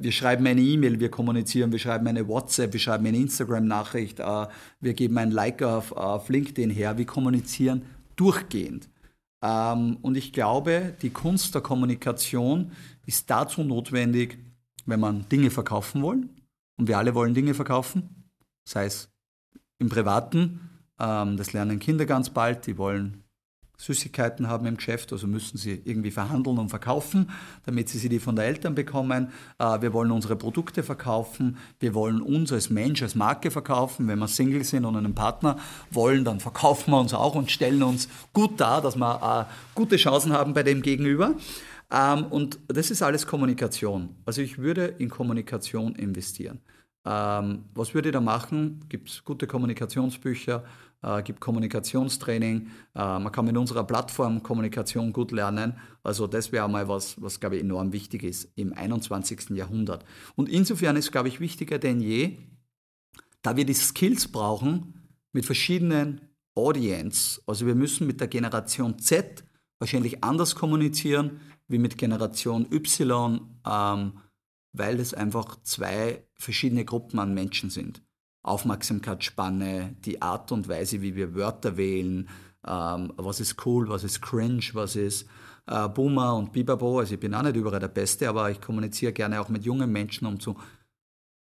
wir 0.00 0.12
schreiben 0.12 0.46
eine 0.46 0.60
E-Mail, 0.60 1.00
wir 1.00 1.10
kommunizieren, 1.10 1.72
wir 1.72 1.78
schreiben 1.78 2.06
eine 2.06 2.26
WhatsApp, 2.26 2.72
wir 2.72 2.80
schreiben 2.80 3.06
eine 3.06 3.18
Instagram-Nachricht, 3.18 4.20
äh, 4.20 4.46
wir 4.80 4.94
geben 4.94 5.18
ein 5.18 5.30
Like 5.30 5.62
auf, 5.62 5.92
auf 5.92 6.28
LinkedIn 6.28 6.70
her, 6.70 6.98
wir 6.98 7.06
kommunizieren 7.06 7.82
durchgehend. 8.16 8.88
Ähm, 9.42 9.98
und 10.02 10.16
ich 10.16 10.32
glaube, 10.32 10.94
die 11.02 11.10
Kunst 11.10 11.54
der 11.54 11.62
Kommunikation 11.62 12.72
ist 13.06 13.30
dazu 13.30 13.62
notwendig, 13.62 14.38
wenn 14.86 15.00
man 15.00 15.28
Dinge 15.28 15.50
verkaufen 15.50 16.02
wollen, 16.02 16.30
und 16.76 16.88
wir 16.88 16.98
alle 16.98 17.14
wollen 17.14 17.34
Dinge 17.34 17.54
verkaufen, 17.54 18.30
sei 18.64 18.86
es 18.86 19.10
im 19.78 19.88
Privaten, 19.88 20.70
ähm, 20.98 21.36
das 21.36 21.52
lernen 21.52 21.78
Kinder 21.78 22.06
ganz 22.06 22.30
bald, 22.30 22.66
die 22.66 22.78
wollen 22.78 23.21
Süßigkeiten 23.82 24.48
haben 24.48 24.64
im 24.66 24.76
Geschäft, 24.76 25.12
also 25.12 25.26
müssen 25.26 25.58
sie 25.58 25.82
irgendwie 25.84 26.12
verhandeln 26.12 26.58
und 26.58 26.68
verkaufen, 26.68 27.30
damit 27.66 27.88
sie 27.88 27.98
sie 27.98 28.08
die 28.08 28.20
von 28.20 28.36
den 28.36 28.44
Eltern 28.44 28.76
bekommen. 28.76 29.32
Äh, 29.58 29.82
wir 29.82 29.92
wollen 29.92 30.12
unsere 30.12 30.36
Produkte 30.36 30.84
verkaufen, 30.84 31.56
wir 31.80 31.92
wollen 31.92 32.22
uns 32.22 32.52
als 32.52 32.70
Mensch, 32.70 33.02
als 33.02 33.16
Marke 33.16 33.50
verkaufen. 33.50 34.06
Wenn 34.06 34.20
wir 34.20 34.28
Single 34.28 34.62
sind 34.62 34.84
und 34.84 34.96
einen 34.96 35.16
Partner 35.16 35.56
wollen, 35.90 36.24
dann 36.24 36.38
verkaufen 36.38 36.92
wir 36.92 37.00
uns 37.00 37.12
auch 37.12 37.34
und 37.34 37.50
stellen 37.50 37.82
uns 37.82 38.08
gut 38.32 38.60
dar, 38.60 38.80
dass 38.82 38.94
wir 38.96 39.48
äh, 39.50 39.52
gute 39.74 39.96
Chancen 39.96 40.32
haben 40.32 40.54
bei 40.54 40.62
dem 40.62 40.80
Gegenüber. 40.80 41.34
Ähm, 41.90 42.26
und 42.26 42.60
das 42.68 42.92
ist 42.92 43.02
alles 43.02 43.26
Kommunikation. 43.26 44.10
Also 44.24 44.42
ich 44.42 44.58
würde 44.58 44.86
in 44.98 45.10
Kommunikation 45.10 45.96
investieren. 45.96 46.60
Ähm, 47.04 47.64
was 47.74 47.94
würde 47.94 48.10
ich 48.10 48.12
da 48.12 48.20
machen? 48.20 48.84
Gibt 48.88 49.08
es 49.08 49.24
gute 49.24 49.48
Kommunikationsbücher, 49.48 50.62
äh, 51.02 51.22
gibt 51.22 51.40
Kommunikationstraining. 51.40 52.68
Äh, 52.94 53.18
man 53.18 53.32
kann 53.32 53.44
mit 53.44 53.56
unserer 53.56 53.84
Plattform 53.84 54.42
Kommunikation 54.42 55.12
gut 55.12 55.32
lernen. 55.32 55.74
Also 56.02 56.26
das 56.26 56.52
wäre 56.52 56.68
mal 56.68 56.88
was, 56.88 57.20
was, 57.20 57.40
glaube 57.40 57.56
ich, 57.56 57.62
enorm 57.62 57.92
wichtig 57.92 58.22
ist 58.22 58.50
im 58.56 58.72
21. 58.72 59.50
Jahrhundert. 59.50 60.04
Und 60.36 60.48
insofern 60.48 60.96
ist, 60.96 61.12
glaube 61.12 61.28
ich, 61.28 61.40
wichtiger 61.40 61.78
denn 61.78 62.00
je, 62.00 62.38
da 63.42 63.56
wir 63.56 63.64
die 63.64 63.74
Skills 63.74 64.28
brauchen 64.28 64.94
mit 65.32 65.44
verschiedenen 65.46 66.20
Audience. 66.54 67.40
Also 67.46 67.66
wir 67.66 67.74
müssen 67.74 68.06
mit 68.06 68.20
der 68.20 68.28
Generation 68.28 68.98
Z 68.98 69.44
wahrscheinlich 69.78 70.22
anders 70.22 70.54
kommunizieren 70.54 71.40
wie 71.68 71.78
mit 71.78 71.98
Generation 71.98 72.66
Y, 72.70 73.40
ähm, 73.66 74.12
weil 74.72 75.00
es 75.00 75.14
einfach 75.14 75.56
zwei 75.62 76.24
verschiedene 76.34 76.84
Gruppen 76.84 77.18
an 77.18 77.34
Menschen 77.34 77.70
sind. 77.70 78.02
Aufmerksamkeitsspanne, 78.42 79.96
die 80.04 80.20
Art 80.20 80.52
und 80.52 80.68
Weise, 80.68 81.02
wie 81.02 81.14
wir 81.14 81.34
Wörter 81.34 81.76
wählen, 81.76 82.28
ähm, 82.66 83.12
was 83.16 83.40
ist 83.40 83.64
cool, 83.66 83.88
was 83.88 84.04
ist 84.04 84.20
cringe, 84.20 84.70
was 84.72 84.96
ist 84.96 85.28
äh, 85.66 85.88
Boomer 85.88 86.36
und 86.36 86.52
Bibabo. 86.52 86.98
Also 86.98 87.14
ich 87.14 87.20
bin 87.20 87.34
auch 87.34 87.42
nicht 87.42 87.56
überall 87.56 87.80
der 87.80 87.88
Beste, 87.88 88.28
aber 88.28 88.50
ich 88.50 88.60
kommuniziere 88.60 89.12
gerne 89.12 89.40
auch 89.40 89.48
mit 89.48 89.64
jungen 89.64 89.90
Menschen, 89.90 90.26
um 90.26 90.40
zu 90.40 90.56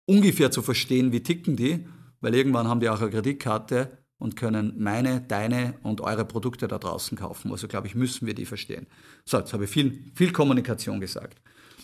ungefähr 0.07 0.51
zu 0.51 0.63
verstehen, 0.63 1.13
wie 1.13 1.23
ticken 1.23 1.57
die, 1.57 1.87
weil 2.21 2.35
irgendwann 2.35 2.69
haben 2.69 2.81
die 2.81 2.89
auch 2.89 3.01
eine 3.01 3.11
Kreditkarte 3.11 3.99
und 4.19 4.37
können 4.37 4.75
meine, 4.79 5.21
deine 5.21 5.75
und 5.83 6.01
eure 6.01 6.25
Produkte 6.25 6.69
da 6.69 6.79
draußen 6.79 7.19
kaufen. 7.19 7.51
Also 7.51 7.69
glaube 7.69 7.87
ich, 7.87 7.95
müssen 7.95 8.27
wir 8.27 8.35
die 8.35 8.47
verstehen. 8.47 8.87
So, 9.25 9.39
jetzt 9.39 9.53
habe 9.53 9.65
ich 9.65 9.71
viel, 9.71 10.11
viel 10.15 10.33
Kommunikation 10.33 11.01
gesagt. 11.01 11.43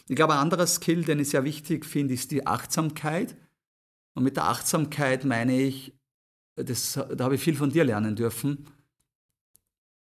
Ich 0.09 0.17
glaube, 0.17 0.35
ein 0.35 0.41
anderer 0.41 0.67
Skill, 0.67 1.05
den 1.05 1.21
ich 1.21 1.31
sehr 1.31 1.45
wichtig 1.45 1.85
finde, 1.85 2.15
ist 2.15 2.31
die 2.31 2.47
Achtsamkeit. 2.47 3.37
Und 4.15 4.25
mit 4.25 4.37
der 4.37 4.45
Achtsamkeit 4.45 5.25
meine 5.25 5.61
ich, 5.61 5.93
das, 6.57 6.95
da 6.95 7.25
habe 7.25 7.37
ich 7.37 7.41
viel 7.41 7.57
von 7.57 7.71
dir 7.71 7.85
lernen 7.85 8.17
dürfen, 8.17 8.67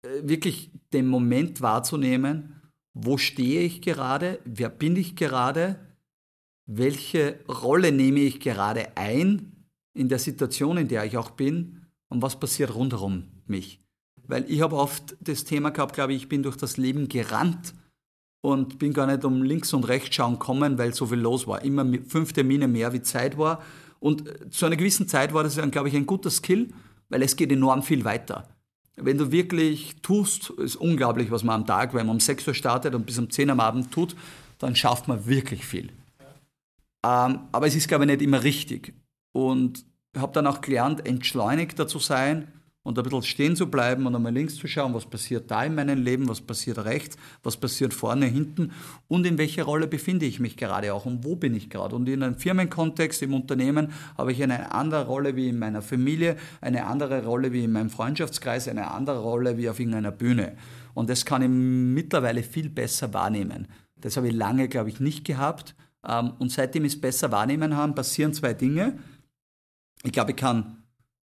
äh, 0.03 0.29
wirklich 0.29 0.71
den 0.93 1.07
Moment 1.07 1.61
wahrzunehmen, 1.61 2.61
wo 2.93 3.19
stehe 3.19 3.63
ich 3.63 3.83
gerade, 3.83 4.41
wer 4.45 4.69
bin 4.69 4.97
ich 4.97 5.17
gerade, 5.17 5.79
welche 6.67 7.41
Rolle 7.49 7.93
nehme 7.93 8.21
ich 8.21 8.41
gerade 8.41 8.97
ein 8.97 9.67
in 9.95 10.09
der 10.09 10.19
Situation, 10.19 10.77
in 10.77 10.89
der 10.89 11.05
ich 11.05 11.17
auch 11.17 11.31
bin 11.31 11.87
und 12.09 12.23
was 12.23 12.39
passiert 12.39 12.75
rundherum 12.75 13.25
mich. 13.47 13.81
Weil 14.27 14.51
ich 14.51 14.63
habe 14.63 14.77
oft 14.77 15.17
das 15.21 15.45
Thema 15.45 15.71
gehabt, 15.71 15.95
glaube 15.95 16.15
ich, 16.15 16.23
ich 16.23 16.29
bin 16.29 16.43
durch 16.43 16.57
das 16.57 16.77
Leben 16.77 17.09
gerannt 17.09 17.75
und 18.41 18.79
bin 18.79 18.93
gar 18.93 19.07
nicht 19.07 19.25
um 19.25 19.43
links 19.43 19.73
und 19.73 19.85
rechts 19.85 20.17
schauen 20.17 20.39
kommen, 20.39 20.79
weil 20.79 20.95
so 20.95 21.07
viel 21.07 21.19
los 21.19 21.47
war. 21.47 21.63
Immer 21.63 21.87
fünf 22.07 22.33
Termine 22.33 22.69
mehr, 22.69 22.93
wie 22.93 23.03
Zeit 23.03 23.37
war. 23.37 23.63
Und 24.05 24.29
äh, 24.29 24.51
zu 24.51 24.67
einer 24.67 24.77
gewissen 24.77 25.09
Zeit 25.09 25.33
war 25.33 25.43
das, 25.43 25.59
glaube 25.71 25.89
ich, 25.89 25.97
ein 25.97 26.05
guter 26.05 26.29
Skill, 26.29 26.69
weil 27.09 27.23
es 27.23 27.37
geht 27.37 27.51
enorm 27.51 27.83
viel 27.83 28.05
weiter. 28.05 28.47
Wenn 28.97 29.17
du 29.17 29.33
wirklich 29.33 29.97
tust, 30.03 30.51
ist 30.51 30.77
unglaublich, 30.77 31.31
was 31.31 31.43
man 31.43 31.63
am 31.63 31.67
Tag, 31.67 31.95
wenn 31.95 32.07
man 32.07 32.17
um 32.17 32.21
6 32.21 32.47
Uhr 32.47 32.55
startet 32.55 32.95
und 32.95 33.07
bis 33.07 33.19
um 33.19 33.31
10 33.31 33.49
Uhr 33.49 33.53
am 33.53 33.61
Abend 33.61 33.91
tut, 33.91 34.15
dann 34.59 34.77
schafft 34.77 35.09
man 35.09 35.27
wirklich 35.27 35.65
viel. 35.65 35.89
Ähm, 37.03 37.41
aber 37.51 37.67
es 37.67 37.75
ist, 37.75 37.89
glaube 37.89 38.05
ich, 38.05 38.11
nicht 38.11 38.21
immer 38.21 38.43
richtig. 38.43 38.93
Und 39.33 39.87
habe 40.15 40.33
dann 40.35 40.47
auch 40.47 40.61
gelernt, 40.61 41.07
entschleunigter 41.07 41.89
zu 41.89 41.99
sein 41.99 42.49
und 42.85 42.99
ein 42.99 43.03
bisschen 43.03 43.23
stehen 43.23 43.57
zu 43.57 43.69
bleiben 43.69 44.07
und 44.07 44.15
einmal 44.15 44.33
links 44.33 44.55
zu 44.57 44.69
schauen, 44.69 44.95
was 44.95 45.07
passiert 45.07 45.51
da 45.51 45.65
in 45.65 45.75
meinem 45.75 46.03
Leben, 46.03 46.29
was 46.29 46.41
passiert 46.41 46.85
rechts, 46.85 47.17
was 47.43 47.57
passiert 47.57 47.93
vorne, 47.93 48.27
hinten 48.27 48.71
und 49.09 49.27
in 49.27 49.39
welcher 49.39 49.65
Rolle 49.65 49.89
befinde 49.89 50.27
ich 50.27 50.39
mich 50.39 50.57
gerade 50.57 50.95
auch 50.95 51.07
und 51.07 51.25
wo 51.25 51.35
bin 51.35 51.55
ich 51.55 51.71
gerade. 51.71 51.97
Und 51.97 52.09
in 52.09 52.23
einem 52.23 52.37
Firmenkontext, 52.37 53.23
im 53.23 53.35
Unternehmen, 53.35 53.89
habe 54.17 54.33
ich 54.33 54.43
eine 54.43 54.73
andere 54.73 55.07
Rolle 55.07 55.35
wie 55.35 55.49
in 55.49 55.59
meiner 55.59 55.83
Familie, 55.83 56.37
eine 56.61 56.87
andere 56.87 57.25
Rolle 57.25 57.53
wie 57.53 57.65
in 57.65 57.73
meinem 57.73 57.91
Freundschaftskreis, 57.91 58.69
eine 58.69 58.91
andere 58.91 59.21
Rolle 59.21 59.57
wie 59.57 59.69
auf 59.69 59.81
irgendeiner 59.81 60.13
Bühne. 60.13 60.57
Und 60.93 61.09
das 61.09 61.25
kann 61.25 61.43
ich 61.43 61.49
mittlerweile 61.49 62.43
viel 62.43 62.69
besser 62.69 63.13
wahrnehmen. 63.15 63.67
Das 63.97 64.19
habe 64.19 64.29
ich 64.29 64.35
lange, 64.35 64.69
glaube 64.69 64.91
ich, 64.91 65.01
nicht 65.01 65.25
gehabt. 65.25 65.75
Ähm, 66.07 66.35
und 66.39 66.53
seitdem 66.53 66.85
ich 66.85 66.95
es 66.95 67.01
besser 67.01 67.33
wahrnehmen 67.33 67.77
habe, 67.77 67.95
passieren 67.95 68.35
zwei 68.35 68.53
Dinge. 68.53 68.99
Ich 70.03 70.13
glaube, 70.13 70.33
ich 70.33 70.37
kann 70.37 70.84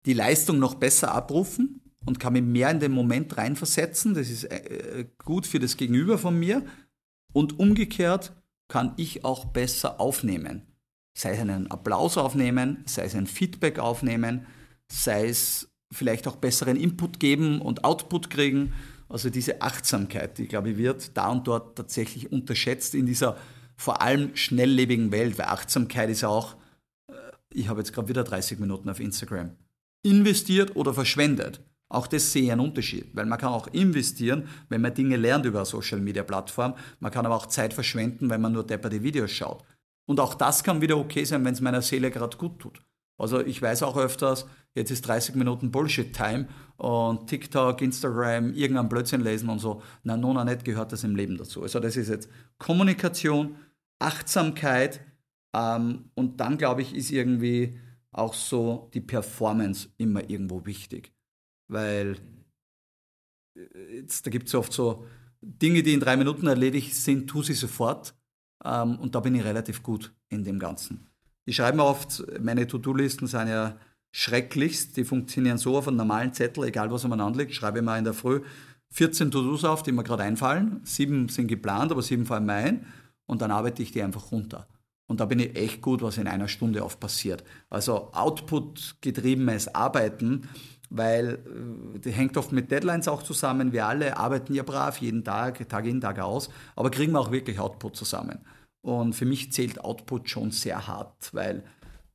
die 0.08 0.14
Leistung 0.14 0.58
noch 0.58 0.74
besser 0.74 1.14
abrufen 1.14 1.82
und 2.06 2.18
kann 2.18 2.32
mich 2.32 2.42
mehr 2.42 2.70
in 2.70 2.80
den 2.80 2.92
Moment 2.92 3.36
reinversetzen. 3.36 4.14
Das 4.14 4.30
ist 4.30 4.44
äh, 4.44 5.04
gut 5.22 5.46
für 5.46 5.58
das 5.58 5.76
Gegenüber 5.76 6.16
von 6.16 6.36
mir. 6.38 6.64
Und 7.34 7.58
umgekehrt 7.58 8.32
kann 8.68 8.94
ich 8.96 9.26
auch 9.26 9.44
besser 9.44 10.00
aufnehmen. 10.00 10.62
Sei 11.14 11.32
es 11.32 11.40
einen 11.40 11.70
Applaus 11.70 12.16
aufnehmen, 12.16 12.82
sei 12.86 13.04
es 13.04 13.14
ein 13.14 13.26
Feedback 13.26 13.78
aufnehmen, 13.78 14.46
sei 14.90 15.28
es 15.28 15.68
vielleicht 15.92 16.26
auch 16.26 16.36
besseren 16.36 16.78
Input 16.78 17.20
geben 17.20 17.60
und 17.60 17.84
Output 17.84 18.30
kriegen. 18.30 18.72
Also 19.10 19.28
diese 19.28 19.60
Achtsamkeit, 19.60 20.38
die, 20.38 20.48
glaube 20.48 20.70
ich, 20.70 20.78
wird 20.78 21.18
da 21.18 21.28
und 21.28 21.46
dort 21.46 21.76
tatsächlich 21.76 22.32
unterschätzt 22.32 22.94
in 22.94 23.04
dieser 23.04 23.36
vor 23.76 24.00
allem 24.00 24.34
schnelllebigen 24.34 25.12
Welt, 25.12 25.36
weil 25.36 25.46
Achtsamkeit 25.46 26.08
ist 26.08 26.24
auch, 26.24 26.56
äh, 27.08 27.12
ich 27.50 27.68
habe 27.68 27.80
jetzt 27.80 27.92
gerade 27.92 28.08
wieder 28.08 28.24
30 28.24 28.58
Minuten 28.58 28.88
auf 28.88 29.00
Instagram 29.00 29.50
investiert 30.02 30.76
oder 30.76 30.94
verschwendet. 30.94 31.60
Auch 31.90 32.06
das 32.06 32.32
sehe 32.32 32.44
ich 32.44 32.52
einen 32.52 32.60
Unterschied, 32.60 33.08
weil 33.14 33.24
man 33.24 33.38
kann 33.38 33.52
auch 33.52 33.66
investieren, 33.68 34.46
wenn 34.68 34.82
man 34.82 34.92
Dinge 34.92 35.16
lernt 35.16 35.46
über 35.46 35.60
eine 35.60 35.66
Social 35.66 36.00
Media 36.00 36.22
Plattform. 36.22 36.74
Man 37.00 37.10
kann 37.10 37.24
aber 37.24 37.34
auch 37.34 37.46
Zeit 37.46 37.72
verschwenden, 37.72 38.28
wenn 38.28 38.42
man 38.42 38.52
nur 38.52 38.66
depperte 38.66 39.02
Videos 39.02 39.30
schaut. 39.30 39.64
Und 40.06 40.20
auch 40.20 40.34
das 40.34 40.62
kann 40.62 40.80
wieder 40.80 40.98
okay 40.98 41.24
sein, 41.24 41.44
wenn 41.44 41.54
es 41.54 41.60
meiner 41.60 41.82
Seele 41.82 42.10
gerade 42.10 42.36
gut 42.36 42.58
tut. 42.58 42.80
Also 43.18 43.40
ich 43.40 43.60
weiß 43.60 43.82
auch 43.82 43.96
öfters, 43.96 44.46
jetzt 44.74 44.90
ist 44.90 45.06
30 45.06 45.34
Minuten 45.34 45.70
Bullshit-Time 45.72 46.46
und 46.76 47.26
TikTok, 47.26 47.82
Instagram, 47.82 48.52
irgendein 48.54 48.88
Blödsinn 48.88 49.22
lesen 49.22 49.48
und 49.48 49.58
so. 49.58 49.82
Na, 50.04 50.16
nona 50.16 50.44
nicht 50.44 50.64
gehört 50.64 50.92
das 50.92 51.04
im 51.04 51.16
Leben 51.16 51.36
dazu. 51.36 51.62
Also 51.62 51.80
das 51.80 51.96
ist 51.96 52.08
jetzt 52.08 52.30
Kommunikation, 52.58 53.56
Achtsamkeit 53.98 55.00
ähm, 55.54 56.10
und 56.14 56.38
dann, 56.38 56.58
glaube 56.58 56.82
ich, 56.82 56.94
ist 56.94 57.10
irgendwie 57.10 57.80
auch 58.12 58.34
so 58.34 58.90
die 58.94 59.00
Performance 59.00 59.88
immer 59.96 60.28
irgendwo 60.28 60.64
wichtig. 60.64 61.12
Weil 61.68 62.16
äh, 63.56 63.96
jetzt, 63.96 64.26
da 64.26 64.30
gibt 64.30 64.48
es 64.48 64.54
oft 64.54 64.72
so 64.72 65.04
Dinge, 65.40 65.82
die 65.82 65.94
in 65.94 66.00
drei 66.00 66.16
Minuten 66.16 66.46
erledigt 66.46 66.94
sind, 66.94 67.28
tu 67.28 67.42
sie 67.42 67.54
sofort. 67.54 68.14
Ähm, 68.64 68.98
und 68.98 69.14
da 69.14 69.20
bin 69.20 69.34
ich 69.34 69.44
relativ 69.44 69.82
gut 69.82 70.12
in 70.28 70.44
dem 70.44 70.58
Ganzen. 70.58 71.06
Ich 71.44 71.56
schreibe 71.56 71.78
mir 71.78 71.84
oft, 71.84 72.22
meine 72.40 72.66
To-Do-Listen 72.66 73.26
sind 73.26 73.48
ja 73.48 73.78
schrecklichst. 74.12 74.96
Die 74.96 75.04
funktionieren 75.04 75.58
so 75.58 75.76
auf 75.76 75.88
einem 75.88 75.96
normalen 75.96 76.32
Zettel, 76.32 76.64
egal 76.64 76.90
was 76.90 77.06
man 77.06 77.20
anlegt, 77.20 77.54
schreibe 77.54 77.78
ich 77.78 77.84
mal 77.84 77.98
in 77.98 78.04
der 78.04 78.14
Früh 78.14 78.42
14 78.90 79.30
To-Dos 79.30 79.64
auf, 79.64 79.82
die 79.82 79.92
mir 79.92 80.04
gerade 80.04 80.22
einfallen. 80.22 80.80
Sieben 80.84 81.28
sind 81.28 81.48
geplant, 81.48 81.92
aber 81.92 82.02
sieben 82.02 82.26
fallen 82.26 82.46
mir 82.46 82.54
ein. 82.54 82.86
Und 83.26 83.42
dann 83.42 83.50
arbeite 83.50 83.82
ich 83.82 83.92
die 83.92 84.02
einfach 84.02 84.32
runter. 84.32 84.66
Und 85.08 85.20
da 85.20 85.24
bin 85.24 85.40
ich 85.40 85.56
echt 85.56 85.80
gut, 85.80 86.02
was 86.02 86.18
in 86.18 86.28
einer 86.28 86.48
Stunde 86.48 86.84
oft 86.84 87.00
passiert. 87.00 87.42
Also 87.70 88.12
Output-getriebenes 88.12 89.74
Arbeiten, 89.74 90.48
weil 90.90 91.38
äh, 91.96 91.98
die 91.98 92.12
hängt 92.12 92.36
oft 92.36 92.52
mit 92.52 92.70
Deadlines 92.70 93.08
auch 93.08 93.22
zusammen. 93.22 93.72
Wir 93.72 93.86
alle 93.86 94.16
arbeiten 94.16 94.54
ja 94.54 94.62
brav 94.62 94.98
jeden 94.98 95.24
Tag, 95.24 95.66
Tag 95.68 95.86
in, 95.86 96.00
Tag 96.00 96.20
aus, 96.20 96.50
aber 96.76 96.90
kriegen 96.90 97.12
wir 97.12 97.20
auch 97.20 97.32
wirklich 97.32 97.58
Output 97.58 97.96
zusammen. 97.96 98.38
Und 98.82 99.14
für 99.14 99.24
mich 99.24 99.50
zählt 99.50 99.82
Output 99.82 100.28
schon 100.28 100.50
sehr 100.50 100.86
hart, 100.86 101.32
weil 101.32 101.64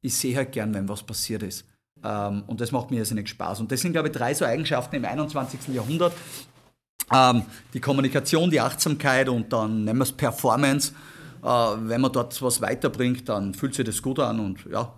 ich 0.02 0.16
sehe 0.16 0.36
halt 0.36 0.52
gern, 0.52 0.74
wenn 0.74 0.88
was 0.88 1.04
passiert 1.04 1.44
ist. 1.44 1.66
Ähm, 2.04 2.44
und 2.46 2.62
das 2.62 2.72
macht 2.72 2.92
mir 2.92 2.98
irrsinnig 2.98 3.28
Spaß. 3.28 3.60
Und 3.60 3.72
das 3.72 3.82
sind, 3.82 3.94
glaube 3.94 4.10
ich, 4.10 4.14
drei 4.14 4.36
so 4.36 4.46
Eigenschaften 4.46 4.98
im 4.98 5.06
21. 5.06 5.74
Jahrhundert. 5.74 6.14
Ähm, 7.12 7.44
die 7.74 7.80
Kommunikation, 7.80 8.52
die 8.52 8.62
Achtsamkeit 8.62 9.30
und 9.30 9.52
dann 9.52 9.84
nennen 9.84 10.00
wir 10.00 10.04
es 10.04 10.12
Performance 10.12 10.94
wenn 11.44 12.02
man 12.02 12.12
dort 12.12 12.42
was 12.42 12.62
weiterbringt, 12.62 13.28
dann 13.28 13.54
fühlt 13.54 13.76
sich 13.76 13.86
das 13.86 14.02
gut 14.02 14.20
an 14.20 14.40
und 14.40 14.66
ja, 14.72 14.94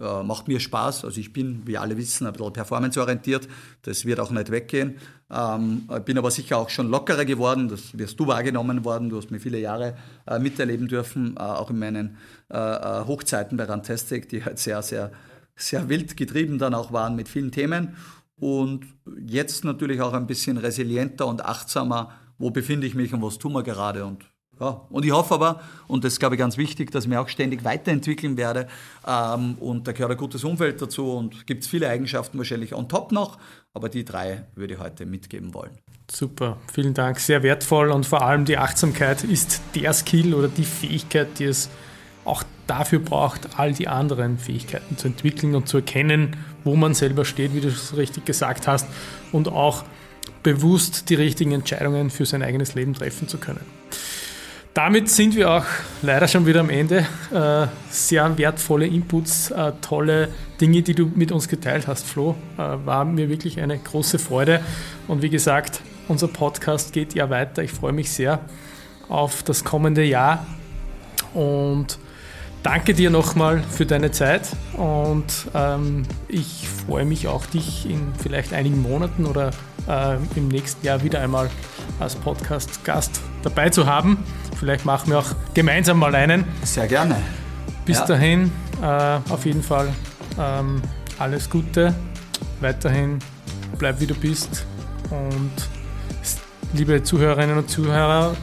äh, 0.00 0.22
macht 0.22 0.48
mir 0.48 0.60
Spaß. 0.60 1.04
Also 1.04 1.20
ich 1.20 1.32
bin, 1.32 1.66
wie 1.66 1.76
alle 1.76 1.96
wissen, 1.96 2.26
ein 2.26 2.32
bisschen 2.32 2.52
performanceorientiert. 2.52 3.46
Das 3.82 4.04
wird 4.04 4.18
auch 4.18 4.30
nicht 4.30 4.50
weggehen. 4.50 4.96
Ähm, 5.30 5.88
bin 6.04 6.16
aber 6.16 6.30
sicher 6.30 6.56
auch 6.56 6.70
schon 6.70 6.88
lockerer 6.88 7.24
geworden. 7.24 7.68
Das 7.68 7.96
wirst 7.96 8.18
du 8.18 8.26
wahrgenommen 8.26 8.84
worden. 8.84 9.10
Du 9.10 9.18
hast 9.18 9.30
mir 9.30 9.40
viele 9.40 9.58
Jahre 9.58 9.96
äh, 10.26 10.38
miterleben 10.38 10.88
dürfen, 10.88 11.36
äh, 11.36 11.40
auch 11.40 11.70
in 11.70 11.78
meinen 11.78 12.16
äh, 12.50 12.56
äh 12.56 13.04
Hochzeiten 13.06 13.58
bei 13.58 13.64
Rantastic, 13.64 14.28
die 14.28 14.44
halt 14.44 14.58
sehr, 14.58 14.82
sehr, 14.82 15.12
sehr 15.54 15.88
wild 15.88 16.16
getrieben 16.16 16.58
dann 16.58 16.74
auch 16.74 16.92
waren 16.92 17.14
mit 17.14 17.28
vielen 17.28 17.52
Themen. 17.52 17.96
Und 18.36 18.86
jetzt 19.22 19.64
natürlich 19.64 20.00
auch 20.00 20.14
ein 20.14 20.26
bisschen 20.26 20.56
resilienter 20.56 21.26
und 21.26 21.44
achtsamer. 21.44 22.12
Wo 22.38 22.50
befinde 22.50 22.86
ich 22.86 22.94
mich 22.94 23.12
und 23.12 23.20
was 23.20 23.36
tun 23.36 23.52
wir 23.52 23.62
gerade? 23.62 24.06
Und 24.06 24.24
ja, 24.60 24.82
und 24.90 25.04
ich 25.06 25.12
hoffe 25.12 25.34
aber, 25.34 25.60
und 25.88 26.04
das 26.04 26.14
ist, 26.14 26.20
glaube 26.20 26.34
ich 26.34 26.38
ganz 26.38 26.58
wichtig, 26.58 26.90
dass 26.90 27.04
ich 27.04 27.08
mich 27.08 27.18
auch 27.18 27.28
ständig 27.28 27.64
weiterentwickeln 27.64 28.36
werde. 28.36 28.68
Ähm, 29.06 29.56
und 29.58 29.88
da 29.88 29.92
gehört 29.92 30.12
ein 30.12 30.18
gutes 30.18 30.44
Umfeld 30.44 30.82
dazu 30.82 31.12
und 31.12 31.46
gibt 31.46 31.64
es 31.64 31.68
viele 31.68 31.88
Eigenschaften 31.88 32.36
wahrscheinlich 32.36 32.74
on 32.74 32.88
top 32.88 33.10
noch, 33.10 33.38
aber 33.72 33.88
die 33.88 34.04
drei 34.04 34.44
würde 34.54 34.74
ich 34.74 34.80
heute 34.80 35.06
mitgeben 35.06 35.54
wollen. 35.54 35.78
Super, 36.10 36.58
vielen 36.72 36.92
Dank, 36.92 37.20
sehr 37.20 37.42
wertvoll 37.42 37.90
und 37.90 38.04
vor 38.04 38.22
allem 38.22 38.44
die 38.44 38.58
Achtsamkeit 38.58 39.24
ist 39.24 39.62
der 39.74 39.92
Skill 39.94 40.34
oder 40.34 40.48
die 40.48 40.64
Fähigkeit, 40.64 41.38
die 41.38 41.44
es 41.44 41.70
auch 42.24 42.42
dafür 42.66 42.98
braucht, 42.98 43.58
all 43.58 43.72
die 43.72 43.88
anderen 43.88 44.38
Fähigkeiten 44.38 44.96
zu 44.96 45.08
entwickeln 45.08 45.54
und 45.54 45.68
zu 45.68 45.78
erkennen, 45.78 46.36
wo 46.64 46.76
man 46.76 46.94
selber 46.94 47.24
steht, 47.24 47.54
wie 47.54 47.60
du 47.60 47.68
es 47.68 47.96
richtig 47.96 48.26
gesagt 48.26 48.66
hast, 48.66 48.86
und 49.32 49.48
auch 49.48 49.84
bewusst 50.42 51.08
die 51.08 51.14
richtigen 51.14 51.52
Entscheidungen 51.52 52.10
für 52.10 52.26
sein 52.26 52.42
eigenes 52.42 52.74
Leben 52.74 52.94
treffen 52.94 53.28
zu 53.28 53.38
können. 53.38 53.64
Damit 54.74 55.10
sind 55.10 55.34
wir 55.34 55.50
auch 55.50 55.64
leider 56.00 56.28
schon 56.28 56.46
wieder 56.46 56.60
am 56.60 56.70
Ende. 56.70 57.04
Äh, 57.34 57.66
sehr 57.90 58.38
wertvolle 58.38 58.86
Inputs, 58.86 59.50
äh, 59.50 59.72
tolle 59.80 60.28
Dinge, 60.60 60.82
die 60.82 60.94
du 60.94 61.10
mit 61.12 61.32
uns 61.32 61.48
geteilt 61.48 61.88
hast, 61.88 62.06
Flo. 62.06 62.36
Äh, 62.56 62.62
war 62.84 63.04
mir 63.04 63.28
wirklich 63.28 63.60
eine 63.60 63.76
große 63.76 64.20
Freude. 64.20 64.60
Und 65.08 65.22
wie 65.22 65.28
gesagt, 65.28 65.80
unser 66.06 66.28
Podcast 66.28 66.92
geht 66.92 67.14
ja 67.14 67.28
weiter. 67.30 67.64
Ich 67.64 67.72
freue 67.72 67.92
mich 67.92 68.12
sehr 68.12 68.40
auf 69.08 69.42
das 69.42 69.64
kommende 69.64 70.04
Jahr. 70.04 70.46
Und 71.34 71.98
danke 72.62 72.94
dir 72.94 73.10
nochmal 73.10 73.64
für 73.64 73.86
deine 73.86 74.12
Zeit. 74.12 74.50
Und 74.74 75.48
ähm, 75.52 76.04
ich 76.28 76.68
freue 76.86 77.04
mich 77.04 77.26
auch, 77.26 77.44
dich 77.46 77.90
in 77.90 78.12
vielleicht 78.22 78.52
einigen 78.52 78.80
Monaten 78.82 79.26
oder 79.26 79.50
im 80.36 80.48
nächsten 80.48 80.86
Jahr 80.86 81.02
wieder 81.02 81.20
einmal 81.20 81.50
als 82.00 82.16
Podcast-Gast 82.16 83.20
dabei 83.42 83.70
zu 83.70 83.86
haben. 83.86 84.18
Vielleicht 84.58 84.84
machen 84.84 85.10
wir 85.10 85.18
auch 85.18 85.34
gemeinsam 85.54 85.98
mal 85.98 86.14
einen. 86.14 86.44
Sehr 86.64 86.88
gerne. 86.88 87.16
Bis 87.84 87.98
ja. 87.98 88.06
dahin, 88.06 88.50
äh, 88.82 88.86
auf 89.30 89.46
jeden 89.46 89.62
Fall 89.62 89.88
ähm, 90.38 90.82
alles 91.18 91.48
Gute. 91.48 91.94
Weiterhin 92.60 93.18
bleib 93.78 94.00
wie 94.00 94.06
du 94.06 94.14
bist. 94.14 94.66
Und 95.10 95.52
liebe 96.72 97.02
Zuhörerinnen 97.02 97.58
und 97.58 97.68
Zuhörer, 97.70 98.36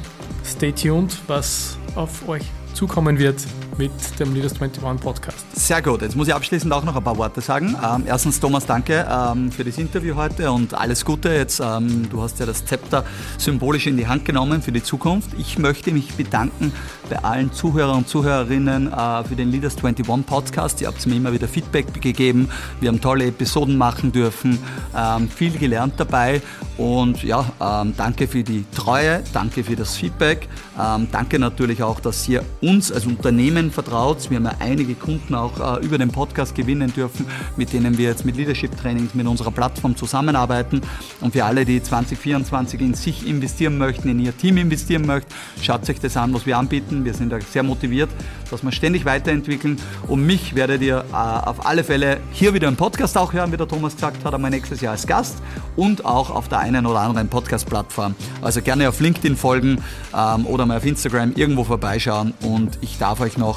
stay 0.45 0.71
tuned, 0.71 1.17
was 1.27 1.77
auf 1.95 2.27
euch 2.27 2.43
zukommen 2.73 3.19
wird 3.19 3.37
mit 3.77 3.91
dem 4.19 4.33
Leaders 4.33 4.53
21 4.59 5.03
Podcast. 5.03 5.45
Sehr 5.53 5.81
gut. 5.81 6.01
Jetzt 6.01 6.15
muss 6.15 6.27
ich 6.27 6.33
abschließend 6.33 6.71
auch 6.73 6.83
noch 6.83 6.95
ein 6.95 7.03
paar 7.03 7.17
Worte 7.17 7.41
sagen. 7.41 7.75
Ähm, 7.83 8.03
erstens, 8.05 8.39
Thomas, 8.39 8.65
danke 8.65 9.07
ähm, 9.09 9.51
für 9.51 9.63
das 9.63 9.77
Interview 9.77 10.15
heute 10.15 10.51
und 10.51 10.73
alles 10.73 11.05
Gute. 11.05 11.29
Jetzt, 11.29 11.59
ähm, 11.59 12.09
du 12.09 12.21
hast 12.21 12.39
ja 12.39 12.45
das 12.45 12.65
Zepter 12.65 13.05
symbolisch 13.37 13.87
in 13.87 13.97
die 13.97 14.07
Hand 14.07 14.25
genommen 14.25 14.61
für 14.61 14.71
die 14.71 14.83
Zukunft. 14.83 15.29
Ich 15.37 15.57
möchte 15.59 15.91
mich 15.91 16.13
bedanken 16.13 16.71
bei 17.09 17.23
allen 17.23 17.53
Zuhörern 17.53 17.97
und 17.97 18.07
Zuhörerinnen 18.07 18.91
äh, 18.91 19.23
für 19.23 19.35
den 19.35 19.51
Leaders 19.51 19.75
21 19.75 20.25
Podcast. 20.25 20.81
Ihr 20.81 20.87
habt 20.87 21.05
mir 21.05 21.15
immer 21.15 21.31
wieder 21.31 21.47
Feedback 21.47 22.01
gegeben. 22.01 22.49
Wir 22.79 22.89
haben 22.89 23.01
tolle 23.01 23.25
Episoden 23.25 23.77
machen 23.77 24.11
dürfen, 24.11 24.59
ähm, 24.95 25.29
viel 25.29 25.57
gelernt 25.57 25.93
dabei 25.97 26.41
und 26.77 27.23
ja, 27.23 27.45
ähm, 27.59 27.93
danke 27.97 28.27
für 28.27 28.43
die 28.43 28.65
Treue, 28.75 29.23
danke 29.33 29.63
für 29.63 29.75
das 29.75 29.95
Feedback. 29.95 30.47
Ähm, 30.79 31.07
danke 31.11 31.39
natürlich 31.39 31.81
auch, 31.81 31.99
dass 31.99 32.27
ihr 32.29 32.43
uns 32.61 32.91
als 32.91 33.05
Unternehmen 33.05 33.66
Ihnen 33.67 33.71
vertraut. 33.71 34.29
Wir 34.29 34.37
haben 34.37 34.45
ja 34.45 34.55
einige 34.59 34.95
Kunden 34.95 35.35
auch 35.35 35.77
äh, 35.77 35.85
über 35.85 35.97
den 35.97 36.09
Podcast 36.09 36.55
gewinnen 36.55 36.93
dürfen, 36.93 37.25
mit 37.57 37.73
denen 37.73 37.97
wir 37.97 38.05
jetzt 38.05 38.23
mit 38.23 38.37
Leadership 38.37 38.75
Trainings, 38.77 39.13
mit 39.13 39.27
unserer 39.27 39.51
Plattform 39.51 39.95
zusammenarbeiten. 39.95 40.81
Und 41.19 41.33
für 41.33 41.43
alle, 41.43 41.65
die 41.65 41.83
2024 41.83 42.79
in 42.79 42.93
sich 42.93 43.27
investieren 43.27 43.77
möchten, 43.77 44.09
in 44.09 44.19
ihr 44.19 44.35
Team 44.35 44.57
investieren 44.57 45.05
möchten, 45.05 45.33
schaut 45.61 45.89
euch 45.89 45.99
das 45.99 46.15
an, 46.15 46.33
was 46.33 46.45
wir 46.45 46.57
anbieten. 46.57 47.03
Wir 47.03 47.13
sind 47.13 47.29
da 47.29 47.41
sehr 47.41 47.63
motiviert, 47.63 48.09
dass 48.49 48.63
wir 48.63 48.71
ständig 48.71 49.03
weiterentwickeln. 49.05 49.77
Und 50.07 50.25
mich 50.25 50.55
werdet 50.55 50.81
ihr 50.81 51.03
äh, 51.11 51.15
auf 51.15 51.65
alle 51.65 51.83
Fälle 51.83 52.19
hier 52.31 52.53
wieder 52.53 52.69
im 52.69 52.77
Podcast 52.77 53.17
auch 53.17 53.33
hören, 53.33 53.51
wie 53.51 53.57
der 53.57 53.67
Thomas 53.67 53.95
gesagt 53.95 54.23
hat, 54.23 54.33
einmal 54.33 54.51
nächstes 54.51 54.79
Jahr 54.81 54.93
als 54.93 55.05
Gast 55.05 55.37
und 55.75 56.05
auch 56.05 56.29
auf 56.29 56.47
der 56.47 56.59
einen 56.59 56.85
oder 56.85 56.99
anderen 56.99 57.27
Podcast-Plattform. 57.27 58.15
Also 58.41 58.61
gerne 58.61 58.87
auf 58.87 58.99
LinkedIn 58.99 59.35
folgen 59.35 59.83
ähm, 60.15 60.45
oder 60.45 60.65
mal 60.65 60.77
auf 60.77 60.85
Instagram 60.85 61.33
irgendwo 61.35 61.65
vorbeischauen 61.65 62.33
und 62.41 62.77
ich 62.81 62.97
darf 62.97 63.19
euch 63.19 63.37
noch 63.37 63.56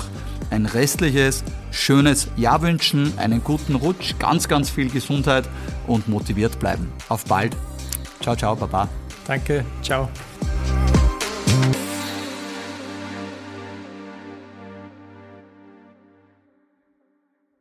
ein 0.51 0.67
restliches, 0.67 1.45
schönes 1.71 2.29
Jahr 2.37 2.63
wünschen, 2.63 3.19
einen 3.19 3.43
guten 3.43 3.75
Rutsch, 3.75 4.15
ganz, 4.19 4.49
ganz 4.49 4.71
viel 4.71 4.91
Gesundheit 4.91 5.49
und 5.87 6.09
motiviert 6.09 6.59
bleiben. 6.59 6.93
Auf 7.09 7.25
bald. 7.25 7.57
Ciao, 8.21 8.37
ciao, 8.37 8.57
Baba. 8.57 8.89
Danke, 9.27 9.65
ciao. 9.83 10.09